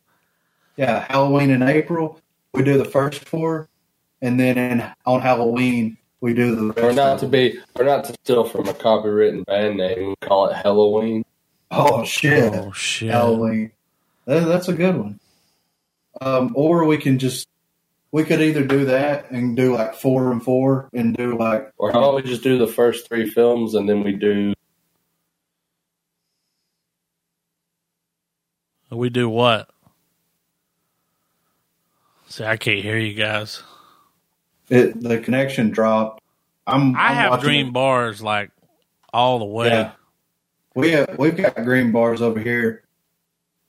yeah, 0.76 1.04
Halloween 1.08 1.50
in 1.50 1.62
April. 1.62 2.18
We 2.54 2.62
do 2.62 2.76
the 2.78 2.84
first 2.86 3.24
four 3.26 3.68
and 4.20 4.38
then 4.40 4.56
in, 4.58 4.84
on 5.06 5.20
Halloween 5.20 5.96
we 6.22 6.32
do 6.32 6.54
the 6.54 6.80
Or 6.80 6.86
rest 6.86 6.96
not 6.96 7.12
of 7.14 7.20
to 7.20 7.26
them. 7.26 7.30
be 7.32 7.58
or 7.74 7.84
not 7.84 8.04
to 8.04 8.14
steal 8.24 8.44
from 8.44 8.68
a 8.68 8.72
copywritten 8.72 9.44
band 9.44 9.76
name, 9.76 10.08
we 10.10 10.16
call 10.26 10.46
it 10.48 10.54
Halloween. 10.56 11.24
Oh 11.70 12.04
shit. 12.04 12.54
Oh 12.54 12.72
shit. 12.72 13.10
Halloween. 13.10 13.72
That, 14.24 14.46
that's 14.46 14.68
a 14.68 14.72
good 14.72 14.96
one. 14.96 15.20
Um, 16.20 16.52
or 16.54 16.84
we 16.86 16.96
can 16.98 17.18
just 17.18 17.48
we 18.12 18.24
could 18.24 18.40
either 18.40 18.64
do 18.64 18.84
that 18.86 19.30
and 19.30 19.56
do 19.56 19.74
like 19.74 19.94
four 19.94 20.30
and 20.32 20.42
four 20.42 20.88
and 20.92 21.16
do 21.16 21.36
like 21.38 21.72
Or 21.78 21.90
how 21.92 21.98
about 21.98 22.14
we 22.16 22.22
just 22.22 22.42
do 22.42 22.56
the 22.58 22.66
first 22.66 23.08
three 23.08 23.28
films 23.28 23.74
and 23.74 23.88
then 23.88 24.04
we 24.04 24.12
do 24.12 24.54
We 28.90 29.08
do 29.08 29.28
what? 29.28 29.70
See, 32.28 32.44
I 32.44 32.58
can't 32.58 32.80
hear 32.82 32.98
you 32.98 33.14
guys. 33.14 33.62
It, 34.72 35.00
the 35.02 35.18
connection 35.18 35.70
dropped. 35.70 36.22
I'm 36.66 36.96
I 36.96 37.08
I'm 37.08 37.14
have 37.14 37.40
green 37.40 37.68
it. 37.68 37.72
bars 37.72 38.22
like 38.22 38.50
all 39.12 39.38
the 39.38 39.44
way. 39.44 39.68
Yeah. 39.68 39.92
We 40.74 40.92
have 40.92 41.18
we've 41.18 41.36
got 41.36 41.56
green 41.56 41.92
bars 41.92 42.22
over 42.22 42.40
here. 42.40 42.82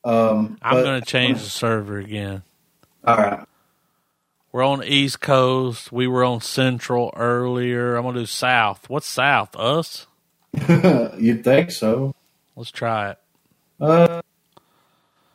Um, 0.06 0.58
I'm 0.62 0.82
going 0.84 1.02
to 1.02 1.06
change 1.06 1.42
the 1.44 1.50
server 1.50 1.98
again. 2.00 2.44
All 3.04 3.18
right. 3.18 3.46
We're 4.52 4.64
on 4.64 4.80
the 4.80 4.94
East 4.94 5.20
Coast. 5.20 5.92
We 5.92 6.08
were 6.08 6.24
on 6.24 6.40
Central 6.42 7.12
earlier. 7.16 7.96
I'm 7.96 8.04
going 8.04 8.16
to 8.16 8.22
do 8.22 8.26
South. 8.26 8.90
What's 8.90 9.08
South? 9.08 9.56
Us? 9.56 10.08
You'd 11.18 11.44
think 11.44 11.72
so. 11.72 12.14
Let's 12.56 12.70
try 12.72 13.12
it. 13.12 13.18
Uh, 13.82 14.22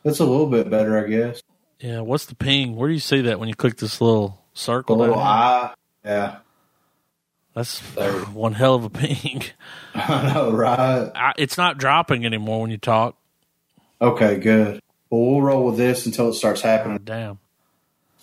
it's 0.05 0.19
a 0.19 0.25
little 0.25 0.47
bit 0.47 0.69
better, 0.69 1.03
I 1.03 1.07
guess. 1.09 1.43
Yeah, 1.79 1.99
what's 2.01 2.25
the 2.25 2.35
ping? 2.35 2.75
Where 2.75 2.87
do 2.87 2.93
you 2.93 2.99
see 2.99 3.21
that 3.21 3.39
when 3.39 3.49
you 3.49 3.55
click 3.55 3.77
this 3.77 3.99
little 4.01 4.38
The 4.59 4.63
circle? 4.63 4.97
little 4.97 5.15
down 5.15 5.23
eye. 5.25 5.73
Yeah. 6.03 6.35
That's 7.55 7.79
There. 7.95 8.11
one 8.33 8.53
hell 8.53 8.75
of 8.75 8.83
a 8.83 8.89
ping. 8.89 9.43
I 9.95 10.33
know, 10.33 10.51
right? 10.51 11.11
I, 11.15 11.33
it's 11.37 11.57
not 11.57 11.77
dropping 11.77 12.25
anymore 12.25 12.61
when 12.61 12.69
you 12.69 12.77
talk. 12.77 13.15
Okay, 14.01 14.37
good. 14.37 14.81
Well, 15.09 15.21
we'll 15.21 15.41
roll 15.41 15.65
with 15.65 15.77
this 15.77 16.05
until 16.05 16.29
it 16.29 16.33
starts 16.33 16.61
happening. 16.61 16.99
Damn. 17.05 17.39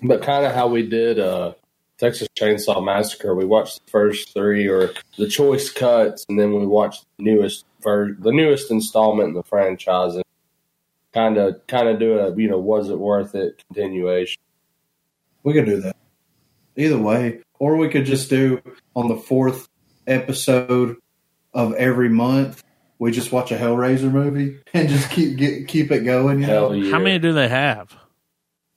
But 0.03 0.22
kind 0.22 0.45
of 0.45 0.55
how 0.55 0.68
we 0.68 0.87
did 0.87 1.18
uh, 1.18 1.55
Texas 1.99 2.28
Chainsaw 2.39 2.84
Massacre. 2.84 3.34
We 3.34 3.47
watched 3.47 3.84
the 3.84 3.91
first 3.91 4.34
three 4.34 4.68
or 4.68 4.93
the 5.16 5.28
choice 5.28 5.70
cuts, 5.70 6.26
and 6.28 6.39
then 6.39 6.53
we 6.53 6.66
watched 6.66 7.07
the 7.16 7.24
newest 7.24 7.64
ver- 7.82 8.12
the 8.12 8.30
newest 8.30 8.70
installment 8.70 9.30
in 9.30 9.34
the 9.34 9.43
franchise, 9.43 10.16
and 10.16 10.24
kind 11.14 11.39
of 11.39 11.66
kind 11.66 11.89
of 11.89 11.99
do 11.99 12.18
a 12.18 12.37
you 12.37 12.49
know 12.49 12.59
was 12.59 12.91
it 12.91 12.99
worth 12.99 13.34
it 13.34 13.64
continuation. 13.68 14.41
We 15.43 15.55
could 15.55 15.64
do 15.64 15.80
that. 15.80 15.97
Either 16.77 16.99
way. 16.99 17.41
Or 17.59 17.77
we 17.77 17.89
could 17.89 18.05
just 18.05 18.29
do 18.31 18.61
on 18.95 19.09
the 19.09 19.16
fourth 19.16 19.68
episode 20.07 20.97
of 21.55 21.72
every 21.74 22.09
month, 22.11 22.62
we 22.99 23.11
just 23.12 23.33
watch 23.33 23.51
a 23.51 23.57
Hellraiser 23.57 24.11
movie 24.12 24.59
and 24.74 24.89
just 24.89 25.11
keep 25.11 25.37
get, 25.39 25.68
keep 25.68 25.91
it 25.91 26.01
going. 26.01 26.41
You 26.41 26.47
know? 26.49 26.68
Hell 26.68 26.74
yeah! 26.77 26.91
How 26.93 26.99
many 26.99 27.18
do 27.18 27.33
they 27.33 27.49
have? 27.49 27.95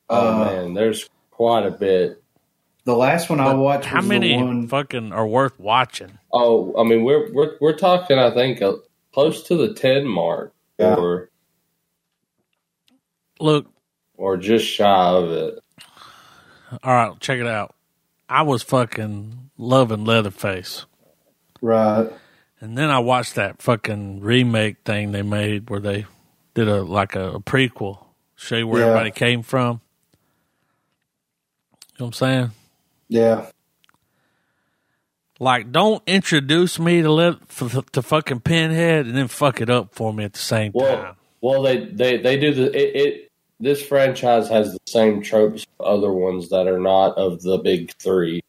Oh 0.09 0.41
Uh, 0.41 0.45
man, 0.45 0.73
there's 0.73 1.09
quite 1.31 1.65
a 1.65 1.71
bit. 1.71 2.23
The 2.85 2.95
last 2.95 3.29
one 3.29 3.39
I 3.41 3.53
watched 3.53 3.85
How 3.85 3.97
was 3.97 4.07
many 4.07 4.29
the 4.37 4.43
one. 4.43 4.67
fucking 4.67 5.11
are 5.11 5.27
worth 5.27 5.59
watching? 5.59 6.17
Oh, 6.33 6.73
I 6.79 6.83
mean 6.87 7.03
we're 7.03 7.31
we're 7.33 7.57
we're 7.59 7.77
talking. 7.77 8.17
I 8.17 8.33
think 8.33 8.61
uh, 8.61 8.73
close 9.13 9.43
to 9.43 9.55
the 9.57 9.73
ten 9.73 10.07
mark, 10.07 10.53
Yeah. 10.79 10.95
or 10.95 11.29
Look, 13.41 13.67
or 14.15 14.37
just 14.37 14.65
shy 14.65 14.85
of 15.09 15.31
it. 15.31 15.59
all 16.83 16.93
right, 16.93 17.19
check 17.19 17.39
it 17.39 17.47
out. 17.47 17.75
I 18.29 18.43
was 18.43 18.61
fucking 18.63 19.49
loving 19.57 20.05
Leatherface. 20.05 20.85
Right. 21.61 22.09
And 22.61 22.77
then 22.77 22.89
I 22.89 22.99
watched 22.99 23.35
that 23.35 23.61
fucking 23.61 24.21
remake 24.21 24.77
thing 24.85 25.11
they 25.11 25.21
made 25.23 25.69
where 25.69 25.79
they 25.79 26.05
did 26.53 26.67
a 26.67 26.81
like 26.83 27.15
a, 27.15 27.31
a 27.35 27.39
prequel, 27.39 28.05
show 28.35 28.57
you 28.57 28.67
where 28.67 28.81
Yeah. 28.81 28.87
everybody 28.89 29.11
came 29.11 29.41
from. 29.43 29.81
You 31.97 32.01
know 32.01 32.05
what 32.05 32.07
I'm 32.07 32.13
saying? 32.13 32.51
Yeah. 33.07 33.45
Like, 35.41 35.71
don't 35.71 36.03
introduce 36.05 36.79
me 36.79 37.01
to 37.01 37.11
let 37.11 37.35
f- 37.49 37.91
to 37.93 38.01
fucking 38.01 38.41
Pinhead 38.41 39.05
and 39.05 39.15
then 39.15 39.27
fuck 39.29 39.61
it 39.61 39.69
up 39.69 39.95
for 39.95 40.13
me 40.13 40.25
at 40.25 40.33
the 40.33 40.39
same 40.39 40.71
Well, 40.75 40.97
time. 41.01 41.15
well, 41.41 41.61
they 41.61 41.85
they 41.85 42.17
they 42.17 42.37
do 42.37 42.53
the 42.53 42.65
it, 42.77 42.95
it. 43.07 43.28
This 43.59 43.85
franchise 43.85 44.47
has 44.47 44.71
the 44.71 44.79
same 44.87 45.21
tropes 45.21 45.65
of 45.79 45.85
other 45.85 46.13
ones 46.13 46.49
that 46.49 46.67
are 46.67 46.79
not 46.79 47.17
of 47.17 47.41
the 47.41 47.57
big 47.57 47.91
three, 47.99 48.41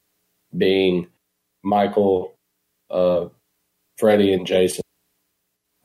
being 0.57 1.09
Michael, 1.63 2.37
uh, 2.91 3.27
Freddie, 3.99 4.33
and 4.33 4.47
Jason. 4.47 4.83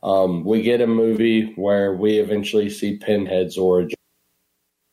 Um, 0.02 0.44
we 0.44 0.62
get 0.62 0.80
a 0.80 0.86
movie 0.86 1.52
where 1.56 1.92
we 1.92 2.18
eventually 2.18 2.70
see 2.70 2.98
Pinhead's 2.98 3.58
origin, 3.58 3.96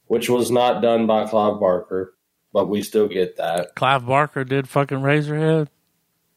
which 0.08 0.30
was 0.30 0.50
not 0.50 0.82
done 0.82 1.06
by 1.06 1.28
Clive 1.28 1.60
Barker, 1.60 2.16
but 2.52 2.70
we 2.70 2.82
still 2.82 3.08
get 3.08 3.38
that. 3.38 3.76
Clive 3.76 4.08
Barker 4.08 4.44
did 4.44 4.68
fucking 4.68 5.00
Razorhead. 5.00 5.68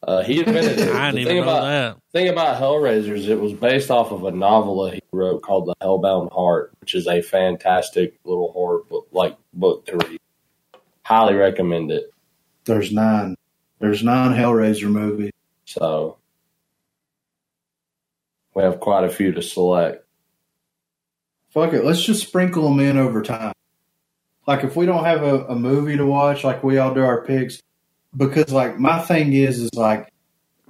Uh, 0.07 0.23
he 0.23 0.39
invented 0.39 0.79
it. 0.79 0.89
I 0.95 1.11
The 1.11 1.17
didn't 1.19 1.27
thing 1.29 1.37
even 1.37 1.37
know 1.37 1.43
about- 1.57 1.63
that. 1.65 1.97
thing 2.13 2.29
about 2.29 2.61
Hellraisers, 2.63 3.27
it 3.29 3.41
was 3.41 3.53
based 3.53 3.91
off 3.91 4.13
of 4.13 4.23
a 4.25 4.31
novel 4.31 4.85
that 4.85 4.95
he 4.95 5.01
wrote 5.13 5.43
called 5.43 5.67
The 5.67 5.75
Hellbound 5.83 6.33
Heart, 6.33 6.73
which 6.81 6.95
is 6.95 7.09
a 7.09 7.21
fantastic 7.23 8.19
little 8.25 8.53
horror 8.53 8.83
book, 8.89 9.09
like 9.11 9.37
book 9.53 9.85
to 9.87 9.97
read. 9.97 10.21
Highly 11.03 11.35
recommend 11.35 11.91
it. 11.91 12.11
There's 12.65 12.93
nine. 12.93 13.37
There's 13.81 14.03
nine 14.05 14.33
Hellraiser 14.39 14.89
movies. 14.91 15.33
So 15.65 16.19
we 18.55 18.63
have 18.63 18.81
quite 18.81 19.05
a 19.05 19.09
few 19.11 19.33
to 19.33 19.43
select. 19.43 20.05
Fuck 21.51 21.73
it. 21.73 21.85
Let's 21.85 22.03
just 22.05 22.27
sprinkle 22.27 22.69
them 22.69 22.81
in 22.81 22.97
over 22.97 23.23
time. 23.23 23.53
Like 24.47 24.63
if 24.63 24.77
we 24.77 24.87
don't 24.87 25.05
have 25.05 25.23
a, 25.23 25.47
a 25.47 25.57
movie 25.57 25.97
to 25.97 26.07
watch, 26.07 26.45
like 26.45 26.63
we 26.63 26.79
all 26.79 26.95
do 26.95 27.05
our 27.05 27.25
picks, 27.25 27.61
because 28.17 28.53
like 28.53 28.79
my 28.79 29.01
thing 29.01 29.33
is, 29.33 29.61
is 29.61 29.75
like 29.75 30.13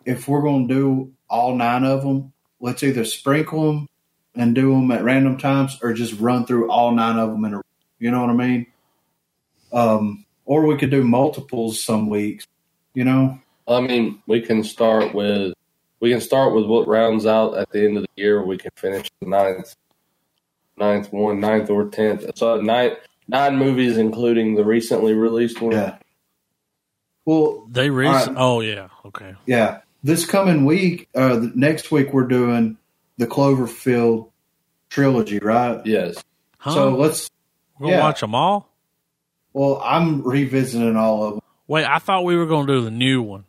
if 0.05 0.29
we're 0.29 0.43
going 0.43 0.69
to 0.69 0.75
do 0.75 1.13
all 1.29 1.55
nine 1.55 1.85
of 1.85 2.03
them, 2.03 2.33
let's 2.61 2.83
either 2.83 3.05
sprinkle 3.05 3.67
them 3.67 3.89
and 4.35 4.55
do 4.55 4.71
them 4.71 4.91
at 4.91 5.05
random 5.05 5.39
times, 5.39 5.79
or 5.83 5.93
just 5.93 6.19
run 6.21 6.47
through 6.47 6.71
all 6.71 6.93
nine 6.93 7.19
of 7.19 7.31
them 7.31 7.45
in 7.45 7.55
a. 7.55 7.63
You 7.99 8.11
know 8.11 8.21
what 8.21 8.31
I 8.31 8.35
mean? 8.35 8.67
Um, 9.73 10.27
or 10.45 10.67
we 10.67 10.77
could 10.77 10.91
do 10.91 11.03
multiples 11.03 11.83
some 11.83 12.09
weeks. 12.09 12.47
You 12.95 13.05
know? 13.05 13.41
I 13.69 13.81
mean, 13.81 14.23
we 14.27 14.41
can 14.41 14.63
start 14.63 15.15
with 15.15 15.55
we 16.01 16.11
can 16.11 16.21
start 16.21 16.55
with 16.55 16.67
what 16.67 16.87
rounds 16.87 17.27
out 17.27 17.57
at 17.57 17.71
the 17.71 17.85
end 17.85 17.97
of 17.97 18.03
the 18.03 18.23
year. 18.23 18.43
We 18.45 18.59
can 18.59 18.71
finish 18.77 19.11
the 19.21 19.29
ninth, 19.29 19.75
ninth 20.77 21.13
one, 21.13 21.41
ninth 21.41 21.71
or 21.71 21.89
tenth. 21.89 22.25
So 22.37 22.61
nine 22.61 22.93
nine 23.29 23.57
movies, 23.57 23.97
including 23.97 24.55
the 24.55 24.65
recently 24.65 25.15
released 25.15 25.61
one. 25.61 25.73
Yeah. 25.73 25.99
Well, 27.27 27.67
They 27.71 27.91
re- 27.91 28.07
All 28.07 28.13
right. 28.15 28.29
Oh 28.37 28.61
yeah, 28.61 28.89
okay. 29.05 29.35
Yeah. 29.45 29.81
This 30.03 30.25
coming 30.25 30.65
week, 30.65 31.09
uh, 31.15 31.37
the- 31.37 31.53
next 31.55 31.91
week, 31.91 32.13
we're 32.15 32.27
doing 32.29 32.79
the 33.19 33.27
Cloverfield 33.27 34.31
trilogy, 34.89 35.39
right? 35.41 35.85
Yes. 35.85 36.23
Huh? 36.59 36.73
So 36.73 36.95
let's, 36.97 37.29
We're 37.79 37.87
gonna 37.89 37.97
yeah. 37.99 38.03
watch 38.05 38.21
them 38.21 38.35
all. 38.35 38.73
well, 39.53 39.81
I'm 39.85 40.23
revisiting 40.23 40.97
all 40.97 41.25
of 41.25 41.31
them. 41.35 41.43
Wait, 41.67 41.85
I 41.85 41.99
thought 41.99 42.25
we 42.25 42.37
were 42.37 42.47
gonna 42.47 42.67
do 42.69 42.81
the 42.83 42.91
new 42.91 43.21
one, 43.23 43.45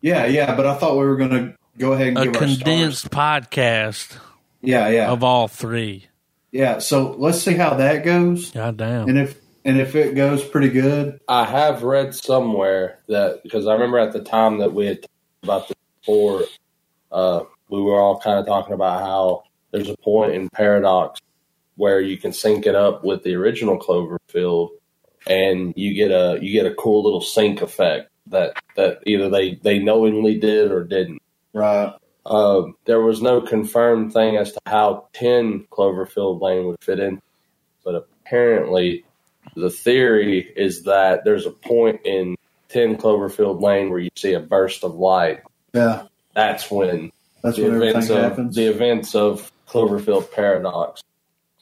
Yeah, 0.00 0.26
yeah, 0.26 0.54
but 0.54 0.66
I 0.66 0.74
thought 0.76 0.92
we 0.96 1.04
were 1.04 1.16
going 1.16 1.30
to 1.30 1.54
go 1.78 1.92
ahead 1.92 2.08
and 2.08 2.16
do 2.16 2.22
a 2.22 2.26
give 2.26 2.34
our 2.42 2.48
stars. 2.48 2.58
condensed 2.62 3.10
podcast 3.10 4.18
Yeah, 4.62 4.88
yeah. 4.88 5.10
of 5.10 5.24
all 5.24 5.48
three. 5.48 6.06
yeah. 6.52 6.78
So 6.78 7.16
let's 7.18 7.42
see 7.42 7.54
how 7.54 7.74
that 7.74 8.04
goes. 8.04 8.52
God 8.52 8.76
damn. 8.76 9.08
And 9.08 9.18
if, 9.18 9.40
and 9.66 9.80
if 9.80 9.96
it 9.96 10.14
goes 10.14 10.44
pretty 10.44 10.68
good, 10.68 11.18
I 11.26 11.44
have 11.44 11.82
read 11.82 12.14
somewhere 12.14 13.00
that 13.08 13.42
because 13.42 13.66
I 13.66 13.72
remember 13.72 13.98
at 13.98 14.12
the 14.12 14.22
time 14.22 14.58
that 14.58 14.72
we 14.72 14.86
had 14.86 15.02
talked 15.02 15.12
about 15.42 15.68
this 15.68 15.76
before, 16.00 16.44
uh, 17.10 17.40
we 17.68 17.82
were 17.82 18.00
all 18.00 18.20
kind 18.20 18.38
of 18.38 18.46
talking 18.46 18.74
about 18.74 19.00
how 19.00 19.42
there's 19.72 19.88
a 19.88 19.96
point 19.96 20.34
in 20.34 20.48
Paradox 20.50 21.20
where 21.74 22.00
you 22.00 22.16
can 22.16 22.32
sync 22.32 22.64
it 22.64 22.76
up 22.76 23.02
with 23.02 23.24
the 23.24 23.34
original 23.34 23.76
Cloverfield, 23.76 24.70
and 25.26 25.74
you 25.76 25.94
get 25.94 26.12
a 26.12 26.38
you 26.40 26.52
get 26.52 26.70
a 26.70 26.74
cool 26.76 27.02
little 27.02 27.20
sync 27.20 27.60
effect 27.60 28.08
that 28.28 28.54
that 28.76 28.98
either 29.04 29.28
they 29.28 29.56
they 29.56 29.80
knowingly 29.80 30.38
did 30.38 30.70
or 30.70 30.84
didn't. 30.84 31.20
right. 31.52 31.92
Um, 32.24 32.76
there 32.84 33.00
was 33.00 33.20
no 33.20 33.40
confirmed 33.40 34.12
thing 34.12 34.36
as 34.36 34.52
to 34.52 34.60
how 34.66 35.08
10 35.12 35.66
Cloverfield 35.70 36.40
Lane 36.40 36.66
would 36.66 36.82
fit 36.82 36.98
in, 36.98 37.22
but 37.84 37.94
apparently 37.94 39.04
the 39.54 39.70
theory 39.70 40.40
is 40.56 40.82
that 40.84 41.24
there's 41.24 41.46
a 41.46 41.50
point 41.50 42.00
in 42.04 42.36
10 42.68 42.96
Cloverfield 42.96 43.60
Lane 43.62 43.90
where 43.90 43.98
you 43.98 44.10
see 44.16 44.32
a 44.32 44.40
burst 44.40 44.84
of 44.84 44.94
light. 44.96 45.42
Yeah. 45.72 46.04
That's 46.34 46.70
when 46.70 47.12
That's 47.42 47.56
the 47.56 47.64
when 47.64 47.82
events 47.82 48.10
of 48.10 48.18
happens. 48.18 48.56
the 48.56 48.66
events 48.66 49.14
of 49.14 49.50
Cloverfield 49.68 50.32
Paradox. 50.32 51.02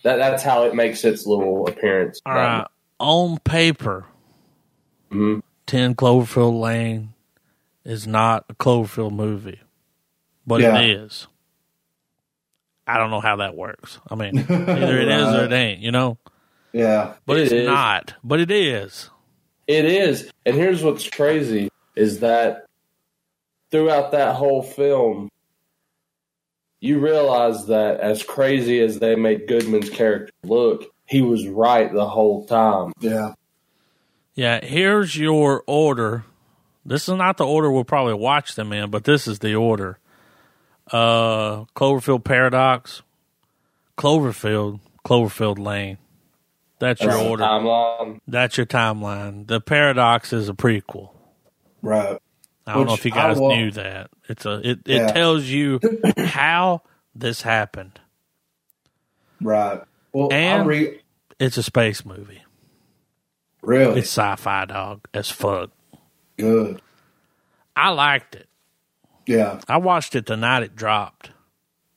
That 0.03 0.17
that's 0.17 0.43
how 0.43 0.65
it 0.65 0.75
makes 0.75 1.05
its 1.05 1.27
little 1.27 1.67
appearance. 1.67 2.21
all 2.27 2.35
right. 2.35 2.67
On 3.01 3.39
paper, 3.39 4.07
Mhm. 5.11 5.43
10 5.67 5.95
Cloverfield 5.95 6.61
Lane 6.61 7.15
is 7.85 8.07
not 8.07 8.45
a 8.49 8.55
Cloverfield 8.55 9.13
movie, 9.13 9.61
but 10.47 10.61
Yeah. 10.61 10.79
it 10.81 10.91
is. 10.91 11.27
I 12.87 12.99
don't 12.99 13.11
know 13.11 13.21
how 13.21 13.37
that 13.37 13.55
works. 13.57 13.99
I 14.11 14.15
mean, 14.15 14.39
either 14.49 14.99
it 15.01 15.09
is 15.09 15.35
or 15.35 15.45
it 15.45 15.53
ain't, 15.53 15.81
you 15.81 15.91
know? 15.91 16.19
Yeah. 16.75 17.15
But 17.25 17.39
It 17.39 17.43
it's 17.45 17.53
is. 17.53 17.67
not. 17.67 18.15
But 18.25 18.41
it 18.41 18.51
is. 18.51 19.09
It 19.67 19.85
is. 19.87 20.31
And 20.45 20.57
here's 20.57 20.83
what's 20.83 21.09
crazy 21.09 21.71
is 21.97 22.21
that 22.21 22.67
throughout 23.71 24.11
that 24.13 24.35
whole 24.35 24.63
film, 24.63 25.31
you 26.81 26.99
realize 26.99 27.67
that 27.69 28.01
as 28.01 28.23
crazy 28.23 28.81
as 28.81 28.99
they 28.99 29.15
made 29.15 29.47
Goodman's 29.47 29.89
character 29.89 30.33
look, 30.43 30.85
he 31.07 31.23
was 31.23 31.47
right 31.49 31.91
the 31.93 32.07
whole 32.09 32.45
time. 32.45 32.93
Yeah. 33.01 33.35
Yeah, 34.35 34.63
here's 34.63 35.17
your 35.17 35.63
order. 35.69 36.25
This 36.85 37.09
is 37.09 37.15
not 37.15 37.37
the 37.37 37.47
order 37.47 37.71
we'll 37.71 37.85
probably 37.85 38.15
watch 38.15 38.57
them 38.57 38.73
in, 38.73 38.91
but 38.91 39.05
this 39.05 39.29
is 39.29 39.39
the 39.39 39.55
order. 39.55 39.99
Uh 40.91 41.65
Cloverfield 41.77 42.25
Paradox, 42.25 43.01
Cloverfield, 43.97 44.81
Cloverfield 45.07 45.59
Lane. 45.59 45.99
That's 46.85 47.01
your 47.01 47.11
That's 47.13 47.23
the 47.23 47.29
order. 47.31 47.43
Timeline. 47.45 48.21
That's 48.29 48.57
your 48.59 48.67
timeline. 48.67 49.47
The 49.47 49.61
Paradox 49.61 50.33
is 50.33 50.49
a 50.49 50.53
prequel. 50.53 51.11
Right. 51.83 52.19
I 52.67 52.75
don't 52.75 52.87
know 52.87 52.95
if 52.95 53.05
you 53.05 53.11
guys 53.11 53.39
knew 53.41 53.71
that. 53.73 54.11
It's 54.29 54.45
a 54.47 54.59
it, 54.59 54.79
it 54.87 54.97
Yeah. 55.01 55.13
tells 55.13 55.45
you 55.45 55.81
how 56.19 56.83
this 57.15 57.43
happened. 57.43 58.01
Right. 59.41 59.83
Well, 60.13 60.33
And- 60.33 60.67
re- 60.67 61.01
It's 61.39 61.57
a 61.57 61.63
space 61.63 62.05
movie. 62.05 62.43
Really? 63.63 64.01
It's 64.01 64.09
sci-fi 64.09 64.67
dog 64.67 65.07
as 65.15 65.31
fuck. 65.31 65.71
good. 66.39 66.81
I 67.77 67.91
liked 67.91 68.35
it. 68.37 68.49
Yeah. 69.27 69.61
I 69.69 69.79
watched 69.79 70.15
it 70.15 70.27
the 70.27 70.37
night 70.37 70.63
it 70.63 70.77
dropped. 70.77 71.31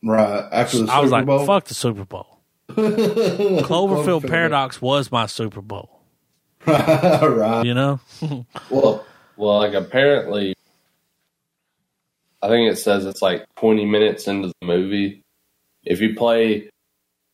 Right. 0.02 0.48
After 0.52 0.84
the 0.86 0.92
I 0.92 1.00
was 1.00 1.12
like, 1.12 1.26
Bowl. 1.26 1.46
fuck 1.46 1.66
the 1.66 1.74
Super 1.74 2.06
Bowl. 2.06 2.37
Cloverfield 3.64 4.28
Paradox 4.28 4.82
was 4.82 5.12
my 5.12 5.26
Super 5.26 5.62
Bowl. 5.62 6.02
right. 6.68 7.64
You 7.66 7.74
know? 7.74 8.00
Well, 8.70 9.06
Well, 9.36 9.58
like 9.60 9.74
apparently, 9.74 10.56
I 12.42 12.50
think 12.50 12.72
it 12.72 12.78
says 12.78 13.06
it's 13.06 13.22
like 13.22 13.46
20 13.56 13.86
minutes 13.86 14.28
into 14.28 14.50
the 14.50 14.68
movie. 14.68 15.24
If 15.84 16.02
you 16.02 16.16
play 16.16 16.70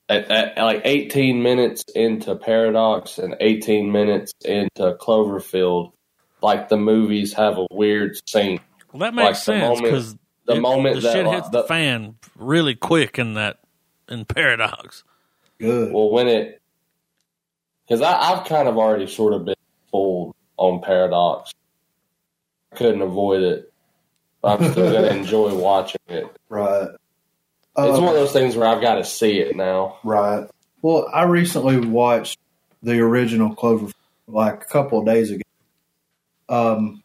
at, 0.08 0.30
at 0.30 0.58
like 0.64 0.82
18 0.86 1.42
minutes 1.42 1.84
into 1.96 2.36
Paradox 2.36 3.18
and 3.18 3.36
18 3.40 3.92
minutes 3.92 4.34
into 4.46 4.96
Cloverfield, 5.00 5.92
like 6.42 6.70
the 6.70 6.78
movies 6.78 7.34
have 7.34 7.58
a 7.58 7.68
weird 7.72 8.18
scene. 8.30 8.60
Well, 8.92 9.00
that 9.00 9.14
makes 9.14 9.40
the 9.40 9.60
sense 9.60 9.82
because 9.82 10.16
The 10.46 10.56
moment 10.62 10.96
the 10.96 11.02
that 11.02 11.14
shit 11.14 11.26
like, 11.26 11.36
hits 11.36 11.50
the, 11.50 11.64
fan 11.64 12.16
really 12.38 12.76
quick 12.76 13.18
in 13.18 13.34
that 13.34 13.60
in 14.08 14.26
Paradox. 14.26 15.04
Good. 15.64 15.92
Well, 15.94 16.10
when 16.12 16.28
it, 16.28 16.62
because 17.88 18.02
I've 18.02 18.46
kind 18.48 18.68
of 18.68 18.78
already 18.78 19.08
sort 19.08 19.34
of 19.34 19.46
been 19.46 19.56
fooled 19.92 20.36
on 20.58 20.82
Paradox. 20.82 21.52
I 22.72 22.76
couldn't 22.76 23.02
avoid 23.02 23.42
it. 23.44 23.72
I'm 24.44 24.72
still 24.72 24.92
going 24.92 25.04
to 25.10 25.16
enjoy 25.16 25.54
watching 25.56 26.02
it. 26.08 26.26
Right. 26.50 26.84
It's 26.90 26.98
Uh, 27.76 28.00
one 28.02 28.10
of 28.10 28.14
those 28.16 28.32
things 28.34 28.56
where 28.56 28.68
I've 28.68 28.82
got 28.82 28.96
to 28.96 29.04
see 29.06 29.40
it 29.40 29.56
now. 29.56 29.98
Right. 30.04 30.48
Well, 30.82 31.10
I 31.14 31.24
recently 31.24 31.78
watched 31.80 32.38
the 32.82 33.00
original 33.00 33.56
Clover 33.56 33.92
like 34.28 34.64
a 34.64 34.66
couple 34.68 35.00
of 35.00 35.06
days 35.06 35.32
ago. 35.32 35.42
Um, 36.50 37.04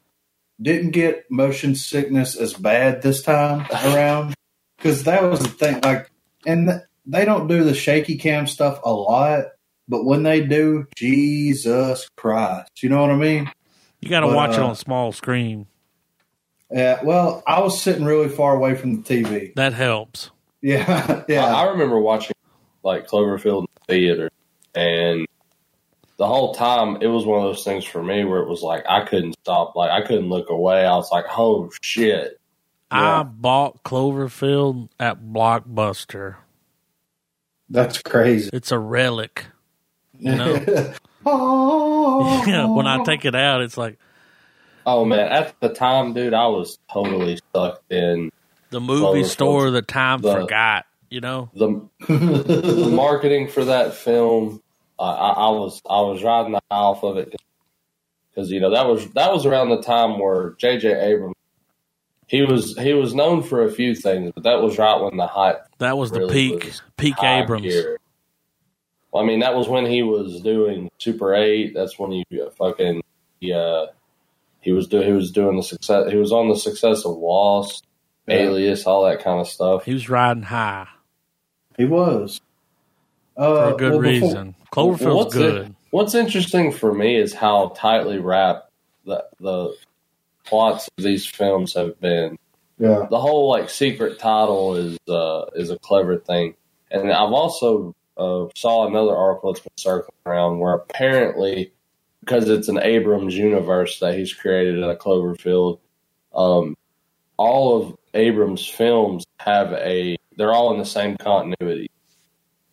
didn't 0.60 0.90
get 0.90 1.30
motion 1.30 1.74
sickness 1.76 2.36
as 2.36 2.52
bad 2.54 3.02
this 3.02 3.22
time 3.22 3.66
around 3.72 4.34
because 4.76 5.04
that 5.04 5.22
was 5.22 5.40
the 5.40 5.48
thing. 5.48 5.80
Like, 5.82 6.10
and 6.46 6.68
th- 6.68 6.80
they 7.08 7.24
don't 7.24 7.48
do 7.48 7.64
the 7.64 7.74
shaky 7.74 8.16
cam 8.18 8.46
stuff 8.46 8.78
a 8.84 8.92
lot, 8.92 9.46
but 9.88 10.04
when 10.04 10.22
they 10.22 10.42
do, 10.42 10.86
Jesus 10.94 12.08
Christ, 12.16 12.82
you 12.82 12.88
know 12.90 13.00
what 13.00 13.10
I 13.10 13.16
mean? 13.16 13.50
You 14.00 14.08
got 14.08 14.20
to 14.20 14.26
But, 14.26 14.36
watch 14.36 14.50
it 14.52 14.60
uh, 14.60 14.68
on 14.68 14.76
small 14.76 15.10
screen. 15.12 15.66
Yeah. 16.70 17.02
Well, 17.02 17.42
I 17.46 17.60
was 17.60 17.80
sitting 17.80 18.04
really 18.04 18.28
far 18.28 18.54
away 18.54 18.74
from 18.74 19.02
the 19.02 19.22
TV. 19.22 19.54
That 19.54 19.72
helps. 19.72 20.30
Yeah. 20.60 21.24
Yeah. 21.28 21.44
I, 21.46 21.62
I 21.64 21.70
remember 21.70 21.98
watching 21.98 22.34
like 22.82 23.08
Cloverfield 23.08 23.60
in 23.62 23.66
the 23.74 23.92
theater, 23.94 24.30
and 24.74 25.26
the 26.18 26.26
whole 26.26 26.54
time 26.54 26.98
it 27.00 27.06
was 27.06 27.24
one 27.24 27.38
of 27.38 27.44
those 27.44 27.64
things 27.64 27.84
for 27.84 28.02
me 28.02 28.24
where 28.24 28.40
it 28.40 28.48
was 28.48 28.62
like 28.62 28.84
I 28.88 29.04
couldn't 29.04 29.34
stop, 29.40 29.74
like 29.76 29.90
I 29.90 30.06
couldn't 30.06 30.28
look 30.28 30.50
away. 30.50 30.84
I 30.84 30.94
was 30.96 31.10
like, 31.10 31.24
"Oh 31.36 31.70
shit!" 31.82 32.38
Yeah. 32.92 33.20
I 33.20 33.22
bought 33.22 33.82
Cloverfield 33.82 34.88
at 35.00 35.22
Blockbuster. 35.22 36.36
That's 37.70 38.02
crazy. 38.02 38.50
It's 38.52 38.72
a 38.72 38.78
relic. 38.78 39.46
You 40.18 40.34
know? 40.34 40.94
oh, 41.26 42.44
yeah, 42.46 42.66
when 42.74 42.86
I 42.86 43.02
take 43.04 43.24
it 43.24 43.34
out, 43.34 43.60
it's 43.62 43.76
like 43.76 43.98
Oh 44.90 45.04
man, 45.04 45.28
at 45.28 45.54
the 45.60 45.68
time, 45.68 46.14
dude, 46.14 46.32
I 46.32 46.46
was 46.46 46.78
totally 46.90 47.38
sucked 47.54 47.92
in 47.92 48.30
the 48.70 48.80
movie 48.80 49.22
store 49.24 49.70
the 49.70 49.82
time 49.82 50.22
The- 50.22 50.32
forgot. 50.32 50.86
You 51.10 51.20
know, 51.20 51.50
the 51.54 51.88
the 52.06 52.90
marketing 52.92 53.48
for 53.48 53.66
that 53.66 53.94
film. 53.94 54.62
I, 54.98 55.10
I, 55.10 55.28
I 55.30 55.48
was 55.50 55.82
I 55.88 56.00
was 56.00 56.22
riding 56.22 56.52
the 56.52 56.60
high 56.70 56.76
off 56.78 57.02
of 57.02 57.18
it 57.18 57.34
because 58.30 58.50
you 58.50 58.60
know 58.60 58.70
that 58.70 58.86
was 58.86 59.10
that 59.10 59.30
was 59.30 59.44
around 59.44 59.68
the 59.68 59.82
time 59.82 60.18
where 60.18 60.54
J.J. 60.58 60.88
Abrams 60.88 61.34
he 62.28 62.42
was 62.42 62.76
he 62.78 62.92
was 62.94 63.14
known 63.14 63.42
for 63.42 63.64
a 63.64 63.70
few 63.72 63.94
things, 63.96 64.30
but 64.34 64.44
that 64.44 64.62
was 64.62 64.78
right 64.78 65.00
when 65.00 65.16
the 65.16 65.26
hype 65.26 65.66
that 65.78 65.96
was 65.98 66.10
the 66.12 66.28
peak. 66.28 66.64
was 66.64 66.82
Peak 66.96 67.20
Abrams. 67.22 67.62
gear. 67.66 67.98
Well, 69.12 69.24
I 69.24 69.26
mean, 69.26 69.40
that 69.40 69.54
was 69.56 69.68
when 69.68 69.86
he 69.86 70.02
was 70.02 70.40
doing 70.42 70.90
Super 70.98 71.34
Eight. 71.34 71.72
That's 71.74 71.98
when 71.98 72.12
he 72.12 72.24
uh, 72.40 72.50
fucking 72.50 73.02
he, 73.40 73.52
uh, 73.52 73.86
he 74.60 74.70
was 74.72 74.86
doing 74.86 75.06
he 75.06 75.12
was 75.12 75.30
doing 75.32 75.56
the 75.56 75.62
success. 75.62 76.10
He 76.10 76.16
was 76.16 76.30
on 76.32 76.48
the 76.48 76.56
success 76.56 77.04
of 77.04 77.16
Lost, 77.16 77.86
Yeah. 78.26 78.36
Alias, 78.36 78.86
all 78.86 79.04
that 79.04 79.20
kind 79.24 79.40
of 79.40 79.48
stuff. 79.48 79.84
He 79.84 79.94
was 79.94 80.08
riding 80.10 80.42
high 80.44 80.86
He 81.78 81.84
was. 81.86 82.40
for 83.34 83.42
Uh, 83.42 83.74
a 83.74 83.76
good 83.78 83.92
well, 83.92 84.02
before- 84.02 84.28
reason. 84.28 84.54
Cloverfield's 84.72 85.14
What's 85.16 85.36
it- 85.36 85.38
good. 85.38 85.74
What's 85.90 86.14
interesting 86.14 86.70
for 86.70 86.92
me 86.92 87.16
is 87.16 87.32
how 87.32 87.72
tightly 87.74 88.18
wrapped 88.18 88.70
the 89.06 89.24
the 89.40 89.74
plots 90.48 90.88
of 90.96 91.04
these 91.04 91.26
films 91.26 91.74
have 91.74 92.00
been. 92.00 92.38
Yeah. 92.78 93.06
The 93.10 93.18
whole 93.18 93.48
like 93.48 93.70
secret 93.70 94.18
title 94.18 94.76
is 94.76 94.98
uh, 95.08 95.46
is 95.54 95.70
a 95.70 95.78
clever 95.78 96.16
thing, 96.18 96.54
and 96.90 97.12
I've 97.12 97.32
also 97.32 97.94
uh, 98.16 98.46
saw 98.54 98.86
another 98.86 99.16
article 99.16 99.52
that's 99.52 99.64
been 99.64 99.76
circling 99.76 100.14
around 100.26 100.58
where 100.60 100.74
apparently 100.74 101.72
because 102.20 102.48
it's 102.48 102.68
an 102.68 102.78
Abrams 102.82 103.36
universe 103.36 104.00
that 104.00 104.16
he's 104.16 104.34
created 104.34 104.82
at 104.82 104.90
a 104.90 104.94
Cloverfield, 104.96 105.78
um, 106.34 106.76
all 107.36 107.80
of 107.80 107.96
Abrams' 108.14 108.66
films 108.66 109.24
have 109.40 109.72
a 109.72 110.16
they're 110.36 110.52
all 110.52 110.72
in 110.72 110.78
the 110.78 110.84
same 110.84 111.16
continuity. 111.16 111.90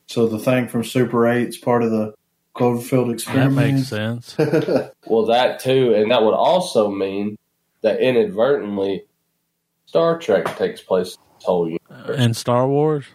So 0.08 0.28
the 0.28 0.40
thing 0.40 0.68
from 0.68 0.84
Super 0.84 1.28
8 1.28 1.48
is 1.48 1.58
part 1.58 1.84
of 1.84 1.90
the 1.90 2.14
Cloverfield 2.56 3.14
experience. 3.14 3.56
That 3.56 3.62
makes 3.62 3.88
sense. 3.88 4.36
Well, 5.08 5.28
that 5.28 5.60
too, 5.60 5.94
and 5.94 6.12
that 6.12 6.24
would 6.24 6.34
also 6.34 6.90
mean 6.90 7.38
that 7.86 7.99
inadvertently, 8.02 9.06
Star 9.86 10.18
Trek 10.20 10.57
takes 10.57 10.82
place 10.82 11.16
in 11.16 11.22
this 11.38 11.45
whole 11.45 11.70
universe. 11.70 12.18
And 12.20 12.36
Star 12.36 12.68
Wars. 12.68 13.06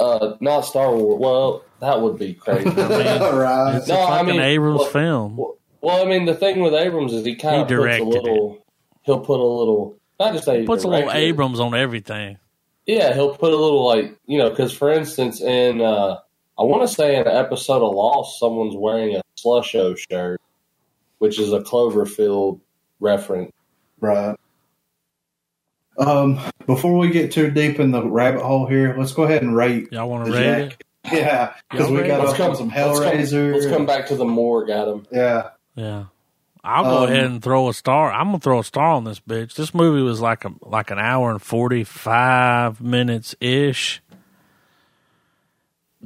Uh, 0.00 0.34
not 0.40 0.62
Star 0.62 0.94
Wars. 0.94 1.20
Well, 1.20 1.64
that 1.80 2.00
would 2.00 2.18
be 2.18 2.34
crazy. 2.34 2.68
right. 2.70 3.76
It's 3.76 3.88
No, 3.88 3.96
a 4.00 4.02
I 4.04 4.18
fucking 4.18 4.26
mean, 4.32 4.40
Abrams 4.40 4.80
well- 4.80 4.88
film. 4.88 5.36
well, 5.80 6.02
I 6.02 6.08
mean, 6.08 6.24
the 6.26 6.34
thing 6.34 6.60
with 6.60 6.74
Abrams 6.74 7.12
is 7.12 7.24
he 7.24 7.36
kind 7.36 7.56
of 7.56 7.68
puts 7.68 7.72
a 7.72 7.76
directed 7.76 8.06
little. 8.08 8.64
He'll 9.02 9.20
put 9.20 9.40
a 9.40 9.44
little. 9.44 9.96
Not 10.20 10.32
just 10.34 10.44
say 10.44 10.60
he 10.60 10.66
Puts 10.66 10.84
a 10.84 10.88
little. 10.88 11.10
Abrams 11.10 11.58
on 11.60 11.74
everything. 11.74 12.38
Yeah, 12.86 13.12
he'll 13.14 13.34
put 13.36 13.52
a 13.52 13.56
little 13.56 13.84
like 13.86 14.16
you 14.26 14.38
know, 14.38 14.50
because 14.50 14.72
for 14.72 14.90
instance, 14.92 15.40
in 15.40 15.80
uh, 15.80 16.18
I 16.58 16.62
want 16.62 16.88
to 16.88 16.94
say 16.94 17.16
in 17.16 17.22
an 17.22 17.28
episode 17.36 17.82
of 17.86 17.94
Lost, 17.94 18.38
someone's 18.38 18.76
wearing 18.76 19.16
a 19.16 19.22
Slusho 19.38 19.96
shirt, 19.98 20.40
which 21.18 21.38
is 21.40 21.52
a 21.52 21.60
Cloverfield 21.60 22.60
reference. 23.02 23.52
Right. 24.00 24.36
Um, 25.98 26.40
before 26.66 26.96
we 26.96 27.10
get 27.10 27.32
too 27.32 27.50
deep 27.50 27.78
in 27.78 27.90
the 27.90 28.02
rabbit 28.08 28.42
hole 28.42 28.66
here, 28.66 28.94
let's 28.98 29.12
go 29.12 29.24
ahead 29.24 29.42
and 29.42 29.54
rate 29.54 29.92
Y'all 29.92 30.08
want 30.08 30.24
to 30.26 30.32
rate 30.32 30.70
Jack. 30.70 30.72
it? 30.72 30.84
Yeah, 31.12 31.54
because 31.70 31.90
we 31.90 31.98
got 31.98 32.20
it? 32.20 32.28
off 32.28 32.40
on 32.40 32.56
some 32.56 32.68
let's 32.68 33.00
come, 33.00 33.10
Hellraiser. 33.10 33.52
let's 33.52 33.66
come 33.66 33.86
back 33.86 34.06
to 34.06 34.14
the 34.16 34.24
morgue, 34.24 34.70
Adam. 34.70 35.04
Yeah. 35.10 35.50
Yeah. 35.74 36.04
I'll 36.64 36.84
go 36.84 36.98
Um, 36.98 37.10
ahead 37.10 37.24
and 37.24 37.42
throw 37.42 37.68
a 37.68 37.74
star. 37.74 38.12
I'm 38.12 38.28
gonna 38.28 38.38
throw 38.38 38.60
a 38.60 38.64
star 38.64 38.92
on 38.92 39.02
this 39.02 39.18
bitch. 39.18 39.54
This 39.56 39.74
movie 39.74 40.00
was 40.00 40.20
like 40.20 40.44
a 40.44 40.52
like 40.62 40.92
an 40.92 41.00
hour 41.00 41.32
and 41.32 41.42
forty 41.42 41.82
five 41.82 42.80
minutes 42.80 43.34
ish. 43.40 44.00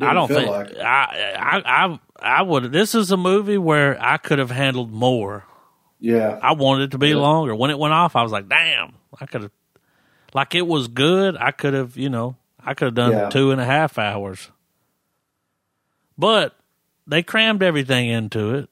I 0.01 0.15
don't 0.15 0.29
think 0.29 0.49
like. 0.49 0.77
I, 0.79 1.35
I 1.39 1.63
I 1.67 1.99
I 2.39 2.43
would. 2.43 2.73
This 2.73 2.95
is 2.95 3.11
a 3.11 3.19
movie 3.19 3.59
where 3.59 4.03
I 4.03 4.17
could 4.17 4.39
have 4.39 4.51
handled 4.51 4.91
more. 4.93 5.45
Yeah. 6.01 6.39
I 6.43 6.53
wanted 6.55 6.85
it 6.85 6.91
to 6.93 6.99
be 6.99 7.09
Yeah. 7.09 7.17
longer. 7.17 7.55
When 7.55 7.71
it 7.71 7.79
went 7.79 7.95
off, 7.95 8.17
I 8.17 8.23
was 8.23 8.33
like, 8.33 8.49
damn, 8.49 8.95
I 9.21 9.27
could 9.27 9.43
have. 9.43 9.51
Like 10.35 10.55
it 10.55 10.67
was 10.67 10.89
good. 10.89 11.37
I 11.37 11.51
could 11.53 11.73
have, 11.75 11.97
you 11.97 12.11
know, 12.11 12.37
I 12.63 12.75
could 12.75 12.87
have 12.87 12.95
done 12.95 13.13
Yeah. 13.13 13.29
two 13.31 13.51
and 13.53 13.61
a 13.61 13.65
half 13.65 13.99
hours. 13.99 14.51
But 16.19 16.57
they 17.07 17.23
crammed 17.23 17.63
everything 17.63 18.09
into 18.09 18.55
it. 18.55 18.69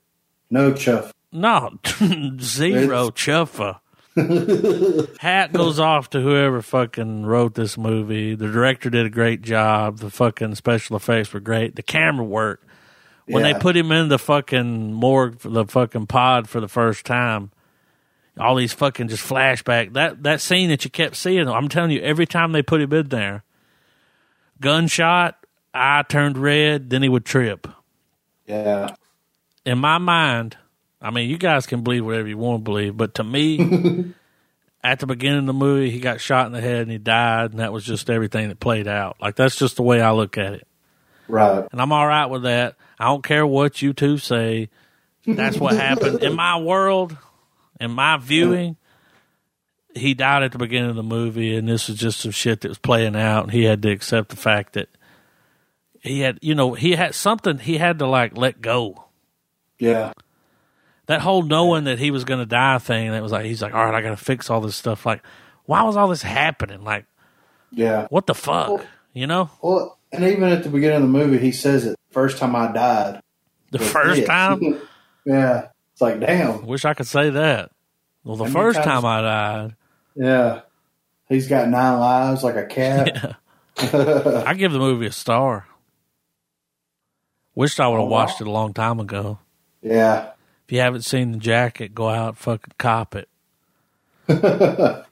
No 0.51 0.72
chuff. 0.72 1.12
No, 1.32 1.78
zero 2.40 3.10
chuffa. 3.10 3.80
Hat 5.18 5.52
goes 5.52 5.80
off 5.80 6.10
to 6.10 6.20
whoever 6.20 6.62
fucking 6.62 7.26
wrote 7.26 7.55
this 7.55 7.76
movie. 7.76 8.34
The 8.36 8.46
director 8.46 8.88
did 8.90 9.06
a 9.06 9.10
great 9.10 9.42
job. 9.42 9.98
The 9.98 10.10
fucking 10.10 10.55
special 10.55 10.94
effects 10.96 11.32
were 11.32 11.40
great. 11.40 11.74
The 11.74 11.82
camera 11.82 12.24
work. 12.24 12.64
When 13.26 13.44
Yeah. 13.44 13.52
they 13.55 13.59
put 13.59 13.76
him 13.76 13.90
in 13.92 14.09
the 14.09 14.18
fucking 14.18 14.92
morgue, 14.92 15.40
for 15.40 15.48
the 15.48 15.64
fucking 15.64 16.06
pod 16.09 16.48
for 16.48 16.60
the 16.60 16.68
first 16.68 17.06
time, 17.06 17.51
all 18.38 18.56
these 18.56 18.72
fucking 18.72 19.09
just 19.09 19.26
flashback. 19.26 19.92
That 19.94 20.22
that 20.24 20.40
scene 20.40 20.68
that 20.70 20.84
you 20.84 20.90
kept 20.90 21.16
seeing, 21.16 21.48
I'm 21.48 21.68
telling 21.68 21.90
you, 21.92 22.01
every 22.02 22.26
time 22.26 22.52
they 22.52 22.62
put 22.62 22.80
him 22.82 22.92
in 22.92 23.09
there, 23.09 23.44
gunshot, 24.60 25.38
eye 25.72 26.05
turned 26.09 26.38
red, 26.38 26.90
then 26.90 27.02
he 27.02 27.09
would 27.09 27.24
trip 27.24 27.66
Yeah. 28.46 28.94
in 29.64 29.78
my 29.78 29.98
mind, 29.98 30.56
I 31.01 31.10
mean, 31.10 31.28
you 31.28 31.38
guys 31.38 31.66
can 31.66 31.82
believe 31.82 32.05
whatever 32.05 32.28
you 32.28 32.38
want 32.38 32.60
to 32.60 32.64
believe, 32.64 32.96
but 32.96 33.14
to 33.16 33.24
me, 33.24 34.12
at 34.84 35.01
the 35.01 35.06
beginning 35.06 35.40
of 35.40 35.46
the 35.46 35.52
movie, 35.52 35.90
he 35.90 35.98
got 36.01 36.20
shot 36.20 36.46
in 36.46 36.52
the 36.52 36.60
head 36.60 36.82
and 36.82 36.90
he 36.90 36.98
died, 36.98 37.51
and 37.52 37.60
that 37.60 37.72
was 37.72 37.84
just 37.84 38.10
everything 38.10 38.48
that 38.48 38.60
played 38.60 38.86
out. 38.88 39.16
Like 39.20 39.36
that's 39.36 39.56
just 39.56 39.76
the 39.76 39.82
way 39.82 40.01
I 40.01 40.12
look 40.12 40.36
at 40.38 40.52
it, 40.55 40.66
Right. 41.28 41.64
and 41.72 41.80
I'm 41.80 41.92
all 41.92 42.06
right 42.06 42.26
with 42.26 42.42
that. 42.44 42.76
I 42.98 43.06
don't 43.06 43.24
care 43.24 43.46
what 43.46 43.82
you 43.82 43.92
two 43.92 44.18
say. 44.18 44.70
That's 45.26 45.56
what 45.58 45.74
happened 45.76 46.22
in 46.22 46.34
my 46.34 46.58
world, 46.58 47.16
in 47.80 47.90
my 47.90 48.16
viewing. 48.18 48.76
He 49.94 50.12
died 50.14 50.42
at 50.42 50.52
the 50.52 50.58
beginning 50.58 50.90
of 50.90 50.96
the 50.96 51.02
movie, 51.02 51.56
and 51.56 51.68
this 51.68 51.88
was 51.88 51.98
just 51.98 52.20
some 52.20 52.32
shit 52.32 52.60
that 52.62 52.68
was 52.68 52.78
playing 52.78 53.14
out. 53.16 53.50
He 53.50 53.64
had 53.64 53.80
to 53.82 53.90
accept 53.90 54.30
the 54.30 54.36
fact 54.36 54.72
that 54.74 54.88
he 56.02 56.20
had, 56.20 56.38
you 56.42 56.54
know, 56.54 56.74
he 56.74 56.92
had 56.92 57.14
something 57.14 57.58
he 57.58 57.78
had 57.78 57.98
to 58.00 58.06
like 58.06 58.36
let 58.36 58.60
go. 58.60 59.04
Yeah. 59.78 60.12
That 61.06 61.20
whole 61.20 61.42
knowing 61.42 61.84
that 61.84 61.98
he 61.98 62.10
was 62.10 62.24
going 62.24 62.40
to 62.40 62.46
die 62.46 62.78
thing, 62.78 63.10
that 63.12 63.22
was 63.22 63.30
like, 63.32 63.44
he's 63.44 63.62
like, 63.62 63.74
all 63.74 63.84
right, 63.84 63.94
I 63.94 64.00
got 64.02 64.10
to 64.10 64.16
fix 64.16 64.50
all 64.50 64.60
this 64.60 64.74
stuff. 64.76 65.06
Like, 65.06 65.22
why 65.64 65.82
was 65.82 65.96
all 65.96 66.08
this 66.08 66.22
happening? 66.22 66.82
Like, 66.82 67.04
Yeah. 67.70 68.06
what 68.10 68.26
the 68.26 68.34
fuck? 68.34 68.68
Well- 68.68 68.84
you 69.12 69.28
know, 69.28 69.48
Well, 69.62 69.96
and 70.15 70.24
even 70.24 70.45
at 70.45 70.62
the 70.62 70.69
beginning 70.69 70.97
of 70.97 71.03
the 71.03 71.09
movie, 71.09 71.39
he 71.39 71.53
says 71.53 71.85
it. 71.86 71.97
First 72.11 72.39
time 72.39 72.55
I 72.57 72.73
died. 72.73 73.20
the 73.70 73.78
first 73.78 74.20
this." 74.20 74.28
time. 74.28 74.61
yeah. 75.27 75.69
It's 75.93 76.01
like, 76.01 76.20
damn. 76.20 76.66
Wish 76.66 76.85
I 76.85 76.95
could 76.95 77.07
say 77.07 77.31
that. 77.31 77.70
Well, 78.24 78.36
the 78.36 78.45
How 78.47 78.53
first 78.53 78.82
time 78.82 79.05
I 79.05 79.20
died, 79.20 79.77
Yeah. 80.16 80.61
He's 81.28 81.49
got 81.49 81.69
nine 81.69 81.99
lives 82.01 82.43
like 82.45 82.57
a 82.57 82.66
cat. 82.66 83.36
I 83.78 84.55
give 84.55 84.73
the 84.73 84.78
movie 84.78 85.07
a 85.07 85.12
star. 85.12 85.66
Wished 87.55 87.78
I 87.81 87.86
would 87.89 87.95
have 87.97 88.03
Oh, 88.03 88.05
wow. 88.07 88.11
watched 88.24 88.41
it 88.41 88.47
a 88.47 88.51
long 88.51 88.73
time 88.74 89.01
ago. 89.01 89.39
yeah. 89.82 90.31
If 90.66 90.73
you 90.73 90.81
haven't 90.81 91.03
seen 91.03 91.32
the 91.32 91.39
jacket, 91.39 91.95
go 91.95 92.09
out 92.09 92.28
and 92.28 92.39
fucking 92.39 92.73
cop 92.78 93.15
it. 93.16 93.28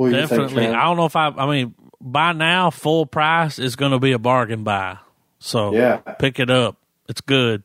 You 0.00 0.12
think, 0.12 0.28
Definitely. 0.28 0.68
I 0.68 0.84
don't 0.84 0.96
know 0.96 1.06
if 1.06 1.16
I. 1.16 1.26
I 1.26 1.46
mean, 1.50 1.74
by 2.00 2.32
now, 2.32 2.70
full 2.70 3.06
price 3.06 3.58
is 3.58 3.76
going 3.76 3.92
to 3.92 3.98
be 3.98 4.12
a 4.12 4.18
bargain 4.18 4.64
buy. 4.64 4.98
So 5.38 5.72
Yeah. 5.72 5.96
pick 6.18 6.38
it 6.40 6.50
up. 6.50 6.76
It's 7.08 7.20
good. 7.20 7.62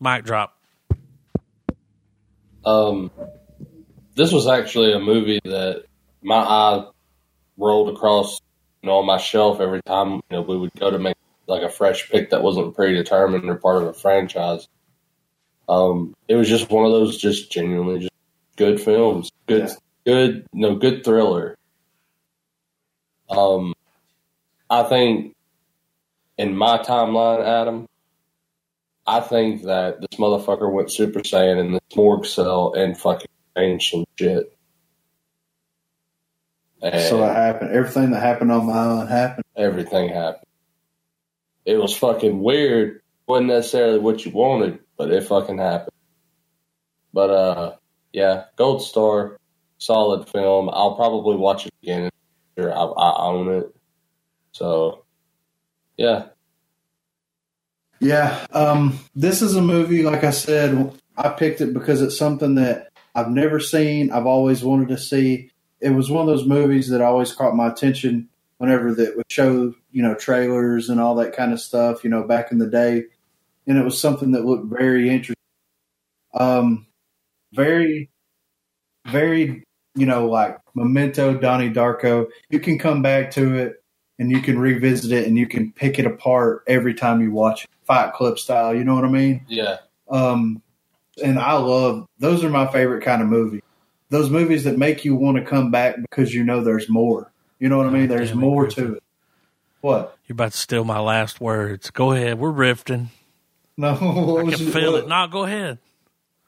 Mic 0.00 0.24
drop. 0.24 0.54
Um, 2.64 3.10
this 4.14 4.32
was 4.32 4.46
actually 4.46 4.92
a 4.92 4.98
movie 4.98 5.40
that 5.44 5.84
my 6.22 6.36
eye 6.36 6.84
rolled 7.56 7.94
across, 7.94 8.40
you 8.82 8.88
know, 8.88 8.96
on 8.98 9.06
my 9.06 9.18
shelf 9.18 9.60
every 9.60 9.80
time 9.82 10.14
you 10.14 10.20
know 10.30 10.42
we 10.42 10.56
would 10.56 10.72
go 10.78 10.90
to 10.90 10.98
make 10.98 11.16
like 11.46 11.62
a 11.62 11.68
fresh 11.70 12.10
pick 12.10 12.30
that 12.30 12.42
wasn't 12.42 12.74
predetermined 12.74 13.48
or 13.48 13.56
part 13.56 13.82
of 13.82 13.88
a 13.88 13.92
franchise. 13.94 14.68
Um, 15.68 16.14
it 16.28 16.34
was 16.34 16.48
just 16.48 16.70
one 16.70 16.84
of 16.84 16.92
those 16.92 17.16
just 17.18 17.50
genuinely 17.50 18.00
just 18.00 18.12
good 18.56 18.80
films, 18.80 19.30
good, 19.46 19.68
Yeah. 19.68 19.74
good, 20.04 20.46
no, 20.52 20.76
good 20.76 21.04
thriller. 21.04 21.56
Um, 23.30 23.74
I 24.70 24.82
think 24.84 25.34
in 26.36 26.56
my 26.56 26.78
timeline, 26.78 27.44
Adam, 27.44 27.86
I 29.06 29.20
think 29.20 29.62
that 29.64 30.00
this 30.00 30.18
motherfucker 30.18 30.70
went 30.72 30.90
Super 30.90 31.20
Saiyan 31.20 31.58
in 31.58 31.72
this 31.72 31.96
morgue 31.96 32.26
cell 32.26 32.74
and 32.74 32.96
fucking 32.96 33.28
changed 33.56 33.90
some 33.90 34.04
shit. 34.18 34.54
And 36.82 37.00
So 37.00 37.18
what 37.18 37.34
happened? 37.34 37.72
Everything 37.72 38.10
that 38.10 38.22
happened 38.22 38.52
on 38.52 38.66
my 38.66 38.72
island 38.72 39.08
happened. 39.08 39.44
everything 39.56 40.10
happened. 40.10 40.44
It 41.64 41.76
was 41.76 41.96
fucking 41.96 42.40
weird. 42.40 43.02
wasn't 43.26 43.48
necessarily 43.48 43.98
what 43.98 44.24
you 44.24 44.30
wanted, 44.30 44.78
but 44.96 45.10
it 45.10 45.24
fucking 45.24 45.58
happened. 45.58 45.92
But 47.12 47.30
uh, 47.30 47.76
yeah, 48.12 48.44
Gold 48.56 48.82
Star, 48.82 49.38
solid 49.78 50.28
film. 50.28 50.70
I'll 50.72 50.94
probably 50.94 51.36
watch 51.36 51.66
it 51.66 51.74
again. 51.82 52.10
Sure, 52.58 52.72
I, 52.74 52.84
I 52.84 53.26
own 53.28 53.54
it. 53.54 53.76
So, 54.52 55.04
yeah, 55.96 56.26
Yeah. 58.00 58.46
Um, 58.52 58.98
this 59.14 59.42
is 59.42 59.56
a 59.56 59.62
movie, 59.62 60.02
like 60.02 60.24
I 60.24 60.30
said, 60.30 60.92
I 61.16 61.30
picked 61.30 61.60
it 61.60 61.74
because 61.74 62.02
it's 62.02 62.18
something 62.18 62.56
that 62.56 62.90
I've 63.14 63.30
never 63.30 63.60
seen. 63.60 64.12
I've 64.12 64.26
always 64.26 64.62
wanted 64.64 64.88
to 64.88 64.98
see. 64.98 65.50
It 65.80 65.90
was 65.90 66.10
one 66.10 66.22
of 66.22 66.28
those 66.28 66.46
movies 66.46 66.88
that 66.90 67.00
always 67.00 67.32
caught 67.32 67.56
my 67.56 67.68
attention 67.68 68.28
whenever 68.58 68.94
that 68.94 69.16
would 69.16 69.30
show, 69.30 69.74
you 69.92 70.02
know, 70.02 70.14
trailers 70.14 70.88
and 70.88 71.00
all 71.00 71.16
that 71.16 71.36
kind 71.36 71.52
of 71.52 71.60
stuff, 71.60 72.04
you 72.04 72.10
know, 72.10 72.24
back 72.24 72.52
in 72.52 72.58
the 72.58 72.68
day. 72.68 73.04
And 73.66 73.78
it 73.78 73.84
was 73.84 74.00
something 74.00 74.32
that 74.32 74.44
looked 74.44 74.66
very 74.66 75.10
interesting. 75.10 75.34
Um, 76.34 76.86
very, 77.52 78.10
very, 79.06 79.64
you 79.98 80.06
know, 80.06 80.26
like 80.26 80.58
Memento, 80.74 81.34
Donnie 81.34 81.70
Darko. 81.70 82.26
You 82.50 82.60
can 82.60 82.78
come 82.78 83.02
back 83.02 83.30
to 83.32 83.56
it 83.56 83.82
and 84.18 84.30
you 84.30 84.40
can 84.40 84.58
revisit 84.58 85.12
it 85.12 85.26
and 85.26 85.36
you 85.36 85.46
can 85.46 85.72
pick 85.72 85.98
it 85.98 86.06
apart 86.06 86.64
every 86.66 86.94
time 86.94 87.20
you 87.20 87.30
watch 87.32 87.64
it, 87.64 87.70
Fight 87.84 88.12
Club 88.14 88.38
style. 88.38 88.74
You 88.74 88.84
know 88.84 88.94
what 88.94 89.04
I 89.04 89.08
mean? 89.08 89.44
yeah, 89.48 89.76
Um, 90.08 90.62
and 91.22 91.38
I 91.38 91.54
love 91.54 92.06
those 92.18 92.44
are 92.44 92.50
my 92.50 92.66
favorite 92.70 93.02
kind 93.04 93.22
of 93.22 93.28
movie. 93.28 93.62
Those 94.10 94.30
movies 94.30 94.64
that 94.64 94.78
make 94.78 95.04
you 95.04 95.14
want 95.16 95.36
to 95.36 95.44
come 95.44 95.70
back 95.70 95.96
because 96.00 96.32
you 96.32 96.42
know 96.44 96.62
there's 96.62 96.88
more. 96.88 97.30
You 97.58 97.68
know 97.68 97.76
what 97.76 97.86
I 97.86 97.90
mean? 97.90 98.08
There's 98.08 98.30
Damn 98.30 98.38
more 98.40 98.64
Griffin. 98.64 98.86
to 98.86 98.94
it. 98.94 99.02
What? 99.80 100.16
You're 100.26 100.34
about 100.34 100.52
to 100.52 100.58
steal 100.58 100.84
my 100.84 100.98
last 101.00 101.40
words. 101.40 101.90
Go 101.90 102.12
ahead. 102.12 102.38
We're 102.38 102.50
rifting. 102.50 103.10
No, 103.80 103.90
I 104.38 104.42
can 104.50 104.54
it? 104.54 104.72
feel 104.72 104.94
What? 104.94 105.04
it. 105.04 105.08
No, 105.08 105.28
go 105.28 105.44
ahead. 105.44 105.78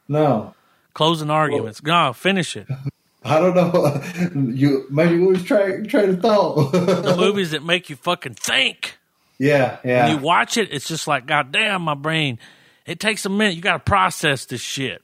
No, 0.09 0.53
Closing 0.95 1.31
arguments. 1.31 1.81
No, 1.81 2.13
finish 2.13 2.57
it. 2.57 2.67
I 3.23 3.39
don't 3.39 3.55
know. 3.55 4.03
You 4.55 4.87
maybe 4.91 5.17
lose 5.19 5.43
track 5.45 5.87
train 5.89 6.11
of 6.11 6.21
thought. 6.23 6.73
The 6.73 7.15
movies 7.19 7.51
that 7.53 7.63
make 7.63 7.91
you 7.91 7.97
fucking 7.97 8.35
think. 8.35 8.97
yeah, 9.39 9.79
yeah, 9.85 10.07
When 10.07 10.17
you 10.17 10.23
watch 10.23 10.57
it, 10.57 10.69
it's 10.73 10.89
just 10.89 11.07
like, 11.07 11.27
God 11.27 11.53
damn, 11.53 11.83
my 11.83 11.95
brain. 11.95 12.39
It 12.87 12.99
takes 13.01 13.27
a 13.27 13.29
minute. 13.29 13.55
You 13.55 13.63
got 13.63 13.75
to 13.75 13.79
process 13.81 14.47
this 14.47 14.61
shit. 14.61 15.03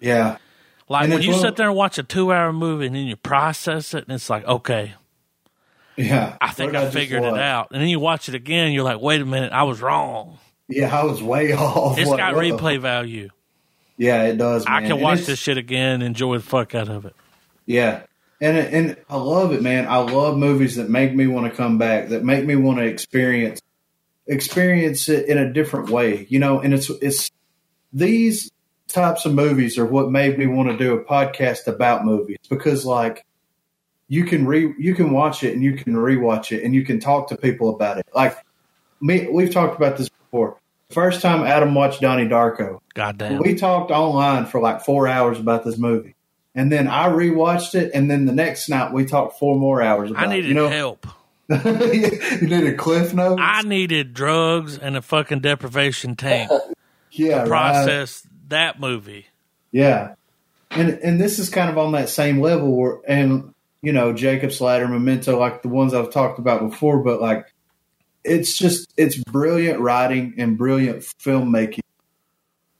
yeah. 0.00 0.38
Like 0.90 1.04
And 1.04 1.12
when 1.12 1.22
you 1.22 1.34
sit 1.34 1.56
there 1.56 1.66
and 1.68 1.76
watch 1.76 1.98
a 1.98 2.02
two 2.02 2.32
hour 2.32 2.50
movie 2.50 2.86
and 2.86 2.94
then 2.96 3.06
you 3.06 3.16
process 3.16 3.92
it 3.92 4.04
and 4.04 4.14
it's 4.14 4.30
like, 4.30 4.46
okay, 4.46 4.94
Yeah, 5.96 6.36
I 6.40 6.50
think 6.52 6.72
did 6.72 6.80
I 6.80 6.90
figured 6.90 7.24
it 7.24 7.38
out. 7.38 7.68
And 7.72 7.82
then 7.82 7.88
you 7.90 8.00
watch 8.00 8.28
it 8.30 8.34
again, 8.34 8.72
you're 8.72 8.84
like, 8.84 9.00
wait 9.00 9.20
a 9.20 9.26
minute, 9.26 9.52
I 9.52 9.64
was 9.64 9.82
wrong. 9.82 10.38
Yeah, 10.66 10.96
I 10.96 11.04
was 11.04 11.22
way 11.22 11.52
off. 11.54 11.98
It's 11.98 12.08
What- 12.08 12.16
got 12.18 12.34
what 12.34 12.40
the- 12.42 12.50
replay 12.52 12.80
value. 12.80 13.28
Yeah, 13.98 14.22
it 14.24 14.38
does. 14.38 14.64
I 14.64 14.80
can 14.80 14.92
And 14.92 15.02
watch 15.02 15.22
this 15.26 15.38
shit 15.38 15.58
again 15.58 15.94
and 15.94 16.04
enjoy 16.04 16.38
the 16.38 16.42
fuck 16.44 16.74
out 16.74 16.88
of 16.88 17.04
it. 17.04 17.14
Yeah. 17.68 18.02
And 18.40 18.56
and 18.56 18.96
I 19.08 19.16
love 19.16 19.52
it, 19.52 19.62
man. 19.62 19.86
I 19.86 19.98
love 19.98 20.38
movies 20.38 20.76
that 20.76 20.88
make 20.88 21.14
me 21.14 21.26
want 21.26 21.50
to 21.50 21.56
come 21.56 21.76
back, 21.76 22.08
that 22.08 22.24
make 22.24 22.44
me 22.44 22.56
want 22.56 22.78
to 22.78 22.84
experience 22.84 23.60
experience 24.26 25.08
it 25.08 25.26
in 25.26 25.38
a 25.38 25.52
different 25.52 25.90
way. 25.90 26.26
You 26.30 26.38
know, 26.38 26.60
and 26.60 26.72
it's 26.72 26.88
it's 26.88 27.30
these 27.92 28.50
types 28.86 29.26
of 29.26 29.34
movies 29.34 29.76
are 29.76 29.84
what 29.84 30.10
made 30.10 30.38
me 30.38 30.46
want 30.46 30.70
to 30.70 30.76
do 30.78 30.94
a 30.94 31.04
podcast 31.04 31.66
about 31.66 32.04
movies 32.04 32.38
because 32.48 32.86
like 32.86 33.26
you 34.08 34.24
can 34.24 34.46
re 34.46 34.72
you 34.78 34.94
can 34.94 35.10
watch 35.10 35.42
it 35.44 35.52
and 35.52 35.62
you 35.62 35.74
can 35.74 35.94
rewatch 35.94 36.56
it 36.56 36.64
and 36.64 36.74
you 36.74 36.84
can 36.84 37.00
talk 37.00 37.28
to 37.28 37.36
people 37.36 37.74
about 37.74 37.98
it. 37.98 38.06
Like 38.14 38.36
me 39.00 39.28
we've 39.30 39.52
talked 39.52 39.76
about 39.76 39.98
this 39.98 40.08
before. 40.08 40.58
First 40.90 41.20
time 41.20 41.42
Adam 41.42 41.74
watched 41.74 42.00
Donnie 42.00 42.28
Darko. 42.28 42.80
Goddamn. 42.94 43.42
We 43.42 43.56
talked 43.56 43.90
online 43.90 44.46
for 44.46 44.60
like 44.60 44.84
four 44.84 45.06
hours 45.06 45.38
about 45.38 45.64
this 45.64 45.76
movie. 45.76 46.14
And 46.58 46.72
then 46.72 46.88
I 46.88 47.06
rewatched 47.06 47.76
it, 47.76 47.92
and 47.94 48.10
then 48.10 48.24
the 48.24 48.32
next 48.32 48.68
night 48.68 48.92
we 48.92 49.04
talked 49.04 49.38
four 49.38 49.56
more 49.56 49.80
hours 49.80 50.10
about 50.10 50.26
I 50.26 50.28
needed 50.28 50.46
it. 50.46 50.48
You 50.48 50.54
know, 50.54 50.68
help. 50.68 51.06
you 51.48 52.48
needed 52.48 52.76
cliff 52.76 53.14
notes. 53.14 53.40
I 53.40 53.62
needed 53.62 54.12
drugs 54.12 54.76
and 54.76 54.96
a 54.96 55.00
fucking 55.00 55.38
deprivation 55.38 56.16
tank 56.16 56.50
yeah, 57.12 57.42
right. 57.42 57.46
process 57.46 58.26
that 58.48 58.80
movie. 58.80 59.26
Yeah, 59.70 60.16
and 60.72 60.98
and 60.98 61.20
this 61.20 61.38
is 61.38 61.48
kind 61.48 61.70
of 61.70 61.78
on 61.78 61.92
that 61.92 62.08
same 62.08 62.40
level. 62.40 62.76
Where, 62.76 62.98
and 63.06 63.54
you 63.80 63.92
know, 63.92 64.12
Jacob's 64.12 64.60
Ladder, 64.60 64.88
Memento, 64.88 65.38
like 65.38 65.62
the 65.62 65.68
ones 65.68 65.94
I've 65.94 66.10
talked 66.10 66.40
about 66.40 66.68
before, 66.68 67.04
but 67.04 67.20
like 67.20 67.54
it's 68.24 68.58
just 68.58 68.92
it's 68.96 69.16
brilliant 69.30 69.78
writing 69.78 70.34
and 70.38 70.58
brilliant 70.58 71.04
filmmaking, 71.22 71.82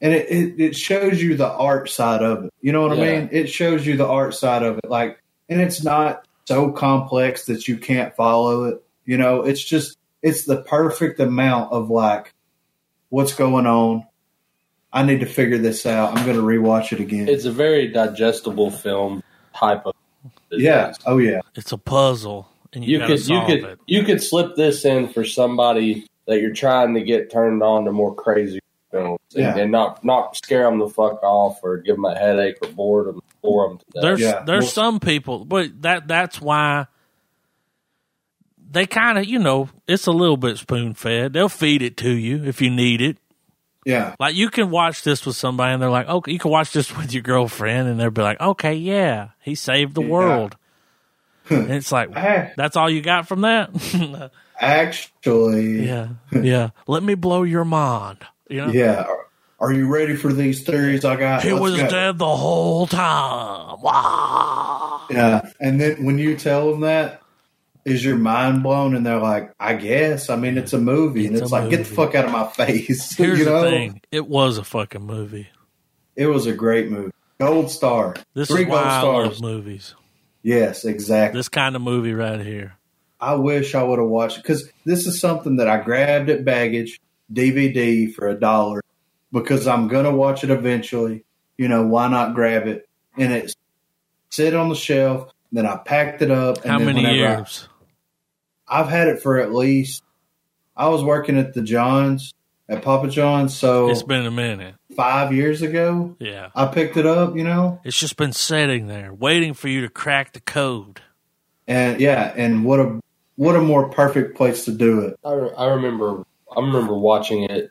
and 0.00 0.14
it, 0.14 0.30
it 0.30 0.60
it 0.60 0.76
shows 0.76 1.22
you 1.22 1.36
the 1.36 1.50
art 1.50 1.88
side 1.90 2.22
of 2.22 2.44
it. 2.44 2.54
You 2.60 2.72
know 2.72 2.82
what 2.82 2.98
I 2.98 3.00
mean? 3.00 3.28
It 3.32 3.48
shows 3.48 3.86
you 3.86 3.96
the 3.96 4.06
art 4.06 4.34
side 4.34 4.62
of 4.62 4.78
it, 4.78 4.88
like, 4.88 5.20
and 5.48 5.60
it's 5.60 5.82
not 5.82 6.26
so 6.44 6.70
complex 6.72 7.46
that 7.46 7.68
you 7.68 7.76
can't 7.78 8.14
follow 8.14 8.64
it. 8.64 8.84
You 9.04 9.18
know, 9.18 9.42
it's 9.42 9.62
just 9.62 9.96
it's 10.22 10.44
the 10.44 10.62
perfect 10.62 11.20
amount 11.20 11.72
of 11.72 11.90
like 11.90 12.34
what's 13.08 13.34
going 13.34 13.66
on. 13.66 14.06
I 14.92 15.02
need 15.02 15.20
to 15.20 15.26
figure 15.26 15.58
this 15.58 15.84
out. 15.84 16.16
I'm 16.16 16.24
going 16.24 16.36
to 16.36 16.42
rewatch 16.42 16.92
it 16.92 17.00
again. 17.00 17.28
it's 17.28 17.44
a 17.44 17.52
very 17.52 17.88
digestible 17.88 18.70
film 18.70 19.22
type 19.54 19.84
of. 19.84 19.94
yeah. 20.50 20.94
Oh 21.04 21.18
yeah. 21.18 21.40
It's 21.54 21.72
a 21.72 21.78
puzzle, 21.78 22.48
and 22.72 22.84
you, 22.84 22.92
you 22.92 22.98
gotta 22.98 23.16
could 23.16 23.28
you 23.28 23.40
could 23.46 23.64
it. 23.64 23.78
you 23.86 24.02
could 24.04 24.22
slip 24.22 24.56
this 24.56 24.84
in 24.84 25.08
for 25.08 25.24
somebody 25.24 26.06
that 26.26 26.40
you're 26.40 26.54
trying 26.54 26.94
to 26.94 27.02
get 27.02 27.30
turned 27.30 27.62
on 27.62 27.84
to 27.84 27.92
more 27.92 28.14
crazy 28.14 28.60
films 28.90 29.18
and, 29.34 29.42
Yeah. 29.44 29.56
and 29.58 29.72
not 29.72 30.04
not 30.04 30.36
scare 30.36 30.64
them 30.64 30.78
the 30.78 30.88
fuck 30.88 31.22
off 31.22 31.60
or 31.62 31.78
give 31.78 31.96
them 31.96 32.04
a 32.04 32.18
headache 32.18 32.56
or 32.62 32.68
bore 32.70 33.04
them 33.04 33.20
bore 33.42 33.68
them 33.68 33.78
to 33.78 33.84
death. 33.92 34.02
There's 34.02 34.20
Yeah. 34.20 34.42
there's 34.44 34.64
Well- 34.64 34.70
some 34.72 35.00
people, 35.00 35.44
but 35.44 35.82
that 35.82 36.08
that's 36.08 36.40
why 36.40 36.86
they 38.70 38.86
kind 38.86 39.18
of 39.18 39.24
you 39.26 39.38
know 39.38 39.68
it's 39.86 40.06
a 40.06 40.12
little 40.12 40.36
bit 40.36 40.58
spoon 40.58 40.94
fed. 40.94 41.32
They'll 41.32 41.48
feed 41.48 41.82
it 41.82 41.96
to 41.98 42.10
you 42.10 42.44
if 42.44 42.60
you 42.60 42.70
need 42.70 43.00
it. 43.00 43.18
Yeah. 43.86 44.14
Like 44.20 44.34
you 44.34 44.50
can 44.50 44.70
watch 44.70 45.02
this 45.02 45.24
with 45.24 45.36
somebody 45.36 45.72
and 45.72 45.80
they're 45.82 45.88
like, 45.88 46.08
okay, 46.08 46.32
you 46.32 46.38
can 46.38 46.50
watch 46.50 46.72
this 46.72 46.94
with 46.96 47.12
your 47.12 47.22
girlfriend 47.22 47.88
and 47.88 47.98
they'll 47.98 48.10
be 48.10 48.22
like, 48.22 48.40
okay, 48.40 48.74
yeah, 48.74 49.28
he 49.40 49.54
saved 49.54 49.94
the 49.94 50.02
Yeah. 50.02 50.08
world. 50.08 50.56
and 51.50 51.70
it's 51.70 51.90
like, 51.90 52.14
I- 52.14 52.52
that's 52.56 52.76
all 52.76 52.90
you 52.90 53.00
got 53.00 53.26
from 53.26 53.40
that? 53.42 54.30
Actually, 54.60 55.86
yeah, 55.86 56.08
yeah. 56.32 56.70
Let 56.88 57.02
me 57.04 57.14
blow 57.14 57.44
your 57.44 57.64
mind. 57.64 58.18
You 58.48 58.66
know, 58.66 58.72
yeah. 58.72 59.06
Are, 59.60 59.72
you 59.72 59.88
ready 59.88 60.14
for 60.16 60.32
these 60.32 60.62
theories 60.62 61.04
I 61.04 61.16
got? 61.16 61.42
he 61.42 61.52
Let's 61.52 61.62
was 61.62 61.76
go. 61.76 61.88
dead 61.88 62.18
the 62.18 62.36
whole 62.36 62.86
time. 62.86 63.80
Wow. 63.80 65.02
Yeah. 65.10 65.50
And 65.60 65.80
then 65.80 66.04
when 66.04 66.18
you 66.18 66.36
tell 66.36 66.70
them 66.70 66.80
that, 66.80 67.22
is 67.84 68.04
your 68.04 68.16
mind 68.16 68.62
blown? 68.62 68.94
And 68.94 69.04
they're 69.04 69.18
like, 69.18 69.52
I 69.58 69.74
guess. 69.74 70.30
I 70.30 70.36
mean, 70.36 70.58
it's 70.58 70.72
a 70.72 70.78
movie. 70.78 71.26
and 71.26 71.34
It's 71.34 71.42
it's 71.44 71.50
a 71.50 71.54
like, 71.54 71.70
get 71.70 71.78
the 71.78 71.84
fuck 71.84 72.14
out 72.14 72.26
of 72.26 72.32
my 72.32 72.46
face. 72.46 73.12
Here's 73.16 73.38
you 73.38 73.46
know? 73.46 73.62
the 73.62 73.70
thing: 73.70 74.00
it 74.12 74.28
was 74.28 74.58
a 74.58 74.64
fucking 74.64 75.02
movie. 75.02 75.48
It 76.16 76.26
was 76.26 76.46
a 76.46 76.52
great 76.52 76.90
movie. 76.90 77.12
Gold 77.40 77.70
star. 77.70 78.14
This 78.34 78.48
Three 78.48 78.62
is 78.62 78.68
why 78.68 79.00
gold 79.00 79.16
I 79.16 79.28
love 79.28 79.40
movies. 79.40 79.94
Yes, 80.42 80.84
exactly. 80.84 81.38
This 81.38 81.48
kind 81.48 81.76
of 81.76 81.82
movie 81.82 82.14
right 82.14 82.40
here. 82.40 82.76
I 83.20 83.34
wish 83.34 83.74
I 83.74 83.82
would 83.82 83.98
have 83.98 84.08
watched 84.08 84.38
it 84.38 84.42
because 84.42 84.70
this 84.84 85.06
is 85.06 85.20
something 85.20 85.56
that 85.56 85.68
I 85.68 85.78
grabbed 85.82 86.30
at 86.30 86.44
Baggage 86.44 87.00
DVD 87.32 88.12
for 88.12 88.28
a 88.28 88.38
dollar 88.38 88.82
because 89.32 89.66
I'm 89.66 89.88
gonna 89.88 90.14
watch 90.14 90.44
it 90.44 90.50
eventually. 90.50 91.24
You 91.56 91.68
know, 91.68 91.86
why 91.86 92.08
not 92.08 92.34
grab 92.34 92.66
it? 92.66 92.88
And 93.16 93.32
it 93.32 93.54
sit 94.30 94.54
on 94.54 94.68
the 94.68 94.74
shelf. 94.74 95.32
Then 95.52 95.66
I 95.66 95.76
packed 95.76 96.22
it 96.22 96.30
up. 96.30 96.58
And 96.62 96.70
How 96.72 96.78
then 96.78 96.86
many 96.86 97.02
whenever 97.02 97.26
I- 97.28 97.36
years? 97.38 97.68
I've 98.68 98.88
had 98.88 99.08
it 99.08 99.22
for 99.22 99.38
at 99.38 99.52
least. 99.54 100.02
I 100.76 100.88
was 100.88 101.02
working 101.02 101.38
at 101.38 101.54
the 101.54 101.62
Johns 101.62 102.34
at 102.68 102.82
Papa 102.82 103.08
John's, 103.08 103.56
so 103.56 103.88
It's 103.90 104.02
been 104.02 104.26
a 104.26 104.30
minute. 104.30 104.74
five 104.94 105.32
years 105.32 105.62
ago 105.62 106.14
Yeah. 106.20 106.50
I 106.54 106.66
picked 106.66 106.96
it 106.98 107.06
up. 107.06 107.34
You 107.34 107.44
know, 107.44 107.80
It's 107.84 107.98
just 107.98 108.16
been 108.16 108.32
sitting 108.34 108.86
there, 108.88 109.12
waiting 109.12 109.54
for 109.54 109.68
you 109.68 109.80
to 109.80 109.88
crack 109.88 110.32
the 110.34 110.40
code. 110.40 111.00
and 111.66 111.98
yeah, 112.00 112.32
and 112.36 112.64
what 112.64 112.78
a 112.80 113.00
what 113.36 113.54
a 113.56 113.60
more 113.60 113.88
perfect 113.88 114.36
place 114.36 114.64
to 114.66 114.72
do 114.72 115.00
it. 115.00 115.16
I, 115.24 115.30
I 115.30 115.66
remember 115.74 116.24
I 116.56 116.60
remember 116.60 116.94
watching 116.94 117.44
it. 117.44 117.70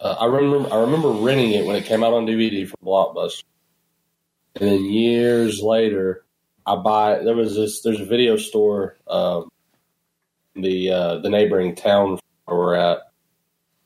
Uh, 0.00 0.16
I 0.20 0.26
remember 0.26 0.72
I 0.72 0.80
remember 0.80 1.10
renting 1.10 1.52
it 1.52 1.64
when 1.66 1.76
it 1.76 1.84
came 1.84 2.02
out 2.02 2.12
on 2.12 2.26
DVD 2.26 2.66
from 2.68 2.78
Blockbuster, 2.84 3.44
and 4.56 4.68
then 4.68 4.84
years 4.84 5.62
later, 5.62 6.24
I 6.66 6.76
buy. 6.76 7.20
There 7.22 7.36
was 7.36 7.54
this. 7.56 7.80
There's 7.82 8.00
a 8.00 8.04
video 8.04 8.36
store, 8.36 8.96
um, 9.08 9.48
in 10.56 10.62
the 10.62 10.90
uh, 10.90 11.18
the 11.18 11.30
neighboring 11.30 11.74
town 11.74 12.18
where 12.44 12.58
we're 12.58 12.74
at, 12.74 12.98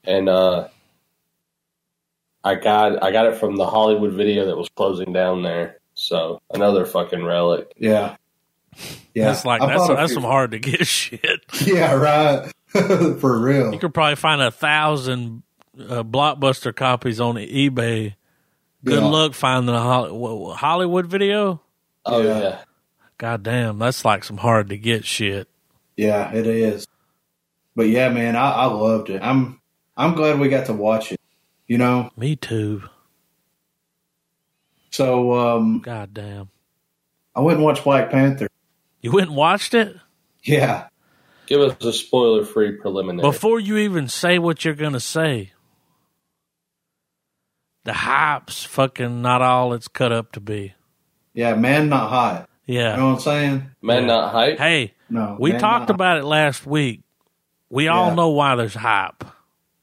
and 0.05 0.29
uh, 0.29 0.69
I 2.43 2.55
got 2.55 3.03
I 3.03 3.13
got 3.13 3.27
it 3.27 3.37
from 3.37 3.57
the 3.57 3.67
Hollywood 3.67 4.13
Video 4.15 4.47
that 4.47 4.57
was 4.57 4.69
closing 4.71 5.13
down 5.13 5.43
there. 5.43 5.79
So 5.95 6.41
another 6.53 6.87
fucking 6.87 7.25
relic. 7.25 7.73
Yeah, 7.77 8.17
yeah. 9.15 9.27
That's 9.27 9.45
like 9.45 9.61
I 9.61 9.67
that's 9.67 9.89
a 9.89 9.95
that's 9.95 10.13
few- 10.13 10.15
some 10.23 10.23
hard 10.25 10.53
to 10.53 10.59
get 10.59 10.87
shit. 10.87 11.41
Yeah, 11.65 11.93
right. 11.95 12.51
For 13.21 13.39
real. 13.39 13.73
You 13.73 13.79
could 13.79 13.95
probably 13.95 14.17
find 14.17 14.41
a 14.43 14.51
thousand 14.51 15.43
uh, 15.79 16.03
blockbuster 16.03 16.75
copies 16.75 17.21
on 17.21 17.37
eBay. 17.37 18.15
Good 18.85 19.03
Yeah. 19.03 19.09
luck 19.09 19.35
finding 19.35 19.75
a 19.75 19.81
Holly- 19.81 20.55
Hollywood 20.57 21.07
video. 21.07 21.61
Oh 22.05 22.21
Yeah. 22.23 22.41
yeah. 22.41 22.59
God 23.17 23.43
damn, 23.43 23.79
that's 23.79 24.05
like 24.05 24.23
some 24.23 24.37
hard 24.37 24.69
to 24.69 24.77
get 24.79 25.05
shit. 25.05 25.49
Yeah, 25.97 26.33
it 26.33 26.47
is. 26.47 26.87
But 27.75 27.89
yeah, 27.89 28.09
man, 28.11 28.37
I, 28.37 28.51
I 28.53 28.65
loved 28.67 29.11
it. 29.11 29.21
I'm 29.23 29.61
I'm 29.97 30.15
glad 30.15 30.39
we 30.39 30.49
got 30.49 30.67
to 30.67 30.73
watch 30.73 31.11
it. 31.11 31.21
You 31.67 31.79
know, 31.79 32.11
Me 32.17 32.37
too. 32.37 32.83
so 34.91 35.35
um, 35.35 35.81
God 35.81 36.15
damn. 36.15 36.49
I 37.35 37.41
went 37.41 37.57
and 37.59 37.65
watched 37.65 37.85
Black 37.85 38.11
Panther. 38.11 38.49
You 39.01 39.13
went 39.13 39.29
and 39.29 39.37
watched 39.37 39.75
it 39.75 39.97
Yeah, 40.43 40.89
Give 41.49 41.61
us 41.63 41.83
a 41.83 41.93
spoiler 41.95 42.45
free 42.45 42.73
preliminary. 42.73 43.27
before 43.29 43.59
you 43.59 43.79
even 43.79 44.07
say 44.09 44.39
what 44.39 44.65
you're 44.65 44.75
gonna 44.75 45.01
say. 45.01 45.53
The 47.85 47.93
hype's 47.95 48.65
fucking 48.65 49.23
not 49.23 49.41
all 49.41 49.73
it's 49.73 49.89
cut 49.89 50.13
up 50.13 50.33
to 50.33 50.41
be. 50.41 50.75
yeah, 51.33 51.55
man, 51.55 51.89
not 51.89 52.11
hot. 52.11 52.49
Yeah. 52.67 52.91
You 52.93 52.97
know 52.99 53.07
what 53.09 53.15
I'm 53.15 53.21
saying? 53.21 53.71
Man, 53.81 54.07
not 54.07 54.31
hype. 54.33 54.59
Hey, 54.59 54.93
No, 55.09 55.37
we 55.41 55.53
talked 55.53 55.89
not- 55.89 55.91
about 55.91 56.19
it 56.19 56.25
last 56.25 56.67
week. 56.67 57.01
We 57.71 57.89
all 57.89 58.15
know 58.15 58.29
why 58.31 58.57
there's 58.57 58.75
hype. 58.75 59.25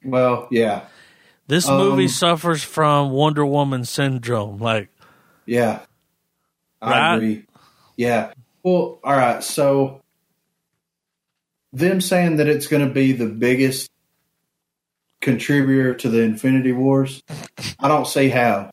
Well, 0.04 0.48
yeah, 0.52 0.82
This 1.48 1.68
Um, 1.70 1.78
movie 1.78 2.08
suffers 2.08 2.64
from 2.64 3.12
Wonder 3.12 3.46
Woman 3.46 3.86
syndrome. 3.86 4.58
Like, 4.60 4.90
yeah. 5.46 5.80
I 6.82 6.90
Right? 6.92 7.16
agree. 7.16 7.46
Yeah. 7.98 8.34
Well, 8.64 9.00
all 9.04 9.16
right. 9.16 9.44
So 9.44 10.02
them 11.76 12.02
saying 12.02 12.38
that 12.38 12.48
it's 12.48 12.68
going 12.68 12.88
to 12.88 12.94
be 12.94 13.12
the 13.12 13.28
biggest 13.28 13.90
contributor 15.22 15.94
to 15.96 16.10
the 16.10 16.22
Infinity 16.22 16.72
Wars, 16.72 17.24
I 17.80 17.88
don't 17.88 18.08
see 18.08 18.30
how. 18.30 18.72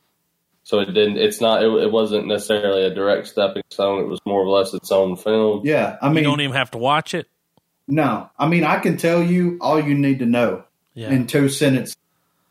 So 0.65 0.79
it 0.81 0.87
didn't. 0.87 1.19
It's 1.19 1.41
not. 1.41 1.63
It, 1.63 1.69
it 1.83 1.93
wasn't 1.93 2.27
necessarily 2.29 2.85
a 2.85 2.95
direct 2.95 3.27
stepping 3.27 3.63
stone. 3.71 4.01
It 4.01 4.07
was 4.09 4.21
more 4.25 4.41
or 4.43 4.49
less 4.49 4.73
its 4.73 4.93
own 4.93 5.17
film. 5.17 5.63
Yeah, 5.65 5.97
I 6.01 6.09
mean, 6.09 6.19
you 6.25 6.31
don't 6.31 6.41
even 6.41 6.57
have 6.57 6.71
to 6.71 6.79
watch 6.79 7.15
it. 7.15 7.29
no, 7.89 8.31
I 8.39 8.47
mean, 8.47 8.63
I 8.65 8.79
can 8.79 8.97
tell 8.97 9.23
you 9.23 9.59
all 9.61 9.81
you 9.81 9.95
need 9.95 10.21
to 10.21 10.27
know 10.27 10.65
Yeah. 10.95 11.11
in 11.11 11.27
two 11.27 11.49
sentences. 11.49 11.97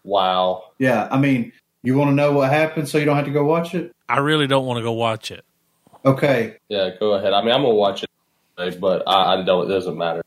Wow. 0.04 0.66
Yeah, 0.78 1.08
I 1.10 1.18
mean, 1.20 1.54
you 1.84 1.96
want 1.98 2.10
to 2.10 2.16
know 2.16 2.34
what 2.34 2.50
happened 2.52 2.90
so 2.90 2.98
you 2.98 3.06
don't 3.06 3.16
have 3.16 3.26
to 3.26 3.32
go 3.32 3.46
watch 3.46 3.74
it? 3.74 3.94
I 4.10 4.20
really 4.20 4.48
don't 4.48 4.66
want 4.66 4.78
to 4.78 4.84
go 4.84 4.92
watch 4.92 5.32
it. 5.32 5.46
Okay, 6.04 6.58
Yeah. 6.68 6.90
Go 7.00 7.14
ahead. 7.14 7.32
I 7.34 7.42
mean, 7.44 7.54
I'm 7.54 7.62
gonna 7.62 7.76
watch 7.76 8.04
it, 8.04 8.80
but 8.82 9.04
I, 9.08 9.36
I 9.36 9.42
don't. 9.44 9.72
It 9.72 9.74
doesn't 9.74 9.98
matter. 9.98 10.22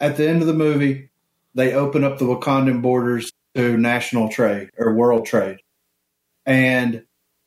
At 0.00 0.16
the 0.16 0.28
end 0.28 0.42
of 0.42 0.48
the 0.48 0.54
movie, 0.54 1.10
they 1.54 1.72
open 1.72 2.04
up 2.04 2.18
the 2.18 2.24
Wakandan 2.24 2.82
borders 2.82 3.32
to 3.54 3.76
national 3.76 4.28
trade 4.28 4.70
or 4.78 4.94
world 4.94 5.26
trade, 5.26 5.58
and 6.46 7.04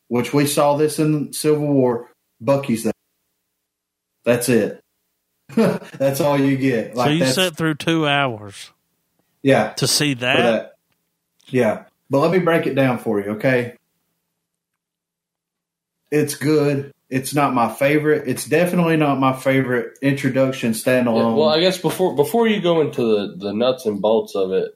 which 0.08 0.34
we 0.34 0.46
saw 0.46 0.76
this 0.76 0.98
in 0.98 1.32
Civil 1.32 1.68
War. 1.68 2.10
Bucky's 2.40 2.84
there. 2.84 2.92
That's 4.24 4.48
it. 4.48 4.82
that's 5.54 6.20
all 6.20 6.38
you 6.38 6.56
get. 6.56 6.94
Like 6.94 7.06
so 7.06 7.12
you 7.12 7.26
sat 7.26 7.56
through 7.56 7.76
two 7.76 8.06
hours 8.06 8.72
yeah, 9.42 9.72
to 9.74 9.86
see 9.86 10.14
that? 10.14 10.36
that. 10.36 10.72
Yeah, 11.46 11.84
but 12.08 12.20
let 12.20 12.30
me 12.30 12.38
break 12.38 12.66
it 12.66 12.74
down 12.74 12.98
for 12.98 13.20
you, 13.20 13.32
okay? 13.32 13.76
It's 16.10 16.34
good. 16.34 16.92
It's 17.12 17.34
not 17.34 17.52
my 17.52 17.68
favorite. 17.70 18.26
It's 18.26 18.46
definitely 18.46 18.96
not 18.96 19.20
my 19.20 19.34
favorite 19.34 19.98
introduction 20.00 20.72
Yeah, 20.72 20.78
standalone. 20.78 21.36
well, 21.36 21.50
I 21.50 21.60
guess 21.60 21.76
before 21.76 22.16
before 22.16 22.48
you 22.48 22.60
go 22.62 22.80
into 22.80 23.02
the 23.02 23.36
the 23.36 23.52
nuts 23.52 23.84
and 23.84 24.00
bolts 24.00 24.34
of 24.34 24.50
it, 24.52 24.74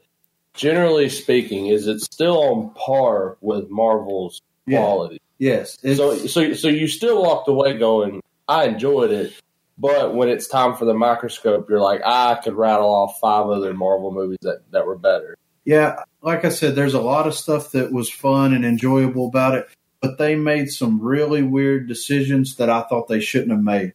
generally 0.52 1.08
speaking, 1.08 1.68
is 1.68 1.86
it 1.86 2.00
still 2.00 2.38
on 2.42 2.70
par 2.74 3.38
with 3.40 3.70
Marvel's 3.70 4.42
Yeah. 4.66 4.80
quality? 4.80 5.20
yes, 5.38 5.78
So 5.80 6.16
so 6.26 6.52
so 6.52 6.68
you 6.68 6.88
still 6.88 7.22
walked 7.22 7.48
away 7.48 7.78
going, 7.78 8.20
I 8.48 8.64
enjoyed 8.66 9.10
it. 9.12 9.32
But 9.78 10.14
when 10.14 10.28
it's 10.28 10.46
time 10.48 10.74
for 10.74 10.84
the 10.86 10.94
microscope, 10.94 11.68
you're 11.70 11.80
like, 11.80 12.00
I 12.04 12.34
could 12.42 12.54
rattle 12.54 12.88
off 12.88 13.18
five 13.20 13.46
other 13.46 13.74
Marvel 13.74 14.10
movies 14.12 14.38
that, 14.42 14.60
that 14.72 14.86
were 14.86 14.96
better. 14.96 15.36
Yeah, 15.66 15.96
like 16.22 16.44
I 16.46 16.48
said, 16.50 16.74
there's 16.76 16.94
a 16.94 17.00
lot 17.00 17.26
of 17.26 17.34
stuff 17.34 17.72
that 17.72 17.92
was 17.92 18.08
fun 18.10 18.54
and 18.54 18.64
enjoyable 18.64 19.26
about 19.26 19.54
it, 19.54 19.68
but 20.01 20.18
they 20.18 20.35
made 20.35 20.70
some 20.70 21.01
really 21.01 21.43
weird 21.43 21.89
decisions 21.89 22.56
that 22.56 22.70
I 22.70 22.82
thought 22.82 23.09
they 23.09 23.20
shouldn't 23.20 23.52
have 23.52 23.62
made. 23.62 23.94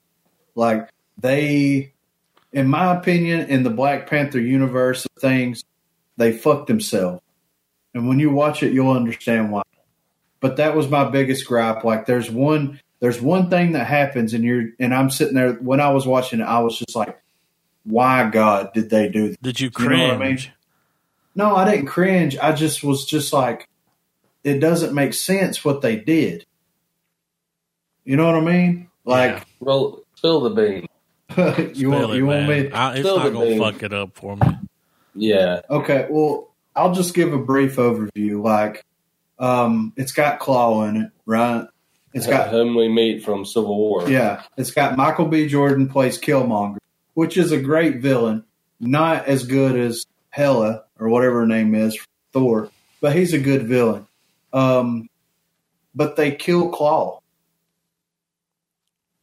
Like 0.55 0.89
they, 1.17 1.93
in 2.51 2.67
my 2.67 2.95
opinion, 2.95 3.47
in 3.49 3.63
the 3.63 3.69
Black 3.69 4.09
Panther 4.09 4.39
universe 4.39 5.05
of 5.05 5.21
things, 5.21 5.63
they 6.17 6.31
fucked 6.31 6.67
themselves. 6.67 7.21
And 7.93 8.07
when 8.07 8.19
you 8.19 8.29
watch 8.29 8.63
it, 8.63 8.73
you'll 8.73 8.91
understand 8.91 9.51
why. 9.51 9.63
But 10.39 10.57
that 10.57 10.75
was 10.75 10.89
my 10.89 11.09
biggest 11.09 11.45
gripe. 11.45 11.83
Like 11.83 12.05
there's 12.05 12.29
one 12.29 12.79
there's 12.99 13.21
one 13.21 13.49
thing 13.49 13.73
that 13.73 13.87
happens 13.87 14.33
and 14.33 14.43
you're 14.43 14.69
and 14.79 14.93
I'm 14.93 15.09
sitting 15.09 15.35
there 15.35 15.53
when 15.53 15.79
I 15.79 15.91
was 15.91 16.07
watching 16.07 16.39
it, 16.39 16.43
I 16.43 16.59
was 16.59 16.77
just 16.77 16.95
like, 16.95 17.19
why 17.83 18.29
God 18.29 18.73
did 18.73 18.89
they 18.89 19.09
do 19.09 19.29
that? 19.29 19.41
Did 19.41 19.59
you 19.59 19.71
You 19.77 19.89
know 19.89 19.95
cringe? 19.95 20.11
I 20.11 20.17
mean? 20.17 20.39
No, 21.33 21.55
I 21.55 21.69
didn't 21.69 21.87
cringe. 21.87 22.37
I 22.37 22.51
just 22.53 22.83
was 22.83 23.05
just 23.05 23.33
like, 23.33 23.67
it 24.43 24.59
doesn't 24.59 24.93
make 24.93 25.13
sense 25.13 25.63
what 25.63 25.81
they 25.81 25.95
did. 25.97 26.45
You 28.03 28.17
know 28.17 28.25
what 28.25 28.35
I 28.35 28.39
mean? 28.41 28.89
Like, 29.05 29.45
Well, 29.59 30.01
spill 30.15 30.41
the 30.41 30.49
bean. 30.49 30.87
you 31.75 31.75
Spill 31.75 31.91
want 31.91 32.13
it, 32.13 32.17
you 32.17 32.25
want 32.25 32.47
man. 32.47 32.63
me? 32.65 32.71
I, 32.71 32.91
it's 32.91 32.99
Spill 33.01 33.17
not 33.17 33.23
the 33.25 33.31
gonna 33.31 33.45
bean. 33.45 33.59
fuck 33.59 33.83
it 33.83 33.93
up 33.93 34.15
for 34.15 34.35
me. 34.35 34.47
Yeah. 35.15 35.61
Okay, 35.69 36.07
well, 36.09 36.49
I'll 36.75 36.93
just 36.93 37.13
give 37.13 37.33
a 37.33 37.37
brief 37.37 37.75
overview. 37.77 38.43
Like, 38.43 38.83
um, 39.39 39.93
it's 39.97 40.11
got 40.11 40.39
Claw 40.39 40.83
in 40.85 40.97
it, 40.97 41.11
right? 41.25 41.65
It's 42.13 42.27
got 42.27 42.49
whom 42.49 42.75
we 42.75 42.89
meet 42.89 43.23
from 43.23 43.45
Civil 43.45 43.77
War. 43.77 44.09
yeah, 44.09 44.43
it's 44.57 44.71
got 44.71 44.97
Michael 44.97 45.25
B. 45.27 45.47
Jordan 45.47 45.87
plays 45.87 46.19
Killmonger, 46.19 46.77
which 47.13 47.37
is 47.37 47.51
a 47.53 47.59
great 47.61 47.97
villain. 48.01 48.43
Not 48.81 49.25
as 49.27 49.45
good 49.45 49.77
as 49.77 50.05
Hela 50.29 50.83
or 50.99 51.07
whatever 51.07 51.41
her 51.41 51.45
name 51.47 51.73
is, 51.75 51.97
Thor. 52.33 52.69
but 52.99 53.15
he's 53.15 53.31
a 53.33 53.39
good 53.39 53.63
villain. 53.67 54.07
Um, 54.53 55.09
but 55.95 56.15
they 56.15 56.31
kill 56.35 56.69
Claw, 56.69 57.19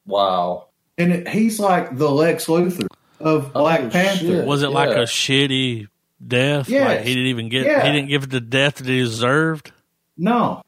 Wow. 0.06 0.68
and 0.96 1.12
it, 1.12 1.28
he's 1.28 1.58
like 1.60 1.96
the 1.96 2.10
Lex 2.10 2.46
Luthor 2.46 2.86
of 3.20 3.52
Black 3.52 3.80
Oh, 3.84 3.90
Panther. 3.90 4.18
shit. 4.24 4.46
Was 4.46 4.62
it 4.62 4.70
like 4.70 4.90
a 4.90 5.02
shitty 5.02 5.88
death? 6.26 6.68
Yes. 6.68 6.86
Like 6.98 7.06
he 7.06 7.14
didn't 7.14 7.28
even 7.28 7.48
get. 7.48 7.66
Yeah. 7.66 7.84
He 7.86 7.92
didn't 7.92 8.08
give 8.08 8.24
it 8.24 8.30
the 8.30 8.40
death 8.40 8.76
that 8.76 8.86
he 8.86 9.00
deserved. 9.00 9.72
No. 10.16 10.62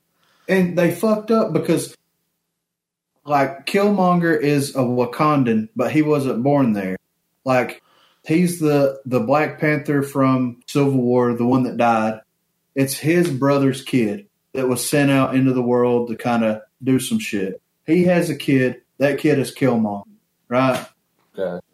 And 0.48 0.76
they 0.76 0.90
fucked 0.90 1.30
up 1.30 1.52
because 1.52 1.96
like 3.24 3.66
Killmonger 3.66 4.38
is 4.38 4.74
a 4.74 4.80
Wakandan, 4.80 5.68
but 5.76 5.92
he 5.92 6.02
wasn't 6.02 6.42
born 6.42 6.72
there. 6.72 6.96
Like 7.44 7.82
he's 8.26 8.58
the 8.60 9.00
the 9.06 9.20
Black 9.20 9.58
Panther 9.60 10.02
from 10.02 10.60
Civil 10.66 10.92
War, 11.00 11.32
the 11.34 11.46
one 11.46 11.62
that 11.64 11.76
died. 11.76 12.20
It's 12.74 12.94
his 12.94 13.30
brother's 13.30 13.82
kid 13.82 14.26
that 14.52 14.68
was 14.68 14.88
sent 14.88 15.10
out 15.10 15.34
into 15.34 15.52
the 15.52 15.62
world 15.62 16.08
to 16.08 16.16
kind 16.16 16.44
of 16.44 16.62
do 16.82 16.98
some 16.98 17.18
shit. 17.18 17.60
He 17.86 18.04
has 18.04 18.30
a 18.30 18.36
kid. 18.36 18.82
That 18.98 19.18
kid 19.18 19.38
is 19.38 19.54
Killmonger, 19.54 20.04
right? 20.48 20.86
Okay. 21.38 21.64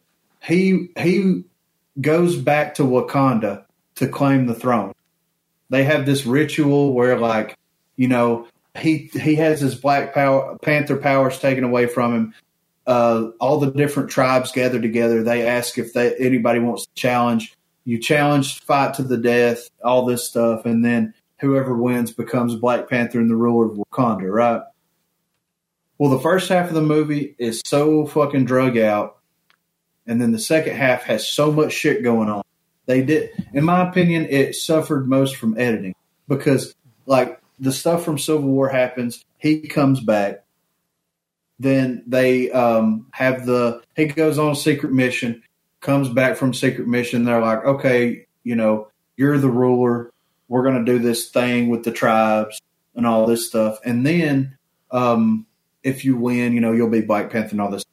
he 0.42 0.88
he 0.98 1.44
goes 2.00 2.36
back 2.36 2.74
to 2.74 2.82
Wakanda 2.82 3.64
to 3.96 4.08
claim 4.08 4.46
the 4.46 4.54
throne. 4.54 4.92
They 5.70 5.84
have 5.84 6.06
this 6.06 6.24
ritual 6.26 6.92
where, 6.92 7.18
like, 7.18 7.56
you 7.96 8.08
know, 8.08 8.46
he 8.78 9.10
he 9.12 9.34
has 9.36 9.60
his 9.60 9.74
Black 9.74 10.14
Power 10.14 10.58
Panther 10.58 10.96
powers 10.96 11.38
taken 11.38 11.64
away 11.64 11.86
from 11.86 12.14
him. 12.14 12.34
Uh, 12.86 13.30
all 13.40 13.58
the 13.58 13.72
different 13.72 14.10
tribes 14.10 14.52
gather 14.52 14.80
together. 14.80 15.24
They 15.24 15.44
ask 15.46 15.76
if 15.76 15.92
they, 15.92 16.14
anybody 16.16 16.60
wants 16.60 16.86
to 16.86 16.94
challenge. 16.94 17.56
You 17.84 17.98
challenge, 17.98 18.60
fight 18.60 18.94
to 18.94 19.02
the 19.02 19.16
death, 19.16 19.68
all 19.82 20.04
this 20.06 20.28
stuff, 20.28 20.66
and 20.66 20.84
then 20.84 21.14
whoever 21.40 21.74
wins 21.76 22.10
becomes 22.12 22.54
Black 22.54 22.88
Panther 22.88 23.20
and 23.20 23.30
the 23.30 23.36
ruler 23.36 23.66
of 23.66 23.78
Wakanda. 23.78 24.32
Right. 24.32 24.62
Well, 25.98 26.10
the 26.10 26.20
first 26.20 26.48
half 26.48 26.68
of 26.68 26.74
the 26.74 26.82
movie 26.82 27.34
is 27.38 27.62
so 27.64 28.06
fucking 28.06 28.44
drug 28.44 28.76
out 28.76 29.16
and 30.06 30.20
then 30.20 30.32
the 30.32 30.38
second 30.38 30.76
half 30.76 31.02
has 31.04 31.28
so 31.28 31.50
much 31.50 31.72
shit 31.72 32.02
going 32.02 32.28
on. 32.28 32.42
They 32.86 33.02
did, 33.02 33.30
in 33.52 33.64
my 33.64 33.88
opinion, 33.88 34.26
it 34.30 34.54
suffered 34.54 35.08
most 35.08 35.36
from 35.36 35.58
editing 35.58 35.94
because, 36.28 36.74
like, 37.06 37.40
the 37.58 37.72
stuff 37.72 38.04
from 38.04 38.18
Civil 38.18 38.42
War 38.42 38.68
happens. 38.68 39.24
He 39.38 39.62
comes 39.62 40.00
back. 40.00 40.44
Then 41.58 42.04
they 42.06 42.50
um, 42.52 43.08
have 43.12 43.46
the 43.46 43.82
he 43.96 44.06
goes 44.06 44.38
on 44.38 44.52
a 44.52 44.56
secret 44.56 44.92
mission, 44.92 45.42
comes 45.80 46.08
back 46.08 46.36
from 46.36 46.54
secret 46.54 46.86
mission. 46.86 47.24
They're 47.24 47.40
like, 47.40 47.64
okay, 47.64 48.26
you 48.44 48.54
know, 48.54 48.88
you're 49.16 49.38
the 49.38 49.48
ruler. 49.48 50.12
We're 50.48 50.62
going 50.62 50.84
to 50.84 50.92
do 50.92 50.98
this 50.98 51.28
thing 51.28 51.68
with 51.68 51.84
the 51.84 51.92
tribes 51.92 52.60
and 52.94 53.06
all 53.06 53.26
this 53.26 53.48
stuff. 53.48 53.78
And 53.84 54.06
then, 54.06 54.56
um, 54.90 55.46
if 55.82 56.04
you 56.04 56.16
win, 56.16 56.52
you 56.52 56.60
know, 56.60 56.72
you'll 56.72 56.90
be 56.90 57.00
Black 57.00 57.30
Panther 57.30 57.50
and 57.50 57.60
all 57.60 57.70
this. 57.70 57.84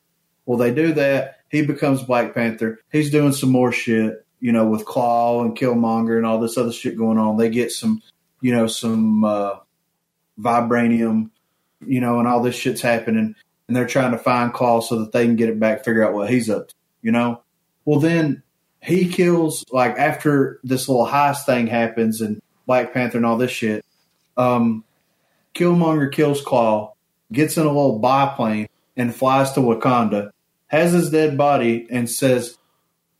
Well, 0.45 0.57
they 0.57 0.73
do 0.73 0.93
that. 0.93 1.39
He 1.49 1.65
becomes 1.65 2.03
Black 2.03 2.33
Panther. 2.33 2.79
He's 2.91 3.11
doing 3.11 3.33
some 3.33 3.51
more 3.51 3.71
shit, 3.71 4.25
you 4.39 4.51
know, 4.51 4.67
with 4.67 4.85
Claw 4.85 5.41
and 5.41 5.57
Killmonger 5.57 6.17
and 6.17 6.25
all 6.25 6.39
this 6.39 6.57
other 6.57 6.71
shit 6.71 6.97
going 6.97 7.17
on. 7.17 7.37
They 7.37 7.49
get 7.49 7.71
some, 7.71 8.01
you 8.41 8.51
know, 8.51 8.67
some 8.67 9.23
uh, 9.23 9.55
vibranium, 10.39 11.29
you 11.85 12.01
know, 12.01 12.19
and 12.19 12.27
all 12.27 12.41
this 12.41 12.55
shit's 12.55 12.81
happening. 12.81 13.35
And 13.67 13.77
they're 13.77 13.87
trying 13.87 14.11
to 14.11 14.17
find 14.17 14.53
Claw 14.53 14.81
so 14.81 14.99
that 14.99 15.11
they 15.11 15.25
can 15.25 15.37
get 15.37 15.49
it 15.49 15.59
back, 15.59 15.85
figure 15.85 16.05
out 16.05 16.13
what 16.13 16.29
he's 16.29 16.49
up 16.49 16.67
to, 16.67 16.75
you 17.01 17.11
know? 17.11 17.41
Well, 17.85 17.99
then 17.99 18.43
he 18.81 19.07
kills, 19.07 19.63
like, 19.71 19.97
after 19.97 20.59
this 20.63 20.89
little 20.89 21.07
heist 21.07 21.45
thing 21.45 21.67
happens 21.67 22.19
and 22.19 22.41
Black 22.65 22.93
Panther 22.93 23.17
and 23.17 23.25
all 23.25 23.37
this 23.37 23.51
shit, 23.51 23.85
um, 24.37 24.83
Killmonger 25.53 26.11
kills 26.11 26.41
Claw, 26.41 26.93
gets 27.31 27.57
in 27.57 27.65
a 27.65 27.67
little 27.67 27.99
biplane, 27.99 28.67
and 28.95 29.13
flies 29.13 29.51
to 29.53 29.59
Wakanda, 29.59 30.31
has 30.67 30.91
his 30.91 31.09
dead 31.09 31.37
body, 31.37 31.87
and 31.89 32.09
says, 32.09 32.57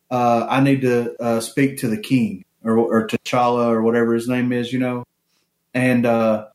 uh, 0.09 0.45
I 0.49 0.61
need 0.61 0.81
to 0.81 1.15
uh, 1.21 1.39
speak 1.39 1.79
to 1.79 1.87
the 1.87 1.97
king 1.97 2.45
or, 2.63 2.77
or 2.77 3.07
T'Challa 3.07 3.67
or 3.67 3.81
whatever 3.81 4.13
his 4.13 4.27
name 4.27 4.51
is, 4.51 4.71
you 4.71 4.79
know? 4.79 5.05
And, 5.73 6.05
uh, 6.05 6.47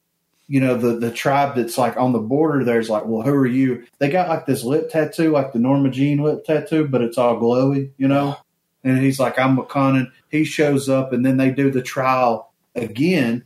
you 0.47 0.61
know, 0.61 0.77
the, 0.77 0.95
the 0.95 1.11
tribe 1.11 1.57
that's 1.57 1.77
like 1.77 1.97
on 1.97 2.13
the 2.13 2.21
border 2.21 2.65
there's 2.65 2.89
like, 2.89 3.05
well, 3.05 3.23
who 3.23 3.35
are 3.35 3.47
you? 3.47 3.85
They 3.99 4.09
got 4.09 4.29
like 4.29 4.47
this 4.47 4.65
lip 4.65 4.91
tattoo, 4.91 5.31
like 5.31 5.53
the 5.53 5.59
Norma 5.59 5.91
Jean 5.91 6.19
lip 6.19 6.45
tattoo, 6.45 6.89
but 6.89 7.03
it's 7.03 7.19
all 7.19 7.39
glowy, 7.39 7.91
you 7.99 8.09
know? 8.09 8.37
And 8.85 8.99
he's 8.99 9.19
like, 9.19 9.39
I'm 9.39 9.57
Wakandan. 9.57 10.13
He 10.31 10.45
shows 10.45 10.89
up, 10.89 11.13
and 11.13 11.27
then 11.27 11.37
they 11.37 11.51
do 11.51 11.71
the 11.71 11.83
trial 11.83 12.48
again, 12.83 13.45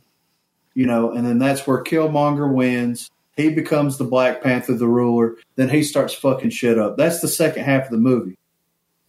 you 0.73 0.85
know, 0.85 1.11
and 1.11 1.25
then 1.25 1.39
that's 1.39 1.65
where 1.67 1.83
Killmonger 1.83 2.51
wins. 2.51 3.09
He 3.35 3.49
becomes 3.49 3.97
the 3.97 4.03
Black 4.03 4.41
Panther, 4.43 4.75
the 4.75 4.87
ruler. 4.87 5.35
Then 5.55 5.69
he 5.69 5.83
starts 5.83 6.13
fucking 6.13 6.51
shit 6.51 6.77
up. 6.77 6.97
That's 6.97 7.19
the 7.21 7.27
second 7.27 7.63
half 7.63 7.85
of 7.85 7.91
the 7.91 7.97
movie. 7.97 8.37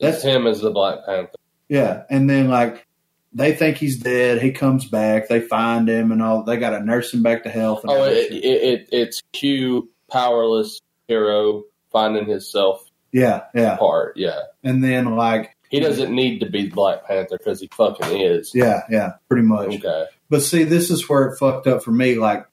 That's 0.00 0.22
him 0.22 0.46
as 0.46 0.60
the 0.60 0.70
Black 0.70 1.04
Panther. 1.06 1.36
Yeah, 1.68 2.04
and 2.10 2.28
then 2.28 2.48
like 2.48 2.86
they 3.32 3.54
think 3.54 3.76
he's 3.76 3.98
dead. 3.98 4.40
He 4.40 4.52
comes 4.52 4.86
back. 4.86 5.28
They 5.28 5.40
find 5.40 5.88
him 5.88 6.12
and 6.12 6.22
all. 6.22 6.42
They 6.42 6.56
got 6.56 6.70
to 6.70 6.80
nurse 6.80 7.12
him 7.12 7.22
back 7.22 7.42
to 7.44 7.50
health. 7.50 7.82
Oh, 7.84 8.04
it, 8.04 8.32
it, 8.32 8.44
it, 8.44 8.88
it's 8.92 9.22
Q, 9.32 9.90
powerless 10.10 10.80
hero, 11.08 11.64
finding 11.90 12.26
himself 12.26 12.90
yeah, 13.12 13.44
yeah. 13.54 13.76
part. 13.76 14.16
Yeah. 14.16 14.40
And 14.62 14.82
then 14.82 15.16
like 15.16 15.56
He 15.68 15.80
doesn't 15.80 16.12
need 16.12 16.40
to 16.40 16.46
be 16.46 16.64
the 16.64 16.74
Black 16.74 17.06
Panther 17.06 17.38
because 17.38 17.60
he 17.60 17.68
fucking 17.68 18.20
is. 18.20 18.52
yeah, 18.54 18.82
yeah, 18.90 19.12
pretty 19.28 19.46
much. 19.46 19.68
Okay. 19.68 20.06
But 20.30 20.42
see, 20.42 20.64
this 20.64 20.90
is 20.90 21.08
where 21.08 21.26
it 21.26 21.38
fucked 21.38 21.66
up 21.66 21.82
for 21.82 21.90
me. 21.90 22.16
Like, 22.16 22.46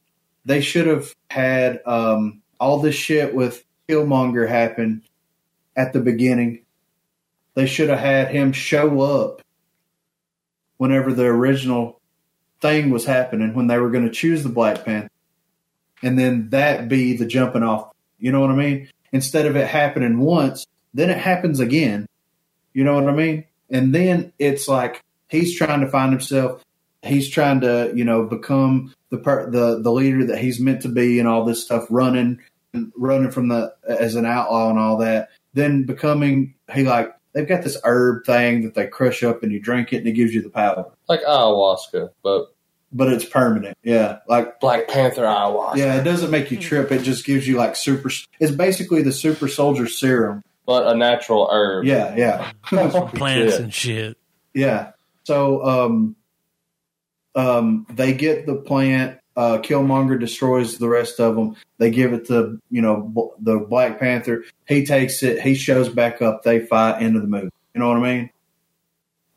they 0.45 0.61
should 0.61 0.87
have 0.87 1.13
had 1.29 1.81
um, 1.85 2.41
all 2.59 2.79
this 2.79 2.95
shit 2.95 3.33
with 3.33 3.63
Killmonger 3.87 4.47
happen 4.47 5.03
at 5.75 5.93
the 5.93 5.99
beginning. 5.99 6.65
They 7.53 7.65
should 7.65 7.89
have 7.89 7.99
had 7.99 8.29
him 8.29 8.51
show 8.51 9.01
up 9.01 9.41
whenever 10.77 11.13
the 11.13 11.25
original 11.25 11.99
thing 12.59 12.89
was 12.89 13.05
happening, 13.05 13.53
when 13.53 13.67
they 13.67 13.77
were 13.77 13.89
going 13.89 14.05
to 14.05 14.11
choose 14.11 14.43
the 14.43 14.49
Black 14.49 14.85
Panther. 14.85 15.09
And 16.03 16.17
then 16.17 16.49
that 16.49 16.89
be 16.89 17.15
the 17.15 17.25
jumping 17.25 17.63
off. 17.63 17.91
You 18.19 18.31
know 18.31 18.41
what 18.41 18.51
I 18.51 18.55
mean? 18.55 18.89
Instead 19.11 19.45
of 19.45 19.55
it 19.55 19.67
happening 19.67 20.19
once, 20.19 20.65
then 20.93 21.09
it 21.09 21.17
happens 21.17 21.59
again. 21.59 22.07
You 22.73 22.83
know 22.83 22.95
what 22.95 23.09
I 23.09 23.13
mean? 23.13 23.45
And 23.69 23.93
then 23.93 24.33
it's 24.39 24.67
like 24.67 25.03
he's 25.29 25.57
trying 25.57 25.81
to 25.81 25.89
find 25.89 26.11
himself 26.11 26.63
he's 27.03 27.29
trying 27.29 27.61
to 27.61 27.91
you 27.95 28.03
know 28.05 28.23
become 28.23 28.93
the 29.09 29.17
per, 29.17 29.49
the 29.49 29.79
the 29.81 29.91
leader 29.91 30.25
that 30.25 30.39
he's 30.39 30.59
meant 30.59 30.81
to 30.83 30.87
be 30.89 31.19
and 31.19 31.27
all 31.27 31.43
this 31.45 31.63
stuff 31.63 31.85
running 31.89 32.39
running 32.95 33.31
from 33.31 33.47
the 33.49 33.73
as 33.87 34.15
an 34.15 34.25
outlaw 34.25 34.69
and 34.69 34.79
all 34.79 34.97
that 34.97 35.29
then 35.53 35.83
becoming 35.83 36.53
he 36.73 36.83
like 36.83 37.11
they've 37.33 37.47
got 37.47 37.63
this 37.63 37.77
herb 37.83 38.25
thing 38.25 38.63
that 38.63 38.75
they 38.75 38.87
crush 38.87 39.23
up 39.23 39.43
and 39.43 39.51
you 39.51 39.59
drink 39.59 39.91
it 39.93 39.97
and 39.97 40.07
it 40.07 40.13
gives 40.13 40.33
you 40.33 40.41
the 40.41 40.49
power 40.49 40.85
Like 41.09 41.21
ayahuasca, 41.23 42.11
but 42.23 42.53
but 42.93 43.11
it's 43.11 43.25
permanent 43.25 43.77
yeah 43.83 44.19
like 44.27 44.59
Black 44.59 44.87
Panther 44.87 45.23
ayahuasca. 45.23 45.75
yeah 45.77 45.95
it 45.99 46.03
doesn't 46.03 46.29
make 46.31 46.51
you 46.51 46.57
trip 46.59 46.91
it 46.91 47.03
just 47.03 47.25
gives 47.25 47.47
you 47.47 47.57
like 47.57 47.75
super 47.75 48.09
it's 48.39 48.51
basically 48.55 49.01
the 49.01 49.11
super 49.11 49.47
soldier 49.49 49.87
serum 49.87 50.43
But 50.65 50.87
a 50.87 50.95
natural 50.95 51.49
herb. 51.51 51.83
yeah 51.85 52.15
yeah 52.15 52.51
Plants 53.15 53.55
Yeah. 53.57 53.61
and 53.63 53.73
shit. 53.73 54.17
Yeah. 54.53 54.91
So 55.23 55.63
um, 55.65 56.15
um, 57.35 57.85
they 57.89 58.13
get 58.13 58.45
the 58.45 58.55
plant. 58.55 59.17
Uh, 59.37 59.57
Killmonger 59.59 60.19
destroys 60.19 60.77
the 60.77 60.89
rest 60.89 61.19
of 61.19 61.35
them. 61.35 61.55
They 61.77 61.89
give 61.89 62.11
it 62.13 62.27
to 62.27 62.59
you 62.69 62.81
know 62.81 63.01
b- 63.01 63.29
the 63.39 63.59
Black 63.59 63.99
Panther. 63.99 64.43
He 64.67 64.85
takes 64.85 65.23
it. 65.23 65.41
He 65.41 65.55
shows 65.55 65.87
back 65.89 66.21
up. 66.21 66.43
They 66.43 66.59
fight 66.65 67.01
into 67.01 67.21
the 67.21 67.27
movie. 67.27 67.49
You 67.73 67.79
know 67.79 67.87
what 67.87 67.97
I 67.97 68.01
mean? 68.15 68.29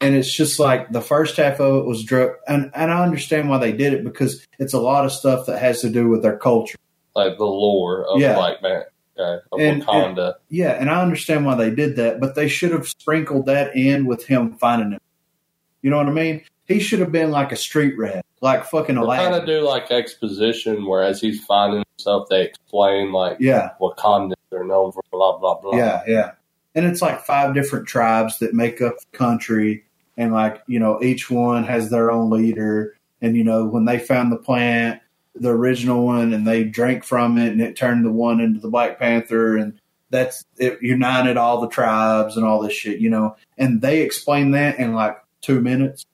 And 0.00 0.14
it's 0.16 0.32
just 0.34 0.58
like 0.58 0.90
the 0.90 1.00
first 1.00 1.36
half 1.36 1.60
of 1.60 1.76
it 1.76 1.86
was 1.86 2.02
drug, 2.04 2.32
and 2.48 2.70
and 2.74 2.90
I 2.90 3.02
understand 3.04 3.48
why 3.48 3.58
they 3.58 3.72
did 3.72 3.92
it 3.94 4.04
because 4.04 4.44
it's 4.58 4.72
a 4.74 4.80
lot 4.80 5.04
of 5.04 5.12
stuff 5.12 5.46
that 5.46 5.60
has 5.60 5.80
to 5.82 5.88
do 5.90 6.08
with 6.08 6.22
their 6.22 6.36
culture. 6.36 6.76
Like 7.14 7.38
the 7.38 7.44
lore 7.44 8.04
of 8.06 8.20
Yeah. 8.20 8.34
Black 8.34 8.60
Panther. 8.60 8.90
Of 9.52 9.60
And- 9.60 9.86
Wakanda. 9.86 10.34
Yeah, 10.48 10.70
and 10.72 10.90
I 10.90 11.00
understand 11.00 11.46
why 11.46 11.54
they 11.54 11.70
did 11.70 11.94
that, 11.96 12.18
but 12.20 12.34
they 12.34 12.48
should 12.48 12.72
have 12.72 12.88
sprinkled 12.88 13.46
that 13.46 13.76
in 13.76 14.06
with 14.06 14.26
him 14.26 14.54
finding 14.54 14.90
him. 14.90 15.00
You 15.82 15.90
know 15.90 15.98
what 15.98 16.08
I 16.08 16.12
mean? 16.12 16.42
He 16.66 16.80
should 16.80 17.00
have 17.00 17.12
been 17.12 17.30
like 17.30 17.52
a 17.52 17.56
street 17.56 17.96
rat, 17.98 18.24
like 18.40 18.64
fucking 18.64 18.96
a 18.96 19.04
layer. 19.04 19.18
They 19.18 19.24
kind 19.24 19.40
of 19.40 19.46
do 19.46 19.60
like 19.60 19.90
exposition, 19.90 20.86
whereas 20.86 21.20
he's 21.20 21.44
finding 21.44 21.84
himself, 21.96 22.28
they 22.30 22.42
explain 22.42 23.12
like 23.12 23.36
Yeah, 23.40 23.70
Wakandans 23.80 24.34
are 24.52 24.64
known 24.64 24.92
for 24.92 25.02
blah 25.10 25.38
blah 25.38 25.60
blah. 25.60 25.76
yeah, 25.76 26.02
yeah. 26.06 26.30
And 26.74 26.86
it's 26.86 27.02
like 27.02 27.20
five 27.20 27.54
different 27.54 27.86
tribes 27.86 28.38
that 28.38 28.54
make 28.54 28.80
up 28.80 28.96
the 28.98 29.16
country, 29.16 29.84
and 30.16 30.32
like 30.32 30.62
you 30.66 30.78
know, 30.78 31.02
each 31.02 31.30
one 31.30 31.64
has 31.64 31.90
their 31.90 32.10
own 32.10 32.30
leader. 32.30 32.96
And 33.20 33.36
you 33.36 33.44
know, 33.44 33.64
when 33.66 33.84
they 33.84 33.98
found 33.98 34.32
the 34.32 34.36
plant, 34.36 35.00
the 35.34 35.50
original 35.50 36.04
one, 36.04 36.32
and 36.32 36.46
they 36.46 36.64
drank 36.64 37.04
from 37.04 37.38
it, 37.38 37.52
and 37.52 37.60
it 37.60 37.76
turned 37.76 38.04
the 38.04 38.12
one 38.12 38.40
into 38.40 38.60
the 38.60 38.68
Black 38.68 38.98
Panther, 38.98 39.56
and 39.56 39.78
that's 40.10 40.44
it 40.58 40.80
united 40.80 41.36
all 41.36 41.60
the 41.60 41.68
tribes 41.68 42.36
and 42.36 42.46
all 42.46 42.62
this 42.62 42.72
shit, 42.72 43.00
you 43.00 43.10
know. 43.10 43.36
And 43.58 43.82
they 43.82 44.00
explain 44.02 44.52
that 44.52 44.78
in 44.78 44.94
like 44.94 45.16
two 45.42 45.60
minutes. 45.60 46.06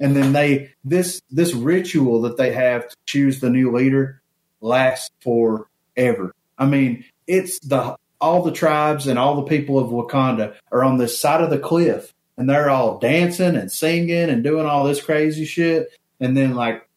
And 0.00 0.16
then 0.16 0.32
they 0.32 0.72
this 0.84 1.20
this 1.30 1.54
ritual 1.54 2.22
that 2.22 2.36
they 2.36 2.52
have 2.52 2.88
to 2.88 2.96
choose 3.06 3.40
the 3.40 3.50
new 3.50 3.72
leader 3.74 4.22
lasts 4.60 5.10
forever. 5.20 6.34
I 6.58 6.66
mean, 6.66 7.04
it's 7.26 7.58
the 7.60 7.96
all 8.20 8.42
the 8.42 8.52
tribes 8.52 9.06
and 9.06 9.18
all 9.18 9.36
the 9.36 9.48
people 9.48 9.78
of 9.78 9.90
Wakanda 9.90 10.54
are 10.70 10.84
on 10.84 10.98
this 10.98 11.18
side 11.18 11.40
of 11.40 11.50
the 11.50 11.58
cliff 11.58 12.12
and 12.36 12.48
they're 12.48 12.70
all 12.70 12.98
dancing 12.98 13.56
and 13.56 13.70
singing 13.70 14.30
and 14.30 14.44
doing 14.44 14.66
all 14.66 14.84
this 14.84 15.02
crazy 15.02 15.44
shit. 15.44 15.88
And 16.20 16.36
then 16.36 16.54
like 16.54 16.88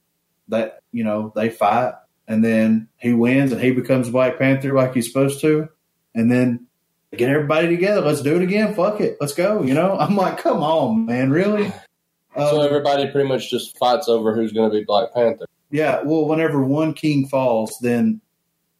that, 0.49 0.81
you 0.91 1.03
know, 1.03 1.33
they 1.35 1.49
fight 1.49 1.93
and 2.27 2.43
then 2.43 2.87
he 2.97 3.13
wins 3.13 3.51
and 3.51 3.61
he 3.61 3.71
becomes 3.71 4.09
Black 4.09 4.37
Panther 4.37 4.73
like 4.73 4.93
he's 4.93 5.07
supposed 5.07 5.41
to. 5.41 5.69
And 6.13 6.31
then 6.31 6.67
get 7.15 7.29
everybody 7.29 7.67
together. 7.67 8.01
Let's 8.01 8.21
do 8.21 8.35
it 8.35 8.41
again. 8.41 8.73
Fuck 8.73 9.01
it. 9.01 9.17
Let's 9.19 9.33
go. 9.33 9.63
You 9.63 9.73
know, 9.73 9.97
I'm 9.99 10.15
like, 10.15 10.37
come 10.37 10.63
on, 10.63 11.05
man, 11.05 11.29
really? 11.29 11.73
So 12.37 12.61
Um, 12.61 12.65
everybody 12.65 13.09
pretty 13.11 13.27
much 13.27 13.49
just 13.49 13.77
fights 13.77 14.07
over 14.09 14.35
who's 14.35 14.51
going 14.51 14.69
to 14.69 14.77
be 14.77 14.83
Black 14.83 15.13
Panther. 15.13 15.45
Yeah, 15.71 16.01
well, 16.03 16.25
whenever 16.25 16.63
one 16.63 16.93
king 16.93 17.27
falls, 17.27 17.77
then 17.81 18.21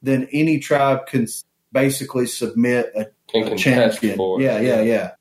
then 0.02 0.28
any 0.32 0.60
tribe 0.60 1.08
can 1.08 1.28
basically 1.72 2.28
submit 2.28 2.92
a, 2.96 3.08
a 3.34 3.56
champion. 3.56 4.20
Yeah, 4.40 4.60
yeah, 4.60 4.82
yeah. 4.82 5.12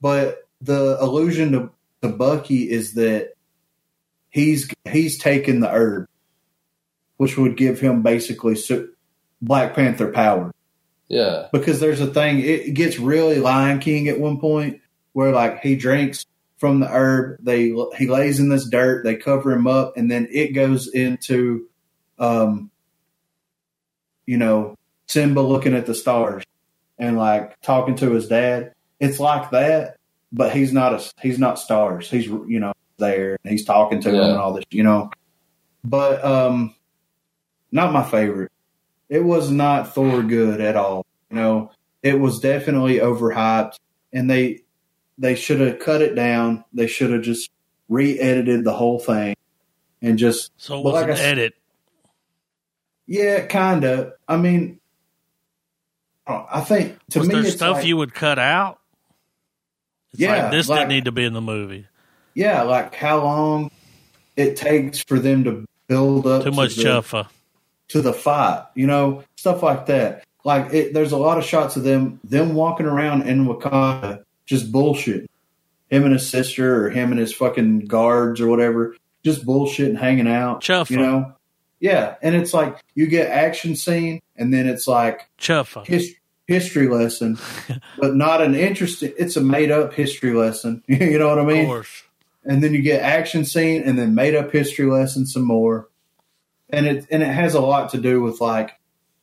But 0.00 0.48
the 0.60 0.96
allusion 1.02 1.52
to, 1.52 1.70
to 2.02 2.08
Bucky 2.08 2.70
is 2.70 2.94
that 2.94 3.34
he's 4.30 4.70
he's 4.90 5.18
taken 5.18 5.60
the 5.60 5.70
herb, 5.70 6.08
which 7.18 7.36
would 7.36 7.56
give 7.56 7.80
him 7.80 8.02
basically 8.02 8.56
su- 8.56 8.92
Black 9.42 9.74
Panther 9.74 10.10
power. 10.10 10.52
Yeah. 11.08 11.48
Because 11.52 11.80
there's 11.80 12.00
a 12.00 12.06
thing, 12.06 12.40
it 12.40 12.74
gets 12.74 12.98
really 12.98 13.38
Lion 13.38 13.78
King 13.78 14.08
at 14.08 14.18
one 14.18 14.40
point 14.40 14.80
where 15.12 15.32
like 15.32 15.60
he 15.60 15.76
drinks 15.76 16.24
from 16.64 16.80
the 16.80 16.88
herb, 16.88 17.36
they 17.42 17.74
he 17.98 18.08
lays 18.08 18.40
in 18.40 18.48
this 18.48 18.66
dirt, 18.66 19.04
they 19.04 19.16
cover 19.16 19.52
him 19.52 19.66
up, 19.66 19.98
and 19.98 20.10
then 20.10 20.26
it 20.30 20.54
goes 20.54 20.88
into, 20.88 21.68
um, 22.18 22.70
you 24.24 24.38
know, 24.38 24.74
Simba 25.06 25.40
looking 25.40 25.74
at 25.74 25.84
the 25.84 25.94
stars 25.94 26.42
and 26.98 27.18
like 27.18 27.60
talking 27.60 27.96
to 27.96 28.12
his 28.12 28.28
dad. 28.28 28.72
It's 28.98 29.20
like 29.20 29.50
that, 29.50 29.98
but 30.32 30.56
he's 30.56 30.72
not 30.72 30.94
a 30.94 31.12
he's 31.20 31.38
not 31.38 31.58
stars. 31.58 32.08
He's 32.08 32.24
you 32.24 32.60
know 32.60 32.72
there 32.96 33.36
and 33.44 33.52
he's 33.52 33.66
talking 33.66 34.00
to 34.00 34.08
him 34.08 34.14
and 34.14 34.38
all 34.38 34.54
this, 34.54 34.64
you 34.70 34.84
know. 34.84 35.10
But 35.84 36.24
um, 36.24 36.74
not 37.72 37.92
my 37.92 38.04
favorite. 38.04 38.52
It 39.10 39.22
was 39.22 39.50
not 39.50 39.92
Thor 39.92 40.22
good 40.22 40.62
at 40.62 40.76
all. 40.76 41.04
You 41.28 41.36
know, 41.36 41.72
it 42.02 42.18
was 42.18 42.40
definitely 42.40 43.00
overhyped, 43.00 43.76
and 44.14 44.30
they 44.30 44.63
they 45.18 45.34
should 45.34 45.60
have 45.60 45.78
cut 45.78 46.02
it 46.02 46.14
down. 46.14 46.64
They 46.72 46.86
should 46.86 47.10
have 47.10 47.22
just 47.22 47.50
re-edited 47.88 48.64
the 48.64 48.72
whole 48.74 48.98
thing 48.98 49.36
and 50.02 50.18
just 50.18 50.50
So 50.56 50.78
it 50.78 50.84
was 50.84 50.94
like 50.94 51.04
an 51.06 51.10
s- 51.10 51.20
edit. 51.20 51.54
yeah, 53.06 53.46
kind 53.46 53.84
of. 53.84 54.12
I 54.26 54.36
mean, 54.36 54.80
uh, 56.26 56.44
I 56.50 56.60
think 56.60 56.98
to 57.10 57.20
was 57.20 57.28
me 57.28 57.34
there 57.42 57.50
stuff 57.50 57.76
like, 57.78 57.86
you 57.86 57.96
would 57.96 58.14
cut 58.14 58.38
out? 58.38 58.80
It's 60.12 60.20
Yeah, 60.22 60.42
like 60.44 60.50
this 60.52 60.68
like- 60.68 60.80
didn't 60.80 60.90
need 60.90 61.04
to 61.06 61.12
be 61.12 61.24
in 61.24 61.32
the 61.32 61.40
movie. 61.40 61.86
yeah, 62.34 62.62
like 62.62 62.94
how 62.94 63.22
long 63.22 63.70
it 64.36 64.56
takes 64.56 65.00
for 65.02 65.18
them 65.18 65.44
to 65.44 65.64
build 65.86 66.26
up 66.26 66.44
Too 66.44 66.50
to 66.50 66.56
much 66.56 66.76
the, 66.76 66.82
chuffa. 66.84 67.28
to 67.88 68.00
the 68.00 68.12
fight, 68.12 68.64
you 68.74 68.86
know, 68.86 69.22
stuff 69.36 69.62
like 69.62 69.86
that. 69.86 70.24
Like 70.44 70.72
it, 70.72 70.92
there's 70.94 71.12
a 71.12 71.16
lot 71.16 71.38
of 71.38 71.44
shots 71.44 71.76
of 71.76 71.84
them 71.84 72.20
them 72.24 72.54
walking 72.54 72.86
around 72.86 73.22
in 73.28 73.46
Wakanda 73.46 74.23
just 74.46 74.70
bullshit. 74.72 75.30
Him 75.90 76.04
and 76.04 76.12
his 76.12 76.28
sister, 76.28 76.84
or 76.86 76.90
him 76.90 77.10
and 77.12 77.20
his 77.20 77.32
fucking 77.32 77.80
guards, 77.86 78.40
or 78.40 78.48
whatever, 78.48 78.96
just 79.24 79.44
bullshit 79.44 79.88
and 79.88 79.98
hanging 79.98 80.26
out. 80.28 80.60
Chuffa. 80.62 80.90
You 80.90 80.96
know, 80.98 81.32
yeah. 81.80 82.16
And 82.22 82.34
it's 82.34 82.52
like 82.54 82.78
you 82.94 83.06
get 83.06 83.30
action 83.30 83.76
scene, 83.76 84.20
and 84.36 84.52
then 84.52 84.66
it's 84.66 84.88
like 84.88 85.28
Chuffa. 85.38 85.86
his, 85.86 86.14
history 86.46 86.88
lesson, 86.88 87.38
but 87.98 88.14
not 88.14 88.42
an 88.42 88.54
interesting. 88.54 89.12
It's 89.18 89.36
a 89.36 89.40
made 89.40 89.70
up 89.70 89.94
history 89.94 90.34
lesson. 90.34 90.82
you 90.88 91.18
know 91.18 91.28
what 91.28 91.38
I 91.38 91.42
Of 91.42 91.46
mean? 91.48 91.66
course. 91.66 92.02
and 92.44 92.62
then 92.62 92.74
you 92.74 92.82
get 92.82 93.00
action 93.02 93.44
scene 93.46 93.82
and 93.82 93.98
then 93.98 94.14
made 94.14 94.34
up 94.34 94.52
history 94.52 94.84
lesson 94.86 95.24
some 95.26 95.44
more 95.44 95.88
and 96.68 96.86
it 96.86 97.06
and 97.10 97.22
it 97.22 97.28
has 97.32 97.54
a 97.54 97.60
lot 97.60 97.90
to 97.92 97.98
do 97.98 98.20
with 98.20 98.40
like 98.42 98.72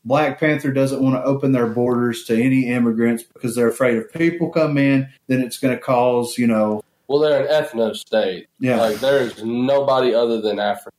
black 0.04 0.40
panther 0.40 0.72
doesn't 0.72 1.02
want 1.02 1.16
to 1.16 1.24
open 1.24 1.52
their 1.52 1.68
borders 1.68 2.24
to 2.26 2.42
any 2.42 2.68
immigrants 2.68 3.24
because 3.24 3.56
they're 3.56 3.68
afraid 3.70 3.98
if 3.98 4.12
people 4.12 4.50
come 4.50 4.78
in 4.78 5.08
then 5.28 5.42
it's 5.42 5.58
going 5.58 5.76
to 5.76 5.82
cause 5.82 6.38
you 6.38 6.48
know 6.48 6.84
Well, 7.08 7.20
they're 7.20 7.46
an 7.46 7.64
ethno 7.64 7.96
state. 7.96 8.48
yeah 8.60 8.78
Like 8.80 8.98
there 9.00 9.20
is 9.20 9.44
nobody 9.44 10.14
other 10.16 10.42
than 10.42 10.60
African. 10.60 10.92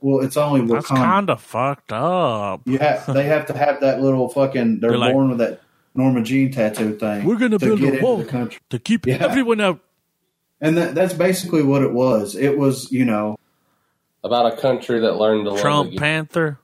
well 0.00 0.20
it's 0.24 0.36
only 0.36 0.64
That's 0.72 0.86
kind 0.86 1.28
of 1.30 1.40
fucked 1.40 1.92
up. 1.92 2.60
you 2.66 2.78
have 2.78 3.12
they 3.12 3.24
have 3.24 3.46
to 3.46 3.56
have 3.58 3.80
that 3.80 4.00
little 4.00 4.28
fucking 4.28 4.80
they're 4.80 4.90
They're 4.90 4.98
like- 4.98 5.12
born 5.12 5.30
with 5.30 5.38
that 5.38 5.60
norma 5.94 6.22
jean 6.22 6.52
tattoo 6.52 6.96
thing 6.96 7.24
We're 7.24 7.36
gonna 7.36 7.58
build 7.58 7.80
get 7.80 7.88
a 7.88 7.92
into 7.94 8.04
wall 8.04 8.24
country 8.24 8.60
to 8.70 8.78
keep 8.78 9.06
Yeah. 9.06 9.16
everyone 9.20 9.60
out. 9.60 9.80
and 10.60 10.76
that, 10.76 10.94
that's 10.94 11.14
basically 11.14 11.64
what 11.64 11.82
it 11.82 11.92
was 11.92 12.36
it 12.36 12.56
was 12.56 12.92
you 12.92 13.04
know 13.04 13.36
About 14.22 14.52
a 14.52 14.56
country 14.56 15.00
that 15.00 15.14
learned 15.16 15.46
to 15.46 15.60
Trump 15.60 15.86
love 15.86 15.86
again. 15.88 15.98
Panther. 15.98 16.58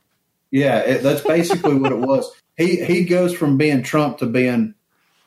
Yeah, 0.55 0.79
it, 0.79 1.03
that's 1.03 1.21
basically 1.23 1.75
what 1.75 1.91
it 1.91 1.99
was. 1.99 2.31
He 2.57 2.85
he 2.85 3.05
goes 3.05 3.35
from 3.35 3.59
being 3.59 3.83
Trump 3.83 4.19
to 4.19 4.27
being 4.27 4.77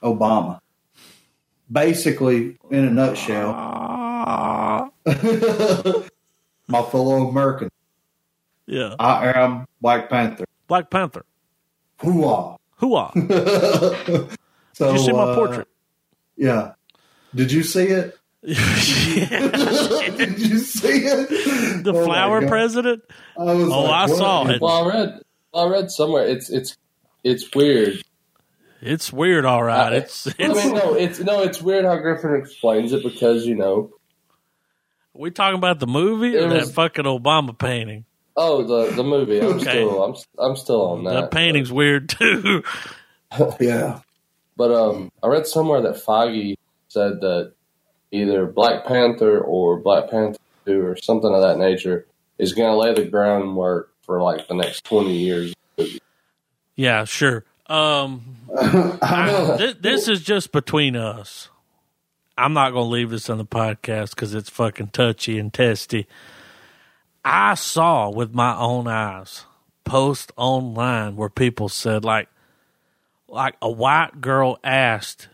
Obama. 0.01 0.61
Basically, 1.69 2.57
in 2.71 2.85
a 2.85 2.89
nutshell, 2.89 3.51
my 5.05 6.81
fellow 6.81 7.27
American, 7.27 7.69
yeah. 8.67 8.95
I 8.97 9.33
am 9.33 9.67
Black 9.81 10.09
Panther. 10.09 10.45
Black 10.65 10.89
Panther. 10.89 11.25
Hooah! 11.99 12.55
Hooah. 12.79 13.11
so, 14.71 14.91
Did 14.93 14.93
you 14.93 15.05
see 15.05 15.11
my 15.11 15.23
uh, 15.23 15.35
portrait? 15.35 15.67
Yeah. 16.37 16.75
Did 17.35 17.51
you 17.51 17.63
see 17.63 17.87
it? 17.87 18.17
Yeah. 18.47 20.09
Did 20.17 20.39
you 20.39 20.59
see 20.59 20.87
it? 21.05 21.83
the 21.83 21.93
Oh 21.93 22.05
flower 22.05 22.47
president? 22.47 23.03
I 23.37 23.43
was 23.53 23.69
Oh, 23.69 23.81
like, 23.83 24.09
I 24.09 24.13
saw 24.15 24.47
it. 24.47 24.61
Well, 24.61 24.85
I 24.85 24.93
read. 24.93 25.21
I 25.53 25.65
read 25.67 25.91
somewhere. 25.91 26.25
It's 26.27 26.49
it's 26.49 26.77
it's 27.25 27.53
weird. 27.53 28.01
It's 28.81 29.11
weird, 29.11 29.43
all 29.43 29.63
right. 29.63 29.91
I- 29.93 29.95
It's, 29.97 30.27
I 30.39 30.47
mean, 30.47 30.73
no, 30.75 30.93
it's 30.93 31.19
no, 31.19 31.41
it's 31.43 31.61
weird 31.61 31.83
how 31.83 31.97
Griffin 31.97 32.35
explains 32.35 32.93
it 32.93 33.03
because 33.03 33.45
you 33.45 33.55
know. 33.55 33.91
we 35.13 35.31
talking 35.31 35.57
about 35.57 35.79
the 35.79 35.87
movie 35.87 36.37
or 36.37 36.45
It 36.45 36.49
that 36.65 36.73
fucking 36.73 37.05
Obama 37.05 37.57
painting? 37.57 38.05
Oh, 38.37 38.63
the 38.63 38.95
the 38.95 39.03
movie. 39.03 39.39
I'm 39.41 39.55
Okay. 39.55 39.63
still 39.63 40.03
I'm 40.03 40.15
I'm 40.39 40.55
still 40.55 40.81
on 40.91 41.03
that. 41.05 41.13
That 41.13 41.31
painting's 41.31 41.71
weird 41.71 42.07
too. 42.09 42.63
Yeah. 43.59 43.99
But 44.55 44.71
um, 44.71 45.11
I 45.21 45.27
read 45.27 45.45
somewhere 45.47 45.81
that 45.81 45.97
Feige 45.97 46.55
said 46.87 47.19
that 47.19 47.51
either 48.11 48.45
Black 48.45 48.85
Panther 48.85 49.39
or 49.39 49.77
Black 49.77 50.09
Panther 50.09 50.39
Two 50.65 50.85
or 50.85 50.97
something 50.97 51.33
of 51.33 51.41
that 51.41 51.57
nature 51.57 52.05
is 52.37 52.53
going 52.53 52.69
to 52.69 52.77
lay 52.77 52.93
the 52.93 53.09
groundwork 53.09 53.91
for 54.01 54.21
like 54.21 54.47
the 54.47 54.53
next 54.53 54.83
twenty 54.83 55.15
years. 55.15 55.53
yeah, 56.75 57.05
sure. 57.05 57.45
Um, 57.67 58.35
I 58.61 59.27
know. 59.27 59.57
this, 59.57 59.75
this 59.79 60.07
is 60.07 60.23
just 60.23 60.51
between 60.51 60.95
us. 60.95 61.49
I'm 62.37 62.53
not 62.53 62.71
going 62.71 62.85
to 62.85 62.89
leave 62.89 63.09
this 63.09 63.29
on 63.29 63.39
the 63.39 63.45
podcast 63.45 64.11
because 64.11 64.33
it's 64.33 64.49
fucking 64.49 64.89
touchy 64.89 65.39
and 65.39 65.53
testy. 65.53 66.07
I 67.25 67.55
saw 67.55 68.09
with 68.09 68.33
my 68.33 68.55
own 68.55 68.87
eyes 68.87 69.45
post 69.83 70.31
online 70.37 71.15
where 71.15 71.29
people 71.29 71.67
said 71.67 72.05
like, 72.05 72.29
like 73.27 73.55
a 73.61 73.69
white 73.69 74.21
girl 74.21 74.59
asked 74.63 75.29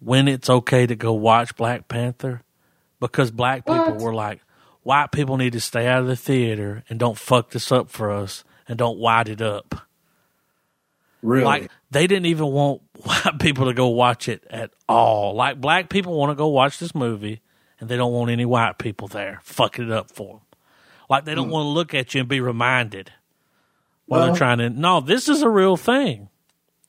when 0.00 0.28
it's 0.28 0.50
okay 0.50 0.86
to 0.86 0.96
go 0.96 1.12
watch 1.12 1.54
Black 1.56 1.88
Panther 1.88 2.42
because 2.98 3.30
black 3.30 3.66
people 3.66 3.94
were 3.94 4.14
like, 4.14 4.40
white 4.82 5.12
people 5.12 5.36
need 5.36 5.52
to 5.52 5.60
stay 5.60 5.86
out 5.86 6.02
of 6.02 6.06
the 6.06 6.16
theater 6.16 6.84
and 6.88 6.98
don't 6.98 7.18
fuck 7.18 7.50
this 7.50 7.70
up 7.70 7.90
for 7.90 8.10
us 8.10 8.44
and 8.68 8.78
don't 8.78 8.98
white 8.98 9.28
it 9.28 9.42
up. 9.42 9.86
Really? 11.22 11.44
Like 11.44 11.70
they 11.90 12.06
didn't 12.06 12.26
even 12.26 12.46
want 12.46 12.82
white 13.02 13.38
people 13.38 13.66
to 13.66 13.74
go 13.74 13.88
watch 13.88 14.28
it 14.28 14.44
at 14.48 14.70
all. 14.88 15.34
Like 15.34 15.60
black 15.60 15.88
people 15.90 16.16
want 16.16 16.30
to 16.30 16.34
go 16.34 16.48
watch 16.48 16.78
this 16.78 16.94
movie, 16.94 17.40
and 17.78 17.88
they 17.88 17.96
don't 17.96 18.12
want 18.12 18.30
any 18.30 18.44
white 18.44 18.78
people 18.78 19.08
there 19.08 19.40
fucking 19.42 19.86
it 19.86 19.92
up 19.92 20.10
for 20.10 20.34
them. 20.34 20.40
Like 21.08 21.24
they 21.24 21.34
don't 21.34 21.46
hmm. 21.46 21.52
want 21.52 21.64
to 21.64 21.70
look 21.70 21.94
at 21.94 22.14
you 22.14 22.20
and 22.20 22.28
be 22.28 22.40
reminded 22.40 23.12
while. 24.06 24.20
Well- 24.20 24.28
they're 24.28 24.38
trying 24.38 24.58
to. 24.58 24.70
No, 24.70 25.00
this 25.00 25.28
is 25.28 25.42
a 25.42 25.48
real 25.48 25.76
thing. 25.76 26.28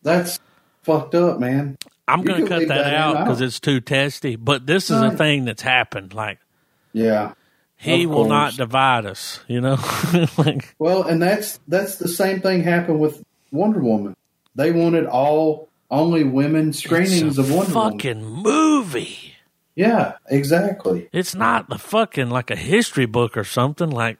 That's 0.01 0.39
fucked 0.83 1.15
up, 1.15 1.39
man. 1.39 1.77
I'm 2.11 2.23
going 2.23 2.43
to 2.43 2.47
cut 2.47 2.59
that, 2.67 2.67
that 2.69 2.93
out 2.93 3.19
because 3.23 3.41
it's 3.41 3.59
too 3.59 3.79
testy. 3.79 4.35
But 4.35 4.65
this 4.65 4.89
is 4.89 5.01
a 5.01 5.11
thing 5.11 5.45
that's 5.45 5.61
happened. 5.61 6.13
Like 6.13 6.39
Yeah. 6.93 7.33
he 7.77 8.05
will 8.05 8.27
not 8.27 8.55
divide 8.55 9.05
us. 9.05 9.39
You 9.47 9.61
know, 9.61 9.77
like 10.37 10.75
Well, 10.79 11.03
and 11.03 11.21
that's 11.21 11.59
that's 11.67 11.95
the 11.97 12.07
same 12.07 12.41
thing 12.41 12.63
happened 12.63 12.99
with 12.99 13.23
Wonder 13.51 13.79
Woman. 13.79 14.15
They 14.55 14.71
wanted 14.71 15.05
all 15.05 15.69
only 15.89 16.23
women 16.23 16.73
screenings 16.73 17.37
of 17.37 17.51
Wonder 17.53 17.73
Woman. 17.73 17.91
fucking 17.99 18.23
movie. 18.25 19.35
Yeah, 19.75 20.13
exactly. 20.29 21.09
It's 21.13 21.33
not 21.33 21.69
the 21.69 21.77
fucking 21.77 22.29
like 22.29 22.51
a 22.51 22.55
history 22.55 23.05
book 23.05 23.37
or 23.37 23.43
something. 23.45 23.89
Like 23.89 24.17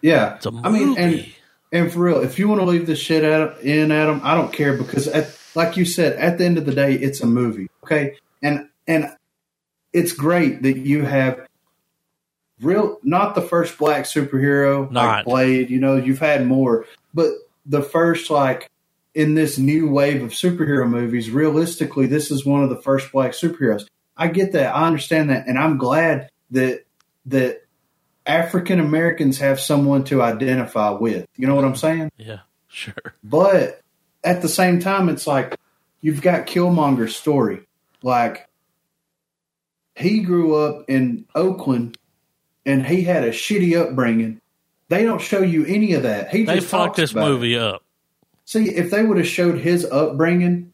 Yeah, 0.00 0.36
it's 0.36 0.46
a 0.46 0.50
movie. 0.52 0.66
I 0.66 0.70
mean, 0.70 0.96
and 0.98 1.26
and 1.72 1.92
for 1.92 1.98
real, 2.00 2.20
if 2.20 2.38
you 2.38 2.46
want 2.48 2.60
to 2.60 2.64
leave 2.64 2.86
this 2.86 3.00
shit 3.00 3.24
out 3.24 3.60
in, 3.60 3.90
Adam, 3.90 4.20
I 4.22 4.36
don't 4.36 4.52
care 4.52 4.76
because, 4.76 5.08
at, 5.08 5.36
like 5.54 5.76
you 5.76 5.84
said, 5.84 6.14
at 6.14 6.38
the 6.38 6.44
end 6.44 6.58
of 6.58 6.66
the 6.66 6.74
day, 6.74 6.94
it's 6.94 7.20
a 7.20 7.26
movie. 7.26 7.68
Okay, 7.84 8.16
and 8.42 8.68
and 8.86 9.10
it's 9.92 10.12
great 10.12 10.62
that 10.62 10.78
you 10.78 11.04
have 11.04 11.46
real, 12.60 12.98
not 13.02 13.34
the 13.34 13.42
first 13.42 13.78
black 13.78 14.04
superhero 14.04 14.90
Not. 14.90 15.16
like 15.16 15.24
Blade. 15.24 15.70
You 15.70 15.80
know, 15.80 15.96
you've 15.96 16.18
had 16.18 16.46
more, 16.46 16.86
but 17.12 17.30
the 17.66 17.82
first 17.82 18.30
like 18.30 18.70
in 19.14 19.34
this 19.34 19.58
new 19.58 19.88
wave 19.88 20.22
of 20.22 20.30
superhero 20.30 20.88
movies. 20.88 21.30
Realistically, 21.30 22.06
this 22.06 22.30
is 22.30 22.44
one 22.44 22.62
of 22.62 22.70
the 22.70 22.80
first 22.80 23.12
black 23.12 23.32
superheroes. 23.32 23.86
I 24.16 24.28
get 24.28 24.52
that. 24.52 24.74
I 24.74 24.86
understand 24.86 25.30
that, 25.30 25.46
and 25.46 25.58
I'm 25.58 25.78
glad 25.78 26.30
that 26.50 26.84
that 27.26 27.62
African 28.26 28.80
Americans 28.80 29.38
have 29.38 29.60
someone 29.60 30.04
to 30.04 30.22
identify 30.22 30.90
with. 30.90 31.26
You 31.36 31.46
know 31.46 31.54
what 31.54 31.64
I'm 31.64 31.76
saying? 31.76 32.10
yeah, 32.16 32.40
sure. 32.68 33.14
But 33.22 33.80
at 34.24 34.42
the 34.42 34.48
same 34.48 34.80
time, 34.80 35.08
it's 35.08 35.26
like 35.26 35.56
you've 36.00 36.22
got 36.22 36.46
Killmonger's 36.46 37.14
story. 37.16 37.66
Like 38.02 38.48
he 39.94 40.20
grew 40.20 40.54
up 40.56 40.84
in 40.88 41.24
Oakland 41.34 41.96
and 42.66 42.84
he 42.86 43.02
had 43.02 43.24
a 43.24 43.30
shitty 43.30 43.78
upbringing. 43.80 44.40
They 44.88 45.04
don't 45.04 45.20
show 45.20 45.40
you 45.42 45.64
any 45.66 45.92
of 45.94 46.02
that. 46.02 46.30
He 46.30 46.44
They 46.44 46.56
just 46.56 46.68
fucked 46.68 46.96
this 46.96 47.12
about 47.12 47.26
it. 47.26 47.30
movie 47.30 47.58
up. 47.58 47.82
See, 48.44 48.64
if 48.74 48.90
they 48.90 49.02
would 49.02 49.16
have 49.16 49.26
showed 49.26 49.58
his 49.58 49.84
upbringing, 49.86 50.72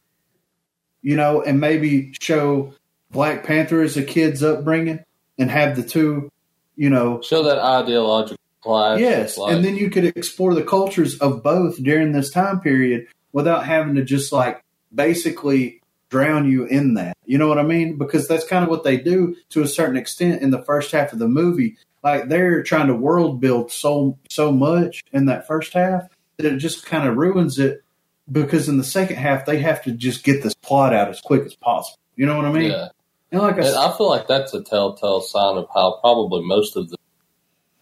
you 1.01 1.15
know, 1.15 1.41
and 1.41 1.59
maybe 1.59 2.13
show 2.19 2.73
Black 3.11 3.45
Panther 3.45 3.81
as 3.81 3.95
a 3.97 4.03
kid's 4.03 4.43
upbringing 4.43 5.03
and 5.37 5.49
have 5.49 5.75
the 5.75 5.83
two, 5.83 6.29
you 6.75 6.89
know, 6.89 7.21
Show 7.21 7.43
that 7.43 7.59
ideological 7.59 8.37
clash. 8.61 8.99
Yes, 8.99 9.37
like- 9.37 9.55
and 9.55 9.63
then 9.63 9.77
you 9.77 9.89
could 9.89 10.05
explore 10.05 10.53
the 10.53 10.63
cultures 10.63 11.17
of 11.19 11.41
both 11.43 11.81
during 11.81 12.11
this 12.11 12.29
time 12.31 12.59
period 12.59 13.07
without 13.33 13.65
having 13.65 13.95
to 13.95 14.03
just 14.03 14.31
like 14.31 14.63
basically 14.93 15.81
drown 16.09 16.49
you 16.49 16.65
in 16.65 16.95
that. 16.95 17.15
You 17.25 17.37
know 17.37 17.47
what 17.47 17.57
I 17.57 17.63
mean? 17.63 17.97
Because 17.97 18.27
that's 18.27 18.45
kind 18.45 18.63
of 18.63 18.69
what 18.69 18.83
they 18.83 18.97
do 18.97 19.35
to 19.49 19.61
a 19.61 19.67
certain 19.67 19.97
extent 19.97 20.41
in 20.41 20.51
the 20.51 20.61
first 20.61 20.91
half 20.91 21.13
of 21.13 21.19
the 21.19 21.27
movie. 21.27 21.77
Like 22.03 22.27
they're 22.27 22.63
trying 22.63 22.87
to 22.87 22.95
world 22.95 23.39
build 23.39 23.71
so 23.71 24.17
so 24.29 24.51
much 24.51 25.03
in 25.13 25.25
that 25.27 25.47
first 25.47 25.73
half 25.73 26.07
that 26.37 26.45
it 26.45 26.57
just 26.57 26.85
kind 26.85 27.07
of 27.07 27.15
ruins 27.15 27.59
it 27.59 27.83
because 28.31 28.67
in 28.67 28.77
the 28.77 28.83
second 28.83 29.17
half 29.17 29.45
they 29.45 29.59
have 29.59 29.83
to 29.83 29.91
just 29.91 30.23
get 30.23 30.43
this 30.43 30.53
plot 30.55 30.93
out 30.93 31.09
as 31.09 31.21
quick 31.21 31.43
as 31.45 31.55
possible. 31.55 31.99
You 32.15 32.25
know 32.25 32.35
what 32.35 32.45
I 32.45 32.51
mean? 32.51 32.71
yeah. 32.71 32.89
And 33.31 33.41
like 33.41 33.55
I 33.55 33.67
And 33.67 33.77
I 33.77 33.95
feel 33.95 34.09
like 34.09 34.27
that's 34.27 34.53
a 34.53 34.63
telltale 34.63 35.21
sign 35.21 35.57
of 35.57 35.67
how 35.73 35.99
probably 36.01 36.43
most 36.43 36.75
of 36.75 36.89
the 36.89 36.97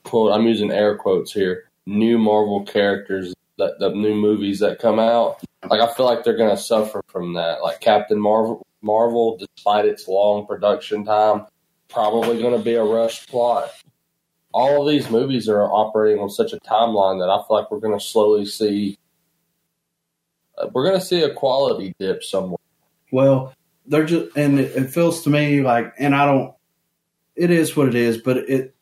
quote 0.04 0.32
I'm 0.32 0.46
using 0.46 0.72
air 0.72 0.98
quotes 0.98 1.32
here 1.32 1.70
new 1.86 2.20
Marvel 2.20 2.64
characters 2.66 3.34
the 3.80 3.90
new 3.90 4.16
movies 4.16 4.60
that 4.60 4.80
come 4.80 5.00
out 5.00 5.42
like 5.70 5.82
I 5.82 5.94
feel 5.94 6.06
like 6.06 6.24
they're 6.24 6.38
going 6.38 6.56
to 6.56 6.62
suffer 6.62 7.02
from 7.08 7.34
that 7.34 7.62
like 7.62 7.80
Captain 7.80 8.20
Marvel 8.20 8.66
Marvel 8.82 9.38
despite 9.38 9.86
its 9.86 10.08
long 10.08 10.48
production 10.48 11.06
time 11.06 11.46
probably 11.90 12.42
going 12.42 12.58
to 12.58 12.64
be 12.64 12.76
a 12.76 12.84
rushed 12.84 13.30
plot. 13.30 13.70
All 14.54 14.82
of 14.82 14.90
these 14.90 15.10
movies 15.10 15.50
are 15.50 15.64
operating 15.64 16.22
on 16.22 16.30
such 16.30 16.54
a 16.54 16.60
timeline 16.60 17.20
that 17.20 17.30
I 17.30 17.38
feel 17.48 17.58
like 17.58 17.72
we're 17.72 17.80
going 17.80 17.98
to 17.98 18.04
slowly 18.04 18.46
see 18.46 18.98
uh, 20.58 20.68
we're 20.74 20.86
going 20.86 21.00
to 21.00 21.06
see 21.06 21.24
a 21.24 21.34
quality 21.34 21.94
dip 22.00 22.24
somewhere. 22.24 22.58
Well, 23.12 23.54
they're 23.86 24.06
just, 24.06 24.36
and 24.36 24.60
it, 24.60 24.76
it 24.76 24.92
feels 24.92 25.24
to 25.24 25.30
me 25.30 25.62
like, 25.62 25.94
and 25.98 26.16
I 26.16 26.26
don't, 26.26 26.54
it 27.36 27.52
is 27.52 27.76
what 27.76 27.88
it 27.88 27.96
is, 27.96 28.18
but 28.18 28.38
it, 28.38 28.76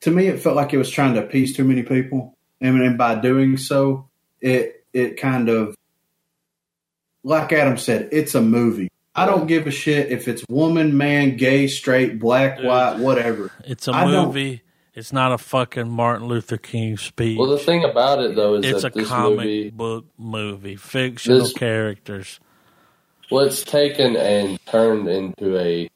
to 0.00 0.10
me, 0.10 0.26
it 0.28 0.40
felt 0.40 0.56
like 0.56 0.72
it 0.72 0.78
was 0.78 0.90
trying 0.90 1.14
to 1.14 1.24
appease 1.24 1.56
too 1.56 1.64
many 1.64 1.82
people. 1.82 2.35
And, 2.60 2.80
and 2.82 2.96
by 2.98 3.16
doing 3.16 3.56
so, 3.56 4.08
it, 4.40 4.84
it 4.92 5.18
kind 5.20 5.48
of, 5.48 5.74
like 7.22 7.52
Adam 7.52 7.76
said, 7.76 8.08
it's 8.12 8.34
a 8.34 8.40
movie. 8.40 8.90
I 9.14 9.26
don't 9.26 9.46
give 9.46 9.66
a 9.66 9.70
shit 9.70 10.10
if 10.12 10.28
it's 10.28 10.44
woman, 10.48 10.96
man, 10.96 11.36
gay, 11.36 11.66
straight, 11.68 12.18
black, 12.18 12.58
Dude. 12.58 12.66
white, 12.66 12.98
whatever. 12.98 13.50
It's 13.64 13.88
a 13.88 13.92
I 13.92 14.04
don't- 14.10 14.26
movie. 14.28 14.62
It's 14.94 15.12
not 15.12 15.30
a 15.32 15.36
fucking 15.36 15.90
Martin 15.90 16.26
Luther 16.26 16.56
King 16.56 16.96
speech. 16.96 17.36
Well, 17.38 17.50
the 17.50 17.58
thing 17.58 17.84
about 17.84 18.18
it 18.22 18.34
though 18.34 18.54
is 18.54 18.64
it's 18.64 18.82
a 18.82 18.88
this 18.88 19.06
comic 19.06 19.36
movie 19.40 19.68
book 19.70 20.06
movie, 20.16 20.76
fictional 20.76 21.40
This- 21.40 21.52
characters. 21.52 22.40
Well, 23.30 23.44
it's 23.44 23.62
taken 23.62 24.16
and 24.16 24.58
turned 24.64 25.06
into 25.08 25.58
a 25.58 25.90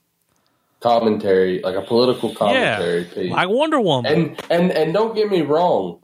commentary, 0.81 1.61
like 1.62 1.77
a 1.77 1.81
political 1.82 2.35
commentary 2.35 3.05
piece. 3.05 3.31
Like 3.32 3.49
Wonder 3.49 3.81
Woman. 3.81 4.12
and 4.12 4.41
and 4.51 4.70
and 4.70 4.93
don't 4.93 5.15
get 5.15 5.31
me 5.31 5.41
wrong, 5.43 6.01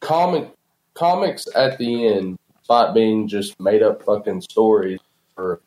comic 0.00 0.50
comics 0.94 1.46
at 1.54 1.78
the 1.78 2.06
end, 2.08 2.38
despite 2.58 2.94
being 2.94 3.28
just 3.28 3.58
made 3.60 3.82
up 3.82 4.02
fucking 4.02 4.42
stories 4.42 5.00
for 5.34 5.60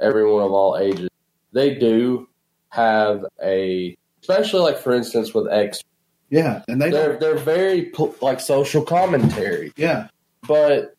everyone 0.00 0.42
of 0.42 0.52
all 0.52 0.78
ages, 0.78 1.08
they 1.52 1.74
do 1.74 2.28
have 2.70 3.24
a, 3.42 3.96
especially 4.20 4.60
like 4.60 4.78
for 4.78 4.92
instance 4.92 5.34
with 5.34 5.46
X, 5.52 5.82
Yeah. 6.30 6.62
And 6.68 6.80
they 6.80 6.90
they're 6.90 7.18
they're 7.18 7.36
very 7.36 7.92
like 8.20 8.40
social 8.40 8.82
commentary 8.82 9.72
yeah. 9.76 10.08
but 10.48 10.96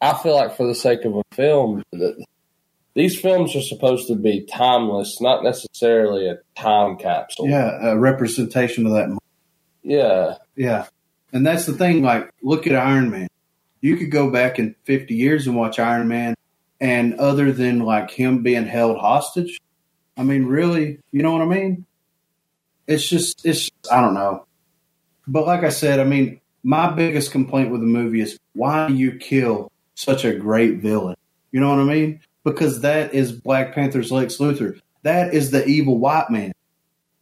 I 0.00 0.14
feel 0.14 0.34
like 0.34 0.56
for 0.56 0.66
the 0.66 0.74
sake 0.74 1.04
of 1.04 1.14
a 1.14 1.22
film, 1.32 1.84
that 1.92 2.24
these 2.94 3.18
films 3.18 3.54
are 3.54 3.62
supposed 3.62 4.08
to 4.08 4.16
be 4.16 4.44
timeless, 4.44 5.20
not 5.20 5.44
necessarily 5.44 6.28
a 6.28 6.38
time 6.56 6.96
capsule. 6.96 7.48
Yeah. 7.48 7.90
A 7.90 7.96
representation 7.96 8.86
of 8.86 8.92
that 8.92 9.16
yeah, 9.82 10.34
Yeah. 10.56 10.86
And 11.32 11.46
that's 11.46 11.66
the 11.66 11.72
thing, 11.72 12.02
like, 12.02 12.30
look 12.42 12.66
at 12.66 12.74
Iron 12.74 13.10
Man. 13.10 13.28
You 13.80 13.96
could 13.96 14.10
go 14.10 14.30
back 14.30 14.58
in 14.58 14.76
50 14.84 15.14
years 15.14 15.46
and 15.46 15.56
watch 15.56 15.78
Iron 15.78 16.08
Man, 16.08 16.34
and 16.80 17.14
other 17.14 17.52
than 17.52 17.80
like 17.80 18.10
him 18.10 18.42
being 18.42 18.66
held 18.66 18.98
hostage, 18.98 19.60
I 20.16 20.22
mean, 20.24 20.46
really, 20.46 20.98
you 21.10 21.22
know 21.22 21.32
what 21.32 21.42
I 21.42 21.46
mean? 21.46 21.86
It's 22.86 23.08
just, 23.08 23.46
it's, 23.46 23.70
I 23.90 24.00
don't 24.00 24.14
know. 24.14 24.46
But 25.26 25.46
like 25.46 25.64
I 25.64 25.70
said, 25.70 26.00
I 26.00 26.04
mean, 26.04 26.40
my 26.62 26.90
biggest 26.90 27.32
complaint 27.32 27.70
with 27.70 27.80
the 27.80 27.86
movie 27.86 28.20
is 28.20 28.38
why 28.52 28.88
do 28.88 28.94
you 28.94 29.16
kill 29.16 29.70
such 29.94 30.24
a 30.24 30.34
great 30.34 30.78
villain? 30.78 31.16
You 31.50 31.60
know 31.60 31.70
what 31.70 31.78
I 31.78 31.84
mean? 31.84 32.20
Because 32.44 32.80
that 32.80 33.14
is 33.14 33.32
Black 33.32 33.74
Panther's 33.74 34.12
Lex 34.12 34.36
Luthor. 34.38 34.80
That 35.02 35.34
is 35.34 35.50
the 35.50 35.64
evil 35.66 35.98
white 35.98 36.30
man. 36.30 36.52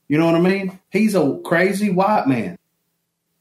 You 0.09 0.19
know 0.19 0.27
what 0.27 0.35
I 0.35 0.41
mean? 0.41 0.79
He's 0.91 1.15
a 1.15 1.41
crazy 1.45 1.91
white 1.91 2.27
man. 2.27 2.59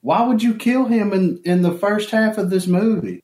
Why 0.02 0.24
would 0.26 0.42
you 0.42 0.54
kill 0.56 0.86
him 0.86 1.12
in, 1.14 1.42
in 1.44 1.62
the 1.62 1.74
first 1.74 2.12
half 2.12 2.38
of 2.38 2.50
this 2.50 2.68
movie? 2.68 3.24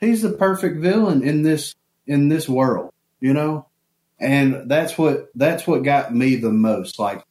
He's 0.00 0.22
the 0.22 0.32
perfect 0.32 0.78
villain 0.80 1.22
in 1.22 1.42
this 1.42 1.74
in 2.06 2.28
this 2.28 2.48
world, 2.48 2.92
you 3.20 3.32
know? 3.32 3.66
And 4.18 4.70
that's 4.70 4.96
what 4.96 5.28
that's 5.34 5.66
what 5.66 5.82
got 5.84 6.14
me 6.14 6.36
the 6.36 6.50
most. 6.52 6.98
Like, 6.98 7.22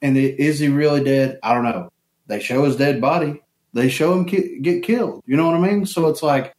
and 0.00 0.16
i- 0.16 0.20
is 0.38 0.58
he 0.58 0.68
really 0.68 1.04
dead? 1.04 1.38
I 1.42 1.54
don't 1.54 1.64
know. 1.64 1.90
They 2.26 2.40
show 2.40 2.64
his 2.64 2.76
dead 2.76 3.00
body. 3.00 3.42
They 3.74 3.88
show 3.88 4.12
him 4.12 4.24
ki- 4.24 4.58
get 4.60 4.82
killed. 4.82 5.22
You 5.26 5.36
know 5.36 5.46
what 5.46 5.56
I 5.56 5.60
mean? 5.60 5.86
So 5.86 6.08
it's 6.08 6.22
like, 6.22 6.54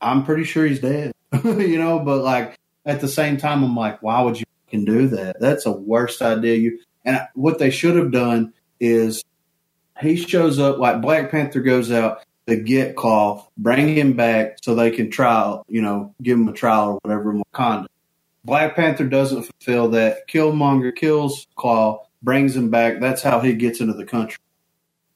I'm 0.00 0.24
pretty 0.24 0.44
sure 0.44 0.66
he's 0.66 0.80
dead. 0.80 1.12
you 1.44 1.78
know, 1.78 1.98
but 1.98 2.22
like 2.22 2.58
at 2.84 3.00
the 3.00 3.08
same 3.08 3.36
time, 3.36 3.64
I'm 3.64 3.74
like, 3.76 4.02
why 4.02 4.20
would 4.22 4.38
you 4.38 4.44
can 4.68 4.84
do 4.84 5.08
that? 5.08 5.40
That's 5.40 5.66
a 5.66 5.72
worst 5.72 6.20
idea. 6.22 6.56
You 6.56 6.78
and 7.04 7.20
what 7.34 7.58
they 7.58 7.70
should 7.70 7.96
have 7.96 8.12
done 8.12 8.52
is 8.80 9.22
he 10.00 10.16
shows 10.16 10.58
up 10.58 10.78
like 10.78 11.00
Black 11.00 11.30
Panther 11.30 11.60
goes 11.60 11.90
out 11.90 12.24
to 12.46 12.56
get 12.56 12.96
Klaue, 12.96 13.44
bring 13.56 13.94
him 13.94 14.14
back 14.14 14.58
so 14.62 14.74
they 14.74 14.90
can 14.90 15.10
trial, 15.10 15.64
you 15.68 15.80
know, 15.80 16.14
give 16.22 16.38
him 16.38 16.48
a 16.48 16.52
trial 16.52 16.90
or 16.90 16.98
whatever 17.02 17.32
in 17.32 17.42
Wakanda. 17.52 17.86
Black 18.44 18.76
Panther 18.76 19.04
doesn't 19.04 19.44
fulfill 19.44 19.88
that. 19.90 20.28
Killmonger 20.28 20.94
kills 20.94 21.46
Klaue, 21.56 22.00
brings 22.22 22.54
him 22.54 22.70
back. 22.70 23.00
That's 23.00 23.22
how 23.22 23.40
he 23.40 23.54
gets 23.54 23.80
into 23.80 23.94
the 23.94 24.04
country. 24.04 24.38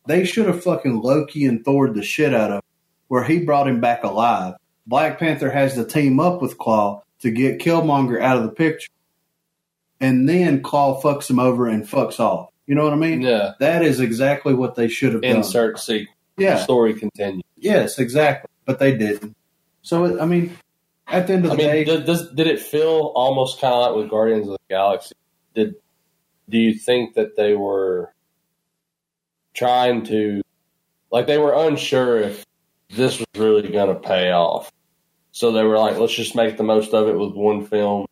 They 0.06 0.24
should 0.24 0.46
have 0.46 0.62
fucking 0.62 1.02
Loki 1.02 1.44
and 1.44 1.62
Thor 1.62 1.90
the 1.90 2.02
shit 2.02 2.32
out 2.32 2.50
of 2.50 2.56
him, 2.56 2.62
where 3.08 3.24
he 3.24 3.40
brought 3.40 3.68
him 3.68 3.80
back 3.80 4.04
alive. 4.04 4.54
Black 4.86 5.18
Panther 5.18 5.50
has 5.50 5.74
to 5.74 5.84
team 5.84 6.18
up 6.18 6.40
with 6.40 6.56
Klaue 6.56 7.02
to 7.20 7.30
get 7.30 7.58
Killmonger 7.58 8.22
out 8.22 8.38
of 8.38 8.44
the 8.44 8.48
picture. 8.48 8.88
And 10.00 10.26
then 10.26 10.62
Klaue 10.62 11.02
fucks 11.02 11.28
him 11.28 11.38
over 11.38 11.66
and 11.66 11.84
fucks 11.84 12.20
off. 12.20 12.50
You 12.68 12.76
know 12.76 12.84
what 12.84 12.92
I 12.92 12.96
mean? 12.96 13.22
yeah. 13.22 13.54
That 13.58 13.82
is 13.82 13.98
exactly 13.98 14.54
what 14.54 14.76
they 14.76 14.86
should 14.86 15.14
have 15.14 15.22
done. 15.22 15.38
Insert 15.38 15.80
sequel. 15.80 16.14
Yeah. 16.36 16.58
Story 16.58 16.94
continues. 16.94 17.42
Yes, 17.56 17.98
exactly. 17.98 18.48
But 18.64 18.78
they 18.78 18.96
didn't. 18.96 19.34
So 19.82 20.20
I 20.20 20.26
mean, 20.26 20.56
at 21.08 21.26
the 21.26 21.32
end 21.32 21.46
of 21.46 21.52
I 21.52 21.56
the 21.56 21.62
mean, 21.62 21.70
day, 21.70 21.84
did, 21.84 22.04
does, 22.04 22.30
did 22.32 22.46
it 22.46 22.60
feel 22.60 23.10
almost 23.16 23.60
kind 23.60 23.74
of 23.74 23.80
like 23.86 23.96
with 23.96 24.10
Guardians 24.10 24.46
of 24.46 24.52
the 24.52 24.58
Galaxy? 24.68 25.14
Did 25.54 25.74
do 26.48 26.58
you 26.58 26.74
think 26.74 27.14
that 27.14 27.36
they 27.36 27.54
were 27.54 28.14
trying 29.54 30.04
to, 30.04 30.42
like, 31.10 31.26
they 31.26 31.38
were 31.38 31.52
unsure 31.54 32.20
if 32.20 32.44
this 32.90 33.18
was 33.18 33.26
really 33.36 33.68
going 33.68 33.88
to 33.94 34.00
pay 34.00 34.30
off? 34.30 34.70
So 35.32 35.52
they 35.52 35.62
were 35.62 35.78
like, 35.78 35.98
let's 35.98 36.14
just 36.14 36.34
make 36.34 36.56
the 36.56 36.62
most 36.64 36.94
of 36.94 37.08
it 37.08 37.18
with 37.18 37.32
one 37.34 37.64
film 37.66 38.06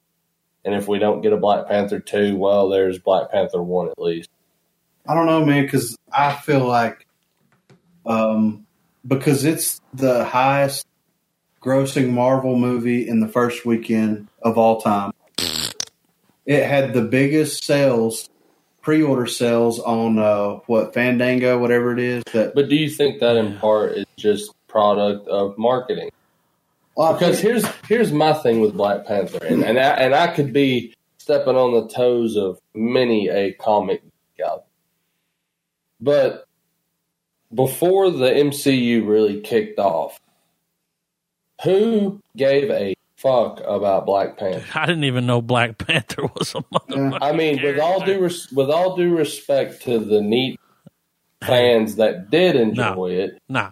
And 0.66 0.74
if 0.74 0.88
we 0.88 0.98
don't 0.98 1.20
get 1.20 1.32
a 1.32 1.36
Black 1.36 1.68
Panther 1.68 2.00
two, 2.00 2.36
well, 2.36 2.68
there's 2.68 2.98
Black 2.98 3.30
Panther 3.30 3.62
one 3.62 3.88
at 3.88 4.00
least. 4.00 4.28
I 5.08 5.14
don't 5.14 5.26
know, 5.26 5.44
man, 5.44 5.64
because 5.64 5.96
I 6.12 6.34
feel 6.34 6.64
like, 6.66 7.06
um, 8.04 8.66
because 9.06 9.44
it's 9.44 9.80
the 9.94 10.24
highest 10.24 10.86
grossing 11.62 12.10
Marvel 12.10 12.56
movie 12.56 13.08
in 13.08 13.20
the 13.20 13.28
first 13.28 13.66
weekend 13.66 14.28
of 14.42 14.58
all 14.58 14.80
time. 14.80 15.12
It 16.44 16.64
had 16.64 16.92
the 16.92 17.02
biggest 17.02 17.64
sales, 17.64 18.28
pre-order 18.82 19.26
sales 19.26 19.80
on 19.80 20.18
uh, 20.18 20.60
what 20.66 20.94
Fandango, 20.94 21.58
whatever 21.58 21.92
it 21.92 21.98
is. 21.98 22.22
That 22.32 22.54
But 22.54 22.68
do 22.68 22.76
you 22.76 22.88
think 22.88 23.20
that 23.20 23.36
in 23.36 23.58
part 23.58 23.92
is 23.92 24.06
just 24.16 24.52
product 24.68 25.26
of 25.28 25.58
marketing? 25.58 26.10
Because 26.96 27.40
here's 27.40 27.66
here's 27.88 28.12
my 28.12 28.32
thing 28.32 28.60
with 28.60 28.74
Black 28.74 29.04
Panther, 29.06 29.44
and 29.44 29.64
and 29.64 29.78
I, 29.78 29.90
and 29.90 30.14
I 30.14 30.28
could 30.28 30.52
be 30.52 30.94
stepping 31.18 31.56
on 31.56 31.72
the 31.72 31.88
toes 31.92 32.36
of 32.36 32.60
many 32.74 33.28
a 33.28 33.52
comic 33.54 34.02
geek 34.02 34.46
out, 34.46 34.65
but 36.00 36.46
before 37.54 38.10
the 38.10 38.26
MCU 38.30 39.06
really 39.06 39.40
kicked 39.40 39.78
off, 39.78 40.20
who 41.64 42.20
gave 42.36 42.70
a 42.70 42.94
fuck 43.16 43.60
about 43.66 44.04
Black 44.06 44.36
Panther? 44.36 44.64
I 44.78 44.86
didn't 44.86 45.04
even 45.04 45.26
know 45.26 45.40
Black 45.40 45.78
Panther 45.78 46.22
was 46.34 46.54
a 46.54 46.58
motherfucker. 46.62 47.18
I 47.20 47.32
mean, 47.32 47.62
with 47.62 47.78
all 47.78 48.04
due 48.04 48.20
res- 48.20 48.50
with 48.52 48.70
all 48.70 48.96
due 48.96 49.16
respect 49.16 49.82
to 49.84 49.98
the 49.98 50.20
neat 50.20 50.58
fans 51.44 51.96
that 51.96 52.30
did 52.30 52.56
enjoy 52.56 52.82
No. 52.94 53.04
it, 53.06 53.38
Nah, 53.48 53.70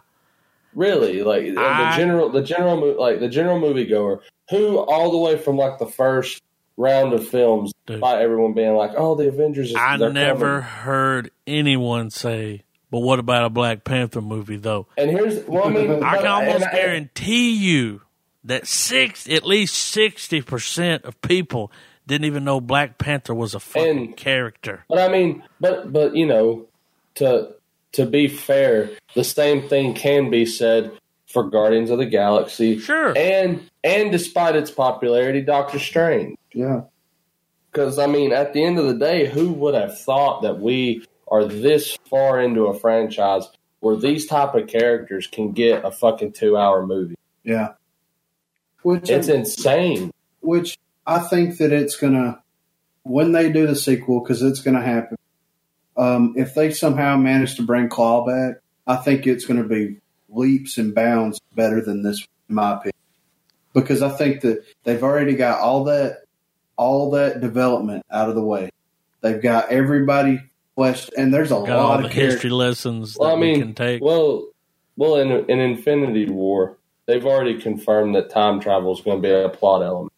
really, 0.75 1.23
like 1.23 1.45
the 1.47 1.93
general, 1.97 2.29
the 2.31 2.43
general, 2.43 2.99
like 3.01 3.21
the 3.21 3.29
general 3.29 3.59
moviegoer, 3.61 4.21
who 4.51 4.79
all 4.79 5.11
the 5.11 5.19
way 5.19 5.37
from 5.37 5.57
like 5.57 5.79
the 5.79 5.87
first 5.87 6.43
round 6.77 7.13
of 7.13 7.27
films, 7.29 7.73
Dude. 7.87 8.01
by 8.01 8.23
everyone 8.23 8.53
being 8.55 8.75
like, 8.75 8.93
"Oh, 8.97 9.15
the 9.15 9.29
Avengers," 9.29 9.71
is, 9.71 9.77
I 9.77 9.97
never 9.97 10.61
coming." 10.61 10.63
heard 10.63 11.31
anyone 11.47 12.11
say, 12.11 12.63
"But 12.91 13.01
what 13.01 13.19
about 13.19 13.45
a 13.45 13.51
Black 13.51 13.85
Panther 13.85 14.21
movie?" 14.21 14.57
Though 14.57 14.87
And 14.97 15.11
here's, 15.11 15.45
well, 15.47 15.67
I 15.67 15.71
mean, 15.71 16.03
I 16.03 16.17
can 16.19 16.27
almost 16.27 16.67
I- 16.67 16.73
guarantee 16.73 17.51
you 17.57 18.03
that 18.45 18.67
six, 18.67 19.29
at 19.29 19.45
least 19.47 19.75
sixty 19.75 20.43
percent 20.43 21.05
of 21.05 21.21
people 21.23 21.71
didn't 22.07 22.27
even 22.27 22.45
know 22.45 22.61
Black 22.61 22.99
Panther 22.99 23.35
was 23.35 23.55
a 23.55 23.61
fucking 23.61 23.89
And- 23.99 24.17
character. 24.17 24.85
But 24.89 24.99
I 24.99 25.09
mean, 25.09 25.43
but 25.61 25.93
but 25.93 26.15
you 26.17 26.27
know, 26.27 26.67
to 27.17 27.55
to 27.93 28.05
be 28.07 28.27
fair, 28.29 28.91
the 29.15 29.23
same 29.25 29.69
thing 29.69 29.95
can 29.95 30.29
be 30.29 30.45
said 30.45 30.91
for 31.35 31.43
Guardians 31.51 31.91
of 31.91 31.99
the 31.99 32.07
Galaxy, 32.07 32.79
Sure. 32.79 33.13
and 33.19 33.69
and 33.83 34.11
despite 34.11 34.57
its 34.57 34.71
popularity, 34.71 35.43
Doctor 35.43 35.79
Strange. 35.79 36.39
yeah, 36.55 36.83
Because 37.71 37.99
I 37.99 38.07
mean, 38.07 38.33
at 38.33 38.55
the 38.55 38.65
end 38.65 38.79
of 38.79 38.87
the 38.87 38.95
day, 38.95 39.27
who 39.27 39.53
would 39.53 39.75
have 39.75 39.99
thought 40.01 40.41
that 40.43 40.61
we 40.61 41.05
are 41.29 41.45
this 41.45 41.99
far 42.09 42.41
into 42.41 42.67
a 42.67 42.79
franchise 42.79 43.45
where 43.81 43.97
these 43.97 44.27
type 44.27 44.55
of 44.55 44.67
characters 44.69 45.27
can 45.27 45.53
get 45.53 45.85
a 45.85 45.91
fucking 45.91 46.33
two 46.33 46.57
hour 46.57 46.87
movie? 46.87 47.17
yeah. 47.43 47.73
Which 48.83 49.09
It's 49.11 49.29
insane. 49.29 50.11
which 50.41 50.79
I 51.07 51.19
think 51.19 51.57
that 51.59 51.73
it's 51.73 51.97
gonna 51.97 52.41
when 53.03 53.33
they 53.33 53.51
do 53.53 53.67
the 53.67 53.77
sequel 53.77 54.21
because 54.21 54.41
it's 54.43 54.61
gonna 54.61 54.83
happen. 54.83 55.17
Um, 55.97 56.35
if 56.37 56.55
they 56.55 56.71
somehow 56.71 57.17
manage 57.17 57.57
to 57.57 57.63
bring 57.63 57.89
Klaue 57.89 58.27
back, 58.27 58.61
I 58.87 58.97
think 58.97 59.27
it's 59.27 59.45
gonna 59.47 59.65
be 59.65 59.99
leaps 60.35 60.79
and 60.79 60.95
bounds 60.95 61.41
better 61.55 61.81
than 61.81 62.03
this, 62.03 62.27
in 62.49 62.55
my 62.55 62.73
opinion. 62.75 62.93
Because 63.73 64.03
I 64.03 64.11
think 64.11 64.43
that 64.43 64.65
they've 64.85 65.03
already 65.03 65.35
got 65.35 65.61
all 65.61 65.85
that 65.85 66.25
all 66.77 67.13
that 67.13 67.41
development 67.41 68.05
out 68.11 68.29
of 68.29 68.35
the 68.35 68.43
way. 68.45 68.71
They've 69.21 69.41
got 69.41 69.71
everybody 69.71 70.41
fleshed, 70.75 71.11
and 71.17 71.33
there's 71.33 71.51
a 71.51 71.55
Got 71.55 71.71
all 71.71 71.89
lot 71.89 72.01
the 72.01 72.07
of 72.07 72.13
characters. 72.13 72.35
history 72.35 72.51
lessons 72.51 73.15
that 73.15 73.21
Well, 73.21 73.31
I 73.31 73.35
we 73.35 73.41
mean, 73.53 73.61
can 73.61 73.75
take. 73.75 74.03
well, 74.03 74.49
well, 74.97 75.17
in 75.17 75.31
in 75.51 75.61
Infinity 75.61 76.27
War, 76.31 76.79
they've 77.07 77.25
already 77.25 77.61
confirmed 77.61 78.15
that 78.17 78.31
time 78.31 78.61
travel 78.61 78.93
is 78.93 79.01
going 79.01 79.23
to 79.23 79.29
be 79.29 79.33
a 79.33 79.49
plot 79.49 79.83
element. 79.83 80.13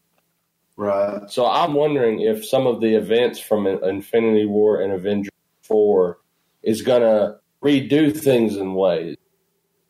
Right. 0.77 1.31
So 1.31 1.47
I'm 1.47 1.73
wondering 1.75 2.21
if 2.21 2.47
some 2.47 2.67
of 2.67 2.81
the 2.83 2.95
events 2.97 3.39
from 3.39 3.67
Infinity 3.67 4.45
War 4.47 4.81
and 4.83 4.93
Avengers 4.93 5.33
Four 5.63 6.19
is 6.63 6.83
going 6.83 7.01
to 7.03 7.37
redo 7.63 8.15
things 8.15 8.57
in 8.57 8.75
ways. 8.75 9.16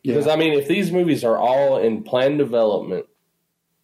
Because 0.06 0.26
Yeah. 0.26 0.32
I 0.32 0.36
mean, 0.36 0.52
if 0.54 0.68
these 0.68 0.92
movies 0.92 1.24
are 1.24 1.36
all 1.36 1.78
in 1.78 2.04
planned 2.04 2.38
development, 2.38 3.06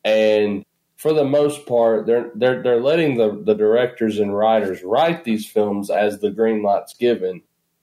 and 0.05 0.65
for 0.97 1.13
the 1.13 1.25
most 1.25 1.67
part, 1.67 2.07
they're 2.07 2.31
they're 2.35 2.63
they're 2.63 2.81
letting 2.81 3.17
the 3.17 3.43
the 3.45 3.55
directors 3.55 4.21
and 4.21 4.37
writers 4.37 4.85
write 4.85 5.25
these 5.25 5.47
films 5.47 5.91
as 5.91 6.21
the 6.21 6.31
green 6.31 6.63
light's 6.63 6.95
given, 6.95 7.43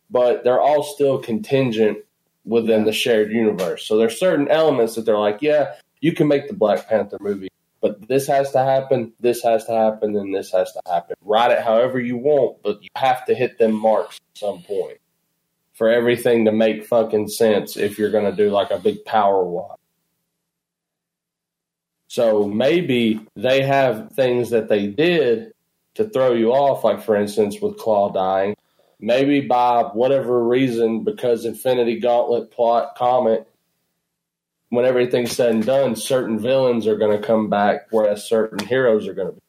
but 0.09 0.43
they're 0.43 0.61
all 0.61 0.83
still 0.83 1.19
contingent 1.19 1.97
within 2.45 2.85
the 2.85 2.93
shared 2.93 3.31
universe. 3.31 3.85
So 3.85 3.97
there's 3.97 4.17
certain 4.17 4.47
elements 4.47 4.95
that 4.95 5.05
they're 5.05 5.17
like, 5.17 5.39
yeah, 5.41 5.75
you 5.99 6.13
can 6.13 6.27
make 6.27 6.47
the 6.47 6.53
Black 6.53 6.87
Panther 6.87 7.17
movie, 7.19 7.49
but 7.81 8.07
this 8.07 8.25
has 8.27 8.51
to 8.53 8.59
happen, 8.59 9.11
this 9.19 9.43
has 9.43 9.65
to 9.65 9.73
happen, 9.73 10.15
and 10.15 10.33
this 10.33 10.51
has 10.51 10.71
to 10.71 10.81
happen. 10.89 11.17
Write 11.21 11.51
it 11.51 11.61
however 11.61 11.99
you 11.99 12.15
want, 12.15 12.63
but 12.63 12.81
you 12.81 12.89
have 12.95 13.25
to 13.25 13.35
hit 13.35 13.57
them 13.57 13.73
marks 13.73 14.17
at 14.33 14.37
some 14.37 14.63
point 14.63 14.99
for 15.79 15.89
everything 15.89 16.43
to 16.43 16.51
make 16.51 16.85
fucking 16.85 17.29
sense 17.29 17.77
if 17.77 17.97
you're 17.97 18.11
going 18.11 18.29
to 18.29 18.35
do 18.35 18.51
like 18.51 18.69
a 18.69 18.77
big 18.77 19.05
power 19.05 19.45
watch. 19.45 19.79
So 22.09 22.45
maybe 22.49 23.25
they 23.37 23.61
have 23.61 24.11
things 24.11 24.49
that 24.49 24.67
they 24.67 24.87
did 24.87 25.53
to 25.95 26.09
throw 26.09 26.33
you 26.33 26.51
off, 26.51 26.83
like 26.83 27.01
for 27.01 27.15
instance 27.15 27.61
with 27.61 27.77
Klaue 27.77 28.13
dying. 28.13 28.57
Maybe 28.99 29.39
by 29.39 29.83
whatever 29.83 30.45
reason, 30.45 31.05
because 31.05 31.45
Infinity 31.45 32.01
Gauntlet 32.01 32.51
plot 32.51 32.95
comment, 32.97 33.47
when 34.67 34.83
everything's 34.83 35.31
said 35.31 35.51
and 35.51 35.65
done, 35.65 35.95
certain 35.95 36.39
villains 36.39 36.87
are 36.87 36.97
going 36.97 37.17
to 37.17 37.25
come 37.25 37.49
back, 37.49 37.87
whereas 37.91 38.27
certain 38.27 38.59
heroes 38.67 39.07
are 39.07 39.13
going 39.13 39.29
to 39.29 39.33
be. 39.35 39.41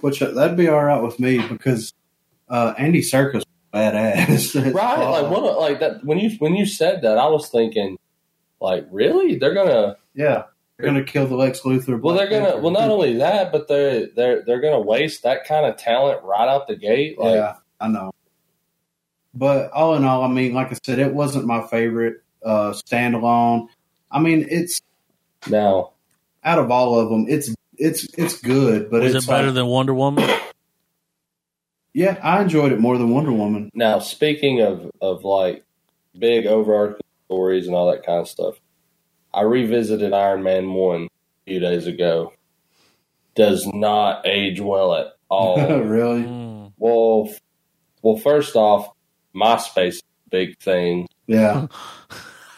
Which 0.00 0.20
that'd 0.20 0.56
be 0.56 0.68
all 0.68 0.82
right 0.82 1.02
with 1.02 1.20
me 1.20 1.46
because 1.46 1.92
uh, 2.48 2.72
Andy 2.78 3.00
was 3.00 3.44
badass. 3.74 4.72
Right? 4.74 5.04
Like 5.04 5.30
what? 5.30 5.60
Like 5.60 5.80
that? 5.80 6.04
When 6.04 6.18
you 6.18 6.30
when 6.38 6.54
you 6.54 6.66
said 6.66 7.02
that, 7.02 7.18
I 7.18 7.26
was 7.26 7.48
thinking, 7.48 7.98
like, 8.60 8.86
really? 8.90 9.36
They're 9.36 9.54
gonna 9.54 9.96
Yeah, 10.14 10.44
they're 10.76 10.86
gonna 10.86 11.04
kill 11.04 11.26
the 11.26 11.36
Lex 11.36 11.60
Luthor. 11.60 12.00
Well, 12.00 12.14
they're 12.14 12.28
gonna. 12.28 12.44
Panther. 12.46 12.60
Well, 12.60 12.72
not 12.72 12.90
only 12.90 13.16
that, 13.18 13.52
but 13.52 13.68
they're 13.68 14.06
they're 14.06 14.42
they're 14.42 14.60
gonna 14.60 14.80
waste 14.80 15.22
that 15.24 15.44
kind 15.46 15.66
of 15.66 15.76
talent 15.76 16.22
right 16.22 16.48
out 16.48 16.66
the 16.68 16.76
gate. 16.76 17.18
Like, 17.18 17.34
yeah, 17.34 17.56
I 17.80 17.88
know. 17.88 18.12
But 19.34 19.72
all 19.72 19.96
in 19.96 20.04
all, 20.04 20.22
I 20.22 20.28
mean, 20.28 20.54
like 20.54 20.70
I 20.70 20.76
said, 20.84 21.00
it 21.00 21.12
wasn't 21.12 21.44
my 21.46 21.66
favorite 21.66 22.22
uh, 22.44 22.70
standalone. 22.70 23.66
I 24.10 24.20
mean, 24.20 24.46
it's 24.48 24.80
now, 25.50 25.90
out 26.44 26.58
of 26.60 26.70
all 26.70 26.98
of 27.00 27.08
them, 27.10 27.26
it's 27.28 27.52
it's 27.76 28.06
it's 28.16 28.40
good, 28.40 28.90
but 28.90 29.02
was 29.02 29.14
it's 29.14 29.24
it 29.26 29.28
better 29.28 29.48
like- 29.48 29.54
than 29.54 29.66
Wonder 29.66 29.92
Woman? 29.94 30.30
Yeah, 31.94 32.18
I 32.22 32.42
enjoyed 32.42 32.72
it 32.72 32.80
more 32.80 32.98
than 32.98 33.10
Wonder 33.10 33.32
Woman. 33.32 33.70
now 33.72 34.00
speaking 34.00 34.60
of 34.60 34.90
of 35.00 35.24
like 35.24 35.64
big 36.18 36.46
overarching 36.46 37.00
stories 37.26 37.66
and 37.66 37.74
all 37.74 37.90
that 37.90 38.04
kind 38.04 38.20
of 38.20 38.28
stuff, 38.28 38.60
I 39.32 39.42
revisited 39.42 40.12
Iron 40.12 40.42
Man 40.42 40.72
one 40.72 41.04
a 41.04 41.50
few 41.50 41.60
days 41.60 41.86
ago. 41.86 42.32
Does 43.34 43.66
not 43.66 44.26
age 44.26 44.60
well 44.60 44.94
at 44.94 45.06
all. 45.28 45.56
really? 45.82 46.22
Mm. 46.22 46.72
well, 46.76 47.32
well, 48.02 48.16
first 48.16 48.54
off, 48.54 48.90
MySpace 49.34 49.88
is 49.88 50.02
a 50.26 50.30
big 50.30 50.58
thing. 50.58 51.08
Yeah. 51.26 51.66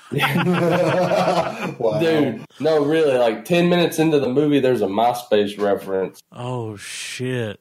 wow. 0.13 1.99
Dude, 2.01 2.45
no, 2.61 2.85
really, 2.85 3.19
like 3.19 3.45
10 3.45 3.69
minutes 3.69 3.99
into 3.99 4.21
the 4.21 4.29
movie, 4.29 4.61
there's 4.61 4.83
a 4.83 4.87
MySpace 4.87 5.59
reference. 5.59 6.23
Oh 6.31 6.77
shit! 6.77 7.59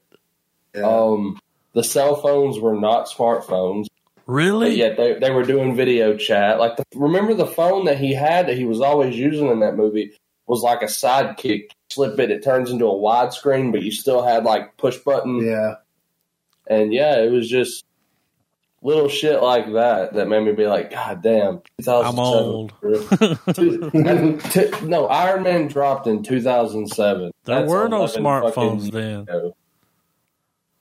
Yeah. 0.75 0.83
Um, 0.83 1.39
the 1.75 1.83
cell 1.83 2.15
phones 2.15 2.59
were 2.59 2.73
not 2.75 3.07
smartphones, 3.07 3.85
but 4.25 4.31
Really? 4.33 4.73
yet 4.75 4.97
they, 4.97 5.13
they 5.19 5.29
were 5.29 5.43
doing 5.43 5.75
video 5.75 6.17
chat. 6.17 6.57
Like, 6.59 6.77
the, 6.77 6.83
remember 6.95 7.35
the 7.35 7.45
phone 7.45 7.85
that 7.85 7.99
he 7.99 8.13
had 8.15 8.47
that 8.47 8.57
he 8.57 8.65
was 8.65 8.81
always 8.81 9.15
using 9.15 9.49
in 9.49 9.59
that 9.59 9.75
movie 9.75 10.13
was 10.47 10.61
like 10.63 10.81
a 10.81 10.85
sidekick. 10.85 11.69
Slip 11.91 12.19
it, 12.19 12.31
it 12.31 12.43
turns 12.43 12.71
into 12.71 12.85
a 12.87 12.93
widescreen, 12.95 13.71
but 13.71 13.83
you 13.83 13.91
still 13.91 14.23
had 14.23 14.43
like 14.43 14.75
push 14.77 14.97
button. 14.97 15.45
yeah. 15.45 15.75
And 16.67 16.91
yeah, 16.91 17.19
it 17.21 17.31
was 17.31 17.47
just 17.47 17.85
little 18.81 19.07
shit 19.09 19.41
like 19.41 19.71
that 19.73 20.13
that 20.13 20.27
made 20.27 20.43
me 20.43 20.51
be 20.53 20.65
like, 20.67 20.89
God 20.91 21.21
damn, 21.21 21.61
I'm 21.87 22.17
old. 22.19 22.73
No, 24.83 25.07
Iron 25.07 25.43
Man 25.43 25.67
dropped 25.67 26.07
in 26.07 26.23
2007. 26.23 27.31
There 27.45 27.59
That's 27.59 27.69
were 27.69 27.87
no 27.87 28.05
11 28.05 28.23
smartphones 28.23 28.91
then. 28.91 29.19
ago. 29.21 29.55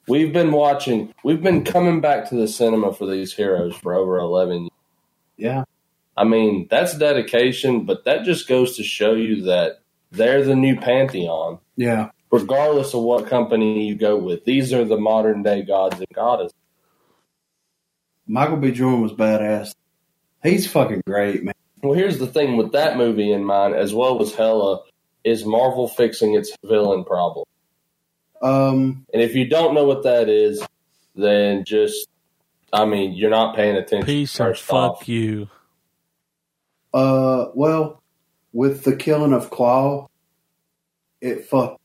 We've 0.07 0.33
been 0.33 0.53
watching, 0.53 1.15
we've 1.25 1.43
been 1.43 1.65
coming 1.65 2.01
back 2.01 2.29
to 2.29 2.35
the 2.35 2.47
cinema 2.49 2.93
for 2.93 3.07
these 3.07 3.33
heroes 3.33 3.75
for 3.77 3.95
over 3.95 4.19
11 4.19 4.63
years. 4.63 4.71
Yeah. 5.37 5.65
I 6.17 6.25
mean, 6.25 6.69
that's 6.71 6.97
dedication, 6.97 7.85
but 7.87 8.05
that 8.05 8.25
just 8.25 8.47
goes 8.47 8.77
to 8.77 8.83
show 8.85 9.15
you 9.15 9.43
that 9.45 9.81
they're 10.13 10.45
the 10.45 10.55
new 10.55 10.77
pantheon. 10.77 11.59
Yeah. 11.77 12.11
regardless 12.31 12.95
of 12.95 13.03
what 13.03 13.27
company 13.29 13.87
you 13.87 13.95
go 13.95 14.17
with. 14.17 14.45
These 14.45 14.73
are 14.73 14.85
the 14.85 14.97
modern 14.97 15.43
day 15.43 15.63
gods 15.63 15.99
and 15.99 16.07
goddesses. 16.13 16.55
Michael 18.27 18.57
B. 18.57 18.73
Jordan 18.73 19.03
was 19.03 19.13
badass. 19.13 19.75
He's 20.43 20.67
fucking 20.67 21.03
great, 21.07 21.45
man. 21.45 21.55
Well, 21.83 21.95
here's 21.95 22.19
the 22.19 22.27
thing 22.27 22.57
with 22.57 22.73
that 22.73 22.97
movie 22.97 23.31
in 23.33 23.45
mind, 23.45 23.75
as 23.75 23.95
well 23.95 24.21
as 24.23 24.35
Hela, 24.35 24.83
is 25.23 25.45
Marvel 25.45 25.89
fixing 25.89 26.35
its 26.35 26.57
villain 26.65 27.05
problem. 27.05 27.45
Um, 28.45 29.07
And 29.13 29.23
if 29.23 29.35
you 29.35 29.47
don't 29.49 29.75
know 29.75 29.85
what 29.85 30.03
that 30.05 30.29
is, 30.29 30.63
then 31.17 31.65
just, 31.65 32.09
I 32.73 32.85
mean, 32.85 33.13
you're 33.15 33.31
not 33.31 33.57
paying 33.57 33.77
attention. 33.77 34.05
Peace 34.07 34.39
and 34.39 34.57
fuck 34.57 34.75
off. 35.01 35.09
you. 35.09 35.49
uh, 36.93 37.47
well, 37.55 38.03
with 38.53 38.85
the 38.85 38.95
killing 38.97 39.33
of 39.33 39.51
Klaue, 39.51 40.09
it 41.21 41.47
fucked 41.47 41.81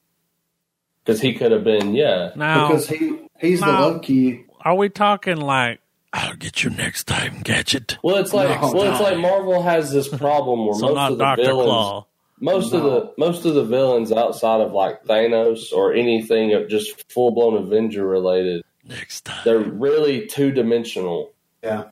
Because 1.03 1.21
he 1.21 1.33
could 1.33 1.51
have 1.51 1.63
been, 1.63 1.95
yeah. 1.95 2.31
Now, 2.35 2.67
because 2.67 2.87
he 2.89 3.19
he's 3.39 3.59
the 3.61 3.65
now- 3.67 3.81
love 3.81 4.01
key. 4.01 4.43
are 4.61 4.75
we 4.75 4.89
talking 4.89 5.37
like 5.37 5.79
I'll 6.11 6.35
get 6.35 6.63
you 6.63 6.71
next 6.71 7.05
time, 7.05 7.41
Gadget? 7.43 7.97
Well, 8.03 8.15
it's 8.17 8.33
like 8.33 8.49
No, 8.61 8.71
well, 8.73 8.91
it's 8.91 8.99
like 8.99 9.17
Marvel 9.19 9.61
has 9.61 9.91
this 9.91 10.07
problem 10.09 10.65
where 10.65 10.73
So 10.75 10.87
most 10.87 10.95
not 10.95 11.11
of 11.13 11.17
the 11.19 11.23
Doctor 11.23 11.43
villains, 11.43 11.65
Claw. 11.67 12.05
Most 12.39 12.73
of 12.73 12.83
the 12.83 12.89
uh, 12.89 13.11
most 13.17 13.45
of 13.45 13.55
the 13.55 13.63
villains 13.65 14.11
outside 14.11 14.61
of 14.61 14.71
like 14.71 15.03
Thanos 15.05 15.71
or 15.73 15.93
anything 15.93 16.53
of 16.53 16.69
just 16.69 17.11
full 17.11 17.31
blown 17.31 17.55
Avenger 17.57 18.05
related, 18.05 18.63
Next 18.85 19.25
time. 19.25 19.41
they're 19.45 19.59
really 19.59 20.27
two 20.27 20.51
dimensional. 20.51 21.33
Yeah, 21.63 21.85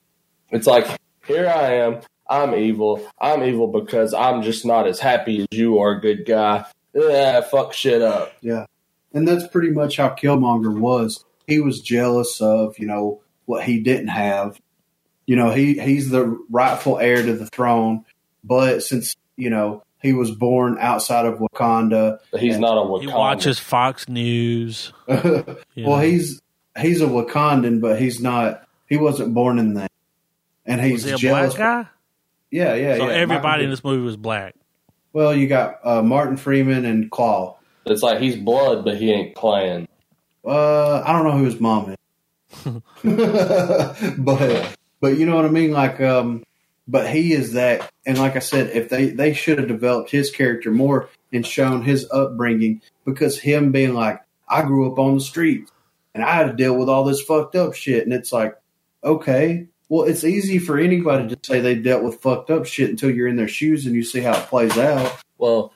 It's 0.52 0.68
like 0.68 0.88
here 1.26 1.48
I 1.48 1.74
am, 1.76 2.00
I'm 2.30 2.56
evil. 2.56 3.06
I'm 3.20 3.44
evil 3.44 3.68
because 3.68 4.14
I'm 4.14 4.42
just 4.44 4.66
not 4.66 4.88
as 4.88 5.00
happy 5.00 5.40
as 5.42 5.48
you 5.52 5.80
are, 5.80 6.00
good 6.00 6.26
guy. 6.26 6.66
Yeah, 6.94 7.42
fuck 7.42 7.74
shit 7.74 8.02
up. 8.02 8.32
yeah, 8.42 8.66
and 9.14 9.28
that's 9.28 9.48
pretty 9.48 9.72
much 9.72 9.98
how 9.98 10.10
Killmonger 10.10 10.78
was. 10.80 11.24
He 11.46 11.60
was 11.60 11.82
jealous 11.82 12.40
of 12.42 12.80
you 12.80 12.88
know 12.88 13.22
what 13.46 13.64
he 13.64 13.80
didn't 13.82 14.08
have. 14.10 14.60
You 15.26 15.36
know, 15.36 15.52
he 15.52 15.78
he's 15.80 16.10
the 16.10 16.26
rightful 16.50 16.98
heir 17.00 17.22
to 17.22 17.34
the 17.34 17.48
throne, 17.48 18.06
but 18.44 18.82
since 18.84 19.16
you 19.36 19.50
know 19.50 19.84
he 20.02 20.14
was 20.14 20.32
born 20.32 20.78
outside 20.80 21.26
of 21.26 21.40
Wakanda, 21.40 22.20
But 22.32 22.42
he's 22.42 22.58
not 22.58 22.78
a 22.78 22.82
Wakanda. 22.82 23.02
He 23.02 23.08
watches 23.08 23.60
Fox 23.60 24.08
News. 24.08 24.94
well, 25.08 26.00
he's 26.00 26.42
he's 26.80 27.02
a 27.02 27.08
Wakandan, 27.08 27.82
but 27.82 28.00
he's 28.00 28.22
not. 28.22 28.68
He 28.88 28.98
wasn't 28.98 29.34
born 29.34 29.60
in 29.60 29.74
that, 29.74 29.92
and 30.66 30.80
he's 30.82 30.94
was 30.94 31.04
he 31.04 31.12
a 31.12 31.18
jealous. 31.18 31.56
black 31.56 31.86
guy? 31.86 31.90
Yeah, 32.52 32.76
yeah, 32.76 32.98
so 32.98 33.08
yeah. 33.08 33.16
everybody 33.16 33.66
in 33.66 33.70
this 33.70 33.84
movie 33.84 34.04
was 34.04 34.16
black. 34.16 34.56
Well, 35.12 35.36
you 35.36 35.48
got 35.48 35.80
uh, 35.84 36.02
Martin 36.02 36.38
Freeman 36.38 36.86
and 36.86 37.12
Klaue. 37.12 37.56
It's 37.86 38.04
like 38.04 38.20
he's 38.20 38.36
blood, 38.36 38.86
but 38.86 38.98
he 38.98 39.12
ain't 39.12 39.36
clan. 39.36 39.88
Uh, 40.46 41.02
I 41.02 41.12
don't 41.12 41.26
know 41.26 41.38
who 41.38 41.44
his 41.44 41.60
mom 41.60 41.92
is, 41.92 41.98
but 44.18 44.78
but 45.02 45.18
you 45.18 45.26
know 45.26 45.36
what 45.36 45.46
I 45.46 45.50
mean. 45.50 45.72
Like, 45.72 46.00
um, 46.00 46.44
but 46.88 47.10
he 47.10 47.34
is 47.34 47.54
that, 47.54 47.92
and 48.06 48.18
like 48.18 48.36
I 48.36 48.40
said, 48.40 48.72
if 48.76 48.90
they 48.90 49.10
they 49.10 49.34
should 49.34 49.60
have 49.60 49.68
developed 49.68 50.10
his 50.10 50.32
character 50.32 50.72
more 50.72 51.10
and 51.34 51.46
shown 51.46 51.82
his 51.84 52.10
upbringing, 52.12 52.82
because 53.06 53.40
him 53.40 53.72
being 53.72 53.94
like, 53.94 54.22
I 54.48 54.64
grew 54.64 54.92
up 54.92 55.00
on 55.00 55.16
the 55.16 55.22
streets 55.22 55.72
and 56.14 56.24
I 56.24 56.34
had 56.34 56.48
to 56.48 56.54
deal 56.54 56.78
with 56.78 56.90
all 56.90 57.04
this 57.04 57.22
fucked 57.22 57.56
up 57.56 57.74
shit, 57.74 58.04
and 58.04 58.14
it's 58.14 58.32
like, 58.32 58.56
okay. 59.04 59.68
Well, 59.90 60.06
it's 60.06 60.26
easy 60.26 60.60
for 60.60 60.78
anybody 60.78 61.30
to 61.30 61.40
say 61.44 61.62
they 61.62 61.76
dealt 61.76 62.04
with 62.04 62.22
fucked 62.22 62.50
up 62.50 62.66
shit 62.66 62.90
until 62.90 63.10
you're 63.10 63.30
in 63.30 63.38
their 63.38 63.48
shoes 63.48 63.86
and 63.86 63.96
you 63.96 64.04
see 64.04 64.20
how 64.20 64.38
it 64.38 64.48
plays 64.48 64.78
out. 64.78 65.18
Well, 65.38 65.72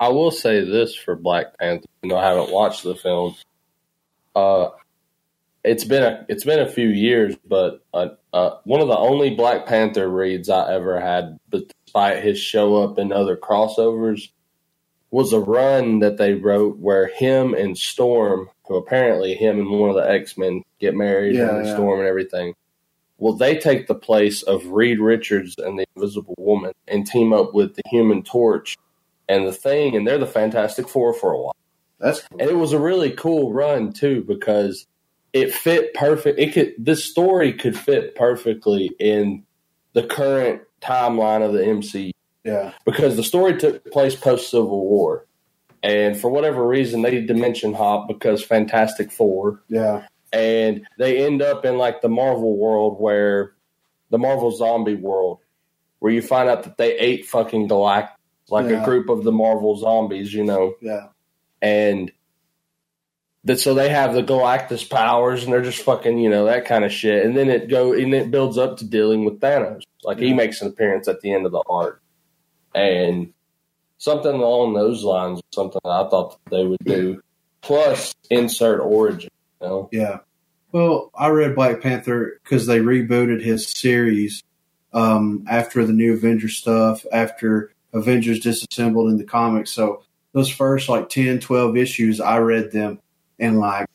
I 0.00 0.08
will 0.08 0.30
say 0.30 0.64
this 0.64 0.94
for 0.94 1.16
Black 1.16 1.58
Panther. 1.58 1.84
Know, 2.02 2.16
I 2.16 2.24
haven't 2.24 2.50
watched 2.50 2.82
the 2.82 2.94
film. 2.94 3.34
Uh, 4.34 4.68
it's 5.66 5.84
been 5.84 6.04
a 6.04 6.24
it's 6.28 6.44
been 6.44 6.60
a 6.60 6.70
few 6.70 6.88
years, 6.88 7.34
but 7.46 7.84
uh, 7.92 8.08
uh, 8.32 8.50
one 8.64 8.80
of 8.80 8.86
the 8.88 8.96
only 8.96 9.34
Black 9.34 9.66
Panther 9.66 10.08
reads 10.08 10.48
I 10.48 10.72
ever 10.72 11.00
had, 11.00 11.38
despite 11.50 12.22
his 12.22 12.38
show 12.38 12.82
up 12.82 12.98
in 12.98 13.12
other 13.12 13.36
crossovers, 13.36 14.30
was 15.10 15.32
a 15.32 15.40
run 15.40 15.98
that 15.98 16.18
they 16.18 16.34
wrote 16.34 16.78
where 16.78 17.08
him 17.08 17.52
and 17.52 17.76
Storm, 17.76 18.48
who 18.66 18.76
apparently 18.76 19.34
him 19.34 19.58
and 19.58 19.68
one 19.68 19.90
of 19.90 19.96
the 19.96 20.08
X 20.08 20.38
Men 20.38 20.62
get 20.78 20.94
married, 20.94 21.34
Yeah, 21.34 21.56
and 21.56 21.66
yeah. 21.66 21.74
Storm 21.74 21.98
and 21.98 22.08
everything. 22.08 22.54
Well, 23.18 23.32
they 23.32 23.58
take 23.58 23.88
the 23.88 23.94
place 23.94 24.42
of 24.42 24.66
Reed 24.66 25.00
Richards 25.00 25.56
and 25.58 25.78
the 25.78 25.86
Invisible 25.96 26.34
Woman 26.38 26.72
and 26.86 27.06
team 27.06 27.32
up 27.32 27.54
with 27.54 27.74
the 27.74 27.82
Human 27.90 28.22
Torch 28.22 28.76
and 29.28 29.48
the 29.48 29.52
Thing, 29.52 29.96
and 29.96 30.06
they're 30.06 30.18
the 30.18 30.26
Fantastic 30.26 30.88
Four 30.88 31.12
for 31.12 31.32
a 31.32 31.38
while. 31.38 31.56
That's 31.98 32.22
And 32.38 32.42
it 32.42 32.56
was 32.56 32.72
a 32.72 32.78
really 32.78 33.10
cool 33.10 33.52
run 33.52 33.92
too 33.92 34.22
because 34.28 34.86
it 35.36 35.52
fit 35.52 35.92
perfect. 35.94 36.38
It 36.38 36.52
could 36.54 36.74
this 36.78 37.04
story 37.04 37.52
could 37.52 37.78
fit 37.78 38.14
perfectly 38.14 38.90
in 38.98 39.44
the 39.92 40.02
current 40.02 40.62
timeline 40.80 41.44
of 41.46 41.52
the 41.52 41.60
MCU 41.60 42.10
yeah, 42.44 42.72
because 42.84 43.16
the 43.16 43.22
story 43.24 43.58
took 43.58 43.90
place 43.92 44.14
post 44.14 44.50
Civil 44.50 44.86
War, 44.86 45.26
and 45.82 46.16
for 46.18 46.30
whatever 46.30 46.66
reason 46.66 47.02
they 47.02 47.20
dimension 47.20 47.74
hop 47.74 48.08
because 48.08 48.42
Fantastic 48.42 49.12
Four. 49.12 49.62
Yeah, 49.68 50.06
and 50.32 50.86
they 50.98 51.26
end 51.26 51.42
up 51.42 51.64
in 51.64 51.76
like 51.76 52.00
the 52.00 52.08
Marvel 52.08 52.56
world 52.56 52.98
where 53.00 53.52
the 54.10 54.18
Marvel 54.18 54.50
zombie 54.52 54.94
world 54.94 55.40
where 55.98 56.12
you 56.12 56.22
find 56.22 56.48
out 56.48 56.62
that 56.62 56.76
they 56.76 56.96
ate 56.98 57.26
fucking 57.26 57.68
Galactus, 57.68 58.10
like 58.48 58.66
Yeah. 58.70 58.82
a 58.82 58.84
group 58.84 59.08
of 59.08 59.24
the 59.24 59.32
Marvel 59.32 59.76
zombies, 59.76 60.32
you 60.32 60.44
know, 60.44 60.74
yeah, 60.80 61.08
and 61.60 62.10
that 63.46 63.60
so 63.60 63.74
they 63.74 63.88
have 63.88 64.12
the 64.12 64.24
Galactus 64.24 64.88
powers 64.88 65.44
and 65.44 65.52
they're 65.52 65.62
just 65.62 65.82
fucking, 65.82 66.18
you 66.18 66.28
know, 66.28 66.46
that 66.46 66.64
kind 66.64 66.84
of 66.84 66.92
shit. 66.92 67.24
And 67.24 67.36
then 67.36 67.48
it 67.48 67.68
go 67.68 67.92
and 67.92 68.12
it 68.12 68.30
builds 68.30 68.58
up 68.58 68.76
to 68.78 68.84
dealing 68.84 69.24
with 69.24 69.40
Thanos. 69.40 69.82
Like 70.02 70.18
he 70.18 70.34
makes 70.34 70.60
an 70.60 70.68
appearance 70.68 71.06
at 71.06 71.20
the 71.20 71.32
end 71.32 71.46
of 71.46 71.52
the 71.52 71.62
arc. 71.70 72.02
And 72.74 73.32
something 73.98 74.32
along 74.32 74.74
those 74.74 75.04
lines 75.04 75.40
something 75.54 75.80
I 75.84 76.08
thought 76.08 76.38
that 76.44 76.50
they 76.50 76.66
would 76.66 76.84
do. 76.84 77.22
Plus 77.62 78.14
insert 78.30 78.80
origin, 78.80 79.30
you 79.60 79.66
know. 79.66 79.88
yeah. 79.92 80.18
Well, 80.72 81.10
I 81.14 81.28
read 81.28 81.54
Black 81.54 81.80
Panther 81.80 82.40
because 82.42 82.66
they 82.66 82.80
rebooted 82.80 83.42
his 83.42 83.68
series 83.68 84.42
um, 84.92 85.44
after 85.48 85.84
the 85.84 85.92
new 85.92 86.14
Avengers 86.14 86.56
stuff, 86.56 87.06
after 87.12 87.72
Avengers 87.92 88.40
disassembled 88.40 89.10
in 89.10 89.18
the 89.18 89.24
comics. 89.24 89.70
So 89.70 90.02
those 90.32 90.50
first 90.50 90.88
like 90.88 91.08
10, 91.08 91.38
12 91.40 91.76
issues, 91.76 92.20
I 92.20 92.38
read 92.38 92.72
them 92.72 92.98
and 93.38 93.58
like 93.58 93.88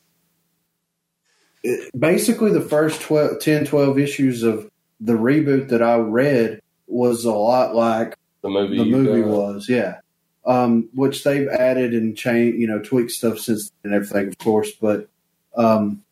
it, 1.62 1.90
basically 1.98 2.52
the 2.52 2.60
first 2.60 3.00
12, 3.02 3.40
10, 3.40 3.66
12 3.66 3.98
issues 3.98 4.42
of 4.42 4.70
the 5.00 5.14
reboot 5.14 5.68
that 5.68 5.82
I 5.82 5.96
read 5.96 6.60
was 6.86 7.24
a 7.24 7.32
lot 7.32 7.74
like 7.74 8.16
The 8.42 8.50
movie 8.50 8.78
the 8.78 8.84
movie 8.84 9.22
was, 9.22 9.68
yeah. 9.68 9.98
Um, 10.44 10.88
which 10.94 11.22
they've 11.22 11.48
added 11.48 11.92
and 11.92 12.16
changed, 12.16 12.58
you 12.58 12.66
know, 12.66 12.80
tweaked 12.80 13.12
stuff 13.12 13.38
since 13.38 13.70
and 13.84 13.94
everything, 13.94 14.28
of 14.28 14.38
course. 14.38 14.72
But, 14.72 15.08
um, 15.56 16.02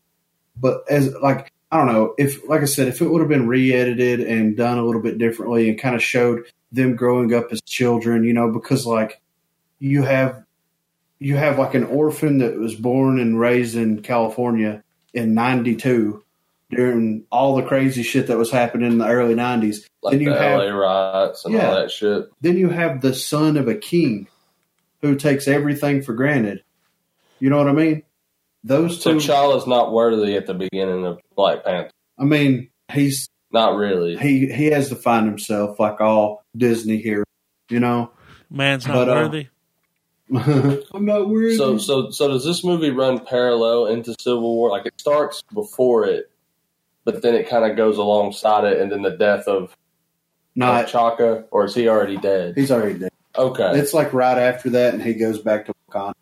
but 0.56 0.84
as 0.88 1.12
like 1.16 1.52
I 1.72 1.76
don't 1.76 1.92
know 1.92 2.14
if, 2.18 2.48
like 2.48 2.62
I 2.62 2.66
said, 2.66 2.88
if 2.88 3.00
it 3.00 3.08
would 3.08 3.20
have 3.20 3.28
been 3.28 3.46
re-edited 3.46 4.20
and 4.20 4.56
done 4.56 4.78
a 4.78 4.84
little 4.84 5.00
bit 5.00 5.18
differently 5.18 5.68
and 5.68 5.78
kind 5.78 5.94
of 5.94 6.02
showed 6.02 6.44
them 6.72 6.96
growing 6.96 7.32
up 7.32 7.52
as 7.52 7.60
children, 7.62 8.24
you 8.24 8.32
know, 8.32 8.50
because 8.50 8.86
like 8.86 9.20
you 9.78 10.02
have 10.02 10.44
you 11.20 11.36
have 11.36 11.58
like 11.58 11.74
an 11.74 11.84
orphan 11.84 12.38
that 12.38 12.56
was 12.58 12.74
born 12.74 13.20
and 13.20 13.38
raised 13.38 13.76
in 13.76 14.02
California 14.02 14.82
in 15.14 15.34
'92 15.34 16.24
during 16.70 17.24
all 17.30 17.56
the 17.56 17.62
crazy 17.62 18.02
shit 18.02 18.28
that 18.28 18.38
was 18.38 18.50
happening 18.50 18.90
in 18.90 18.98
the 18.98 19.06
early 19.06 19.34
'90s. 19.34 19.84
like 20.02 20.12
Then 20.12 20.20
you 20.22 20.30
the 20.30 20.38
have- 20.38 20.58
LA 20.60 20.68
riots 20.70 21.44
and 21.44 21.54
all 21.56 21.74
that 21.74 21.90
shit. 21.90 22.28
Then 22.40 22.56
you 22.56 22.68
have 22.70 23.00
the 23.00 23.14
son 23.14 23.56
of 23.56 23.68
a 23.68 23.74
king 23.74 24.26
who 25.02 25.14
takes 25.16 25.46
everything 25.48 26.02
for 26.02 26.14
granted. 26.14 26.62
You 27.38 27.50
know 27.50 27.58
what 27.58 27.68
I 27.68 27.72
mean? 27.72 28.02
Those 28.64 29.02
two. 29.02 29.16
T'Challa's 29.16 29.66
not 29.66 29.92
worthy 29.92 30.36
at 30.36 30.46
the 30.46 30.54
beginning 30.54 31.06
of 31.06 31.20
Black 31.34 31.64
Panther. 31.64 31.90
I 32.18 32.24
mean, 32.24 32.68
he's 32.92 33.28
Not 33.52 33.76
really. 33.76 34.16
he 34.18 34.46
he 34.52 34.66
has 34.66 34.90
to 34.90 34.96
find 34.96 35.26
himself 35.26 35.80
like 35.80 36.00
all 36.00 36.44
Disney 36.56 36.98
here. 36.98 37.24
You 37.70 37.80
know, 37.80 38.10
Man's 38.50 38.86
not 38.86 38.94
But, 38.94 39.08
uh, 39.08 39.12
worthy. 39.22 39.48
I'm 40.94 41.04
not 41.04 41.28
worried. 41.28 41.56
So, 41.56 41.78
so, 41.78 42.10
so 42.10 42.28
does 42.28 42.44
this 42.44 42.62
movie 42.64 42.90
run 42.90 43.24
parallel 43.24 43.86
into 43.86 44.14
Civil 44.20 44.42
War? 44.42 44.70
Like 44.70 44.86
it 44.86 44.94
starts 44.98 45.42
before 45.52 46.06
it, 46.06 46.30
but 47.04 47.22
then 47.22 47.34
it 47.34 47.48
kind 47.48 47.68
of 47.68 47.76
goes 47.76 47.98
alongside 47.98 48.64
it, 48.64 48.80
and 48.80 48.92
then 48.92 49.02
the 49.02 49.16
death 49.16 49.48
of, 49.48 49.76
of 50.60 50.86
Chaka, 50.86 51.46
or 51.50 51.64
is 51.64 51.74
he 51.74 51.88
already 51.88 52.16
dead? 52.16 52.54
he's 52.56 52.70
already 52.70 52.98
dead. 52.98 53.10
Okay, 53.36 53.78
It's 53.78 53.94
like 53.94 54.12
right 54.12 54.38
after 54.38 54.70
that, 54.70 54.94
and 54.94 55.02
he 55.02 55.14
goes 55.14 55.38
back 55.40 55.66
to 55.66 55.74
Wakanda. 55.88 56.14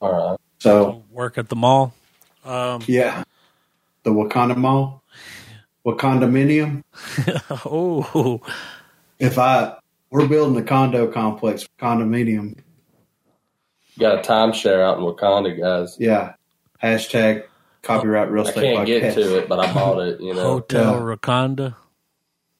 all 0.00 0.30
right. 0.30 0.38
So 0.58 1.04
Work 1.10 1.38
at 1.38 1.48
the 1.48 1.56
mall. 1.56 1.92
Um, 2.44 2.82
yeah, 2.86 3.24
the 4.04 4.10
Wakanda 4.10 4.56
Mall, 4.56 5.02
Wakandominium. 5.84 6.82
oh, 7.66 8.40
If 9.18 9.38
I 9.38 9.76
we're 10.10 10.28
building 10.28 10.56
a 10.60 10.64
condo 10.64 11.08
complex, 11.10 11.68
condominium. 11.78 12.58
Got 13.98 14.18
a 14.18 14.28
timeshare 14.28 14.82
out 14.82 14.98
in 14.98 15.04
Wakanda, 15.04 15.58
guys. 15.58 15.96
Yeah. 15.98 16.34
Hashtag 16.82 17.44
copyright 17.82 18.30
real 18.30 18.46
estate. 18.46 18.72
I 18.72 18.74
can't 18.74 18.86
get 18.86 19.14
to 19.14 19.38
it, 19.38 19.48
but 19.48 19.58
I 19.60 19.72
bought 19.72 20.00
it. 20.00 20.20
You 20.20 20.34
know, 20.34 20.42
Hotel 20.42 20.94
Yeah. 20.94 21.00
Rakonda. 21.00 21.74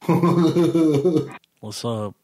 What's 1.61 1.85
up? 1.85 2.15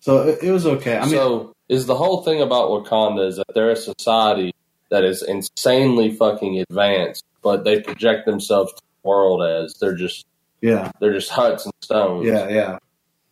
so 0.00 0.28
it, 0.28 0.38
it 0.42 0.50
was 0.50 0.66
okay. 0.66 0.96
I 0.98 1.04
mean, 1.04 1.14
so 1.14 1.54
is 1.68 1.86
the 1.86 1.94
whole 1.94 2.22
thing 2.22 2.42
about 2.42 2.68
Wakanda 2.68 3.26
is 3.28 3.36
that 3.36 3.46
they're 3.54 3.70
a 3.70 3.76
society 3.76 4.54
that 4.90 5.04
is 5.04 5.22
insanely 5.22 6.14
fucking 6.14 6.60
advanced, 6.60 7.24
but 7.42 7.64
they 7.64 7.80
project 7.80 8.26
themselves 8.26 8.72
to 8.74 8.82
the 8.82 9.08
world 9.08 9.42
as 9.42 9.74
they're 9.80 9.94
just 9.96 10.26
yeah, 10.60 10.92
they're 11.00 11.12
just 11.14 11.30
huts 11.30 11.64
and 11.64 11.74
stones. 11.80 12.26
yeah, 12.26 12.48
yeah. 12.48 12.78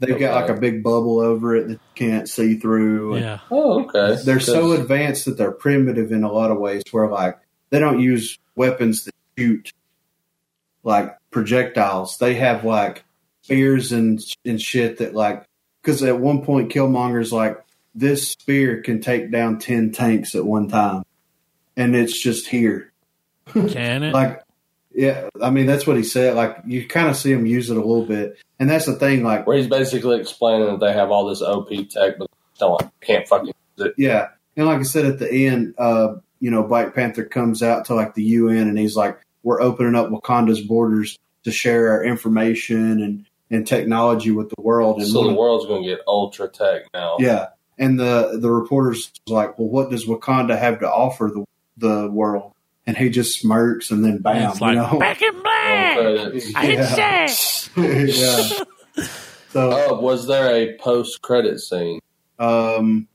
They've 0.02 0.18
got 0.18 0.34
like 0.34 0.50
a 0.50 0.60
big 0.60 0.82
bubble 0.82 1.20
over 1.20 1.54
it 1.54 1.68
that 1.68 1.74
you 1.74 1.80
can't 1.94 2.28
see 2.28 2.56
through. 2.56 3.18
Yeah. 3.18 3.38
Oh, 3.50 3.84
okay. 3.84 4.20
They're 4.24 4.40
so 4.40 4.72
advanced 4.72 5.26
that 5.26 5.38
they're 5.38 5.52
primitive 5.52 6.10
in 6.10 6.24
a 6.24 6.32
lot 6.32 6.50
of 6.50 6.58
ways, 6.58 6.82
where 6.90 7.08
like 7.08 7.38
they 7.70 7.78
don't 7.78 8.00
use 8.00 8.38
weapons 8.56 9.04
that 9.04 9.14
shoot 9.38 9.72
like 10.82 11.16
projectiles. 11.30 12.18
They 12.18 12.34
have 12.34 12.64
like 12.64 13.04
spears 13.42 13.92
and 13.92 14.20
and 14.44 14.60
shit 14.60 14.98
that 14.98 15.14
like 15.14 15.46
because 15.80 16.02
at 16.02 16.18
one 16.18 16.44
point 16.44 16.72
Killmonger's 16.72 17.32
like 17.32 17.62
this 17.94 18.30
spear 18.30 18.82
can 18.82 19.00
take 19.00 19.30
down 19.30 19.58
ten 19.58 19.92
tanks 19.92 20.34
at 20.34 20.44
one 20.44 20.68
time, 20.68 21.04
and 21.76 21.94
it's 21.94 22.20
just 22.20 22.48
here. 22.48 22.92
Can 23.46 24.02
it? 24.02 24.14
Like, 24.14 24.42
yeah, 24.94 25.28
I 25.40 25.50
mean 25.50 25.66
that's 25.66 25.86
what 25.86 25.96
he 25.96 26.02
said. 26.02 26.34
Like 26.34 26.58
you 26.66 26.86
kind 26.86 27.08
of 27.08 27.16
see 27.16 27.32
him 27.32 27.46
use 27.46 27.70
it 27.70 27.76
a 27.76 27.80
little 27.80 28.04
bit, 28.04 28.38
and 28.58 28.68
that's 28.68 28.86
the 28.86 28.94
thing. 28.94 29.22
Like, 29.22 29.46
where 29.46 29.56
he's 29.56 29.66
basically 29.68 30.20
explaining 30.20 30.66
that 30.68 30.80
they 30.80 30.92
have 30.92 31.10
all 31.10 31.26
this 31.26 31.42
OP 31.42 31.68
tech, 31.90 32.18
but 32.18 32.30
don't 32.58 32.80
can't 33.00 33.26
fucking 33.26 33.48
use 33.78 33.86
it. 33.86 33.94
yeah, 33.96 34.28
and 34.56 34.66
like 34.66 34.78
I 34.80 34.82
said 34.82 35.04
at 35.06 35.18
the 35.18 35.46
end, 35.46 35.74
uh, 35.78 36.14
you 36.40 36.50
know, 36.50 36.62
Black 36.62 36.94
Panther 36.94 37.24
comes 37.24 37.62
out 37.62 37.86
to 37.86 37.94
like 37.94 38.14
the 38.14 38.22
UN, 38.22 38.68
and 38.68 38.78
he's 38.78 38.96
like, 38.96 39.18
"We're 39.42 39.60
opening 39.62 39.94
up 39.94 40.10
Wakanda's 40.10 40.60
borders 40.60 41.18
to 41.44 41.50
share 41.50 41.90
our 41.92 42.04
information 42.04 43.02
and 43.02 43.26
and 43.50 43.66
technology 43.66 44.30
with 44.30 44.50
the 44.50 44.60
world." 44.62 44.98
And 45.00 45.08
So 45.08 45.26
the 45.26 45.34
world's 45.34 45.66
going 45.66 45.82
to 45.82 45.88
get 45.88 46.00
ultra 46.06 46.48
tech 46.48 46.82
now. 46.94 47.16
yeah, 47.18 47.48
and 47.78 47.98
the 47.98 48.38
the 48.40 48.50
reporters 48.50 49.10
like, 49.26 49.58
"Well, 49.58 49.68
what 49.68 49.90
does 49.90 50.06
Wakanda 50.06 50.58
have 50.58 50.80
to 50.80 50.90
offer 50.90 51.30
the 51.34 51.44
the 51.76 52.10
world?" 52.10 52.52
And 52.86 52.96
he 52.96 53.10
just 53.10 53.38
smirks, 53.40 53.90
and 53.92 54.04
then 54.04 54.18
bam, 54.18 54.50
it's 54.50 54.60
like 54.60 54.74
you 54.74 54.82
know, 54.82 54.98
back 54.98 55.22
in 55.22 55.32
Roll 55.34 55.42
black. 55.42 55.96
credits. 55.98 56.54
I 56.56 56.66
hit 56.66 56.78
Yeah. 57.76 58.06
yeah. 58.96 59.06
So, 59.50 59.70
Oh, 59.90 60.00
was 60.00 60.26
there 60.26 60.54
a 60.56 60.76
post 60.78 61.22
credit 61.22 61.60
scene? 61.60 62.00
um, 62.38 63.06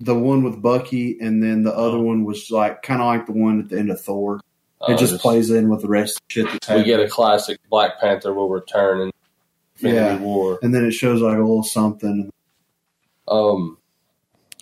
the 0.00 0.14
one 0.18 0.42
with 0.42 0.60
Bucky, 0.60 1.16
and 1.20 1.40
then 1.42 1.62
the 1.62 1.72
other 1.74 1.98
one 1.98 2.24
was 2.24 2.50
like 2.50 2.82
kind 2.82 3.00
of 3.00 3.06
like 3.06 3.26
the 3.26 3.32
one 3.32 3.60
at 3.60 3.68
the 3.68 3.78
end 3.78 3.90
of 3.90 4.00
Thor. 4.00 4.40
It 4.88 4.94
Uh, 4.94 4.96
just 4.98 5.20
plays 5.20 5.50
in 5.50 5.68
with 5.68 5.82
the 5.82 5.88
rest 5.88 6.16
of 6.16 6.22
the 6.28 6.32
shit 6.32 6.44
that's 6.52 6.68
We 6.68 6.74
happening. 6.78 6.96
get 6.98 7.00
a 7.06 7.08
classic 7.08 7.58
Black 7.70 8.00
Panther 8.00 8.34
will 8.34 8.48
return 8.48 9.00
in 9.00 9.10
Infinity 9.76 9.96
Yeah. 9.96 10.18
War. 10.18 10.58
and 10.62 10.74
then 10.74 10.84
it 10.84 10.90
shows 10.90 11.20
like 11.22 11.36
a 11.36 11.40
little 11.40 11.62
something. 11.62 12.30
Um, 13.28 13.78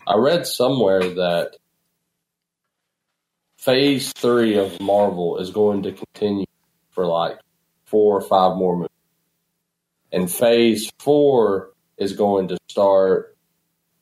I 0.07 0.16
read 0.16 0.47
somewhere 0.47 1.01
that 1.01 1.57
Phase 3.62 4.12
Three 4.12 4.56
of 4.59 4.80
Marvel 4.80 5.39
is 5.39 5.51
going 5.51 5.84
to 5.84 5.93
continue 5.93 6.47
for 6.90 7.06
like 7.06 7.39
four 7.84 8.16
or 8.18 8.20
five 8.20 8.56
more 8.56 8.74
movies, 8.76 8.90
and 10.10 10.28
Phase 10.28 10.90
Four 10.98 11.70
is 11.97 12.12
going 12.12 12.48
to 12.48 12.59
start 12.68 13.36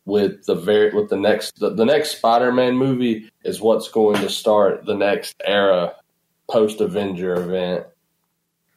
with 0.06 0.46
the 0.46 0.54
very 0.54 0.94
with 0.94 1.10
the 1.10 1.18
next 1.18 1.60
the, 1.60 1.74
the 1.74 1.84
next 1.84 2.16
Spider-Man 2.16 2.74
movie 2.74 3.30
is 3.44 3.60
what's 3.60 3.88
going 3.88 4.22
to 4.22 4.30
start 4.30 4.86
the 4.86 4.94
next 4.94 5.36
era 5.44 5.94
post 6.48 6.80
Avenger 6.80 7.34
event. 7.34 7.84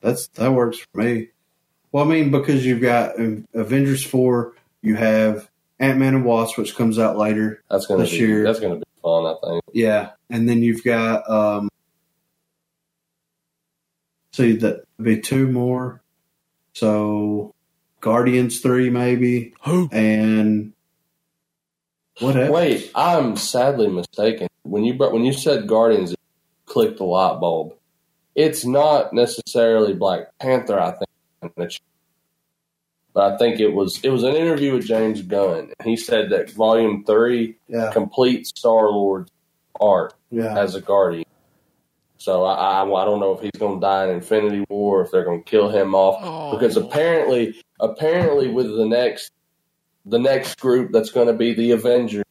That's 0.02 0.28
that 0.34 0.52
works 0.52 0.80
for 0.80 1.02
me. 1.02 1.30
Well, 1.94 2.04
I 2.04 2.08
mean, 2.08 2.30
because 2.30 2.66
you've 2.66 2.82
got 2.82 3.18
Avengers 3.54 4.04
four, 4.04 4.54
you 4.82 4.96
have 4.96 5.50
Ant 5.80 5.98
Man 5.98 6.14
and 6.14 6.26
Wasp, 6.26 6.58
which 6.58 6.76
comes 6.76 7.00
out 7.00 7.18
later. 7.18 7.64
That's 7.70 7.86
gonna 7.86 8.04
This 8.04 8.12
be 8.12 8.18
year. 8.18 8.44
that's 8.44 8.60
gonna 8.60 8.76
be 8.76 8.84
fun. 9.04 9.26
I 9.28 9.36
think. 9.48 9.64
Yeah, 9.74 10.12
and 10.30 10.50
then 10.50 10.64
you've 10.64 10.84
got 10.84 11.30
um, 11.30 11.70
see 14.34 14.54
that 14.58 14.84
be 15.02 15.20
two 15.22 15.48
more. 15.48 16.02
So 16.74 17.54
Guardians 18.02 18.60
three 18.62 18.90
maybe, 18.90 19.54
Who? 19.66 19.90
and 19.92 20.74
what 22.20 22.36
else? 22.36 22.50
Wait, 22.52 22.92
I'm 22.96 23.36
sadly 23.36 23.88
mistaken. 23.88 24.48
When 24.64 24.84
you 24.84 24.94
when 24.96 25.24
you 25.24 25.34
said 25.34 25.68
Guardians, 25.68 26.14
it 26.14 26.20
clicked 26.66 26.98
the 26.98 27.04
light 27.06 27.40
bulb. 27.40 27.76
It's 28.36 28.66
not 28.66 29.14
necessarily 29.14 29.94
Black 29.94 30.28
Panther. 30.40 30.80
I 30.80 30.92
think, 30.92 31.56
that 31.58 31.74
you- 31.74 31.80
but 31.86 31.93
I 33.16 33.38
think 33.38 33.60
it 33.60 33.70
was 33.74 34.00
it 34.04 34.10
was 34.10 34.24
an 34.24 34.36
interview 34.36 34.74
with 34.74 34.86
James 34.88 35.22
Gunn. 35.22 35.72
He 35.84 35.96
said 35.96 36.30
that 36.32 36.50
Volume 36.52 37.04
Three 37.06 37.56
Yeah, 37.68 37.92
completes 37.92 38.50
Star 38.50 38.90
Lord's 38.90 39.32
art 39.80 40.14
yeah, 40.32 40.58
as 40.58 40.76
a 40.76 40.82
Guardian. 40.82 41.26
So 42.18 42.44
I, 42.46 42.82
I 42.82 43.02
I 43.02 43.06
don't 43.06 43.20
know 43.20 43.34
if 43.34 43.42
he's 43.42 43.52
going 43.60 43.80
to 43.80 43.86
die 43.86 44.06
in 44.06 44.12
Infinity 44.12 44.66
War, 44.70 45.02
if 45.04 45.12
they're 45.12 45.26
going 45.26 45.44
to 45.44 45.50
kill 45.50 45.70
him 45.70 45.94
off 45.94 46.20
Oh. 46.24 46.58
because 46.58 46.78
apparently 46.78 47.62
apparently 47.80 48.50
with 48.50 48.68
the 48.76 48.86
next 48.86 49.32
the 50.06 50.20
next 50.20 50.60
group 50.60 50.92
that's 50.92 51.12
going 51.12 51.28
to 51.28 51.34
be 51.34 51.54
the 51.54 51.72
Avengers, 51.72 52.24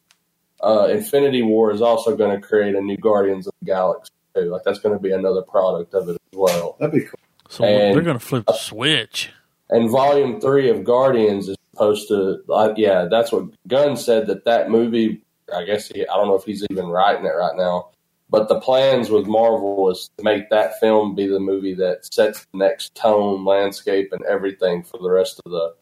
uh, 0.63 0.89
Infinity 0.91 1.43
War 1.43 1.73
is 1.73 1.81
also 1.83 2.17
going 2.17 2.39
to 2.39 2.47
create 2.47 2.75
a 2.75 2.81
new 2.81 2.97
Guardians 2.97 3.47
of 3.47 3.55
the 3.61 3.67
Galaxy 3.67 4.11
too. 4.35 4.43
Like 4.51 4.63
that's 4.65 4.79
going 4.79 4.95
to 4.97 5.01
be 5.03 5.13
another 5.13 5.43
product 5.43 5.95
of 5.95 6.09
it 6.09 6.13
as 6.13 6.39
well. 6.39 6.77
that'd 6.81 6.93
be 6.95 7.03
cool. 7.07 7.21
So 7.49 7.65
And- 7.65 7.95
they're 7.95 8.03
going 8.03 8.19
to 8.19 8.25
flip 8.25 8.47
the 8.47 8.55
switch. 8.55 9.31
And 9.73 9.91
Volume 9.91 10.39
Three 10.39 10.69
of 10.69 10.85
Guardians 10.85 11.49
is 11.49 11.57
supposed 11.73 12.07
to, 12.09 12.43
uh, 12.51 12.75
yeah, 12.77 13.07
that's 13.11 13.33
what 13.33 13.47
Gunn 13.67 13.97
said 13.97 14.27
that 14.27 14.45
that 14.45 14.69
movie. 14.69 15.25
I 15.55 15.65
guess 15.65 15.89
he, 15.89 16.07
I 16.07 16.15
don't 16.15 16.29
know 16.29 16.35
if 16.35 16.45
he's 16.45 16.65
even 16.71 16.87
writing 16.87 17.25
it 17.25 17.31
right 17.31 17.57
now, 17.57 17.89
but 18.29 18.49
the 18.49 18.61
plans 18.61 19.09
with 19.09 19.27
Marvel 19.27 19.91
is 19.91 20.11
to 20.19 20.25
make 20.25 20.51
that 20.51 20.79
film 20.79 21.15
be 21.15 21.27
the 21.27 21.41
movie 21.41 21.75
that 21.75 22.05
sets 22.13 22.47
the 22.53 22.59
next 22.59 22.95
tone, 22.95 23.47
landscape, 23.47 24.13
and 24.13 24.23
everything 24.27 24.83
for 24.83 24.99
the 24.99 25.11
rest 25.11 25.41
of 25.45 25.51
the. 25.51 25.75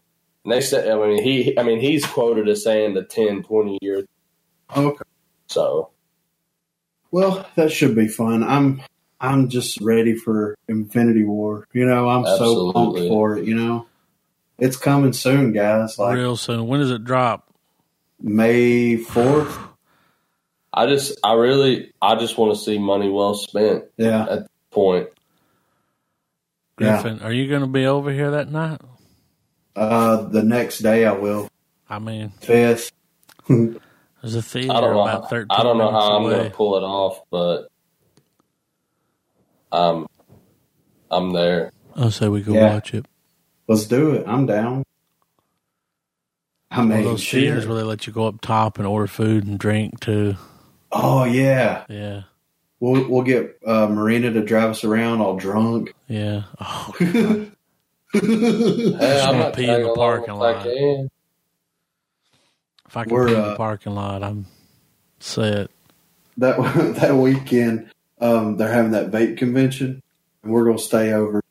And 0.45 0.53
they 0.53 0.61
said, 0.61 0.89
I 0.89 0.95
mean, 0.95 1.21
he, 1.21 1.57
I 1.59 1.63
mean, 1.63 1.81
he's 1.81 2.05
quoted 2.05 2.47
as 2.47 2.63
saying 2.63 2.93
the 2.93 3.03
10, 3.03 3.43
20 3.43 3.77
years. 3.81 4.05
Okay. 4.75 5.03
So 5.47 5.91
Well, 7.11 7.45
that 7.55 7.71
should 7.73 7.95
be 7.95 8.07
fun. 8.07 8.41
I'm 8.43 8.81
I'm 9.21 9.49
just 9.49 9.79
ready 9.81 10.15
for 10.15 10.57
Infinity 10.67 11.23
War. 11.23 11.67
You 11.73 11.85
know, 11.85 12.09
I'm 12.09 12.25
so 12.25 12.71
pumped 12.71 12.97
for 12.99 13.37
it. 13.37 13.45
You 13.45 13.53
know, 13.55 13.85
it's 14.57 14.77
coming 14.77 15.13
soon, 15.13 15.53
guys. 15.53 15.97
Like 15.99 16.15
Real 16.15 16.35
soon. 16.35 16.65
When 16.67 16.79
does 16.79 16.89
it 16.91 17.03
drop? 17.05 17.47
May 18.19 18.97
fourth. 18.97 19.57
I 20.73 20.87
just, 20.87 21.19
I 21.23 21.33
really, 21.33 21.91
I 22.01 22.15
just 22.15 22.37
want 22.37 22.53
to 22.55 22.59
see 22.59 22.77
money 22.79 23.09
well 23.09 23.35
spent 23.35 23.85
Yeah, 23.97 24.21
at 24.23 24.43
the 24.43 24.49
point. 24.71 25.09
Yeah. 26.79 27.01
Griffin, 27.01 27.21
are 27.21 27.31
you 27.33 27.47
going 27.47 27.61
to 27.61 27.67
be 27.67 27.85
over 27.85 28.11
here 28.11 28.31
that 28.31 28.49
night? 28.51 28.81
uh, 29.75 30.23
the 30.29 30.43
next 30.43 30.79
day 30.79 31.05
I 31.05 31.11
will. 31.13 31.47
I 31.89 31.99
mean, 31.99 32.29
Fifth. 32.41 32.91
there's 33.47 34.35
a 34.35 34.41
theater 34.41 34.71
I 34.73 34.81
don't 34.81 34.93
know. 34.93 35.01
about 35.03 35.23
How, 35.23 35.29
13 35.29 35.47
I 35.51 35.63
don't 35.63 35.77
know 35.77 35.85
minutes 35.91 36.05
how 36.05 36.17
I'm 36.17 36.23
going 36.23 36.43
to 36.49 36.55
pull 36.55 36.77
it 36.77 36.83
off, 36.83 37.21
but 37.29 37.70
um, 39.71 40.07
I'm 41.11 41.33
there. 41.33 41.71
I'll 41.95 42.11
say 42.11 42.27
we 42.29 42.41
go 42.41 42.55
Yeah. 42.55 42.73
watch 42.73 42.93
it. 42.93 43.05
Let's 43.67 43.85
do 43.85 44.11
it. 44.11 44.25
I'm 44.27 44.45
down. 44.45 44.83
I 46.71 46.83
One 46.89 46.99
of 46.99 47.03
mean, 47.03 47.03
those 47.03 47.21
shit. 47.21 47.43
theaters 47.43 47.67
where 47.67 47.77
they 47.77 47.83
let 47.83 48.07
you 48.07 48.13
go 48.13 48.27
up 48.27 48.41
top 48.41 48.77
and 48.77 48.87
order 48.87 49.07
food 49.07 49.45
and 49.45 49.59
drink 49.59 49.99
too. 49.99 50.35
Oh 50.91 51.23
yeah, 51.25 51.85
Yeah, 51.89 52.23
we'll 52.79 53.07
we'll 53.09 53.23
get 53.23 53.57
uh, 53.65 53.87
Marina 53.87 54.31
to 54.31 54.43
drive 54.43 54.71
us 54.71 54.83
around 54.83 55.21
all 55.21 55.37
drunk. 55.37 55.93
yeah. 56.07 56.43
Oh, 56.59 56.93
that 56.99 57.51
Hey, 58.13 59.21
wanna 59.27 59.51
pee 59.51 59.73
in 59.73 59.83
the 59.83 59.89
parking 59.89 60.35
if 60.35 60.41
I 60.41 60.53
lot. 60.53 60.65
if 62.87 62.97
I 62.97 63.05
can 63.05 63.13
We're, 63.13 63.27
pee 63.27 63.35
in 63.35 63.37
uh, 63.39 63.49
the 63.51 63.57
parking 63.57 63.95
lot, 63.95 64.23
I'm 64.23 64.47
set. 65.19 65.71
That 66.37 66.57
that 67.01 67.15
weekend, 67.15 67.90
um, 68.21 68.57
they're 68.57 68.71
having 68.71 68.91
that 68.91 69.11
vape 69.11 69.37
convention, 69.37 70.01
and 70.43 70.51
we're 70.53 70.65
gonna 70.65 70.77
stay 70.77 71.11
over 71.13 71.41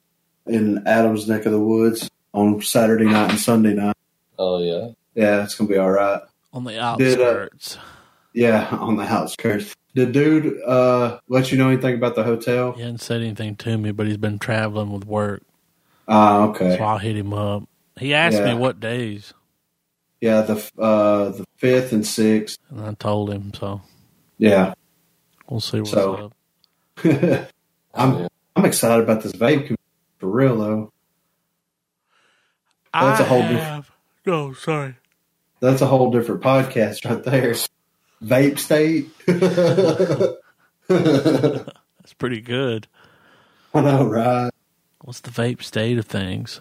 in 0.47 0.87
Adams' 0.87 1.29
neck 1.29 1.45
of 1.47 1.53
the 1.53 1.61
woods 1.61 2.09
on 2.33 2.61
Saturday 2.63 3.05
night 3.07 3.31
and 3.31 3.39
Sunday 3.39 3.75
night. 3.75 3.97
Oh 4.39 4.59
yeah. 4.63 4.91
Yeah, 5.15 5.43
it's 5.45 5.55
gonna 5.55 5.69
be 5.69 5.77
all 5.77 5.91
right. 5.91 6.21
On 6.53 6.65
the 6.65 6.71
Did, 6.73 6.81
uh, 6.81 7.25
outskirts. 7.25 7.79
Yeah, 8.33 8.69
on 8.81 8.97
the 8.97 9.03
outskirts. 9.05 9.75
Did 9.95 10.13
dude 10.13 10.61
uh, 10.63 11.19
let 11.29 11.51
you 11.51 11.59
know 11.59 11.69
anything 11.69 11.95
about 11.97 12.15
the 12.15 12.23
hotel? 12.23 12.73
He 12.73 12.83
hadn't 12.83 12.99
said 13.01 13.21
anything 13.23 13.57
to 13.57 13.77
me, 13.77 13.91
but 13.91 14.07
he's 14.07 14.17
been 14.17 14.39
traveling 14.39 14.93
with 14.93 15.05
work, 15.05 15.43
Ah, 16.07 16.45
okay. 16.49 16.77
so 16.77 16.85
I'll 16.85 16.99
hit 16.99 17.17
him 17.17 17.33
up. 17.35 17.65
He 17.99 18.15
asked 18.15 18.39
Yeah. 18.39 18.55
me 18.55 18.55
what 18.55 18.79
days, 18.79 19.35
Yeah, 20.21 20.43
the 20.43 20.55
uh, 20.79 21.31
the 21.31 21.45
fifth 21.57 21.93
and 21.93 22.07
sixth. 22.07 22.59
and 22.71 22.81
I 22.81 22.95
told 22.95 23.31
him. 23.33 23.53
So 23.53 23.81
Yeah. 24.39 24.75
We'll 25.49 25.61
see 25.61 25.81
what's 25.81 25.91
So- 25.91 26.15
up. 26.15 26.33
I'm 27.05 27.49
Yeah. 28.19 28.29
I'm 28.57 28.65
excited 28.65 29.03
about 29.03 29.23
this 29.23 29.33
vape 29.33 29.75
for 30.19 30.27
real 30.29 30.57
though. 30.59 30.93
That's 32.93 33.21
a 33.21 33.23
a 33.23 33.27
whole 33.27 33.41
different- 33.43 33.61
have, 33.61 33.91
Oh, 34.27 34.53
sorry. 34.53 34.97
That's 35.61 35.81
a 35.83 35.87
whole 35.87 36.11
different 36.11 36.43
podcast 36.43 37.05
right 37.09 37.23
there. 37.23 37.55
Vape 38.23 38.59
state. 38.59 39.09
That's 40.89 42.13
pretty 42.19 42.41
good. 42.41 42.87
know, 43.75 44.05
right? 44.05 44.51
What's 45.03 45.21
the 45.21 45.31
vape 45.31 45.63
state 45.63 45.99
of 45.99 46.07
things? 46.07 46.61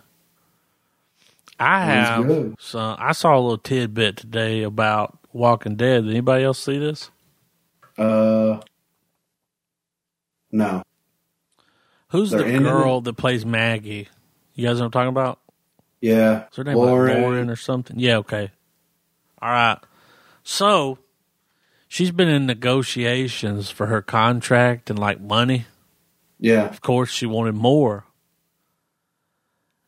I 1.60 1.84
have 1.84 2.56
some. 2.60 2.96
I 3.00 3.12
saw 3.12 3.36
a 3.36 3.40
little 3.42 3.58
tidbit 3.58 4.16
today 4.18 4.64
about 4.64 5.18
Walking 5.34 5.76
Dead. 5.76 6.04
Did 6.06 6.12
anybody 6.12 6.44
else 6.46 6.60
see 6.60 6.78
this? 6.78 7.10
Uh, 7.98 8.60
no. 10.52 10.84
Who's 12.10 12.32
They're 12.32 12.44
the 12.44 12.60
girl 12.60 13.02
that 13.02 13.14
plays 13.14 13.46
Maggie? 13.46 14.08
You 14.56 14.68
guys 14.68 14.78
know 14.78 14.86
what 14.86 14.86
I'm 14.86 14.92
talking 14.92 15.10
about? 15.10 15.40
Yeah. 16.02 16.48
Is 16.50 16.58
her 16.58 16.64
name 16.64 16.76
Lauren. 16.76 17.14
like 17.14 17.22
Lauren 17.22 17.50
or 17.50 17.56
something? 17.56 18.00
Yeah, 18.00 18.18
okay. 18.18 18.52
All 19.42 19.50
right. 19.50 19.78
So 20.44 20.98
she's 21.88 22.12
been 22.12 22.30
in 22.30 22.46
negotiations 22.46 23.70
for 23.70 23.88
her 23.88 24.02
contract 24.02 24.90
and 24.90 24.98
like 24.98 25.22
money. 25.22 25.66
Yeah. 26.40 26.66
Of 26.68 26.82
course, 26.82 27.12
she 27.12 27.26
wanted 27.26 27.56
more. 27.56 28.06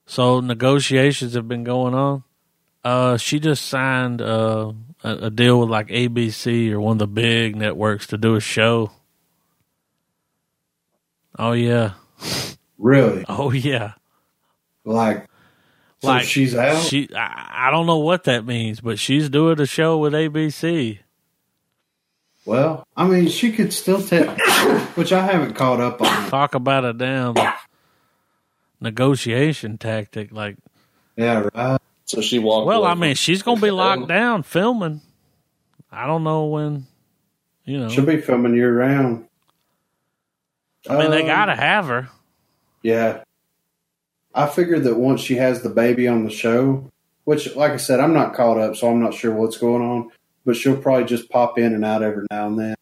So 0.05 0.41
negotiations 0.41 1.33
have 1.35 1.47
been 1.47 1.63
going 1.63 1.93
on. 1.93 2.23
Uh, 2.83 3.17
she 3.17 3.39
just 3.39 3.65
signed 3.67 4.21
uh, 4.21 4.73
a, 5.03 5.09
a 5.09 5.29
deal 5.29 5.59
with 5.59 5.69
like 5.69 5.87
ABC 5.87 6.71
or 6.71 6.81
one 6.81 6.95
of 6.95 6.99
the 6.99 7.07
big 7.07 7.55
networks 7.55 8.07
to 8.07 8.17
do 8.17 8.35
a 8.35 8.41
show. 8.41 8.91
Oh 11.39 11.53
yeah, 11.53 11.93
Really? 12.77 13.25
oh 13.29 13.51
yeah. 13.51 13.93
Like, 14.83 15.27
so 16.01 16.07
Like 16.07 16.23
she's 16.25 16.55
out? 16.55 16.81
She, 16.83 17.09
I, 17.15 17.67
I 17.67 17.71
don't 17.71 17.85
know 17.85 17.99
what 17.99 18.23
that 18.25 18.45
means, 18.45 18.81
but 18.81 18.97
she's 18.99 19.29
doing 19.29 19.59
a 19.61 19.65
show 19.65 19.97
with 19.99 20.13
ABC. 20.13 20.99
well, 22.45 22.87
I 22.97 23.07
mean, 23.07 23.27
she 23.29 23.51
could 23.51 23.71
still 23.73 24.01
take, 24.01 24.27
which 24.95 25.11
I 25.13 25.23
haven't 25.25 25.53
caught 25.53 25.79
up 25.79 26.01
on. 26.01 26.29
Talk 26.29 26.55
about 26.55 26.83
a 26.85 26.93
damn 26.93 27.35
negotiation 28.79 29.77
tactic. 29.77 30.31
Like, 30.31 30.57
Yeah, 31.15 31.47
right. 31.53 31.79
So 32.05 32.21
she 32.21 32.39
walked. 32.39 32.67
well, 32.67 32.81
away 32.83 32.91
I 32.91 32.95
mean, 32.95 33.15
she's 33.15 33.41
gonna 33.43 33.61
be 33.61 33.71
locked 33.71 34.07
down 34.07 34.43
filming. 34.43 35.01
I 35.91 36.07
don't 36.07 36.23
know 36.23 36.45
when. 36.45 36.87
You 37.63 37.77
know, 37.79 37.89
She'll 37.89 38.05
be 38.05 38.19
filming 38.19 38.55
year 38.55 38.75
round. 38.75 39.27
I 40.89 40.97
mean, 40.97 41.11
they 41.11 41.21
Um, 41.21 41.27
gotta 41.27 41.55
have 41.55 41.85
her. 41.87 42.09
Yeah. 42.83 43.23
I 44.33 44.47
figured 44.47 44.83
that 44.85 44.95
once 44.97 45.21
she 45.21 45.35
has 45.35 45.61
the 45.61 45.69
baby 45.69 46.07
on 46.07 46.23
the 46.23 46.29
show, 46.31 46.89
which, 47.25 47.55
like 47.55 47.71
I 47.73 47.77
said, 47.77 47.99
I'm 47.99 48.13
not 48.13 48.33
caught 48.33 48.57
up, 48.57 48.75
so 48.75 48.89
I'm 48.89 49.01
not 49.01 49.13
sure 49.13 49.33
what's 49.33 49.57
going 49.57 49.81
on, 49.83 50.09
but 50.45 50.55
she'll 50.55 50.77
probably 50.77 51.05
just 51.05 51.29
pop 51.29 51.59
in 51.59 51.73
and 51.73 51.85
out 51.85 52.01
every 52.01 52.25
now 52.31 52.47
and 52.47 52.57
then, 52.59 52.75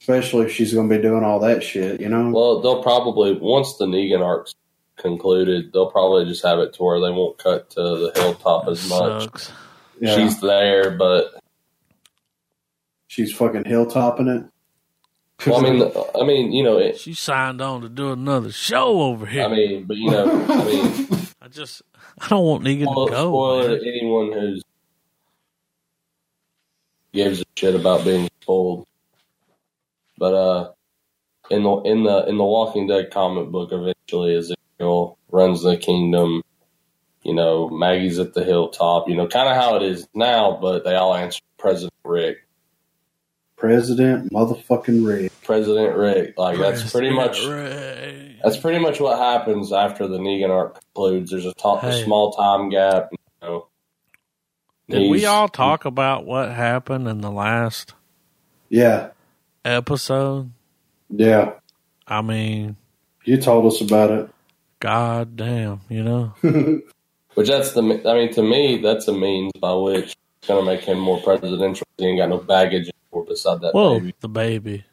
especially 0.00 0.46
if 0.46 0.52
she's 0.52 0.72
going 0.74 0.88
to 0.88 0.96
be 0.96 1.02
doing 1.02 1.22
all 1.24 1.38
that 1.40 1.62
shit, 1.62 2.00
you 2.00 2.08
know? 2.08 2.30
Well, 2.30 2.60
they'll 2.60 2.82
probably 2.82 3.34
once 3.34 3.76
the 3.76 3.84
Negan 3.86 4.24
arc's 4.24 4.54
concluded, 4.96 5.72
they'll 5.72 5.90
probably 5.90 6.24
just 6.24 6.44
have 6.44 6.58
it 6.58 6.72
to 6.74 6.82
where 6.82 7.00
they 7.00 7.10
won't 7.10 7.38
cut 7.38 7.70
to 7.70 7.80
the 7.80 8.12
hilltop 8.16 8.66
as 8.68 8.88
much. 8.88 9.22
Sucks. 9.24 9.52
yeah. 10.00 10.16
She's 10.16 10.40
there, 10.40 10.90
but 10.90 11.34
she's 13.08 13.32
fucking 13.32 13.64
hilltopping 13.64 14.38
it. 14.40 14.46
Well, 15.46 15.64
I 15.66 15.70
mean, 15.70 15.92
I 16.20 16.24
mean, 16.24 16.52
you 16.52 16.62
know, 16.62 16.78
it, 16.78 16.98
She 16.98 17.14
signed 17.14 17.60
on 17.60 17.80
to 17.82 17.88
do 17.88 18.12
another 18.12 18.52
show 18.52 19.00
over 19.02 19.26
here. 19.26 19.44
I 19.44 19.48
mean, 19.48 19.84
but 19.84 19.96
you 19.96 20.10
know, 20.10 20.24
I 20.48 20.64
mean, 20.64 21.08
I 21.42 21.48
just, 21.48 21.82
I 22.20 22.28
don't 22.28 22.44
want 22.44 22.64
Negan 22.64 22.84
spoil- 22.84 23.06
to 23.06 23.12
go. 23.12 23.30
spoiler 23.30 23.68
man. 23.70 23.78
to 23.80 23.88
anyone 23.88 24.32
who's 24.32 24.62
gives 27.12 27.40
a 27.40 27.44
shit 27.56 27.74
about 27.74 28.04
being 28.04 28.28
spoiled. 28.42 28.86
But 30.18 30.34
uh, 30.34 30.72
in 31.50 31.62
the 31.62 31.76
in 31.82 32.04
the 32.04 32.26
in 32.26 32.36
the 32.38 32.44
Walking 32.44 32.86
Dead 32.86 33.10
comic 33.10 33.50
book, 33.50 33.70
eventually 33.72 34.36
Ezekiel 34.36 35.18
runs 35.30 35.62
the 35.62 35.76
kingdom. 35.76 36.42
You 37.22 37.34
know, 37.34 37.68
Maggie's 37.68 38.18
at 38.18 38.34
the 38.34 38.44
hilltop. 38.44 39.08
You 39.08 39.16
know, 39.16 39.28
kind 39.28 39.48
of 39.48 39.56
how 39.56 39.76
it 39.76 39.82
is 39.82 40.08
now, 40.14 40.58
but 40.60 40.84
they 40.84 40.94
all 40.94 41.14
answer 41.14 41.40
President 41.58 41.92
Rick. 42.04 42.41
President 43.62 44.32
motherfucking 44.32 45.06
Rick. 45.06 45.30
President 45.44 45.96
Rick. 45.96 46.34
Like 46.36 46.58
that's 46.58 46.90
pretty 46.90 47.10
much 47.10 47.44
Right. 47.46 48.34
that's 48.42 48.56
pretty 48.56 48.80
much 48.80 48.98
what 48.98 49.18
happens 49.18 49.72
after 49.72 50.08
the 50.08 50.18
Negan 50.18 50.50
arc 50.50 50.80
concludes. 50.80 51.30
There's 51.30 51.46
a, 51.46 51.54
top, 51.54 51.84
a 51.84 51.92
small 52.02 52.32
time 52.32 52.70
gap. 52.70 53.10
You 53.12 53.18
know, 53.40 53.66
Did 54.88 55.08
we 55.12 55.26
all 55.26 55.46
talk 55.48 55.84
about 55.84 56.26
what 56.26 56.50
happened 56.50 57.06
in 57.06 57.20
the 57.20 57.30
last 57.30 57.94
Yeah. 58.68 59.10
episode? 59.64 60.50
Yeah. 61.08 61.52
I 62.08 62.20
mean, 62.20 62.74
You 63.24 63.36
told 63.36 63.66
us 63.72 63.80
about 63.80 64.10
it. 64.10 64.28
god 64.80 65.36
damn, 65.36 65.82
you 65.88 66.02
know? 66.02 66.34
Which 67.34 67.46
that's 67.46 67.74
the, 67.74 67.80
I 67.80 68.14
mean, 68.14 68.32
to 68.34 68.42
me, 68.42 68.78
that's 68.82 69.06
a 69.06 69.12
means 69.12 69.52
by 69.60 69.72
which 69.72 70.16
it's 70.40 70.48
going 70.48 70.64
to 70.64 70.70
make 70.70 70.80
him 70.80 70.98
more 70.98 71.20
presidential. 71.20 71.86
He 71.96 72.06
ain't 72.06 72.18
got 72.18 72.28
no 72.28 72.38
baggage 72.38 72.90
anymore 73.12 73.26
beside 73.26 73.60
that 73.60 73.74
Well, 73.74 73.98
baby. 74.00 74.14
the 74.20 74.28
baby. 74.28 74.84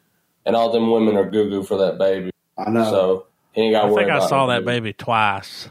And 0.46 0.56
all 0.56 0.70
them 0.72 0.90
women 0.90 1.16
are 1.16 1.28
goo 1.28 1.48
goo 1.50 1.62
for 1.62 1.78
that 1.78 1.98
baby. 1.98 2.30
I 2.56 2.70
know. 2.70 2.84
So 2.90 3.26
he 3.52 3.62
ain't 3.62 3.72
got 3.74 3.84
I 3.84 3.88
to 3.88 3.92
worry 3.94 4.04
think 4.04 4.16
I 4.22 4.26
saw 4.28 4.46
that 4.46 4.64
baby. 4.64 4.80
baby 4.90 4.92
twice 4.94 5.68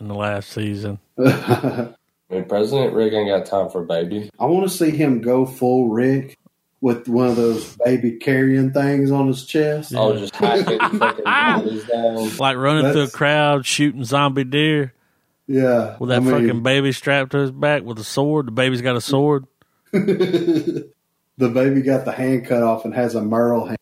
in 0.00 0.08
the 0.08 0.14
last 0.14 0.50
season. 0.50 0.98
I 1.18 1.88
mean, 2.30 2.44
President 2.44 2.94
Rick 2.94 3.12
ain't 3.12 3.28
got 3.28 3.46
time 3.46 3.70
for 3.70 3.82
baby. 3.82 4.30
I 4.38 4.46
want 4.46 4.70
to 4.70 4.74
see 4.76 4.90
him 4.90 5.20
go 5.20 5.44
full 5.44 5.88
Rick 5.88 6.38
with 6.80 7.08
one 7.08 7.26
of 7.28 7.36
those 7.36 7.76
baby 7.84 8.12
carrying 8.12 8.72
things 8.72 9.10
on 9.10 9.26
his 9.26 9.44
chest. 9.44 9.92
Oh, 9.94 10.08
I 10.08 10.12
was 10.12 10.20
just 10.22 10.36
hacking 10.36 10.78
fucking 10.98 11.24
bodies 11.24 11.84
down. 11.84 12.30
Like 12.38 12.56
running 12.56 12.92
through 12.92 13.02
a 13.02 13.10
crowd 13.10 13.66
shooting 13.66 14.04
zombie 14.04 14.44
deer 14.44 14.94
Yeah. 15.46 15.96
with 15.98 16.08
that 16.08 16.16
I 16.16 16.20
mean, 16.20 16.30
fucking 16.30 16.62
baby 16.62 16.92
strapped 16.92 17.32
to 17.32 17.38
his 17.38 17.50
back 17.50 17.82
with 17.82 17.98
a 17.98 18.04
sword. 18.04 18.46
The 18.46 18.52
baby's 18.52 18.80
got 18.80 18.96
a 18.96 19.00
sword. 19.02 19.46
the 21.40 21.48
baby 21.48 21.82
got 21.82 22.04
the 22.04 22.12
hand 22.12 22.46
cut 22.46 22.62
off 22.62 22.84
and 22.84 22.94
has 22.94 23.14
a 23.16 23.22
Merle 23.22 23.66
hand 23.66 23.78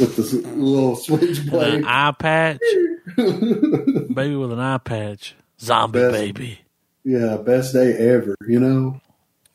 with 0.00 0.16
this 0.16 0.32
little 0.32 0.96
switchblade. 0.96 1.74
an 1.74 1.84
eye 1.84 2.12
patch. 2.18 2.60
baby 3.16 4.36
with 4.36 4.52
an 4.52 4.60
eye 4.60 4.78
patch. 4.78 5.34
Zombie 5.60 5.98
Best- 6.00 6.12
baby. 6.14 6.60
yeah, 7.04 7.36
best 7.36 7.72
day 7.74 7.92
ever, 7.92 8.34
you 8.48 8.58
know? 8.60 9.00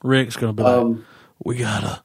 Rick's 0.03 0.35
gonna 0.35 0.53
be 0.53 0.63
like, 0.63 0.73
Um, 0.73 1.05
we 1.43 1.55
gotta, 1.57 2.03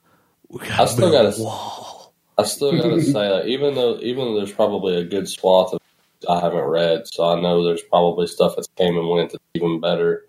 we 0.49 0.61
I 0.63 0.69
gotta 0.69 0.89
still 0.89 1.11
gotta- 1.13 1.37
a 1.37 1.43
wall. 1.43 2.15
I 2.39 2.45
still 2.45 2.73
gotta 2.73 3.03
say 3.03 3.13
that 3.13 3.47
even 3.47 3.75
though 3.75 3.99
even 4.01 4.25
though 4.25 4.37
there's 4.39 4.53
probably 4.53 4.97
a 4.97 5.05
good 5.05 5.29
swath 5.29 5.75
of 5.75 5.81
I 6.29 6.41
haven't 6.41 6.65
read, 6.65 7.03
so 7.07 7.25
I 7.29 7.41
know 7.41 7.65
there's 7.65 7.83
probably 7.83 8.27
stuff 8.27 8.55
that's 8.57 8.69
came 8.77 8.97
and 8.97 9.09
went 9.09 9.33
that's 9.33 9.45
even 9.55 9.81
better. 9.81 10.25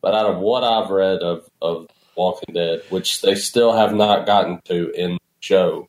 But 0.00 0.14
out 0.14 0.26
of 0.30 0.38
what 0.38 0.64
I've 0.64 0.90
read 0.90 1.18
of 1.20 1.48
of 1.62 1.86
Walking 2.16 2.54
Dead, 2.54 2.82
which 2.90 3.22
they 3.22 3.34
still 3.34 3.72
have 3.72 3.94
not 3.94 4.26
gotten 4.26 4.60
to 4.66 4.90
in 4.92 5.12
the 5.14 5.18
show, 5.40 5.88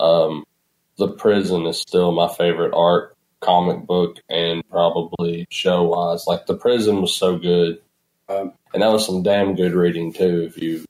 um, 0.00 0.44
the 0.98 1.08
prison 1.08 1.66
is 1.66 1.80
still 1.80 2.12
my 2.12 2.28
favorite 2.28 2.72
art 2.74 3.16
comic 3.40 3.86
book 3.86 4.16
and 4.30 4.62
probably 4.70 5.46
show 5.50 5.82
wise. 5.84 6.26
Like 6.26 6.46
the 6.46 6.56
prison 6.56 7.00
was 7.02 7.14
so 7.16 7.36
good, 7.36 7.80
Um, 8.28 8.52
and 8.72 8.82
that 8.82 8.92
was 8.92 9.04
some 9.06 9.22
damn 9.22 9.54
good 9.54 9.74
reading 9.74 10.12
too. 10.12 10.44
If 10.46 10.62
you 10.62 10.84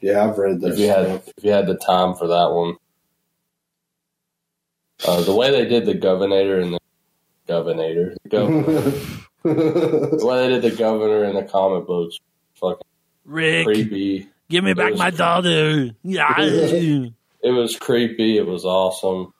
yeah, 0.00 0.24
I've 0.24 0.38
read 0.38 0.60
this. 0.60 0.74
if 0.74 0.78
you 0.80 0.88
had 0.88 1.06
if 1.36 1.44
you 1.44 1.50
had 1.52 1.66
the 1.66 1.76
time 1.76 2.14
for 2.14 2.28
that 2.28 2.52
one. 2.52 2.76
Uh, 5.06 5.20
the 5.22 5.34
way 5.34 5.50
they 5.50 5.64
did 5.68 5.84
the 5.84 5.94
governor 5.94 6.60
and 6.60 6.74
the 6.74 6.78
governor, 7.48 8.14
the, 8.22 8.28
gov- 8.30 9.22
the 9.42 10.24
way 10.26 10.46
they 10.46 10.60
did 10.60 10.62
the 10.62 10.76
governor 10.76 11.24
in 11.24 11.34
the 11.34 11.42
comic 11.42 11.86
books, 11.88 12.18
fucking 12.54 12.86
Rick, 13.24 13.66
creepy. 13.66 14.28
give 14.48 14.64
me 14.64 14.72
back 14.74 14.90
was- 14.92 14.98
my 14.98 15.10
daughter. 15.10 15.90
Yeah, 16.02 16.34
It 17.44 17.50
was 17.50 17.76
creepy. 17.76 18.36
It 18.38 18.46
was 18.46 18.64
awesome. 18.64 19.32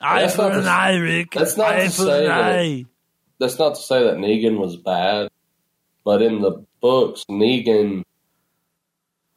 eye 0.00 0.22
That's 0.22 0.36
for 0.36 0.42
not 0.42 0.52
an 0.56 0.62
to- 0.64 0.70
eye, 0.70 0.96
Rick. 0.96 1.32
that's 1.32 1.56
not 1.56 1.74
eye 1.74 1.84
to 1.84 1.90
say 1.90 2.26
that 2.26 2.30
eye. 2.54 2.84
That's 3.38 3.58
not 3.58 3.74
to 3.74 3.80
say 3.82 4.04
that 4.04 4.16
Negan 4.16 4.58
was 4.58 4.76
bad, 4.76 5.28
but 6.04 6.22
in 6.22 6.40
the 6.40 6.64
books, 6.80 7.24
Negan 7.28 8.04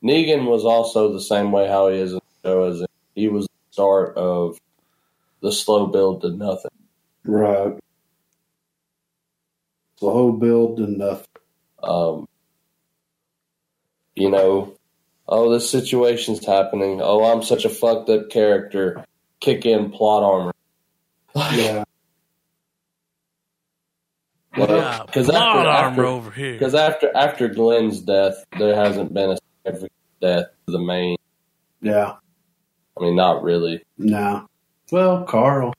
Negan 0.04 0.46
was 0.46 0.64
also 0.64 1.12
the 1.12 1.20
same 1.22 1.52
way 1.52 1.68
how 1.68 1.90
he 1.90 1.98
is 1.98 2.14
in 2.14 2.20
the 2.44 2.50
show. 2.50 2.64
As 2.66 2.80
in, 2.82 2.88
he 3.16 3.28
was 3.28 3.46
the 3.48 3.74
start 3.74 4.16
of 4.16 4.60
the 5.42 5.52
slow 5.52 5.88
build 5.88 6.22
to 6.22 6.30
nothing. 6.32 6.72
right. 7.26 7.78
Slow 10.00 10.32
build 10.32 10.78
to 10.78 10.88
nothing. 10.88 11.26
Um, 11.82 12.28
you 14.18 14.30
know, 14.30 14.74
Oh, 15.30 15.52
this 15.52 15.70
situation's 15.70 16.46
happening. 16.46 17.02
Oh, 17.02 17.26
I'm 17.26 17.44
such 17.44 17.66
a 17.66 17.70
fucked 17.70 18.10
up 18.10 18.30
character. 18.30 19.04
Kick 19.42 19.66
in 19.66 19.92
plot 19.92 20.24
armor. 20.24 20.54
Yeah. 21.36 21.84
Yeah, 24.58 25.04
Because 25.06 25.28
plot 25.28 25.42
after, 25.42 25.70
armor 25.70 25.90
after, 25.90 26.06
over 26.06 26.32
here. 26.32 26.54
Because 26.54 26.74
after 26.74 27.16
after 27.16 27.48
Glenn's 27.48 28.02
death, 28.02 28.44
there 28.58 28.74
hasn't 28.76 29.14
been 29.14 29.30
a 29.32 29.38
significant 29.64 29.92
death 30.20 30.46
to 30.66 30.72
the 30.72 30.80
main. 30.80 31.18
Yeah. 31.80 32.16
I 32.98 33.04
mean, 33.04 33.16
not 33.16 33.44
really. 33.44 33.84
No. 34.00 34.48
Well, 34.92 35.26
Carl. 35.26 35.76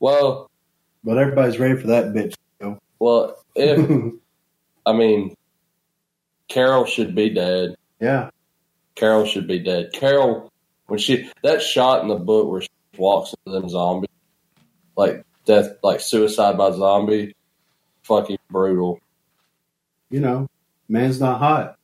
Well, 0.00 0.50
But 1.04 1.18
everybody's 1.18 1.58
ready 1.58 1.78
for 1.78 1.88
that 1.88 2.14
bitch. 2.14 2.34
to 2.60 2.78
well, 2.98 3.36
if. 3.54 4.14
I 4.86 4.92
mean, 4.94 5.35
Carol 6.48 6.84
should 6.86 7.14
be 7.14 7.30
dead. 7.30 7.74
yeah. 8.00 8.30
Carol 8.94 9.26
should 9.26 9.46
be 9.46 9.58
dead. 9.58 9.90
Carol, 9.92 10.50
when 10.86 10.98
she 10.98 11.30
that 11.42 11.60
shot 11.60 12.00
in 12.02 12.08
the 12.08 12.14
book 12.16 12.48
where 12.50 12.62
she 12.62 12.68
walks 12.96 13.34
into 13.44 13.60
them 13.60 13.68
zombies, 13.68 14.08
like 14.96 15.22
death, 15.44 15.72
like 15.82 16.00
suicide 16.00 16.56
by 16.56 16.70
zombie, 16.70 17.34
fucking 18.04 18.38
brutal. 18.50 18.98
You 20.08 20.20
know, 20.20 20.48
man's 20.88 21.20
not 21.20 21.40
hot. 21.40 21.76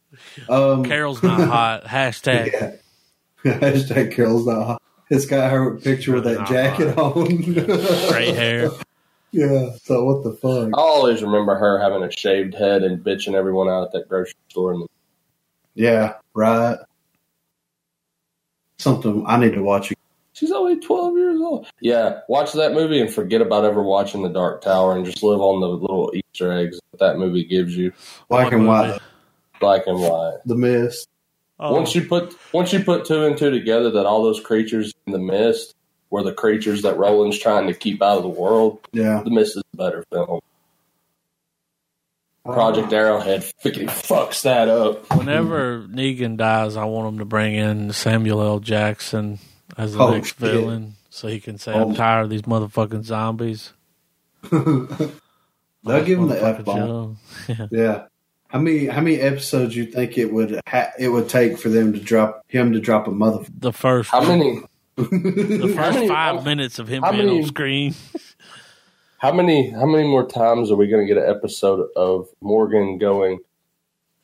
Um, 0.48 0.84
Carol's 0.84 1.22
not 1.22 1.40
hot. 1.48 1.84
Hashtag. 1.84 2.52
Yeah. 2.52 2.76
Hashtag 3.58 4.12
Carol's 4.14 4.46
not 4.46 4.64
hot. 4.66 4.82
It's 5.10 5.26
got 5.26 5.50
her 5.50 5.76
picture 5.78 6.14
with 6.14 6.24
that 6.24 6.38
Not 6.38 6.48
jacket 6.48 6.96
on. 6.96 7.42
Straight 8.08 8.34
hair. 8.34 8.70
Yeah. 9.32 9.70
So 9.82 10.04
what 10.04 10.22
the 10.24 10.32
fuck? 10.32 10.68
I 10.76 10.80
always 10.80 11.22
remember 11.22 11.54
her 11.56 11.78
having 11.80 12.02
a 12.02 12.10
shaved 12.10 12.54
head 12.54 12.82
and 12.82 13.02
bitching 13.02 13.34
everyone 13.34 13.68
out 13.68 13.84
at 13.84 13.92
that 13.92 14.08
grocery 14.08 14.34
store. 14.50 14.72
And 14.74 14.86
Yeah. 15.74 16.14
Right. 16.34 16.76
Something 18.78 19.24
I 19.26 19.36
need 19.38 19.54
to 19.54 19.62
watch. 19.62 19.92
she's 20.32 20.50
only 20.50 20.78
twelve 20.80 21.16
years 21.16 21.40
old. 21.40 21.66
Yeah, 21.80 22.20
watch 22.28 22.52
that 22.54 22.72
movie 22.72 23.00
and 23.00 23.12
forget 23.12 23.40
about 23.40 23.64
ever 23.64 23.82
watching 23.82 24.22
The 24.22 24.28
Dark 24.28 24.60
Tower 24.62 24.96
and 24.96 25.04
just 25.04 25.22
live 25.22 25.40
on 25.40 25.60
the 25.60 25.68
little 25.68 26.12
Easter 26.14 26.52
eggs 26.52 26.80
that 26.90 26.98
that 26.98 27.18
movie 27.18 27.44
gives 27.44 27.76
you, 27.76 27.92
Black 28.28 28.46
What 28.46 28.54
and 28.54 28.66
white. 28.66 29.00
black 29.60 29.86
and 29.86 30.00
white. 30.00 30.38
The 30.46 30.56
mist. 30.56 31.08
Oh, 31.60 31.72
Once 31.74 31.94
you 31.94 32.04
put 32.04 32.36
once 32.52 32.72
you 32.72 32.82
put 32.82 33.04
two 33.04 33.24
and 33.24 33.38
two 33.38 33.50
together, 33.50 33.90
that 33.92 34.04
all 34.06 34.24
those 34.24 34.40
creatures 34.40 34.92
in 35.06 35.12
the 35.12 35.18
mist 35.20 35.74
were 36.12 36.22
the 36.22 36.32
creatures 36.34 36.82
that 36.82 36.96
Roland's 36.98 37.38
trying 37.38 37.66
to 37.66 37.74
keep 37.74 38.02
out 38.02 38.18
of 38.18 38.22
the 38.22 38.28
world. 38.28 38.86
Yeah. 38.92 39.22
The 39.24 39.30
Mist 39.30 39.56
is 39.56 39.62
a 39.72 39.76
better 39.76 40.04
film. 40.12 40.40
Uh, 42.44 42.52
Project 42.52 42.92
Arrowhead 42.92 43.40
freaking 43.64 43.86
fucks 43.88 44.42
that 44.42 44.68
up. 44.68 45.08
whenever 45.16 45.82
Negan 45.88 46.36
dies, 46.36 46.76
I 46.76 46.84
want 46.84 47.08
him 47.14 47.18
to 47.20 47.24
bring 47.24 47.54
in 47.54 47.92
Samuel 47.92 48.42
L. 48.42 48.58
Jackson 48.60 49.38
as 49.78 49.94
the 49.94 50.00
Oh, 50.00 50.10
next 50.12 50.30
shit. 50.30 50.38
villain, 50.38 50.94
so 51.08 51.28
he 51.28 51.40
can 51.40 51.56
say, 51.56 51.72
Oh. 51.72 51.82
"I'm 51.88 51.94
tired 51.94 52.24
of 52.24 52.30
these 52.30 52.42
motherfucking 52.42 53.04
zombies." 53.04 53.72
They'll 54.50 56.04
give 56.04 56.18
him 56.18 56.28
the 56.28 56.34
Motherfucking 56.36 56.58
F 56.58 56.64
bomb. 56.64 57.18
Yeah. 57.48 57.66
Yeah. 57.70 58.02
How 58.48 58.58
many 58.58 58.86
how 58.86 59.00
many 59.00 59.18
episodes 59.18 59.74
you 59.74 59.86
think 59.86 60.18
it 60.18 60.30
would 60.32 60.60
ha- 60.68 60.90
it 60.98 61.08
would 61.08 61.28
take 61.30 61.58
for 61.58 61.70
them 61.70 61.92
to 61.94 61.98
drop 62.00 62.42
him 62.48 62.72
to 62.74 62.80
drop 62.80 63.06
a 63.06 63.10
mother? 63.10 63.44
The 63.58 63.72
first, 63.72 64.10
How 64.10 64.20
many? 64.20 64.60
The 64.96 65.72
first 65.76 65.94
many- 65.96 66.08
five 66.08 66.36
how- 66.36 66.42
minutes 66.42 66.78
of 66.78 66.88
him 66.88 67.02
being 67.10 67.26
many- 67.26 67.40
on 67.42 67.46
screen. 67.46 67.94
How 69.18 69.32
many? 69.32 69.70
How 69.70 69.86
many 69.86 70.06
more 70.08 70.26
times 70.26 70.70
are 70.70 70.76
we 70.76 70.88
going 70.88 71.06
to 71.06 71.12
get 71.14 71.22
an 71.22 71.30
episode 71.30 71.88
of 71.96 72.28
Morgan 72.40 72.98
going? 72.98 73.38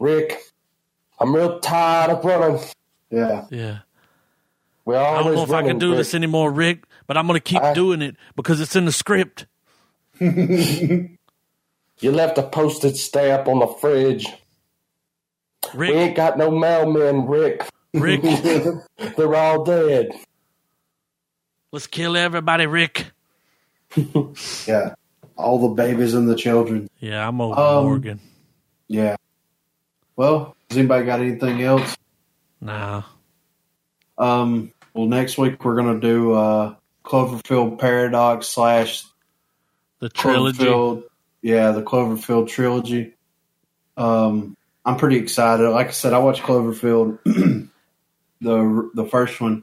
Rick, 0.01 0.37
I'm 1.21 1.35
real 1.35 1.61
tired 1.61 2.11
of 2.11 2.25
running. 2.25 2.61
Yeah. 3.11 3.47
Yeah, 3.51 3.79
We 4.85 4.97
I 4.97 5.23
don't 5.23 5.35
know 5.35 5.43
if 5.45 5.53
I 5.53 5.63
can 5.63 5.79
do 5.79 5.91
Rick. 5.91 5.99
this 5.99 6.15
anymore, 6.15 6.51
Rick, 6.53 6.85
but 7.07 7.17
I'm 7.17 7.27
going 7.29 7.39
to 7.39 7.43
keep 7.45 7.63
I- 7.63 7.75
doing 7.75 8.03
it 8.03 8.17
because 8.37 8.61
it's 8.61 8.75
in 8.77 8.85
the 8.87 8.93
script. 8.93 9.47
You 12.01 12.13
left 12.13 12.39
a 12.39 12.45
postage 12.45 12.97
stamp 12.97 13.49
on 13.49 13.59
the 13.59 13.67
fridge. 13.67 14.27
We 15.75 15.91
ain't 15.91 16.15
got 16.15 16.39
no 16.39 16.49
mailmen, 16.51 17.29
Rick. 17.29 17.65
Rick, 17.93 18.23
They're 19.17 19.35
all 19.35 19.65
dead. 19.65 20.13
Let's 21.73 21.87
kill 21.87 22.17
everybody, 22.17 22.67
Rick. 22.67 23.07
Yeah. 24.67 24.95
All 25.37 25.61
the 25.69 25.75
babies 25.75 26.15
and 26.15 26.29
the 26.29 26.35
children. 26.35 26.89
Yeah, 26.99 27.27
I'm 27.27 27.41
over 27.41 27.59
Um, 27.61 27.85
Morgan. 27.85 28.21
Yeah. 28.89 29.17
Well, 30.17 30.57
has 30.69 30.77
anybody 30.79 31.07
got 31.07 31.21
anything 31.21 31.63
else? 31.63 31.97
Nah, 32.61 33.03
Um, 34.19 34.73
well, 34.95 35.07
next 35.07 35.39
week 35.39 35.65
we're 35.65 35.77
gonna 35.77 36.01
do 36.01 36.33
uh, 36.33 36.75
Cloverfield 37.05 37.79
Paradox 37.79 38.49
slash 38.49 39.05
the 40.01 40.09
trilogy. 40.09 40.65
Cloverfield. 40.65 41.05
Yeah, 41.41 41.71
the 41.71 41.83
Cloverfield 41.83 42.49
trilogy. 42.49 43.15
Um, 43.97 44.57
I'm 44.85 44.97
pretty 44.97 45.17
excited. 45.19 45.69
Like 45.71 45.89
I 45.89 45.93
said, 45.93 46.13
I 46.13 46.19
watched 46.19 46.43
Cloverfield, 46.43 47.21
the 48.41 48.91
the 48.95 49.05
first 49.07 49.41
one, 49.41 49.63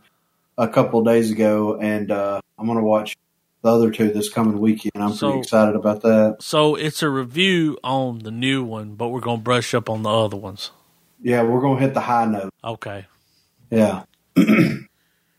a 0.57 0.67
couple 0.67 0.99
of 0.99 1.05
days 1.05 1.31
ago, 1.31 1.77
and 1.79 2.11
uh, 2.11 2.39
I'm 2.57 2.67
gonna 2.67 2.83
watch 2.83 3.15
the 3.61 3.69
other 3.71 3.89
two 3.91 4.11
this 4.11 4.29
coming 4.29 4.59
weekend. 4.59 4.91
I'm 4.95 5.13
So- 5.13 5.27
pretty 5.29 5.39
excited 5.41 5.75
about 5.75 6.01
that. 6.03 6.37
So 6.41 6.75
it's 6.75 7.01
a 7.03 7.09
review 7.09 7.77
on 7.83 8.19
the 8.19 8.31
new 8.31 8.63
one, 8.63 8.93
but 8.95 9.09
we're 9.09 9.21
going 9.21 9.37
to 9.39 9.43
brush 9.43 9.73
up 9.73 9.89
on 9.89 10.03
the 10.03 10.09
other 10.11 10.37
ones. 10.37 10.69
Yeah, 11.21 11.41
we're 11.43 11.61
gonna 11.61 11.79
hit 11.79 11.93
the 11.95 12.01
high 12.01 12.25
note. 12.25 12.51
Okay. 12.63 13.07
Yeah. 13.71 14.03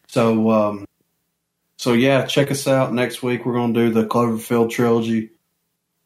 so 0.09 0.51
um 0.51 0.85
so 1.79 1.93
yeah, 1.93 2.25
check 2.27 2.51
us 2.51 2.67
out 2.67 2.93
next 2.93 3.23
week. 3.23 3.45
We're 3.45 3.55
gonna 3.55 3.73
do 3.75 3.91
the 3.91 4.05
Cloverfield 4.07 4.71
trilogy. 4.71 5.31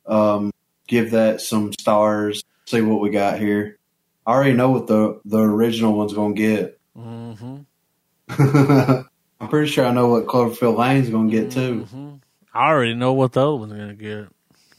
Um 0.07 0.53
give 0.87 1.12
that 1.12 1.41
some 1.41 1.73
stars, 1.73 2.43
see 2.66 2.81
what 2.82 3.01
we 3.01 3.11
got 3.11 3.39
here. 3.39 3.78
I 4.27 4.32
already 4.32 4.53
know 4.53 4.70
what 4.70 4.87
the 4.87 5.20
the 5.24 5.39
original 5.39 5.95
one's 5.95 6.12
gonna 6.12 6.35
get. 6.35 6.78
hmm 6.95 7.59
I'm 9.40 9.48
pretty 9.48 9.70
sure 9.70 9.86
I 9.86 9.93
know 9.93 10.09
what 10.09 10.27
Cloverfield 10.27 10.77
Lane's 10.77 11.09
gonna 11.11 11.31
get 11.31 11.51
too. 11.51 11.81
hmm 11.85 12.15
I 12.52 12.69
already 12.69 12.94
know 12.94 13.12
what 13.12 13.32
the 13.32 13.40
other 13.47 13.55
one's 13.57 13.73
going 13.73 13.89
to 13.90 13.94
get. 13.94 14.27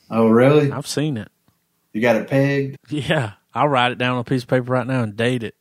Oh 0.10 0.28
really? 0.28 0.70
I've 0.74 0.86
seen 0.88 1.16
it. 1.16 1.30
You 1.94 2.02
got 2.02 2.18
it 2.18 2.28
pegged? 2.28 2.78
Yeah. 2.90 3.34
I'll 3.54 3.70
write 3.70 3.94
it 3.94 3.98
down 3.98 4.16
on 4.16 4.20
a 4.20 4.24
piece 4.26 4.44
of 4.44 4.50
paper 4.50 4.72
right 4.74 4.86
now 4.86 5.04
and 5.04 5.16
date 5.16 5.44
it. 5.44 5.56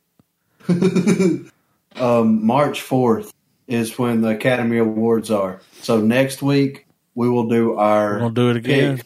um 1.95 2.45
March 2.45 2.81
fourth 2.81 3.31
is 3.67 3.97
when 3.97 4.19
the 4.21 4.29
Academy 4.29 4.77
Awards 4.77 5.31
are. 5.31 5.61
So 5.81 6.01
next 6.01 6.41
week 6.41 6.85
we 7.15 7.29
will 7.29 7.47
do 7.47 7.75
our 7.75 8.19
going 8.19 8.35
to 8.35 8.41
do 8.41 8.49
it 8.49 8.55
again. 8.57 8.97
pick. 8.97 9.05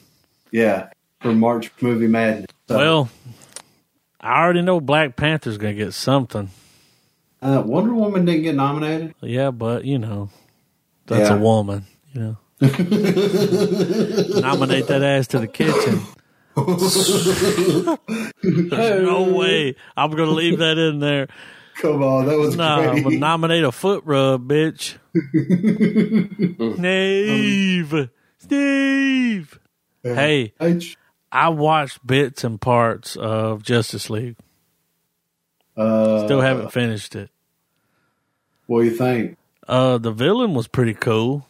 Yeah, 0.52 0.90
for 1.22 1.32
March 1.34 1.72
Movie 1.82 2.07
Madness. 2.07 2.48
So, 2.68 2.78
Well, 2.78 3.10
I 4.20 4.41
already 4.44 4.62
know 4.64 4.80
Black 4.80 5.16
Panther's 5.16 5.57
going 5.57 5.78
to 5.78 5.84
get 5.86 5.94
something. 5.94 6.49
Uh, 7.46 7.62
Wonder 7.66 7.94
Woman 7.94 8.26
didn't 8.26 8.44
get 8.44 8.56
nominated. 8.56 9.14
Yeah, 9.22 9.52
but, 9.52 9.86
you 9.86 10.00
know, 10.00 10.30
that's 11.08 11.30
Yeah. 11.30 11.36
a 11.36 11.40
woman, 11.40 11.86
you 12.14 12.22
know. 12.22 12.38
Nominate 12.62 12.72
that 14.88 15.02
ass 15.04 15.28
to 15.28 15.40
the 15.40 15.48
kitchen. 15.48 16.00
There's 18.42 19.04
no 19.04 19.34
way 19.36 19.76
I'm 19.98 20.12
going 20.12 20.30
to 20.30 20.36
leave 20.36 20.60
that 20.60 20.78
in 20.78 21.00
there. 21.00 21.28
Come 21.82 22.02
on, 22.02 22.28
that 22.28 22.38
was 22.38 22.56
No, 22.56 22.64
I'm 22.64 23.04
gonna 23.04 23.18
nominate 23.18 23.66
a 23.66 23.72
foot 23.74 24.04
rub, 24.06 24.48
bitch. 24.48 24.96
Steve, 26.78 28.10
Steve. 28.38 29.60
Hey, 30.02 30.54
H. 30.62 30.96
I 31.34 31.50
watched 31.50 32.08
bits 32.08 32.46
and 32.46 32.62
parts 32.62 33.18
of 33.18 33.62
Justice 33.64 34.10
League. 34.10 34.38
Uh, 35.76 36.24
Still 36.26 36.40
haven't 36.40 36.72
finished 36.72 37.16
it. 37.16 37.30
What 38.68 38.82
do 38.82 38.86
you 38.90 38.96
think? 38.96 39.38
Uh, 39.68 39.98
the 39.98 40.12
villain 40.12 40.54
was 40.54 40.68
pretty 40.68 40.94
cool. 40.94 41.46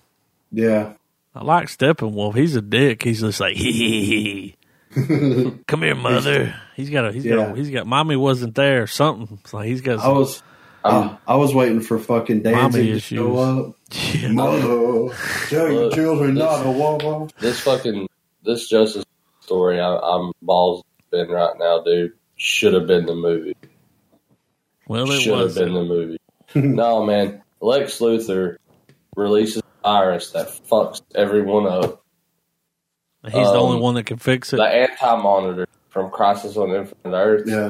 Yeah, 0.52 0.94
I 1.34 1.44
like 1.44 1.68
Steppenwolf. 1.68 2.36
He's 2.36 2.56
a 2.56 2.62
dick. 2.62 3.04
He's 3.04 3.22
just 3.22 3.40
like, 3.40 3.56
hee 3.58 3.72
hee 3.72 4.06
hee. 4.14 4.56
Come 5.68 5.82
here, 5.82 5.96
mother. 5.96 6.56
He's 6.76 6.90
got 6.90 7.06
a. 7.08 7.12
He's 7.12 7.26
got. 7.26 7.52
A, 7.52 7.56
he's 7.56 7.70
got. 7.70 7.86
Mommy 7.88 8.16
wasn't 8.16 8.56
there. 8.56 8.84
Or 8.84 8.88
something. 8.88 9.38
It's 9.42 9.54
like 9.54 9.68
he's 9.68 9.82
got. 9.82 10.00
I 10.00 10.10
was. 10.10 10.42
uh, 10.86 11.18
I 11.28 11.36
was 11.36 11.54
waiting 11.54 11.82
for 11.82 12.00
fucking 12.00 12.44
Danzig 12.44 12.62
Mommy 12.62 12.86
to 12.86 12.92
issues. 12.96 13.18
show 13.18 13.38
up. 13.38 13.76
Yeah. 14.14 14.32
Mother, 14.32 15.14
tell 15.50 15.72
your 15.72 15.92
children 15.92 16.36
this- 16.36 16.44
not 16.44 16.64
to 16.64 16.72
walk. 16.72 17.32
This 17.40 17.60
fucking 17.60 18.08
this 18.44 18.70
Justice 18.70 19.04
story, 19.42 19.80
I, 19.82 19.98
I'm 19.98 20.32
balls 20.42 20.84
in 21.12 21.28
right 21.28 21.54
now, 21.60 21.82
dude. 21.84 22.14
Should 22.38 22.74
have 22.74 22.88
been 22.88 23.06
the 23.06 23.16
movie. 23.16 23.56
Well, 24.88 25.10
it 25.12 25.22
Should 25.22 25.38
have 25.40 25.56
been 25.56 25.74
the 25.74 25.84
movie. 25.84 26.18
no, 26.64 27.06
man. 27.06 27.41
Lex 27.61 27.99
Luthor 27.99 28.57
releases 29.15 29.57
a 29.57 29.64
virus 29.84 30.32
that 30.32 30.48
fucks 30.48 31.02
everyone 31.14 31.68
up. 31.68 32.03
He's 33.23 33.34
the 33.34 33.40
only 33.40 33.77
um, 33.77 33.82
one 33.82 33.95
that 33.95 34.06
can 34.06 34.18
fix 34.18 34.53
it. 34.53 34.57
The 34.57 34.68
anti 34.68 35.15
monitor 35.15 35.68
from 35.90 36.11
Crisis 36.11 36.57
on 36.57 36.72
Infinite 36.72 37.15
Earth. 37.15 37.44
Yeah, 37.48 37.69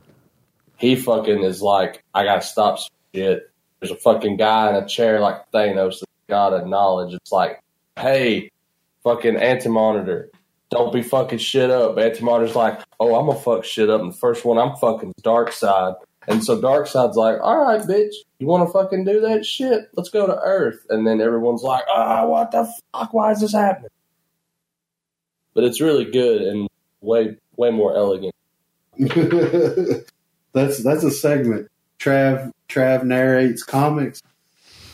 he 0.77 0.95
fucking 0.95 1.43
is 1.43 1.61
like, 1.61 2.03
I 2.13 2.23
gotta 2.23 2.41
stop 2.41 2.79
shit. 3.13 3.49
There's 3.79 3.91
a 3.91 3.95
fucking 3.95 4.37
guy 4.37 4.69
in 4.69 4.83
a 4.83 4.87
chair 4.87 5.19
like 5.19 5.49
Thanos, 5.51 5.99
the 5.99 6.05
god 6.27 6.53
of 6.53 6.67
knowledge. 6.67 7.13
It's 7.13 7.31
like, 7.31 7.61
hey, 7.97 8.51
fucking 9.03 9.37
anti-monitor, 9.37 10.29
don't 10.69 10.91
be 10.91 11.01
fucking 11.01 11.39
shit 11.39 11.69
up. 11.69 11.97
Anti-monitor's 11.97 12.55
like, 12.55 12.79
oh, 12.99 13.15
I'm 13.15 13.27
gonna 13.27 13.39
fuck 13.39 13.63
shit 13.63 13.89
up. 13.89 14.01
And 14.01 14.11
the 14.11 14.17
first 14.17 14.43
one 14.43 14.57
I'm 14.57 14.75
fucking 14.77 15.13
Darkseid. 15.21 15.95
And 16.27 16.43
so 16.43 16.59
Darkseid's 16.59 17.15
like, 17.15 17.39
all 17.41 17.57
right, 17.57 17.81
bitch, 17.81 18.13
you 18.39 18.47
want 18.47 18.67
to 18.67 18.73
fucking 18.73 19.05
do 19.05 19.21
that 19.21 19.45
shit? 19.45 19.89
Let's 19.93 20.09
go 20.09 20.25
to 20.25 20.37
Earth. 20.37 20.85
And 20.89 21.05
then 21.05 21.21
everyone's 21.21 21.61
like, 21.61 21.83
ah, 21.89 22.25
what 22.25 22.51
the 22.51 22.71
fuck? 22.93 23.13
Why 23.13 23.31
is 23.31 23.41
this 23.41 23.53
happening? 23.53 23.91
But 25.53 25.63
it's 25.63 25.79
really 25.79 26.05
good 26.05 26.41
and 26.41 26.67
way 27.01 27.37
way 27.55 27.71
more 27.71 27.95
elegant. 27.95 28.33
that's 30.53 30.83
that's 30.83 31.03
a 31.03 31.11
segment. 31.11 31.69
Trav 31.99 32.51
Trav 32.67 33.03
narrates 33.03 33.63
comics. 33.63 34.21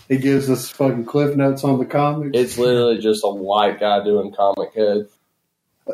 He 0.07 0.17
gives 0.17 0.49
us 0.49 0.69
fucking 0.69 1.05
cliff 1.05 1.35
notes 1.37 1.63
on 1.63 1.79
the 1.79 1.85
comics. 1.85 2.37
It's 2.37 2.57
literally 2.57 2.97
just 2.97 3.21
a 3.23 3.29
white 3.29 3.79
guy 3.79 4.03
doing 4.03 4.33
comic 4.33 4.73
head. 4.75 5.07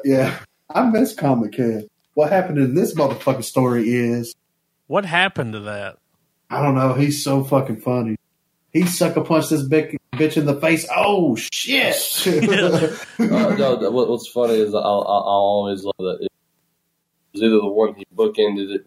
Yeah, 0.04 0.38
I 0.74 0.90
miss 0.90 1.14
comic 1.14 1.56
head. 1.56 1.88
What 2.16 2.32
happened 2.32 2.58
in 2.58 2.74
this 2.74 2.96
motherfucking 2.96 3.44
story 3.44 3.88
is 3.88 4.36
What 4.88 5.06
happened 5.06 5.54
to 5.54 5.60
that? 5.62 5.98
I 6.50 6.62
don't 6.62 6.76
know. 6.76 6.94
He's 6.94 7.24
so 7.24 7.44
fucking 7.44 7.78
funny. 7.78 8.16
He 8.72 8.86
sucker 8.86 9.22
punched 9.22 9.50
this 9.50 9.64
big 9.64 9.98
bitch 10.14 10.38
in 10.38 10.46
the 10.46 10.60
face. 10.60 10.88
Oh 10.94 11.36
shit! 11.36 11.96
Uh, 12.26 12.96
no, 13.20 13.92
what's 13.92 14.28
funny 14.28 14.56
is 14.56 14.74
I'll, 14.74 14.82
I'll, 14.84 15.04
I'll 15.08 15.28
always 15.28 15.84
love 15.84 15.96
that. 15.98 16.18
It 16.22 16.32
was 17.34 17.44
either 17.44 17.58
the 17.58 17.68
one 17.68 17.96
he 17.96 18.06
bookended 18.16 18.76
it, 18.76 18.86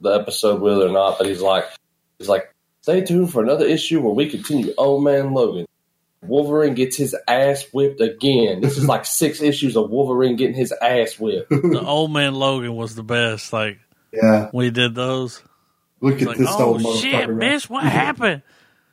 the 0.00 0.10
episode 0.10 0.60
with 0.60 0.78
or 0.78 0.90
not, 0.90 1.18
but 1.18 1.26
he's 1.26 1.40
like, 1.40 1.64
he's 2.18 2.28
like, 2.28 2.54
stay 2.82 3.02
tuned 3.02 3.32
for 3.32 3.42
another 3.42 3.66
issue 3.66 4.00
where 4.00 4.14
we 4.14 4.28
continue. 4.28 4.72
Old 4.78 5.04
man 5.04 5.32
Logan, 5.32 5.66
Wolverine 6.22 6.74
gets 6.74 6.96
his 6.96 7.16
ass 7.28 7.64
whipped 7.72 8.00
again. 8.00 8.60
This 8.60 8.76
is 8.76 8.86
like 8.86 9.04
six 9.04 9.40
issues 9.40 9.76
of 9.76 9.90
Wolverine 9.90 10.36
getting 10.36 10.54
his 10.54 10.72
ass 10.72 11.18
whipped. 11.18 11.50
The 11.50 11.82
old 11.84 12.12
man 12.12 12.34
Logan 12.34 12.74
was 12.76 12.94
the 12.94 13.02
best. 13.02 13.52
Like 13.52 13.78
yeah, 14.14 14.48
when 14.52 14.64
he 14.66 14.70
did 14.70 14.94
those. 14.94 15.42
look 16.00 16.20
at 16.22 16.28
Like, 16.28 16.36
this 16.38 16.48
oh 16.50 16.64
old 16.64 16.80
motherfucker. 16.82 17.00
shit, 17.02 17.28
right? 17.28 17.38
bitch, 17.52 17.68
what 17.70 17.84
happened? 18.04 18.42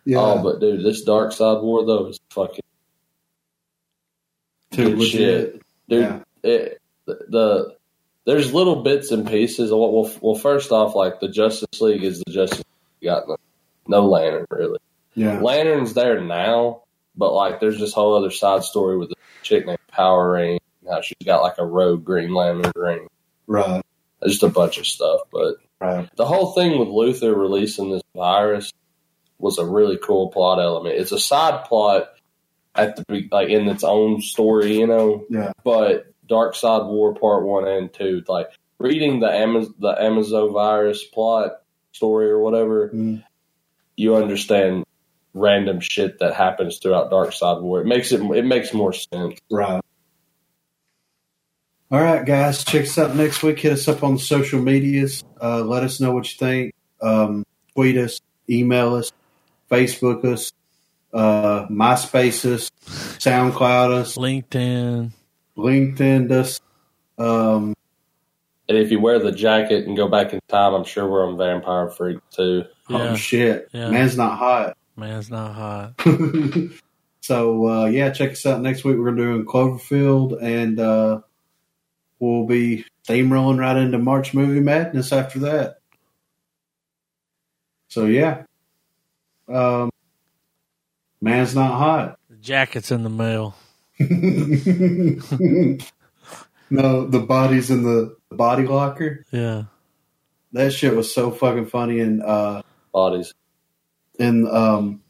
Yeah, 0.05 0.17
Oh, 0.19 0.43
but 0.43 0.59
dude, 0.59 0.83
this 0.85 1.05
Darkseid 1.05 1.61
War 1.61 1.85
though 1.85 2.07
is 2.07 2.19
fucking 2.31 2.61
too 4.71 4.95
legit. 4.95 5.11
shit, 5.11 5.61
dude. 5.89 6.01
Yeah. 6.01 6.19
It, 6.43 6.81
the, 7.05 7.19
the 7.29 7.75
there's 8.25 8.53
little 8.53 8.83
bits 8.83 9.11
and 9.11 9.27
pieces. 9.27 9.71
Well, 9.71 9.91
well, 9.91 10.11
well, 10.21 10.35
first 10.35 10.71
off, 10.71 10.95
like 10.95 11.19
the 11.19 11.27
Justice 11.27 11.81
League 11.81 12.03
is 12.03 12.21
the 12.25 12.31
Justice 12.31 12.59
League. 13.01 13.09
Got 13.11 13.27
no, 13.27 13.37
no 13.87 14.05
Lantern 14.07 14.45
really. 14.49 14.79
Yeah, 15.15 15.39
Lantern's 15.39 15.93
there 15.93 16.21
now, 16.21 16.83
but 17.15 17.33
like 17.33 17.59
there's 17.59 17.79
this 17.79 17.93
whole 17.93 18.15
other 18.15 18.31
side 18.31 18.63
story 18.63 18.97
with 18.97 19.11
a 19.11 19.15
chick 19.43 19.65
named 19.65 19.79
Power 19.91 20.31
Ring. 20.31 20.59
How 20.89 21.01
she's 21.01 21.17
got 21.25 21.41
like 21.41 21.57
a 21.57 21.65
rogue 21.65 22.03
Green 22.05 22.33
Lantern 22.33 22.71
ring. 22.75 23.07
right, 23.47 23.81
Just 24.25 24.43
a 24.43 24.49
bunch 24.49 24.77
of 24.77 24.85
stuff, 24.85 25.21
but 25.31 25.55
right. 25.79 26.09
the 26.15 26.25
whole 26.25 26.53
thing 26.53 26.77
with 26.77 26.87
Luthor 26.89 27.35
releasing 27.35 27.89
this 27.91 28.03
virus 28.15 28.71
was 29.39 29.57
a 29.57 29.65
really 29.65 29.97
cool 29.97 30.29
plot 30.29 30.59
element. 30.59 30.95
It's 30.95 31.11
a 31.11 31.19
side 31.19 31.65
plot 31.65 32.09
at 32.75 32.95
the 32.95 33.27
like 33.31 33.49
in 33.49 33.67
its 33.67 33.83
own 33.83 34.21
story, 34.21 34.77
you 34.77 34.85
know. 34.87 35.25
Yeah. 35.29 35.51
But 35.63 36.13
Darkseid 36.27 36.87
War 36.87 37.15
Part 37.15 37.43
One 37.45 37.67
and 37.67 37.91
Two, 37.91 38.23
like 38.27 38.47
reading 38.77 39.19
the 39.19 39.27
Amaz- 39.27 39.73
the 39.79 39.99
Amazon 39.99 40.53
virus 40.53 41.03
plot 41.03 41.53
story 41.91 42.29
or 42.29 42.39
whatever, 42.39 42.89
Mm. 42.89 43.23
you 43.97 44.15
understand 44.15 44.85
random 45.33 45.79
shit 45.79 46.19
that 46.19 46.33
happens 46.35 46.77
throughout 46.77 47.09
Darkseid 47.11 47.61
War. 47.61 47.81
It 47.81 47.87
makes 47.87 48.11
it 48.11 48.21
it 48.21 48.45
makes 48.45 48.73
more 48.73 48.93
sense. 48.93 49.39
Right. 49.49 49.81
All 51.91 52.01
right, 52.01 52.25
guys. 52.25 52.63
Check 52.63 52.83
us 52.83 52.97
out 52.97 53.15
next 53.15 53.43
week. 53.43 53.59
Hit 53.59 53.73
us 53.73 53.87
up 53.87 54.01
on 54.03 54.13
the 54.13 54.19
social 54.19 54.61
medias. 54.61 55.23
Uh, 55.41 55.61
let 55.61 55.83
us 55.83 55.99
know 55.99 56.13
what 56.13 56.31
you 56.31 56.37
think. 56.37 56.73
Um, 57.01 57.45
tweet 57.75 57.97
us, 57.97 58.21
email 58.49 58.95
us, 58.95 59.11
Facebook 59.69 60.23
us, 60.23 60.53
uh, 61.13 61.65
MySpace 61.67 62.45
us, 62.49 62.69
SoundCloud 62.85 63.91
us, 63.91 64.15
LinkedIn. 64.15 65.11
LinkedIn 65.57 66.31
us. 66.31 66.61
Um, 67.17 67.75
And 68.69 68.77
if 68.77 68.89
you 68.89 69.01
wear 69.01 69.19
the 69.19 69.33
jacket 69.33 69.85
and 69.85 69.97
go 69.97 70.07
back 70.07 70.31
in 70.31 70.39
time, 70.47 70.73
I'm 70.73 70.85
sure 70.85 71.09
we're 71.09 71.27
on 71.27 71.37
Vampire 71.37 71.89
Freak 71.89 72.19
too. 72.29 72.63
Yeah. 72.89 72.97
Oh 73.11 73.15
shit, 73.15 73.67
Yeah. 73.73 73.89
man's 73.89 74.15
not 74.15 74.37
hot. 74.37 74.77
Man's 74.95 75.29
not 75.29 75.53
hot. 75.53 75.93
so 77.21 77.67
uh, 77.67 77.85
yeah, 77.87 78.11
check 78.11 78.31
us 78.31 78.45
out 78.45 78.61
next 78.61 78.85
week. 78.85 78.97
We're 78.97 79.11
gonna 79.11 79.17
do 79.23 79.35
in 79.35 79.45
Cloverfield, 79.45 80.41
and 80.41 80.79
uh, 80.79 81.19
we'll 82.21 82.45
be 82.45 82.85
steamrolling 83.05 83.59
right 83.59 83.75
into 83.75 83.97
March 83.97 84.33
movie 84.33 84.61
madness 84.61 85.11
after 85.11 85.39
that. 85.39 85.79
So 87.89 88.05
yeah, 88.05 88.43
um, 89.49 89.89
man's 91.19 91.53
not 91.53 91.77
hot. 91.77 92.17
The 92.29 92.37
jacket's 92.37 92.91
in 92.91 93.03
the 93.03 93.09
mail. 93.09 93.55
no, 93.99 94.07
the 97.05 97.19
body's 97.19 97.69
in 97.69 97.83
the 97.83 98.15
body 98.31 98.65
locker. 98.65 99.25
Yeah. 99.31 99.63
That 100.53 100.73
shit 100.73 100.95
was 100.95 101.13
so 101.13 101.31
fucking 101.31 101.67
funny, 101.67 101.99
and 101.99 102.23
uh, 102.23 102.61
Bodies. 102.93 103.33
in 104.19 104.47
um 104.47 105.01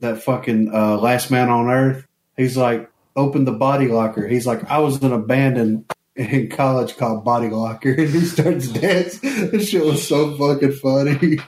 that 0.00 0.22
fucking 0.22 0.72
uh, 0.74 0.98
Last 0.98 1.30
Man 1.30 1.48
on 1.48 1.68
Earth. 1.68 2.06
He's 2.36 2.56
like, 2.56 2.90
open 3.16 3.44
the 3.46 3.52
body 3.52 3.88
locker. 3.88 4.26
He's 4.28 4.46
like, 4.46 4.70
I 4.70 4.78
was 4.78 5.02
in 5.02 5.10
a 5.12 5.18
band 5.18 5.56
in, 6.16 6.26
in 6.26 6.48
college 6.48 6.96
called 6.96 7.24
Body 7.24 7.48
Locker, 7.48 7.90
and 7.92 8.08
he 8.08 8.20
starts 8.24 8.68
dancing. 8.68 9.50
This 9.50 9.68
shit 9.70 9.84
was 9.84 10.06
so 10.06 10.36
fucking 10.36 10.72
funny. 10.72 11.38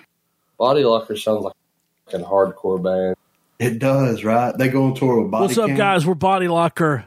Body 0.58 0.84
Locker 0.84 1.16
sounds 1.16 1.44
like 1.44 1.54
a 1.54 2.10
fucking 2.10 2.26
hardcore 2.26 2.82
band. 2.82 3.16
It 3.58 3.78
does, 3.80 4.24
right? 4.24 4.56
They 4.56 4.68
go 4.68 4.84
on 4.84 4.94
tour 4.94 5.20
with 5.22 5.30
Body 5.30 5.42
What's 5.46 5.58
up, 5.58 5.68
Cam. 5.68 5.76
guys? 5.76 6.06
We're 6.06 6.14
Body 6.14 6.48
Locker. 6.48 7.04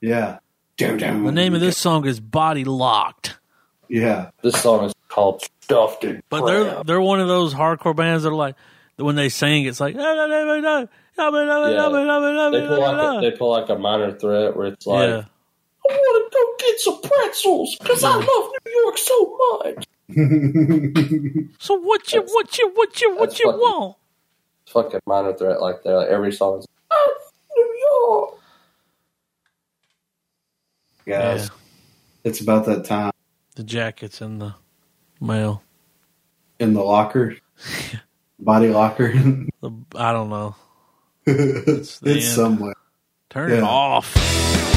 Yeah. 0.00 0.38
The 0.78 0.94
The 0.96 1.32
name 1.32 1.54
of 1.54 1.60
this 1.62 1.78
song 1.78 2.06
is 2.06 2.20
Body 2.20 2.64
Locked. 2.64 3.38
Yeah. 3.88 4.30
This 4.42 4.60
song 4.60 4.84
is 4.84 4.92
called 5.08 5.42
Stuffed 5.62 6.04
in 6.04 6.22
But 6.28 6.42
Crap. 6.42 6.50
they're 6.74 6.84
they're 6.84 7.00
one 7.00 7.18
of 7.20 7.28
those 7.28 7.54
hardcore 7.54 7.96
bands 7.96 8.24
that 8.24 8.30
are 8.30 8.34
like 8.34 8.56
when 8.96 9.16
they 9.16 9.30
sing, 9.30 9.64
it's 9.64 9.80
like 9.80 9.94
They 9.96 10.02
pull 10.02 10.16
like 12.80 13.16
a, 13.16 13.20
they 13.20 13.30
pull 13.36 13.50
like 13.50 13.68
a 13.70 13.78
minor 13.78 14.12
threat 14.12 14.54
where 14.56 14.66
it's 14.68 14.86
like, 14.86 15.08
yeah. 15.08 15.24
I 15.90 15.94
want 15.94 16.32
to 16.32 16.38
go 16.38 16.66
get 16.66 16.80
some 16.80 17.00
pretzels 17.02 17.76
because 17.80 18.04
I 18.04 18.12
mm. 18.12 18.26
love 18.26 18.50
New 18.64 18.82
York 18.82 18.98
so 18.98 19.38
much. 19.64 19.86
So 21.58 21.74
what 21.74 22.12
you 22.12 22.22
what 22.22 22.58
you 22.58 22.70
what 22.74 23.00
you 23.00 23.16
what 23.16 23.28
That's 23.30 23.40
you 23.40 23.46
fucking- 23.46 23.60
want? 23.60 23.96
Fucking 24.66 25.00
minor 25.06 25.32
threat 25.34 25.60
like 25.60 25.82
that. 25.82 25.90
Like 25.94 26.08
every 26.08 26.32
song 26.32 26.58
is 26.60 26.66
I 26.90 27.14
New 27.56 27.78
York. 27.90 28.34
Guys, 31.06 31.44
Yeah. 31.44 31.48
it's 32.24 32.40
about 32.40 32.66
that 32.66 32.84
time 32.84 33.12
The 33.54 33.62
jacket's 33.64 34.20
in 34.20 34.38
the 34.38 34.54
mail. 35.20 35.62
in 36.58 36.74
the 36.74 36.82
locker. 36.82 37.36
Body 38.38 38.68
locker. 38.68 39.12
I 39.94 40.12
don't 40.12 40.30
know. 40.30 40.54
it's 41.26 41.98
the 42.00 42.12
end. 42.14 42.22
somewhere. 42.22 42.74
Turn 43.30 43.50
it 43.52 43.56
Yeah. 43.58 43.62
off. 43.64 44.75